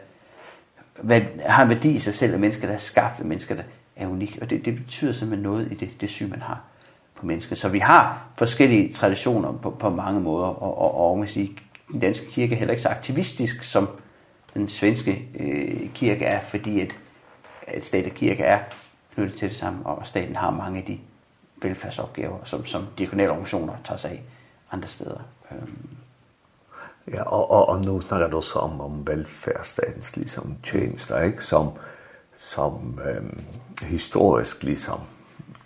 hvad, 1.03 1.21
har 1.47 1.63
en 1.63 1.69
værdi 1.69 1.91
i 1.91 1.99
sig 1.99 2.15
selv, 2.15 2.35
og 2.35 2.41
mennesker, 2.41 2.67
der 2.67 2.75
er 2.75 2.79
skabt, 2.79 3.21
og 3.21 3.27
mennesker, 3.27 3.55
der 3.55 3.63
er 3.97 4.07
unik. 4.07 4.39
Og 4.41 4.51
det, 4.51 4.65
det 4.65 4.77
betyder 4.77 5.13
simpelthen 5.13 5.43
noget 5.43 5.73
i 5.73 5.75
det, 5.75 5.91
det 6.01 6.11
syn, 6.11 6.31
man 6.31 6.43
har 6.43 6.65
på. 7.17 7.55
Så 7.55 7.69
vi 7.69 7.79
har 7.79 8.27
forskellige 8.37 8.93
traditioner 8.93 9.53
på, 9.53 9.71
på 9.71 9.91
mange 9.91 10.21
måder, 10.21 10.47
og, 10.47 10.79
og, 10.79 11.11
og 11.11 11.19
man 11.19 11.29
sige, 11.29 11.59
den 11.93 12.01
danske 12.01 12.27
kirke 12.31 12.55
er 12.55 12.59
heller 12.59 12.73
ikke 12.73 12.83
så 12.83 12.89
aktivistisk, 12.89 13.63
som 13.63 13.89
den 14.55 14.69
svenske 14.69 15.29
øh, 15.41 15.91
kirke 15.95 16.25
er, 16.25 16.41
fordi 16.41 16.81
at, 16.81 16.97
at 17.67 17.87
stat 17.87 18.07
og 18.07 18.13
kirke 18.13 18.43
er 18.43 18.59
knyttet 19.15 19.39
til 19.39 19.49
det 19.49 19.57
samme, 19.57 19.87
og 19.87 20.07
staten 20.07 20.37
har 20.37 20.51
mange 20.51 20.79
af 20.79 20.85
de 20.85 20.99
velfærdsopgaver, 21.63 22.39
som, 22.45 22.67
som 22.67 22.87
diakonale 22.99 23.31
organisationer 23.31 23.75
tager 23.85 23.99
sig 23.99 24.11
af 24.11 24.23
andre 24.73 24.89
steder. 24.89 25.21
Øhm. 25.53 25.89
Ja, 27.13 27.23
og, 27.23 27.51
og, 27.51 27.69
og 27.69 27.81
nu 27.81 28.01
snakker 28.01 28.29
du 28.29 28.41
så 28.41 28.59
om, 28.59 28.81
om 28.81 29.07
velfærdsstatens 29.07 30.17
ligesom 30.17 30.57
tjenester, 30.65 31.23
ikke? 31.23 31.45
som, 31.45 31.71
som 32.37 33.01
øhm, 33.09 33.45
historisk 33.83 34.63
ligesom 34.63 35.01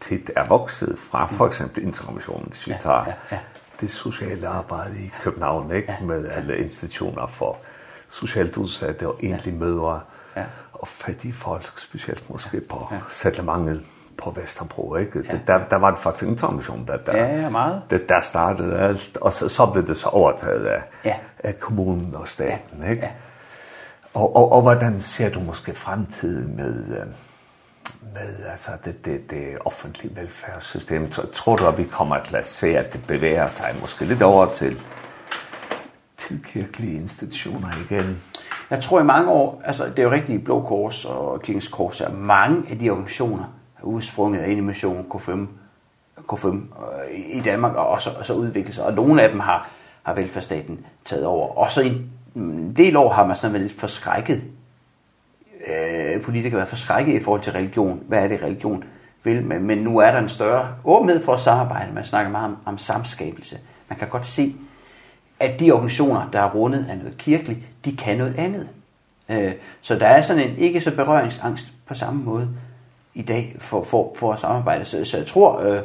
tit 0.01 0.31
er 0.36 0.44
vokset 0.48 0.98
fra 0.98 1.27
for 1.27 1.47
eksempel 1.47 1.82
interkommissionen, 1.82 2.47
hvis 2.48 2.68
vi 2.68 2.74
tager 2.81 3.05
ja, 3.06 3.06
ja, 3.06 3.14
ja. 3.31 3.39
det 3.81 3.90
sociale 3.90 4.48
arbejde 4.48 4.94
i 4.98 5.12
København, 5.22 5.72
ikke? 5.72 5.97
Ja, 6.01 6.06
med 6.06 6.28
alle 6.28 6.59
institutioner 6.59 7.27
for 7.27 7.59
socialt 8.09 8.56
udsatte 8.56 9.09
og 9.09 9.18
egentlig 9.22 9.55
mødre 9.55 10.01
ja. 10.36 10.44
og 10.72 10.89
fattige 10.89 11.32
folk, 11.32 11.78
specielt 11.78 12.31
måske 12.31 12.60
på 12.60 12.89
ja. 12.90 12.97
settlementet 13.10 13.82
på 14.16 14.31
Vesterbro, 14.31 14.97
ikke? 14.97 15.24
Ja. 15.28 15.39
Der, 15.47 15.68
der 15.68 15.77
var 15.77 15.90
det 15.90 16.01
faktisk 16.01 16.24
en 16.24 16.31
intermission, 16.31 16.86
der, 16.86 16.97
der, 16.97 17.16
ja, 17.16 17.40
ja, 17.40 17.48
meget. 17.48 17.82
Der, 17.90 17.98
der 18.09 18.20
startede 18.20 18.78
alt, 18.78 19.18
og 19.20 19.32
så, 19.32 19.48
så 19.48 19.66
blev 19.66 19.86
det 19.86 19.97
så 19.97 20.09
overtaget 20.09 20.66
af, 20.66 20.82
ja. 21.05 21.16
af 21.39 21.60
kommunen 21.60 22.14
og 22.14 22.28
staten, 22.28 22.90
ikke? 22.90 23.02
Ja. 23.02 23.10
Og, 24.14 24.36
og, 24.36 24.52
og 24.52 24.62
hvordan 24.62 25.01
ser 25.01 25.31
du 25.31 25.40
måske 25.40 25.74
fremtiden 25.74 26.56
med... 26.56 26.89
Øh, 26.89 27.06
med 28.15 28.47
altså 28.51 28.70
det 28.85 29.05
det 29.05 29.31
det 29.31 29.59
offentlige 29.65 30.16
velfærdssystem 30.16 31.12
så 31.12 31.27
tror 31.32 31.69
at 31.69 31.78
vi 31.78 31.85
kommer 31.85 32.23
til 32.23 32.37
at 32.37 32.47
se 32.47 32.78
at 32.78 32.93
det 32.93 33.07
bevæger 33.07 33.49
sig 33.49 33.77
måske 33.81 34.05
lidt 34.05 34.23
over 34.23 34.53
til 34.53 34.81
til 36.19 36.45
kirkelige 36.45 36.95
institutioner 36.95 37.69
igen. 37.91 38.23
Jeg 38.70 38.81
tror 38.82 39.01
i 39.01 39.05
mange 39.05 39.31
år, 39.31 39.62
altså 39.65 39.87
det 39.87 39.99
er 39.99 40.03
jo 40.03 40.11
rigtigt 40.11 40.45
Blå 40.45 40.62
Kors 40.62 41.05
og 41.05 41.43
Kings 41.43 41.69
Kors, 41.69 42.01
at 42.01 42.15
mange 42.15 42.62
af 42.70 42.78
de 42.78 42.91
organisationer 42.91 43.45
er 43.78 43.82
udsprunget 43.82 44.41
af 44.41 44.51
Animation 44.51 45.07
K5, 45.15 45.31
K5 46.32 46.57
i 47.32 47.41
Danmark 47.41 47.74
og 47.74 48.03
så, 48.03 48.11
og 48.19 48.27
så 48.27 48.35
udviklet 48.35 48.74
sig, 48.74 48.85
og 48.85 48.93
nogle 48.93 49.23
af 49.23 49.31
dem 49.31 49.41
har, 49.41 49.70
har 50.03 50.15
velfærdsstaten 50.15 50.87
taget 51.05 51.27
over. 51.27 51.59
Og 51.59 51.73
så 51.73 51.82
i 51.82 52.03
en 52.37 52.74
del 52.77 52.97
år 52.97 53.12
har 53.12 53.27
man 53.27 53.37
sådan 53.37 53.53
været 53.53 53.66
lidt 53.66 53.81
forskrækket 53.81 54.43
øh, 55.66 56.23
politikere 56.23 56.59
være 56.59 56.66
forskrækket 56.66 57.15
i 57.15 57.23
forhold 57.23 57.41
til 57.41 57.53
religion. 57.53 58.03
Hvad 58.09 58.24
er 58.24 58.28
det 58.28 58.43
religion 58.43 58.85
vil? 59.24 59.45
Men, 59.45 59.62
men 59.62 59.78
nu 59.78 59.99
er 59.99 60.11
der 60.11 60.19
en 60.19 60.28
større 60.28 60.69
åbenhed 60.85 61.24
for 61.24 61.32
at 61.32 61.41
samarbejde. 61.41 61.95
Man 61.95 62.05
snakker 62.05 62.32
meget 62.32 62.47
om, 62.47 62.57
om 62.65 62.78
samskabelse. 62.78 63.59
Man 63.89 63.99
kan 63.99 64.09
godt 64.09 64.27
se, 64.27 64.55
at 65.41 65.61
de 65.61 65.73
organisationer, 65.73 66.31
der 66.32 66.41
er 66.41 66.51
rundet 66.51 66.87
af 66.91 66.99
noget 66.99 67.19
kirkeligt, 67.19 67.61
de 67.85 67.97
kan 67.97 68.19
noget 68.19 68.35
andet. 68.39 68.69
Øh, 69.28 69.53
så 69.81 69.99
der 69.99 70.07
er 70.07 70.23
sådan 70.23 70.51
en 70.51 70.57
ikke 70.57 70.81
så 70.81 70.97
berøringsangst 70.97 71.73
på 71.87 71.95
samme 71.95 72.23
måde 72.24 72.49
i 73.15 73.23
dag 73.23 73.57
for, 73.59 73.82
for, 73.82 74.15
for 74.19 74.32
at 74.32 74.39
samarbejde. 74.39 74.85
Så, 74.85 75.05
så 75.05 75.16
jeg 75.16 75.27
tror, 75.27 75.61
øh, 75.61 75.81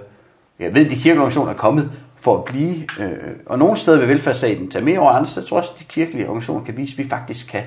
jeg 0.59 0.73
ved, 0.73 0.85
at 0.85 0.91
de 0.91 0.95
kirkeorganisationer 0.95 1.53
er 1.53 1.57
kommet 1.57 1.91
for 2.15 2.37
at 2.37 2.45
blive, 2.45 2.87
øh, 2.99 3.35
og 3.45 3.59
nogle 3.59 3.77
steder 3.77 3.99
vil 3.99 4.07
velfærdsstaten 4.07 4.71
tage 4.71 4.85
mere 4.85 4.99
over, 4.99 5.11
andre 5.11 5.29
steder 5.29 5.47
tror 5.47 5.57
jeg 5.57 5.61
også, 5.61 5.71
at 5.73 5.79
de 5.79 5.83
kirkelige 5.83 6.27
organisationer 6.27 6.65
kan 6.65 6.77
vise, 6.77 6.93
at 6.93 6.97
vi 6.97 7.09
faktisk 7.09 7.47
kan 7.47 7.63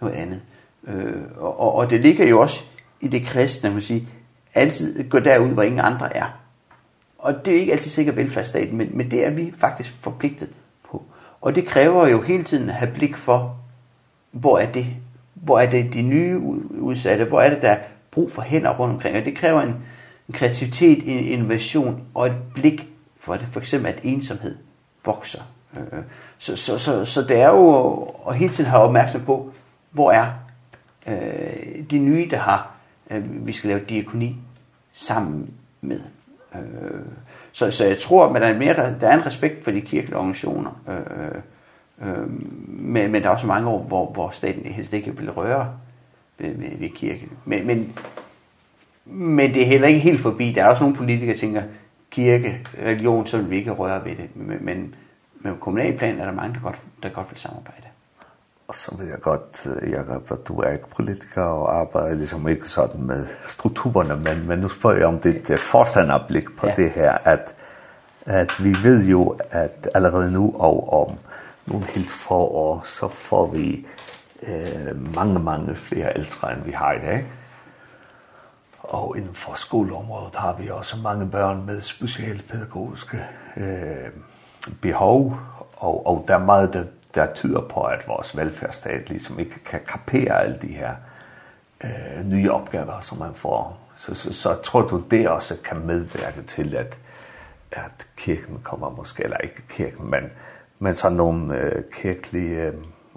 noget 0.00 0.14
andet. 0.14 0.40
Øh, 0.88 1.22
og, 1.36 1.74
og 1.74 1.90
det 1.90 2.00
ligger 2.00 2.28
jo 2.28 2.40
også 2.40 2.64
i 3.00 3.08
det 3.08 3.22
kristne, 3.26 3.70
man 3.70 3.82
sige, 3.82 4.08
altid 4.54 5.08
gå 5.08 5.18
derud, 5.18 5.48
hvor 5.48 5.62
ingen 5.62 5.80
andre 5.80 6.16
er. 6.16 6.26
Og 7.18 7.44
det 7.44 7.54
er 7.54 7.60
ikke 7.60 7.72
altid 7.72 7.90
sikkert 7.90 8.16
velfærdsstaten, 8.16 8.78
men, 8.78 8.90
men 8.92 9.10
det 9.10 9.26
er 9.26 9.30
vi 9.30 9.52
faktisk 9.58 9.90
forpligtet 10.00 10.48
på. 10.90 11.02
Og 11.40 11.54
det 11.54 11.66
kræver 11.66 12.06
jo 12.06 12.22
hele 12.22 12.44
tiden 12.44 12.68
at 12.68 12.74
have 12.74 12.92
blik 12.94 13.16
for, 13.16 13.56
hvor 14.30 14.58
er 14.58 14.72
det? 14.72 14.86
Hvor 15.34 15.58
er 15.58 15.70
det 15.70 15.92
de 15.94 16.02
nye 16.02 16.38
udsatte? 16.70 17.24
Hvor 17.24 17.40
er 17.40 17.50
det, 17.50 17.62
der 17.62 17.70
er 17.70 17.78
brug 18.10 18.32
for 18.32 18.42
hænder 18.42 18.70
rundt 18.70 18.94
omkring? 18.94 19.16
Og 19.16 19.24
det 19.24 19.36
kræver 19.36 19.60
en, 19.60 19.74
en 20.28 20.34
kreativitet, 20.34 21.02
en 21.08 21.24
innovation 21.24 22.02
og 22.14 22.26
et 22.26 22.36
blik 22.54 22.88
for 23.20 23.34
det. 23.34 23.48
For 23.50 23.60
eksempel, 23.60 23.92
at 23.92 24.00
ensomhed 24.02 24.56
vokser. 25.04 25.42
Så, 26.38 26.56
så, 26.56 26.78
så, 26.78 27.04
så 27.04 27.22
det 27.22 27.40
er 27.40 27.48
jo 27.48 28.02
at 28.28 28.36
hele 28.36 28.52
tiden 28.52 28.70
have 28.70 28.82
opmærksom 28.82 29.20
på, 29.20 29.52
hvor 29.90 30.12
er 30.12 30.32
øh, 31.06 31.90
de 31.90 31.98
nye, 31.98 32.28
der 32.30 32.38
har, 32.38 32.74
øh, 33.10 33.46
vi 33.46 33.52
skal 33.52 33.68
lave 33.68 33.80
diakoni 33.88 34.36
sammen 34.92 35.54
med. 35.80 36.00
Øh, 36.54 37.00
så, 37.52 37.70
så 37.70 37.84
jeg 37.84 37.98
tror, 37.98 38.26
at 38.26 38.42
der 38.42 38.48
er, 38.48 38.58
mere, 38.58 38.74
der 39.00 39.08
er 39.08 39.14
en 39.14 39.26
respekt 39.26 39.64
for 39.64 39.70
de 39.70 39.80
kirkelige 39.80 40.16
organisationer, 40.16 40.80
øh, 40.88 42.08
øh, 42.08 42.30
men, 42.68 43.12
men 43.12 43.22
der 43.22 43.28
er 43.28 43.32
også 43.32 43.46
mange 43.46 43.68
år, 43.68 43.82
hvor, 43.82 44.12
hvor 44.12 44.30
staten 44.30 44.72
helst 44.72 44.92
ikke 44.92 45.16
vil 45.16 45.30
røre 45.30 45.74
ved, 46.38 46.54
ved, 46.54 46.78
ved 46.78 46.88
kirken. 46.88 47.28
Men, 47.44 47.66
men, 47.66 47.98
men 49.04 49.54
det 49.54 49.62
er 49.62 49.66
heller 49.66 49.88
ikke 49.88 50.00
helt 50.00 50.20
forbi. 50.20 50.52
Der 50.52 50.64
er 50.64 50.68
også 50.68 50.84
nogle 50.84 50.96
politikere, 50.96 51.34
der 51.34 51.40
tænker, 51.40 51.62
kirke, 52.10 52.60
religion, 52.82 53.26
så 53.26 53.36
vil 53.38 53.50
vi 53.50 53.56
ikke 53.56 53.70
røre 53.70 54.04
ved 54.04 54.16
det. 54.16 54.36
Men, 54.36 54.64
men, 54.64 54.94
men 55.40 55.52
på 55.52 55.58
kommunalplan 55.58 56.18
er 56.18 56.24
der 56.24 56.32
mange, 56.32 56.54
der 56.54 56.60
godt, 56.60 56.82
der 57.02 57.08
godt 57.08 57.30
vil 57.30 57.38
samarbejde. 57.38 57.86
Og 58.70 58.76
så 58.76 58.96
ved 58.98 59.08
jeg 59.08 59.20
godt, 59.20 59.66
Jacob, 59.90 60.32
at 60.32 60.48
du 60.48 60.60
er 60.60 60.70
ikke 60.70 60.88
politiker 60.96 61.42
og 61.42 61.80
arbejder 61.80 62.16
ligesom 62.16 62.48
ikke 62.48 62.68
sådan 62.68 63.02
med 63.02 63.26
strukturerne, 63.48 64.16
men, 64.16 64.46
men 64.46 64.58
nu 64.58 64.68
spørger 64.68 64.96
jeg 64.96 65.06
om 65.06 65.18
dit 65.18 65.50
uh, 65.50 65.58
forstanderblik 65.58 66.56
på 66.56 66.66
ja. 66.66 66.74
det 66.76 66.90
her, 66.90 67.12
at, 67.12 67.54
at 68.26 68.52
vi 68.58 68.76
ved 68.82 69.04
jo, 69.04 69.36
at 69.50 69.88
allerede 69.94 70.32
nu 70.32 70.54
og 70.58 70.92
om 71.02 71.18
nogle 71.66 71.86
helt 71.86 72.10
få 72.10 72.34
år, 72.34 72.80
så 72.84 73.08
får 73.08 73.46
vi 73.46 73.86
øh, 74.42 75.14
mange, 75.14 75.38
mange 75.38 75.76
flere 75.76 76.12
ældre, 76.16 76.52
end 76.52 76.62
vi 76.62 76.72
har 76.72 76.92
i 76.92 76.98
dag. 76.98 77.26
Og 78.78 79.16
inden 79.16 79.34
for 79.34 79.54
skoleområdet 79.54 80.34
har 80.36 80.56
vi 80.60 80.68
også 80.68 80.96
mange 81.02 81.26
børn 81.30 81.66
med 81.66 81.80
specielle 81.80 82.42
pædagogiske 82.42 83.24
øh, 83.56 84.10
behov, 84.82 85.36
og, 85.76 86.06
og 86.06 86.24
der 86.28 86.34
er 86.34 86.44
meget, 86.44 86.74
der 86.74 86.84
der 87.14 87.34
tyder 87.34 87.60
på, 87.60 87.82
at 87.82 88.08
vores 88.08 88.36
velfærdsstat 88.36 89.08
ligesom 89.08 89.38
ikke 89.38 89.64
kan 89.64 89.80
kapere 89.88 90.42
alle 90.42 90.58
de 90.62 90.66
her 90.66 90.94
øh, 91.84 92.24
nye 92.24 92.52
opgaver, 92.52 93.00
som 93.00 93.18
man 93.18 93.34
får. 93.34 93.78
Så, 93.96 94.14
så, 94.14 94.32
så 94.32 94.54
tror 94.54 94.82
du, 94.82 95.02
det 95.10 95.28
også 95.28 95.56
kan 95.64 95.86
medvirke 95.86 96.42
til, 96.46 96.76
at, 96.76 96.98
at 97.72 98.06
kirken 98.16 98.60
kommer 98.62 98.90
måske, 98.90 99.24
eller 99.24 99.36
ikke 99.36 99.62
kirken, 99.68 100.10
men, 100.10 100.30
men 100.78 100.94
så 100.94 101.08
nogle 101.08 101.58
øh, 101.58 101.82
kirkelige 101.92 102.72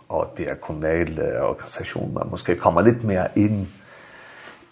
og 0.09 0.33
diakonale 0.37 1.41
organisationer 1.41 2.23
måske 2.23 2.55
kommer 2.55 2.81
lidt 2.81 3.03
mere 3.03 3.27
ind 3.35 3.67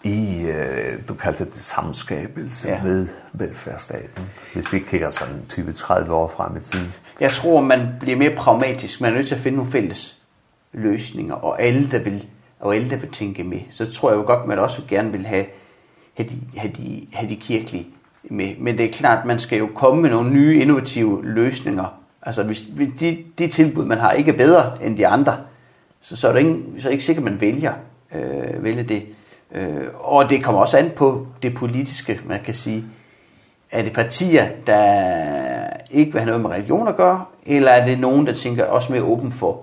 i, 0.02 0.42
øh, 0.42 1.08
du 1.08 1.14
kaldte 1.14 1.44
det 1.44 1.58
samskabelse 1.58 2.68
ja. 2.68 2.82
med 2.82 3.06
velfærdsstaten, 3.32 4.30
hvis 4.52 4.72
vi 4.72 4.78
kigger 4.78 5.10
sådan 5.10 5.46
20-30 5.52 6.10
år 6.10 6.28
frem 6.28 6.56
i 6.56 6.60
tiden. 6.60 6.92
Jeg 7.20 7.30
tror, 7.30 7.60
man 7.60 7.88
bliver 8.00 8.16
mere 8.16 8.36
pragmatisk. 8.36 9.00
Man 9.00 9.12
er 9.12 9.16
nødt 9.16 9.28
til 9.28 9.34
at 9.34 9.40
finde 9.40 9.56
nogle 9.56 9.72
fælles 9.72 10.18
løsninger, 10.72 11.34
og 11.34 11.62
alle, 11.62 11.90
der 11.90 11.98
vil, 11.98 12.26
og 12.60 12.74
alle, 12.74 12.90
der 12.90 12.96
vil 12.96 13.10
tænke 13.10 13.44
med. 13.44 13.60
Så 13.70 13.92
tror 13.92 14.10
jeg 14.10 14.18
jo 14.18 14.22
godt, 14.22 14.46
man 14.46 14.58
også 14.58 14.82
gerne 14.88 15.12
vil 15.12 15.26
have, 15.26 15.46
have, 16.14 16.28
de, 16.28 16.36
have, 16.56 16.72
de, 16.72 17.06
have 17.12 17.30
de 17.30 17.36
kirkelige 17.36 17.86
med. 18.22 18.54
Men 18.58 18.78
det 18.78 18.86
er 18.86 18.92
klart, 18.92 19.26
man 19.26 19.38
skal 19.38 19.58
jo 19.58 19.68
komme 19.74 20.02
med 20.02 20.10
nogle 20.10 20.30
nye, 20.30 20.60
innovative 20.60 21.24
løsninger. 21.24 21.98
Altså, 22.22 22.42
hvis 22.42 22.62
de, 23.00 23.18
de 23.38 23.48
tilbud, 23.48 23.84
man 23.84 23.98
har, 23.98 24.12
ikke 24.12 24.32
er 24.32 24.36
bedre 24.36 24.84
end 24.84 24.96
de 24.96 25.06
andre, 25.06 25.36
så, 26.02 26.16
så, 26.16 26.28
er, 26.28 26.32
det 26.32 26.38
ikke, 26.38 26.58
så 26.78 26.88
er 26.88 26.90
det 26.90 26.92
ikke 26.92 27.04
sikkert, 27.04 27.24
man 27.24 27.40
vælger, 27.40 27.72
øh, 28.14 28.64
vælger 28.64 28.82
det. 28.82 29.02
Øh, 29.54 29.86
og 29.94 30.30
det 30.30 30.44
kommer 30.44 30.60
også 30.60 30.78
an 30.78 30.90
på 30.96 31.26
det 31.42 31.54
politiske, 31.54 32.20
man 32.26 32.40
kan 32.44 32.54
sige. 32.54 32.84
Er 33.70 33.82
det 33.82 33.92
partier, 33.92 34.48
der 34.66 35.51
ikke 35.92 36.12
vil 36.12 36.20
have 36.20 36.26
noget 36.26 36.40
med 36.40 36.50
religion 36.50 36.88
at 36.88 36.96
gøre, 36.96 37.24
eller 37.46 37.70
er 37.70 37.86
det 37.86 37.98
nogen, 37.98 38.26
der 38.26 38.34
tænker 38.34 38.64
også 38.64 38.92
mere 38.92 39.02
åben 39.02 39.32
for, 39.32 39.62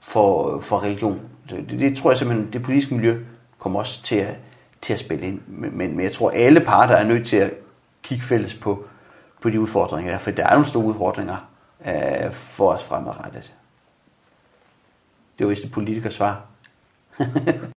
for, 0.00 0.60
for 0.60 0.82
religion? 0.82 1.20
Det, 1.50 1.70
det, 1.70 1.80
det 1.80 1.96
tror 1.96 2.10
jeg 2.10 2.18
simpelthen, 2.18 2.52
det 2.52 2.62
politiske 2.62 2.94
miljø 2.94 3.24
kommer 3.58 3.80
også 3.80 4.02
til 4.02 4.16
at, 4.16 4.36
til 4.82 4.92
at 4.92 4.98
spille 4.98 5.26
ind. 5.26 5.40
Men, 5.46 5.78
men, 5.78 5.96
men 5.96 6.04
jeg 6.04 6.12
tror, 6.12 6.30
alle 6.30 6.60
parter 6.60 6.94
er 6.96 7.04
nødt 7.04 7.26
til 7.26 7.36
at 7.36 7.50
kigge 8.02 8.24
fælles 8.24 8.54
på, 8.54 8.84
på 9.40 9.50
de 9.50 9.60
udfordringer, 9.60 10.18
for 10.18 10.30
der 10.30 10.46
er 10.46 10.50
nogle 10.50 10.66
store 10.66 10.84
udfordringer 10.84 11.48
øh, 11.86 12.32
for 12.32 12.72
os 12.72 12.84
fremadrettet. 12.84 13.52
Det 15.38 15.46
var 15.46 15.50
vist 15.50 15.64
et 15.64 15.72
politikers 15.72 16.14
svar. 16.14 16.42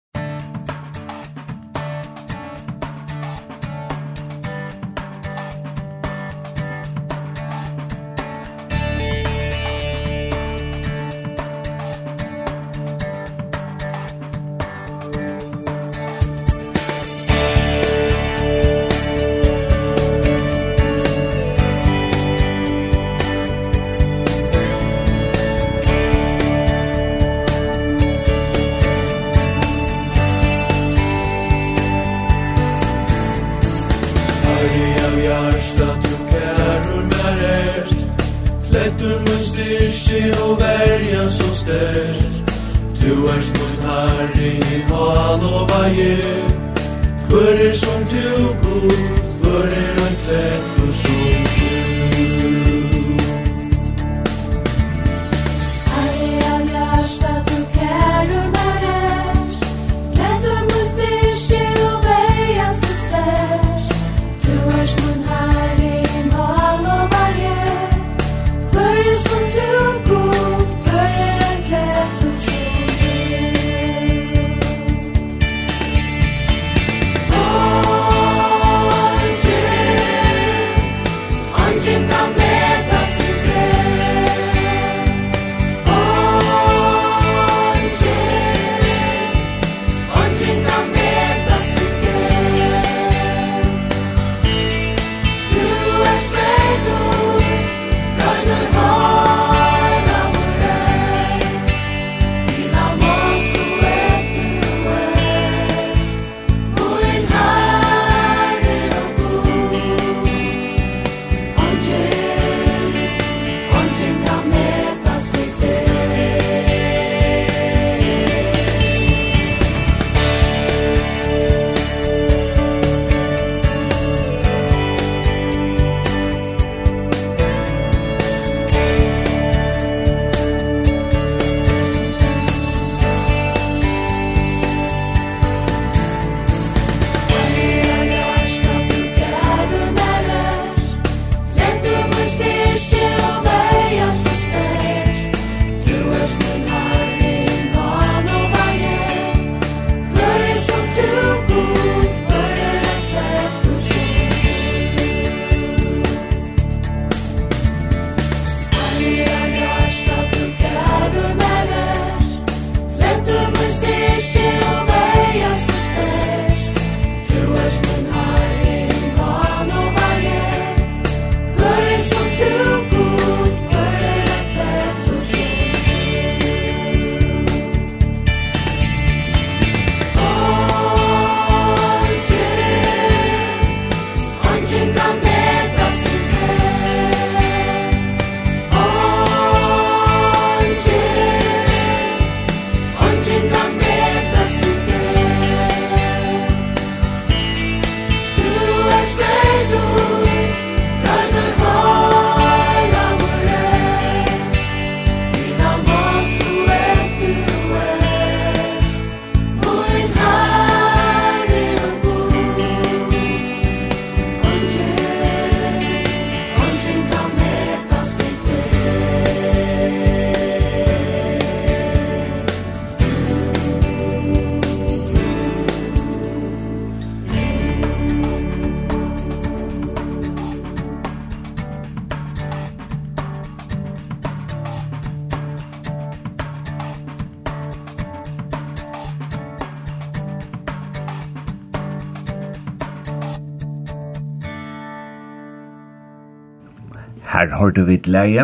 Her 247.45 247.59
hørte 247.59 247.83
vi 247.85 247.99
leie, 248.09 248.41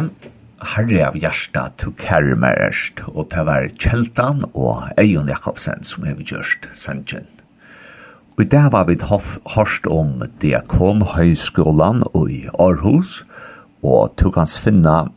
Herre 0.61 1.07
av 1.07 1.15
hjärsta 1.17 1.73
to 1.81 1.89
Kærmerest, 1.97 3.01
og 3.07 3.31
det 3.33 3.45
var 3.47 3.63
Kjeltan 3.81 4.43
og 4.53 4.93
Eion 5.01 5.29
Jakobsen 5.31 5.81
som 5.81 6.03
har 6.05 6.21
gjørst 6.21 6.69
sannsyn. 6.77 7.25
Og 8.37 8.45
det 8.51 8.61
var 8.75 8.83
vi 8.85 8.95
hørst 9.01 9.87
om 9.89 10.21
Diakon 10.41 11.01
Høyskolan 11.15 12.03
og 12.13 12.29
i 12.29 12.49
Aarhus, 12.53 13.25
og 13.81 14.13
tog 14.21 14.37
hans 14.37 14.59
finna 14.61 15.09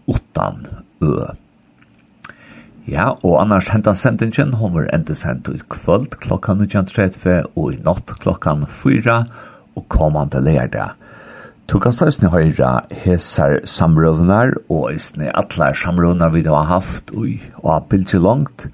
utan 0.08 0.56
ø. 1.04 1.36
Ja, 2.88 3.10
og 3.20 3.34
annars 3.42 3.66
hentan 3.68 3.98
sendingen 4.00 4.54
homer 4.56 4.86
enda 4.96 5.12
sendt 5.12 5.48
ut 5.50 5.66
kvöld 5.68 6.14
klokka 6.22 6.54
19.30 6.56 7.50
og 7.52 7.74
i 7.74 7.80
natt 7.84 8.14
klokka 8.22 8.54
4 8.64 9.16
og 9.76 9.84
kommande 9.92 10.40
lærda. 10.40 10.94
Du 11.68 11.76
kan 11.84 11.92
støysne 11.92 12.30
høyra 12.32 12.86
hesar 13.02 13.58
samrøvnar 13.68 14.54
og 14.72 14.86
eisne 14.94 15.28
atlar 15.36 15.76
samrøvnar 15.76 16.32
vi 16.32 16.46
har 16.46 16.64
haft 16.70 17.12
ui, 17.12 17.42
og 17.60 17.74
har 17.74 17.84
bildt 17.90 18.14
langt 18.14 18.64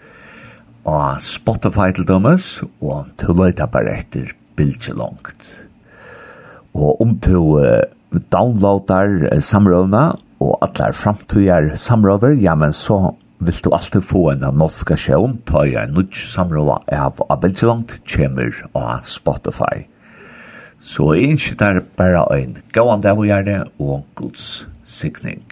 og 0.84 1.18
Spotify 1.18 1.90
til 1.90 2.06
dømes 2.06 2.62
og 2.80 3.10
til 3.18 3.34
løyta 3.34 3.66
bare 3.66 3.98
etter 3.98 4.30
bildt 4.54 4.92
langt. 4.94 5.58
Og 6.70 7.00
om 7.02 7.18
du 7.18 7.58
downloadar 8.30 9.40
samrøvna 9.42 10.06
og 10.38 10.58
atlar 10.62 10.94
framtøyar 10.94 11.74
samrøver, 11.74 12.38
ja, 12.38 12.54
men 12.54 12.70
så 12.72 13.16
vil 13.38 13.60
du 13.64 13.70
alltid 13.72 14.04
få 14.06 14.30
en 14.32 14.44
notifikasjon 14.58 15.40
ta 15.48 15.64
i 15.66 15.74
en 15.78 15.94
nødt 15.96 16.16
samråd 16.16 16.90
av 16.92 17.20
Abelgelangt 17.30 17.96
kommer 18.08 18.54
av 18.72 19.04
Spotify. 19.08 19.86
Så 20.84 21.14
jeg 21.16 21.34
ønsker 21.34 21.60
der 21.60 21.80
bare 21.96 22.24
en 22.38 22.58
gåan 22.72 23.02
der 23.02 23.16
vi 23.16 23.30
gjør 23.30 23.46
det 23.46 23.60
og 23.80 24.04
gods 24.14 24.66
sikning. 24.86 25.42